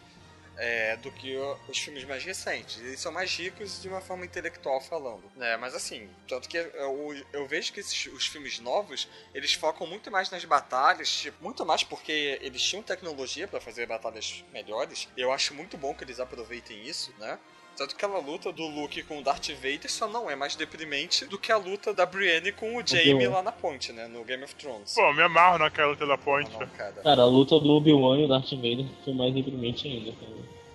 é, 0.57 0.97
do 0.97 1.09
que 1.11 1.35
os 1.69 1.77
filmes 1.77 2.03
mais 2.03 2.23
recentes. 2.23 2.79
Eles 2.79 2.99
são 2.99 3.11
mais 3.13 3.33
ricos 3.33 3.81
de 3.81 3.87
uma 3.87 4.01
forma 4.01 4.25
intelectual 4.25 4.81
falando. 4.81 5.23
Né? 5.37 5.55
Mas 5.57 5.73
assim, 5.73 6.09
tanto 6.27 6.49
que 6.49 6.57
eu, 6.57 7.15
eu 7.31 7.47
vejo 7.47 7.71
que 7.71 7.79
esses, 7.79 8.05
os 8.07 8.27
filmes 8.27 8.59
novos 8.59 9.07
eles 9.33 9.53
focam 9.53 9.87
muito 9.87 10.11
mais 10.11 10.29
nas 10.29 10.43
batalhas, 10.43 11.09
tipo, 11.09 11.41
muito 11.41 11.65
mais 11.65 11.83
porque 11.83 12.37
eles 12.41 12.61
tinham 12.61 12.83
tecnologia 12.83 13.47
pra 13.47 13.61
fazer 13.61 13.85
batalhas 13.87 14.43
melhores. 14.51 15.07
Eu 15.15 15.31
acho 15.31 15.53
muito 15.53 15.77
bom 15.77 15.93
que 15.93 16.03
eles 16.03 16.19
aproveitem 16.19 16.83
isso, 16.85 17.13
né? 17.17 17.39
Tanto 17.75 17.95
que 17.95 18.05
aquela 18.05 18.19
luta 18.19 18.51
do 18.51 18.67
Luke 18.67 19.01
com 19.03 19.19
o 19.19 19.23
Darth 19.23 19.49
Vader 19.49 19.91
só 19.91 20.07
não 20.07 20.29
é 20.29 20.35
mais 20.35 20.55
deprimente 20.55 21.25
do 21.25 21.39
que 21.39 21.51
a 21.51 21.57
luta 21.57 21.93
da 21.93 22.05
Brienne 22.05 22.51
com 22.51 22.77
o 22.77 22.85
Jaime 22.85 23.27
lá 23.27 23.41
na 23.41 23.51
ponte, 23.51 23.91
né? 23.91 24.07
No 24.07 24.23
Game 24.23 24.43
of 24.43 24.53
Thrones. 24.55 24.93
Pô, 24.93 25.13
me 25.13 25.21
amarro 25.23 25.57
naquela 25.57 25.89
luta 25.89 26.05
da 26.05 26.17
ponte. 26.17 26.51
Não, 26.51 26.67
cara. 26.67 26.93
Cara, 27.03 27.21
a 27.21 27.25
luta 27.25 27.59
do 27.59 27.71
Obi-Wan 27.71 28.19
e 28.19 28.25
o 28.25 28.27
Darth 28.27 28.51
Vader 28.51 28.85
foi 29.03 29.13
mais 29.13 29.33
deprimente 29.33 29.87
ainda, 29.87 30.11
cara. 30.11 30.33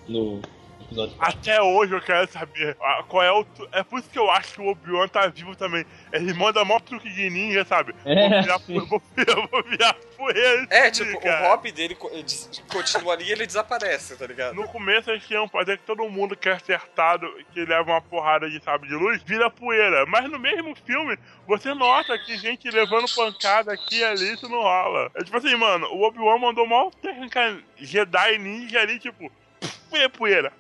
No 0.09 0.41
episódio. 0.89 1.15
Até 1.19 1.61
hoje 1.61 1.95
eu 1.95 2.01
quero 2.01 2.31
saber 2.31 2.77
ah, 2.81 3.05
qual 3.07 3.23
é 3.23 3.31
o. 3.31 3.47
É 3.73 3.83
por 3.83 3.99
isso 3.99 4.11
que 4.11 4.19
eu 4.19 4.31
acho 4.31 4.55
que 4.55 4.61
o 4.61 4.69
Obi-Wan 4.69 5.09
tá 5.09 5.27
vivo 5.29 5.55
também. 5.55 5.85
Ele 6.13 6.33
manda 6.33 6.65
mó 6.65 6.81
truque 6.81 7.09
de 7.11 7.31
ninja, 7.31 7.65
sabe? 7.65 7.95
É, 8.05 8.29
vou, 8.29 8.43
virar, 8.43 8.59
sim. 8.61 8.79
vou, 8.81 9.03
virar, 9.15 9.35
vou 9.49 9.63
virar 9.65 9.95
poeira. 10.17 10.67
É, 10.71 10.91
tipo, 10.91 11.21
cara. 11.21 11.47
o 11.47 11.51
hobby 11.51 11.71
dele 11.71 11.95
continua 11.95 13.13
ali 13.13 13.25
e 13.25 13.33
ele 13.33 13.47
desaparece, 13.47 14.17
tá 14.17 14.27
ligado? 14.27 14.55
No 14.55 14.67
começo 14.69 15.11
eles 15.11 15.27
tinham 15.27 15.49
fazer 15.49 15.79
que 15.79 15.85
todo 15.85 16.09
mundo 16.09 16.37
que 16.37 16.49
é 16.49 16.53
acertado, 16.53 17.27
que 17.53 17.65
leva 17.65 17.93
uma 17.93 18.01
porrada 18.01 18.51
de 18.51 18.63
sabre 18.63 18.89
de 18.89 18.95
luz, 18.95 19.23
vira 19.25 19.51
poeira. 19.51 20.07
Mas 20.07 20.29
no 20.31 20.39
mesmo 20.39 20.75
filme, 20.75 21.19
você 21.47 21.75
nota 21.75 22.19
que 22.19 22.37
gente 22.37 22.71
levando 22.71 23.07
pancada 23.15 23.73
aqui 23.73 23.99
e 23.99 24.05
ali, 24.05 24.33
isso 24.33 24.49
não 24.49 24.63
rola. 24.63 25.11
É 25.15 25.23
tipo 25.23 25.37
assim, 25.37 25.55
mano, 25.55 25.87
o 25.89 26.03
Obi-Wan 26.03 26.39
mandou 26.39 26.65
uma 26.65 26.91
técnica 27.03 27.59
Jedi 27.77 28.39
ninja 28.39 28.81
ali, 28.81 28.99
tipo, 28.99 29.31
pff, 29.61 30.09
poeira. 30.11 30.53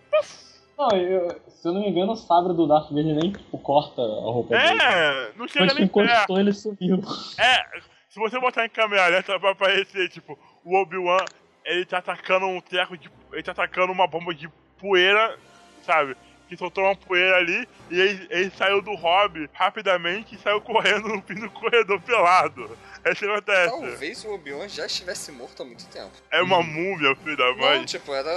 Não, 0.78 0.90
eu, 0.96 1.40
se 1.49 1.66
eu 1.66 1.72
não 1.72 1.80
me 1.80 1.88
engano, 1.88 2.12
o 2.12 2.16
sabre 2.16 2.55
do 2.55 2.66
Darth 2.68 2.88
Vader 2.90 3.16
nem 3.16 3.32
tipo, 3.32 3.59
corta 3.59 4.01
a 4.01 4.05
roupa 4.05 4.57
dele. 4.57 4.80
É, 4.80 5.32
não 5.36 5.49
chega 5.49 5.66
Mas 5.66 5.74
nem 5.74 5.88
perto. 5.88 6.11
encostou, 6.11 6.38
ele 6.38 6.53
sumiu. 6.53 7.03
É, 7.36 7.80
se 8.09 8.18
você 8.18 8.38
botar 8.38 8.64
em 8.64 8.68
câmera 8.68 9.09
lenta, 9.09 9.36
vai 9.38 9.51
aparecer, 9.53 10.09
tipo, 10.09 10.38
o 10.64 10.76
Obi-Wan, 10.76 11.24
ele 11.64 11.84
tá 11.84 11.99
atacando 11.99 12.46
um 12.46 12.61
treco 12.61 12.96
de. 12.96 13.11
Ele 13.32 13.42
tá 13.42 13.53
atacando 13.53 13.92
uma 13.92 14.07
bomba 14.07 14.32
de 14.32 14.49
poeira, 14.78 15.36
sabe? 15.82 16.16
Que 16.49 16.57
soltou 16.57 16.84
uma 16.84 16.96
poeira 16.96 17.36
ali 17.36 17.68
e 17.90 18.01
ele, 18.01 18.26
ele 18.30 18.51
saiu 18.51 18.80
do 18.80 18.94
hobby 18.94 19.51
rapidamente 19.53 20.34
e 20.34 20.38
saiu 20.38 20.61
correndo 20.61 21.09
no 21.14 21.20
fim 21.22 21.34
do 21.34 21.51
corredor 21.51 22.01
pelado. 22.01 22.70
É 23.09 23.12
isso 23.12 23.20
que 23.24 23.30
acontece. 23.30 23.68
Talvez 23.70 24.24
o 24.24 24.34
Obi-Wan 24.34 24.68
já 24.68 24.86
estivesse 24.86 25.32
morto 25.32 25.62
há 25.62 25.66
muito 25.66 25.86
tempo. 25.86 26.11
É 26.30 26.42
uma 26.42 26.62
múmia, 26.62 27.14
filho 27.16 27.36
da 27.36 27.46
Não, 27.50 27.56
mãe. 27.59 27.84
tipo, 27.84 28.12
era 28.12 28.30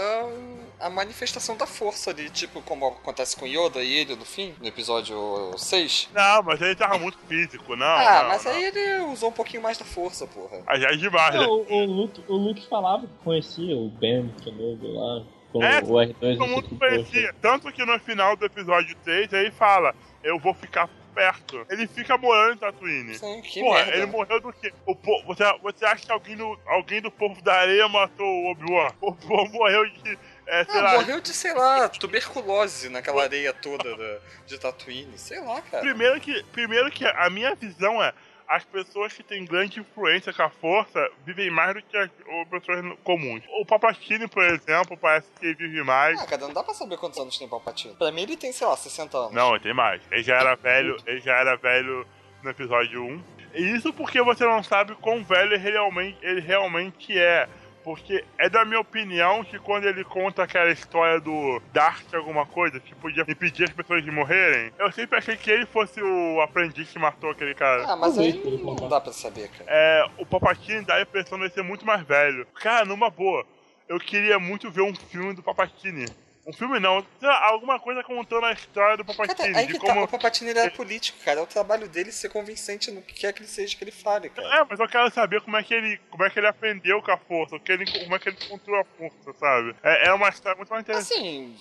a 0.80 0.90
manifestação 0.90 1.56
da 1.58 1.68
força 1.68 2.10
ali, 2.12 2.30
tipo, 2.30 2.62
como 2.62 2.88
acontece 2.88 3.36
com 3.36 3.46
Yoda 3.46 3.84
e 3.84 3.94
ele 3.94 4.16
no 4.16 4.26
fim, 4.26 4.56
no 4.60 4.68
episódio 4.68 5.16
6. 5.58 6.10
Não, 6.14 6.44
mas 6.44 6.62
ele 6.62 6.76
tava 6.76 6.98
muito 6.98 7.18
físico, 7.28 7.76
não. 7.76 7.86
ah, 7.86 8.22
não, 8.24 8.30
mas 8.30 8.44
não. 8.46 8.52
aí 8.52 8.64
ele 8.66 9.04
usou 9.12 9.30
um 9.30 9.34
pouquinho 9.34 9.62
mais 9.62 9.78
da 9.78 9.86
força, 9.86 10.26
porra. 10.26 10.62
Aí 10.68 10.82
já 10.82 10.90
é 10.90 10.96
demais, 10.96 11.34
né? 11.36 11.42
Não, 11.42 11.52
o, 11.52 11.74
o 11.74 11.86
Luke, 11.86 12.24
o 12.28 12.36
Luke 12.36 12.68
falava 12.68 13.06
que 13.06 13.14
conhecia 13.24 13.76
o 13.76 13.90
Ben 13.90 14.34
Kenobi 14.44 14.88
lá, 14.88 15.24
com 15.52 15.64
É, 15.64 15.80
o 15.80 15.88
R2 15.88 16.38
Todo 16.38 16.48
mundo 16.48 16.70
conhecia. 16.80 17.36
Tanto 17.42 17.72
que 17.72 17.86
no 17.86 18.00
final 18.00 18.36
do 18.38 18.46
episódio 18.46 18.96
3 19.04 19.32
ele 19.34 19.52
fala: 19.52 19.94
Eu 20.24 20.40
vou 20.40 20.54
ficar 20.54 20.90
perto. 21.22 21.66
Ele 21.70 21.88
fica 21.88 22.18
morando 22.18 22.54
em 22.56 22.58
Tatooine. 22.58 23.16
Sim, 23.16 23.42
que 23.42 23.60
Porra, 23.60 23.78
merda. 23.86 23.94
ele 23.98 24.06
morreu 24.08 24.42
do 24.42 24.52
quê? 24.54 24.74
O 24.86 24.96
po... 24.96 25.24
você, 25.26 25.44
você 25.62 25.86
acha 25.86 26.06
que 26.06 26.12
alguém 26.12 26.36
do, 26.36 26.60
alguém 26.66 27.00
do 27.02 27.12
povo 27.12 27.40
da 27.42 27.54
areia 27.54 27.88
matou 27.88 28.26
o 28.26 28.52
Obi-Wan? 28.52 28.92
O 29.00 29.10
Obi-Wan 29.10 29.50
morreu 29.50 29.86
de. 29.88 30.18
É, 30.48 30.66
Ah, 30.70 30.82
lá. 30.82 30.94
morreu 30.94 31.22
de, 31.22 31.34
sei 31.34 31.54
lá, 31.54 31.88
tuberculose 31.88 32.90
naquela 32.90 33.24
areia 33.24 33.54
toda 33.54 33.96
da, 33.96 34.20
de 34.48 34.60
Tatooine. 34.60 35.18
Sei 35.18 35.40
lá, 35.40 35.62
cara. 35.62 35.82
Primeiro 35.84 36.20
que, 36.20 36.44
primeiro 36.52 36.90
que 36.92 37.06
a 37.06 37.30
minha 37.30 37.54
visão 37.56 38.02
é. 38.04 38.12
As 38.52 38.66
pessoas 38.66 39.14
que 39.14 39.24
têm 39.24 39.46
grande 39.46 39.80
influência 39.80 40.34
com 40.34 40.44
a 40.44 40.50
força 40.50 41.10
vivem 41.26 41.50
mais 41.50 41.74
do 41.74 41.82
que 41.82 41.96
as 41.96 42.10
as 42.42 42.48
pessoas 42.50 42.98
comuns. 43.04 43.44
O 43.60 43.66
Papatini, 43.66 44.28
por 44.28 44.44
exemplo, 44.44 44.98
parece 44.98 45.28
que 45.40 45.46
ele 45.46 45.56
vive 45.56 45.84
mais. 45.84 46.20
Ah, 46.20 46.26
cara, 46.26 46.42
não 46.42 46.54
dá 46.54 46.64
pra 46.64 46.74
saber 46.74 46.98
quantos 46.98 47.20
anos 47.20 47.38
tem 47.38 47.48
Palpatine. 47.48 47.96
Pra 47.96 48.12
mim 48.12 48.24
ele 48.24 48.38
tem, 48.38 48.52
sei 48.52 48.66
lá, 48.68 48.76
60 48.76 49.18
anos. 49.18 49.34
Não, 49.34 49.58
tem 49.60 49.74
mais. 49.74 50.02
Ele 50.12 50.24
já 50.24 50.36
era 50.38 50.56
velho, 50.56 50.98
ele 51.06 51.20
já 51.20 51.34
era 51.34 51.56
velho 51.56 52.06
no 52.42 52.50
episódio 52.50 53.04
1. 53.04 53.24
E 53.54 53.76
isso 53.76 53.92
porque 53.94 54.22
você 54.22 54.46
não 54.46 54.64
sabe 54.64 54.96
quão 54.96 55.24
velho 55.24 55.54
ele 55.54 55.58
realmente, 55.58 56.18
ele 56.22 56.42
realmente 56.42 57.18
é. 57.18 57.48
Porque 57.84 58.24
é 58.38 58.50
da 58.50 58.64
minha 58.64 58.80
opinião 58.80 59.44
que 59.44 59.58
quando 59.60 59.86
ele 59.86 60.04
conta 60.04 60.44
aquela 60.44 60.72
história 60.72 61.20
do 61.20 61.62
Darth 61.74 62.14
alguma 62.14 62.46
coisa, 62.46 62.80
que 62.80 62.94
podia 62.96 63.24
impedir 63.28 63.64
as 63.64 63.72
pessoas 63.72 64.04
de 64.04 64.12
morrerem, 64.12 64.72
eu 64.78 64.92
sempre 64.92 65.18
achei 65.18 65.36
que 65.36 65.50
ele 65.50 65.66
fosse 65.66 66.02
o 66.02 66.42
aprendiz 66.42 66.90
que 66.92 67.00
matou 67.00 67.32
aquele 67.32 67.54
cara. 67.56 67.86
Ah, 67.88 67.96
mas 67.96 68.18
aí 68.18 68.42
não 68.64 68.88
dá 68.88 69.02
pra 69.02 69.12
saber, 69.12 69.50
cara. 69.50 69.66
É, 69.68 70.06
o 70.18 70.26
Papatini 70.26 70.86
dá 70.86 70.96
a 70.96 71.02
impressão 71.02 71.40
de 71.40 71.50
ser 71.50 71.64
muito 71.64 71.86
mais 71.86 72.02
velho. 72.04 72.46
Cara, 72.56 72.86
numa 72.86 73.10
boa, 73.10 73.46
eu 73.88 74.00
queria 74.00 74.40
muito 74.40 74.70
ver 74.72 74.82
um 74.82 74.96
filme 74.96 75.34
do 75.34 75.44
Papatini. 75.44 76.06
Um 76.46 76.52
filme 76.54 76.80
não, 76.80 77.06
lá, 77.22 77.48
alguma 77.50 77.80
coisa 77.80 78.04
contando 78.04 78.46
a 78.48 78.52
história 78.52 78.98
do 78.98 79.06
Papatini. 79.06 79.38
Cara, 79.38 79.58
aí 79.60 79.68
que 79.68 79.74
tá, 79.74 79.80
como 79.80 80.04
o 80.04 80.08
Palpatine 80.08 80.50
ele 80.50 80.60
era 80.60 80.72
político, 80.72 81.20
cara. 81.24 81.40
É 81.40 81.44
o 81.44 81.48
trabalho 81.48 81.88
dele 81.88 82.12
ser 82.12 82.30
convincente 82.30 82.90
no 82.90 83.02
que 83.02 83.14
quer 83.14 83.32
que 83.32 83.42
ele 83.42 83.48
seja 83.48 83.78
que 83.78 83.84
ele 83.84 83.92
fale, 83.92 84.30
cara. 84.30 84.62
É, 84.62 84.66
mas 84.68 84.80
eu 84.80 84.88
quero 84.88 85.12
saber 85.12 85.42
como 85.42 85.56
é 85.56 85.64
que 85.64 85.74
ele, 85.74 86.00
como 86.10 86.24
é 86.24 86.30
que 86.32 86.40
ele 86.40 86.48
aprendeu 86.48 87.00
com 87.04 87.12
a 87.12 87.18
força, 87.18 87.56
o 87.56 87.60
que 87.60 87.72
ele, 87.72 87.86
como 87.86 88.16
é 88.16 88.20
que 88.20 88.30
ele 88.30 88.38
encontrou 88.44 88.80
a 88.80 88.84
força, 88.84 89.40
sabe? 89.40 89.76
É, 89.84 90.08
é 90.08 90.14
uma 90.14 90.30
história 90.30 90.58
muito 90.58 90.70
mais 90.70 90.82
interessante. 90.82 91.14
Assim, 91.14 91.56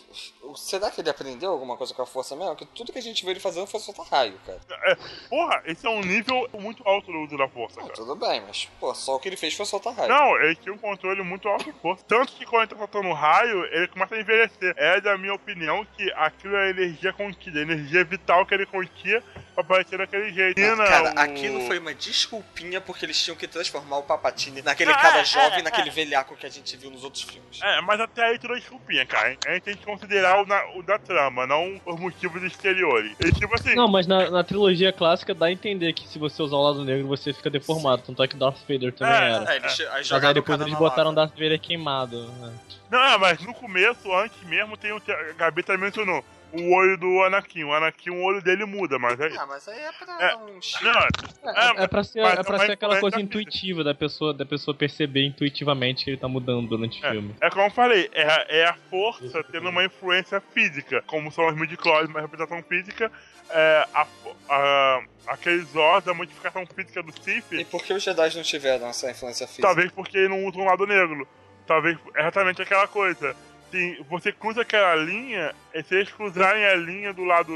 será 0.56 0.90
que 0.90 1.00
ele 1.02 1.10
aprendeu 1.10 1.50
alguma 1.50 1.76
coisa 1.76 1.92
com 1.92 2.00
a 2.02 2.06
força 2.06 2.34
mesmo? 2.34 2.56
Porque 2.56 2.66
tudo 2.74 2.90
que 2.90 2.98
a 2.98 3.02
gente 3.02 3.22
viu 3.22 3.32
ele 3.32 3.40
fazendo 3.40 3.66
foi 3.66 3.80
soltar 3.80 4.06
raio, 4.06 4.40
cara. 4.46 4.60
É, 4.84 4.96
porra, 5.28 5.62
esse 5.66 5.86
é 5.86 5.90
um 5.90 6.00
nível 6.00 6.48
muito 6.54 6.82
alto 6.88 7.12
do 7.12 7.18
uso 7.18 7.36
da 7.36 7.48
força, 7.48 7.80
Não, 7.80 7.86
cara. 7.88 7.96
tudo 7.96 8.16
bem, 8.16 8.40
mas, 8.46 8.64
pô, 8.80 8.94
só 8.94 9.16
o 9.16 9.20
que 9.20 9.28
ele 9.28 9.36
fez 9.36 9.54
foi 9.54 9.66
soltar 9.66 9.92
raio. 9.92 10.08
Não, 10.08 10.40
ele 10.40 10.56
tinha 10.56 10.74
um 10.74 10.78
controle 10.78 11.22
muito 11.22 11.46
alto 11.48 11.64
de 11.64 11.72
força. 11.80 12.02
Tanto 12.08 12.32
que 12.32 12.46
quando 12.46 12.62
ele 12.62 12.70
tá 12.70 12.78
soltando 12.78 13.12
raio, 13.12 13.64
ele 13.66 13.88
começa 13.88 14.14
a 14.14 14.20
envelhecer. 14.20 14.69
É 14.76 15.00
da 15.00 15.16
minha 15.16 15.34
opinião 15.34 15.86
que 15.96 16.12
aquilo 16.12 16.56
é 16.56 16.66
a 16.66 16.70
energia 16.70 17.12
contida, 17.12 17.58
a 17.58 17.62
energia 17.62 18.04
vital 18.04 18.44
que 18.46 18.54
ele 18.54 18.66
continha 18.66 19.22
aparecer 19.60 19.98
daquele 19.98 20.32
jeito. 20.32 20.60
Mas, 20.60 20.78
Não, 20.78 20.84
cara, 20.84 21.14
o- 21.14 21.18
aquilo 21.20 21.60
foi 21.66 21.78
uma 21.78 21.94
desculpinha 21.94 22.80
porque 22.80 23.04
eles 23.06 23.22
tinham 23.22 23.36
que 23.36 23.46
transformar 23.46 23.98
o 23.98 24.02
Papatine 24.02 24.62
naquele 24.62 24.90
Ah, 24.92 24.96
cara 24.96 25.20
é, 25.20 25.24
jovem, 25.24 25.58
é, 25.60 25.62
naquele 25.62 25.90
velhaco 25.90 26.36
que 26.36 26.46
a 26.46 26.50
gente 26.50 26.76
viu 26.76 26.90
nos 26.90 27.04
outros 27.04 27.22
filmes. 27.22 27.60
É, 27.62 27.80
mas 27.80 28.00
até 28.00 28.24
aí 28.24 28.38
tudo 28.38 28.54
é 28.54 28.58
desculpinha, 28.58 29.04
cara. 29.06 29.36
A 29.46 29.52
gente 29.54 29.62
tem 29.62 29.76
que 29.76 29.84
considerar 29.84 30.42
o, 30.42 30.46
na- 30.46 30.64
o 30.76 30.82
da 30.82 30.98
trama, 30.98 31.46
não 31.46 31.80
os 31.86 31.98
motivos 32.00 32.42
exteriores. 32.42 33.14
E 33.20 33.32
tipo 33.32 33.54
assim. 33.54 33.74
Não, 33.74 33.88
mas 33.88 34.06
na, 34.06 34.30
na 34.30 34.44
trilogia 34.44 34.92
clássica 34.92 35.34
dá 35.34 35.46
a 35.46 35.52
entender 35.52 35.92
que 35.92 36.06
se 36.08 36.18
você 36.18 36.42
usar 36.42 36.56
o 36.56 36.62
lado 36.62 36.84
negro 36.84 37.06
você 37.06 37.32
fica 37.32 37.50
deformado. 37.50 38.02
Tanto 38.06 38.22
é 38.22 38.28
que 38.28 38.36
Darth 38.36 38.58
Vader 38.68 38.92
também 38.92 39.14
É, 39.14 39.16
era. 39.32 39.52
É, 39.52 39.56
eles 39.56 39.80
aí 39.80 39.86
Mas 40.10 40.24
aí 40.24 40.34
depois 40.34 40.60
eles 40.60 40.74
botaram 40.74 41.10
lava. 41.10 41.26
Darth 41.26 41.32
Vader 41.38 41.60
queimado. 41.60 42.26
né? 42.32 42.52
Não, 42.90 43.00
é, 43.02 43.18
mas 43.18 43.40
no 43.40 43.54
começo, 43.54 44.12
antes 44.14 44.42
mesmo, 44.44 44.76
tem 44.76 44.92
o 44.92 45.00
que 45.00 45.12
a 45.12 45.32
Gabi 45.34 45.62
também 45.62 45.82
mencionou. 45.82 46.24
O 46.52 46.72
olho 46.74 46.96
do 46.98 47.22
Anakin. 47.24 47.64
O 47.64 47.72
Anakin, 47.72 48.10
o 48.10 48.22
olho 48.22 48.42
dele 48.42 48.64
muda, 48.64 48.98
mas 48.98 49.18
é 49.20 49.28
Ah, 49.38 49.46
mas 49.46 49.66
aí 49.68 49.78
é 49.78 49.92
pra 49.92 50.18
É. 50.30 50.36
um. 50.36 50.60
Não, 50.82 51.52
É, 51.52 51.84
é 51.84 51.86
pra 51.86 52.02
ser, 52.04 52.22
mas 52.22 52.38
é 52.38 52.42
pra 52.42 52.56
não 52.56 52.62
é 52.62 52.66
ser 52.66 52.72
aquela 52.72 53.00
coisa 53.00 53.16
influência 53.20 53.22
intuitiva 53.40 53.84
da 53.84 53.94
pessoa, 53.94 54.34
da 54.34 54.44
pessoa 54.46 54.76
perceber 54.76 55.24
intuitivamente 55.26 56.04
que 56.04 56.10
ele 56.10 56.16
tá 56.16 56.28
mudando 56.28 56.68
durante 56.68 57.00
o 57.02 57.06
É. 57.06 57.10
filme. 57.12 57.34
É 57.40 57.50
como 57.50 57.62
eu 57.66 57.70
falei, 57.70 58.08
é, 58.12 58.22
a- 58.24 58.46
é 58.48 58.64
a 58.66 58.74
força 58.90 59.42
tendo 59.44 59.68
uma 59.68 59.84
influência 59.84 60.40
física, 60.52 61.02
como 61.06 61.30
são 61.32 61.46
os 61.46 61.54
midi-chlorians, 61.56 62.10
uma 62.10 62.20
representação 62.20 62.62
física, 62.62 63.10
é, 63.50 63.86
a, 63.94 64.06
a, 64.48 65.02
aqueles 65.28 65.74
ossos, 65.74 66.08
a 66.08 66.14
modificação 66.14 66.64
física 66.66 67.02
do 67.02 67.10
E 67.10 67.22
Sith, 67.22 67.66
por 67.70 67.82
que 67.82 67.92
os 67.92 68.02
Jedi 68.02 68.36
não 68.36 68.42
tiveram 68.42 68.86
essa 68.88 69.10
influência 69.10 69.46
física? 69.46 69.66
talvez 69.66 69.90
porque 69.92 70.16
eles 70.18 70.30
não 70.30 70.44
usam 70.46 70.62
o 70.62 70.64
lado 70.64 70.86
negro. 70.86 71.26
Talvez 71.66 71.96
é 72.16 72.20
exatamente 72.22 72.60
aquela 72.62 72.88
coisa. 72.88 73.36
Sim, 73.70 74.04
você 74.08 74.32
cruza 74.32 74.62
aquela 74.62 74.96
linha, 74.96 75.54
e 75.72 75.82
se 75.82 75.94
eles 75.94 76.10
cruzarem 76.10 76.64
a 76.64 76.74
linha 76.74 77.12
do 77.12 77.24
lado, 77.24 77.52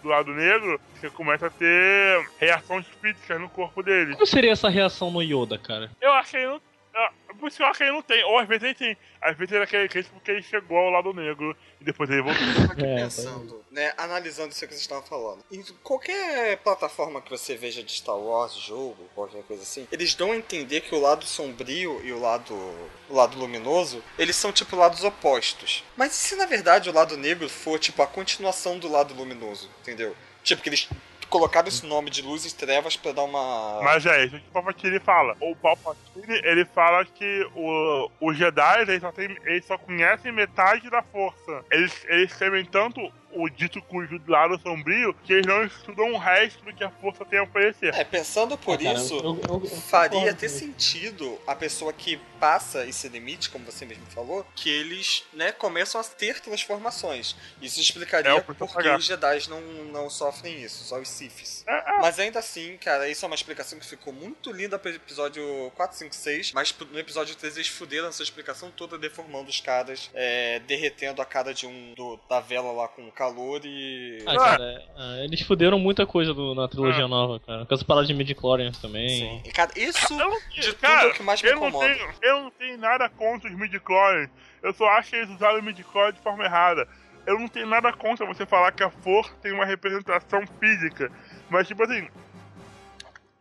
do 0.00 0.08
lado 0.08 0.32
negro, 0.32 0.80
você 0.94 1.10
começa 1.10 1.48
a 1.48 1.50
ter 1.50 2.28
reações 2.38 2.86
físicas 3.00 3.40
no 3.40 3.48
corpo 3.48 3.82
deles. 3.82 4.14
Como 4.14 4.26
seria 4.26 4.52
essa 4.52 4.68
reação 4.68 5.10
no 5.10 5.20
Yoda, 5.20 5.58
cara? 5.58 5.90
Eu 6.00 6.12
acho 6.12 6.30
que 6.30 6.36
ele 6.36 6.46
não. 6.46 6.60
Eu- 6.96 7.36
Por 7.36 7.48
isso 7.48 7.58
que 7.58 7.62
eu 7.62 7.66
acho 7.66 7.76
que 7.78 7.84
ele 7.84 7.92
não 7.92 8.00
tem. 8.02 8.24
Ou 8.24 8.38
às 8.38 8.48
vezes 8.48 8.62
ele 8.64 8.74
tem. 8.74 8.96
Às 9.20 9.36
vezes 9.36 9.52
ele 9.52 9.60
é 9.60 9.64
aquele 9.64 9.88
case 9.90 10.08
porque 10.08 10.30
ele 10.30 10.42
chegou 10.42 10.78
ao 10.78 10.88
lado 10.90 11.12
negro 11.12 11.54
e 11.78 11.84
depois 11.84 12.08
ele 12.08 12.22
voltou. 12.22 12.42
Eu 12.46 12.54
tava 12.54 12.72
aqui 12.72 12.84
É, 12.86 12.94
pensando, 12.96 13.64
né, 13.70 13.92
analisando 13.98 14.50
isso 14.52 14.60
que 14.60 14.68
vocês 14.72 14.80
estavam 14.80 15.04
falando. 15.04 15.44
Em 15.52 15.62
qualquer 15.82 16.56
plataforma 16.58 17.20
que 17.20 17.28
você 17.30 17.54
veja 17.54 17.82
de 17.82 17.92
Star 17.92 18.16
Wars, 18.16 18.54
jogo, 18.54 18.96
qualquer 19.14 19.42
coisa 19.42 19.62
assim, 19.62 19.86
eles 19.92 20.14
dão 20.14 20.32
a 20.32 20.36
entender 20.36 20.80
que 20.80 20.94
o 20.94 21.00
lado 21.00 21.26
sombrio 21.26 22.00
e 22.04 22.10
o 22.12 22.18
lado, 22.18 22.54
o 22.54 23.14
lado 23.14 23.36
luminoso, 23.38 24.02
eles 24.18 24.34
são 24.36 24.50
tipo 24.50 24.74
lados 24.74 25.04
opostos. 25.04 25.84
Mas 25.96 26.12
e 26.12 26.18
se 26.18 26.36
na 26.36 26.46
verdade 26.46 26.88
o 26.88 26.92
lado 26.92 27.16
negro 27.18 27.48
for 27.48 27.78
tipo 27.78 28.00
a 28.02 28.06
continuação 28.06 28.78
do 28.78 28.88
lado 28.88 29.12
luminoso, 29.14 29.70
entendeu? 29.82 30.16
Tipo 30.42 30.62
que 30.62 30.68
eles 30.70 30.88
colocaram 31.36 31.68
esse 31.68 31.84
nome 31.84 32.10
de 32.10 32.22
luz 32.22 32.46
e 32.46 32.54
trevas 32.54 32.96
pra 32.96 33.12
dar 33.12 33.24
uma 33.24 33.80
Mas 33.82 34.06
é 34.06 34.24
isso 34.24 34.38
que 34.38 34.48
o 34.48 34.52
Palpatine 34.52 34.98
fala. 35.00 35.36
O 35.40 35.54
Palpatine, 35.54 36.40
ele 36.42 36.64
fala 36.64 37.04
que 37.04 37.46
o, 37.54 38.10
os 38.20 38.36
Jedi, 38.36 38.82
eles 38.82 39.02
só, 39.02 39.12
tem, 39.12 39.36
eles 39.44 39.64
só 39.66 39.76
conhecem 39.76 40.32
metade 40.32 40.88
da 40.88 41.02
força. 41.02 41.62
Eles, 41.70 41.92
eles 42.08 42.36
temem 42.38 42.64
tanto 42.64 43.12
o 43.42 43.48
dito 43.50 43.80
cujo 43.82 44.20
lado 44.26 44.58
sombrio 44.60 45.14
que 45.24 45.32
eles 45.32 45.46
não 45.46 45.64
estudam 45.64 46.12
o 46.12 46.18
resto 46.18 46.64
do 46.64 46.72
que 46.72 46.82
a 46.84 46.90
força 46.90 47.24
tem 47.24 47.38
a 47.38 47.42
oferecer. 47.42 47.94
É, 47.94 48.04
pensando 48.04 48.56
por 48.58 48.74
Ah, 48.74 48.82
cara, 48.82 48.98
isso, 48.98 49.14
eu- 49.16 49.40
eu- 49.48 49.60
eu 49.64 49.66
faria 49.66 50.34
ter 50.34 50.48
sentido 50.48 51.38
a 51.46 51.54
pessoa 51.54 51.92
que 51.92 52.16
passa 52.40 52.84
esse 52.86 53.08
limite, 53.08 53.48
como 53.50 53.64
você 53.64 53.84
mesmo 53.86 54.04
falou, 54.06 54.46
que 54.54 54.68
eles, 54.70 55.24
né, 55.32 55.52
começam 55.52 56.00
a 56.00 56.04
ter 56.04 56.40
transformações. 56.40 57.34
Isso 57.62 57.78
É, 57.78 57.82
explicaria 57.82 58.34
o 58.34 58.38
a 58.38 58.42
por 58.42 58.54
que 58.54 58.88
os 58.88 59.04
Jedi 59.04 59.48
não, 59.48 59.60
não 59.92 60.10
sofrem 60.10 60.62
isso, 60.62 60.84
só 60.84 61.00
os 61.00 61.08
Siths. 61.08 61.64
É, 61.66 61.72
é. 61.96 61.98
Mas 62.00 62.18
ainda 62.18 62.38
assim, 62.38 62.76
cara, 62.78 63.08
isso 63.08 63.24
é 63.24 63.26
uma 63.28 63.34
explicação 63.34 63.78
que 63.78 63.86
ficou 63.86 64.12
muito 64.12 64.52
linda 64.52 64.78
pro 64.78 64.90
episódio 64.90 65.70
4, 65.74 65.96
5, 65.96 66.14
6, 66.14 66.52
mas 66.52 66.74
no 66.92 66.98
episódio 66.98 67.34
3 67.36 67.56
eles 67.56 67.68
fuderam 67.68 68.08
essa 68.08 68.22
explicação 68.22 68.70
toda, 68.70 68.98
deformando 68.98 69.48
os 69.48 69.60
caras, 69.60 70.10
é, 70.14 70.58
derretendo 70.60 71.22
a 71.22 71.24
cara 71.24 71.54
de 71.54 71.66
um 71.66 71.94
do- 71.94 72.18
da 72.28 72.40
vela 72.40 72.70
lá 72.72 72.88
com 72.88 73.10
calor 73.34 73.60
e... 73.64 74.18
Ah, 74.26 74.36
cara, 74.36 74.82
é, 74.96 75.24
eles 75.24 75.40
fuderam 75.42 75.78
muita 75.78 76.06
coisa 76.06 76.32
do- 76.34 76.54
na 76.54 76.68
trilogia 76.68 77.04
Ah. 77.04 77.08
nova, 77.08 77.40
cara. 77.40 77.66
Com 77.66 77.74
as 77.74 77.82
paradas 77.82 78.08
de 78.08 78.14
midichlorians 78.14 78.78
também. 78.78 79.08
Sim. 79.08 79.42
E, 79.44 79.50
cara, 79.52 79.70
isso 79.76 80.12
Eu 80.12 80.18
não, 80.18 80.38
de 80.50 80.60
tudo 80.62 80.76
cara, 80.80 81.08
é 81.08 81.10
o 81.10 81.14
que 81.14 81.22
mais 81.22 81.42
me 81.42 81.48
eu 81.48 81.56
não, 81.56 81.68
incomoda. 81.68 81.88
tenho, 81.94 82.10
eu 82.22 82.40
não 82.42 82.50
tenho 82.50 82.78
nada 82.78 83.08
contra 83.08 83.48
os 83.50 83.56
midi-chlorians. 83.56 84.30
Eu 84.62 84.72
só 84.72 84.88
acho 84.90 85.10
que 85.10 85.16
eles 85.16 85.30
usaram 85.30 85.58
o 85.58 85.62
midi-chlorian 85.62 86.12
de 86.12 86.20
forma 86.20 86.44
errada. 86.44 86.86
Eu 87.26 87.38
não 87.38 87.48
tenho 87.48 87.66
nada 87.66 87.92
contra 87.92 88.24
você 88.24 88.46
falar 88.46 88.70
que 88.72 88.82
a 88.84 88.90
força 88.90 89.32
tem 89.42 89.52
uma 89.52 89.64
representação 89.64 90.42
física. 90.60 91.10
Mas, 91.50 91.66
tipo 91.66 91.82
assim, 91.82 92.08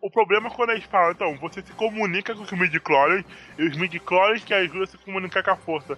o 0.02 0.10
problema 0.10 0.48
é 0.48 0.52
quando 0.52 0.72
eles 0.72 0.84
falam, 0.86 1.12
então, 1.12 1.36
você 1.38 1.62
se 1.62 1.72
comunica 1.74 2.34
com 2.36 2.42
os 2.44 2.52
midi-chlorians 2.52 3.24
e 3.58 3.64
os 3.68 3.78
midi-chlorians 3.78 4.44
que 4.44 4.54
ajudam 4.54 4.84
a 4.84 4.88
se 4.88 4.98
comunicar 5.00 5.44
com 5.44 5.52
a 5.52 5.56
força. 5.56 5.98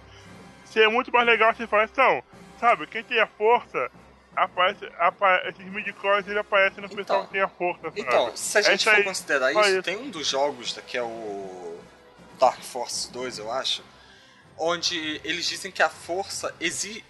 Seria 0.65 0.89
muito 0.89 1.11
mais 1.11 1.25
legal 1.25 1.53
você 1.53 1.65
falar, 1.67 1.85
então, 1.85 2.21
sabe, 2.59 2.87
quem 2.87 3.03
tem 3.03 3.19
a 3.19 3.27
força, 3.27 3.89
aparece, 4.35 4.85
apa 4.99 5.41
esses 5.45 5.65
midi-chlorians 5.65 6.27
ele 6.27 6.39
aparecem 6.39 6.81
no 6.81 6.89
pessoal 6.89 7.25
que 7.25 7.31
tem 7.31 7.41
a 7.41 7.47
força, 7.47 7.83
sabe? 7.83 8.01
Então, 8.01 8.35
se 8.35 8.57
a 8.57 8.61
É 8.61 8.63
gente 8.63 8.81
isso 8.81 8.91
for 8.95 9.03
considerar 9.03 9.51
isso, 9.51 9.69
isso. 9.69 9.83
tem 9.83 9.97
um 9.97 10.09
dos 10.09 10.27
jogos, 10.27 10.73
que 10.85 10.97
é 10.97 11.03
o 11.03 11.79
Dark 12.39 12.61
Force 12.61 13.11
2, 13.11 13.39
eu 13.39 13.51
acho, 13.51 13.83
onde 14.57 15.19
eles 15.23 15.45
dizem 15.45 15.71
que 15.71 15.81
a 15.83 15.89
força 15.89 16.53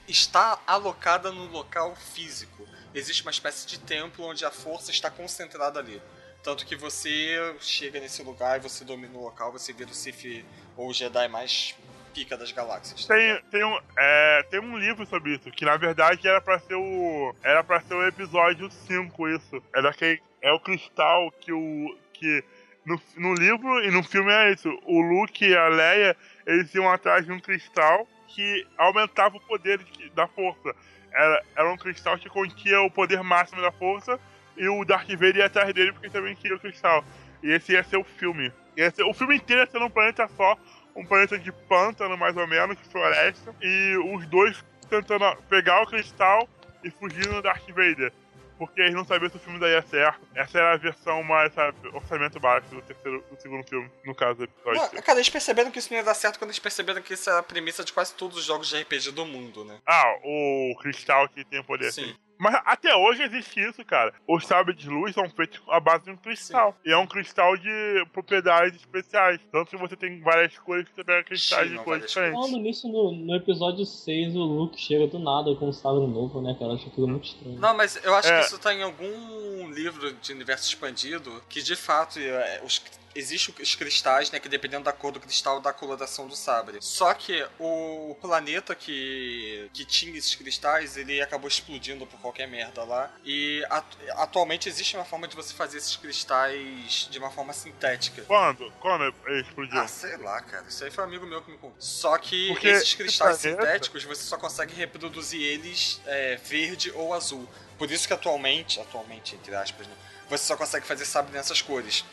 está 0.08 0.60
alocada 0.66 1.32
no 1.32 1.46
local 1.46 1.96
físico. 1.96 2.68
Existe 2.94 3.22
uma 3.22 3.32
espécie 3.32 3.68
de 3.68 3.78
templo 3.80 4.26
onde 4.26 4.46
a 4.46 4.52
força 4.52 4.92
está 4.92 5.10
concentrada 5.10 5.80
ali. 5.80 6.02
Tanto 6.44 6.66
que 6.66 6.76
você 6.76 7.56
chega 7.60 8.00
nesse 8.00 8.24
lugar 8.24 8.58
e 8.58 8.62
você 8.62 8.86
domina 8.86 9.18
o 9.18 9.24
local, 9.24 9.52
você 9.52 9.74
vira 9.74 9.90
o 9.92 9.94
Sith 9.94 10.46
ou 10.78 10.90
o 10.90 10.94
Jedi 10.94 11.28
mais 11.28 11.76
pica 12.18 12.36
das 12.38 12.52
galáxias. 12.52 13.06
Tem, 13.06 13.42
tem, 13.52 13.64
um, 13.64 13.80
é, 13.98 14.44
tem 14.50 14.60
um 14.60 14.78
livro 14.78 15.06
sobre 15.06 15.36
isso, 15.36 15.52
que 15.52 15.64
na 15.66 15.78
verdade 15.78 16.28
era 16.28 16.42
pra 16.42 16.58
ser 16.60 16.76
o. 16.76 17.36
Era 17.44 17.64
pra 17.64 17.80
ser 17.82 17.94
o 17.94 18.08
episódio 18.08 18.70
5, 18.72 19.30
isso. 19.30 19.62
É 19.76 19.82
daquele. 19.82 20.22
É 20.42 20.52
o 20.52 20.60
cristal 20.60 21.32
que 21.40 21.52
o. 21.52 21.98
que 22.14 22.44
no, 22.86 23.00
no 23.18 23.34
livro 23.34 23.84
e 23.84 23.92
no 23.92 24.02
filme 24.04 24.32
é 24.32 24.52
isso. 24.54 24.70
O 24.86 25.02
Luke 25.02 25.46
e 25.46 25.56
a 25.56 25.68
Leia, 25.68 26.16
eles 26.46 26.74
iam 26.74 26.90
atrás 26.90 27.26
de 27.26 27.32
um 27.32 27.40
cristal 27.40 28.08
que 28.28 28.66
aumentava 28.78 29.38
o 29.38 29.42
poder 29.42 29.80
de- 29.80 30.10
da 30.12 30.28
força. 30.28 30.74
Era, 31.12 31.44
era 31.56 31.72
um 31.72 31.78
cristal 31.78 32.18
que 32.18 32.30
continha 32.30 32.82
o 32.82 32.90
poder 32.92 33.22
máximo 33.24 33.62
da 33.62 33.72
força 33.72 34.20
e 34.56 34.68
o 34.70 34.84
Darth 34.86 35.10
Vader 35.10 35.38
ia 35.38 35.46
atrás 35.46 35.74
dele 35.74 35.92
porque 35.92 36.10
também 36.10 36.36
queria 36.36 36.56
o 36.56 36.60
cristal. 36.60 37.04
E 37.44 37.52
esse 37.52 37.74
ia 37.74 37.84
ser 37.84 37.98
o 37.98 38.04
filme. 38.04 38.52
Ia 38.76 38.90
ser- 38.92 39.04
o 39.04 39.14
filme 39.14 39.36
inteiro 39.36 39.62
ia 39.64 39.68
ser 39.70 39.80
num 39.80 39.90
planeta 39.90 40.28
só, 40.38 40.58
um 40.98 41.06
planeta 41.06 41.38
de 41.38 41.52
pântano, 41.52 42.18
mais 42.18 42.36
ou 42.36 42.48
menos, 42.48 42.78
floresta, 42.92 43.56
e 43.62 43.96
os 44.14 44.26
dois 44.28 44.64
tentando 44.90 45.36
pegar 45.50 45.82
o 45.84 45.88
cristal 45.88 46.48
e 46.84 46.90
fugir 46.90 47.28
no 47.28 47.42
Darth 47.42 47.68
Vader. 47.70 48.12
Porque 48.58 48.82
eles 48.82 48.96
não 48.96 49.06
sabiam 49.06 49.30
se 49.30 49.38
o 49.38 49.40
filme 49.40 49.60
daria 49.60 49.84
certo. 49.84 50.20
Essa 50.34 50.58
era 50.58 50.74
a 50.74 50.78
versão 50.78 51.22
mais, 51.22 51.54
sabe, 51.54 51.78
orçamento 51.94 52.40
baixo 52.40 52.68
do, 52.70 52.82
terceiro, 52.82 53.24
do 53.30 53.40
segundo 53.40 53.64
filme, 53.68 53.88
no 54.04 54.16
caso 54.16 54.40
do 54.40 54.44
episódio. 54.46 54.82
Não, 54.82 55.02
cara, 55.04 55.20
eles 55.20 55.30
perceberam 55.30 55.70
que 55.70 55.78
isso 55.78 55.90
não 55.92 56.00
ia 56.00 56.04
dar 56.04 56.16
certo 56.16 56.40
quando 56.40 56.50
eles 56.50 56.58
perceberam 56.58 57.00
que 57.04 57.14
isso 57.14 57.30
é 57.30 57.38
a 57.38 57.44
premissa 57.44 57.84
de 57.84 57.94
quase 57.94 58.16
todos 58.16 58.36
os 58.36 58.44
jogos 58.44 58.68
de 58.68 58.82
RPG 58.82 59.12
do 59.12 59.28
mundo, 59.28 59.64
né? 59.64 59.78
Ah, 59.86 60.12
o 60.24 60.76
cristal 60.82 61.30
que 61.30 61.46
tem 61.46 61.60
o 61.60 61.64
poder. 61.64 61.94
Sim. 61.94 62.16
Mas 62.38 62.56
até 62.66 62.96
hoje 62.96 63.24
existe 63.24 63.60
isso, 63.60 63.84
cara. 63.84 64.14
Os 64.28 64.46
sabres 64.46 64.78
de 64.78 64.90
luz 64.90 65.14
são 65.14 65.30
feitos 65.30 65.62
à 65.70 65.80
base 65.80 66.06
de 66.06 66.12
um 66.12 66.18
cristal. 66.18 66.76
E 66.86 66.92
é 66.92 66.98
um 66.98 67.08
cristal 67.08 67.58
de 67.58 68.06
propriedades 68.14 68.80
especiais. 68.80 69.40
Tanto 69.52 69.70
que 69.72 69.78
você 69.78 69.96
tem 69.96 70.22
várias 70.22 70.58
cores 70.60 70.88
que 70.88 70.96
você 70.96 71.04
pega 71.04 71.24
cristais 71.24 71.70
Sim, 71.70 71.78
de 71.78 71.84
cores 71.84 72.06
diferentes. 72.08 72.40
Falando 72.40 72.58
nisso, 72.62 72.88
no, 72.88 73.12
no 73.12 73.36
episódio 73.36 73.86
6, 73.86 74.36
o 74.36 74.40
Luke 74.44 74.80
chega 74.80 75.08
do 75.08 75.20
nada 75.20 75.56
com 75.56 75.70
um 75.70 75.74
sabre 75.74 76.06
novo, 76.08 76.42
né, 76.42 76.54
cara? 76.60 76.72
Eu 76.72 76.76
acho 76.76 76.88
aquilo 76.88 77.08
muito 77.08 77.28
estranho. 77.28 77.60
Não, 77.60 77.76
mas 77.76 78.00
eu 78.04 78.14
acho 78.16 78.28
É. 78.30 78.40
que 78.40 78.46
isso 78.46 78.60
tá 78.60 78.74
em 78.74 78.84
algum 78.84 79.70
livro 79.72 80.14
de 80.14 80.32
universo 80.34 80.68
expandido 80.68 81.42
que 81.50 81.62
de 81.62 81.76
fato 81.76 82.20
é, 82.20 82.62
os, 82.64 82.82
existe 83.18 83.54
os 83.62 83.76
cristais, 83.76 84.32
né? 84.32 84.40
Que 84.40 84.48
dependendo 84.50 84.84
da 84.84 84.92
cor 84.94 85.12
do 85.12 85.20
cristal 85.20 85.60
dá 85.60 85.70
a 85.72 85.74
coloração 85.74 86.28
do 86.28 86.36
sabre. 86.36 86.78
Só 86.82 87.14
que 87.14 87.46
o 87.60 88.16
planeta 88.22 88.76
que, 88.76 89.70
que 89.74 89.86
tinha 89.86 90.18
esses 90.18 90.36
cristais, 90.36 90.98
ele 90.98 91.22
acabou 91.22 91.48
explodindo 91.48 92.06
por 92.06 92.20
qualquer 92.20 92.48
merda 92.48 92.84
lá. 92.84 93.12
E 93.26 93.66
atu- 93.70 93.98
atualmente 94.12 94.70
existe 94.70 94.96
uma 94.96 95.06
forma 95.06 95.28
de 95.28 95.36
você 95.36 95.54
fazer 95.54 95.78
esses 95.78 95.96
cristais 95.96 97.08
de 97.10 97.18
uma 97.20 97.30
forma 97.32 97.54
sintética. 97.54 98.22
Quando? 98.24 98.72
Quando 98.80 99.14
ele 99.28 99.42
explodiu? 99.42 99.80
Ah, 99.80 99.88
sei 99.88 100.18
lá, 100.18 100.42
cara. 100.42 100.66
Isso 100.68 100.84
aí 100.84 100.92
foi 100.92 101.04
um 101.04 101.08
amigo 101.08 101.26
meu 101.26 101.42
que 101.42 101.52
me 101.52 101.58
contou. 101.58 101.76
Só 101.80 102.18
que 102.18 102.48
Porque 102.50 102.68
esses 102.68 102.84
esse 102.90 102.98
cristais 102.98 103.42
planeta- 103.42 103.64
sintéticos 103.66 104.04
você 104.04 104.24
só 104.24 104.38
consegue 104.38 104.74
reproduzir 104.74 105.42
eles 105.42 106.02
é, 106.06 106.36
verde 106.38 106.92
ou 106.92 107.14
azul. 107.14 107.48
Por 107.78 107.92
isso 107.92 108.08
que 108.08 108.14
atualmente, 108.14 108.80
atualmente, 108.80 109.36
entre 109.36 109.54
aspas, 109.56 109.86
né, 109.88 109.94
você 110.30 110.44
só 110.46 110.58
consegue 110.58 110.86
fazer 110.86 111.06
sabre 111.06 111.32
nessas 111.34 111.62
cores. 111.62 112.04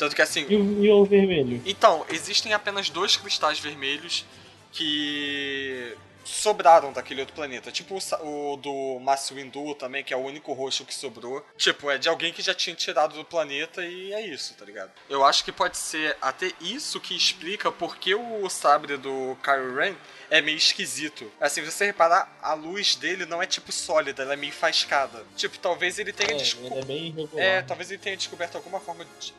Tanto 0.00 0.16
que 0.16 0.22
assim. 0.22 0.46
E, 0.48 0.56
o- 0.56 0.84
e 0.84 0.90
o 0.90 1.04
vermelho? 1.04 1.60
Então, 1.66 2.04
existem 2.08 2.52
apenas 2.54 2.88
dois 2.88 3.16
cristais 3.16 3.58
vermelhos 3.60 4.24
que 4.72 5.94
sobraram 6.24 6.92
daquele 6.92 7.20
outro 7.20 7.34
planeta. 7.34 7.70
Tipo 7.72 7.96
o, 8.22 8.52
o 8.52 8.56
do 8.56 8.98
Mass 9.00 9.30
Windu 9.30 9.74
também, 9.74 10.02
que 10.04 10.14
é 10.14 10.16
o 10.16 10.20
único 10.20 10.52
roxo 10.52 10.84
que 10.84 10.94
sobrou. 10.94 11.44
Tipo, 11.56 11.90
é 11.90 11.98
de 11.98 12.08
alguém 12.08 12.32
que 12.32 12.40
já 12.40 12.54
tinha 12.54 12.74
tirado 12.76 13.14
do 13.14 13.24
planeta 13.24 13.84
e 13.84 14.12
é 14.12 14.24
isso, 14.26 14.54
tá 14.54 14.64
ligado? 14.64 14.90
Eu 15.08 15.24
acho 15.24 15.44
que 15.44 15.50
pode 15.52 15.76
ser 15.76 16.16
até 16.22 16.52
isso 16.60 17.00
que 17.00 17.16
explica 17.16 17.72
porque 17.72 18.14
o 18.14 18.48
sabre 18.48 18.96
do 18.96 19.36
Kylo 19.42 19.74
Ren 19.74 19.94
é 20.30 20.40
meio 20.40 20.56
esquisito. 20.56 21.30
Assim, 21.40 21.62
você 21.62 21.86
reparar, 21.86 22.38
a 22.40 22.54
luz 22.54 22.94
dele 22.94 23.26
não 23.26 23.42
é 23.42 23.46
tipo 23.46 23.72
sólida, 23.72 24.22
ela 24.22 24.34
é 24.34 24.36
meio 24.36 24.52
faiscada. 24.52 25.24
Tipo, 25.36 25.58
talvez 25.58 25.98
ele 25.98 26.12
tenha 26.12 26.30
É, 26.32 26.36
desco- 26.36 26.64
ele 26.64 27.14
é 27.36 27.56
é, 27.58 27.62
talvez 27.62 27.90
ele 27.90 27.98
tenha 28.00 28.16
descoberto 28.16 28.54
alguma 28.56 28.78
forma 28.78 29.04
de 29.18 29.34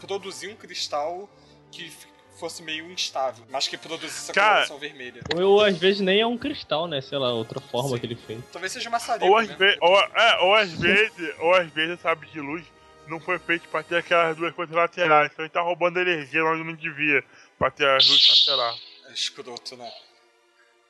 produzir 0.00 0.48
um 0.48 0.56
cristal 0.56 1.28
que 1.70 1.92
fosse 2.38 2.62
meio 2.62 2.90
instável, 2.90 3.44
mas 3.50 3.68
que 3.68 3.76
produzisse 3.76 4.30
a 4.30 4.34
Cara- 4.34 4.48
coloração 4.66 4.78
vermelha. 4.78 5.20
Ou 5.36 5.62
às 5.62 5.76
vezes 5.76 6.00
nem 6.00 6.20
é 6.20 6.26
um 6.26 6.38
cristal, 6.38 6.86
né? 6.88 7.00
Sei 7.02 7.18
lá, 7.18 7.32
outra 7.32 7.60
forma 7.60 7.90
Sim. 7.90 7.98
que 7.98 8.06
ele 8.06 8.16
fez. 8.16 8.40
Talvez 8.50 8.72
seja 8.72 8.88
maçarico, 8.88 9.26
Ou 9.26 9.36
às, 9.36 9.48
né? 9.48 9.56
ve 9.56 9.76
ou, 9.80 10.00
é, 10.00 10.38
ou 10.40 10.54
às 10.54 10.72
vezes, 10.72 11.34
ou 11.38 11.54
às 11.54 11.70
vezes, 11.70 12.00
sabe, 12.00 12.26
de 12.28 12.40
luz 12.40 12.64
não 13.06 13.20
foi 13.20 13.38
feito 13.38 13.68
pra 13.68 13.82
ter 13.82 13.96
aquelas 13.98 14.36
duas 14.36 14.54
coisas 14.54 14.74
laterais. 14.74 15.30
Então 15.32 15.44
ele 15.44 15.52
tá 15.52 15.60
roubando 15.60 15.98
energia 16.00 16.44
onde 16.44 16.64
não 16.64 16.74
devia 16.74 17.22
pra 17.58 17.70
ter 17.70 17.86
as 17.88 18.08
luzes 18.08 18.46
laterais. 18.48 18.80
É 19.08 19.12
escroto, 19.12 19.76
né? 19.76 19.92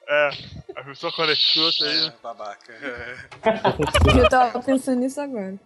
É, 0.06 0.30
a 0.76 0.84
pessoa 0.84 1.12
quando 1.12 1.30
é 1.30 1.32
escrota 1.34 1.84
aí. 1.84 2.06
É, 2.08 2.12
babaca. 2.22 2.72
Eu 4.18 4.28
tava 4.28 4.62
pensando 4.62 5.00
nisso 5.00 5.20
agora. 5.20 5.58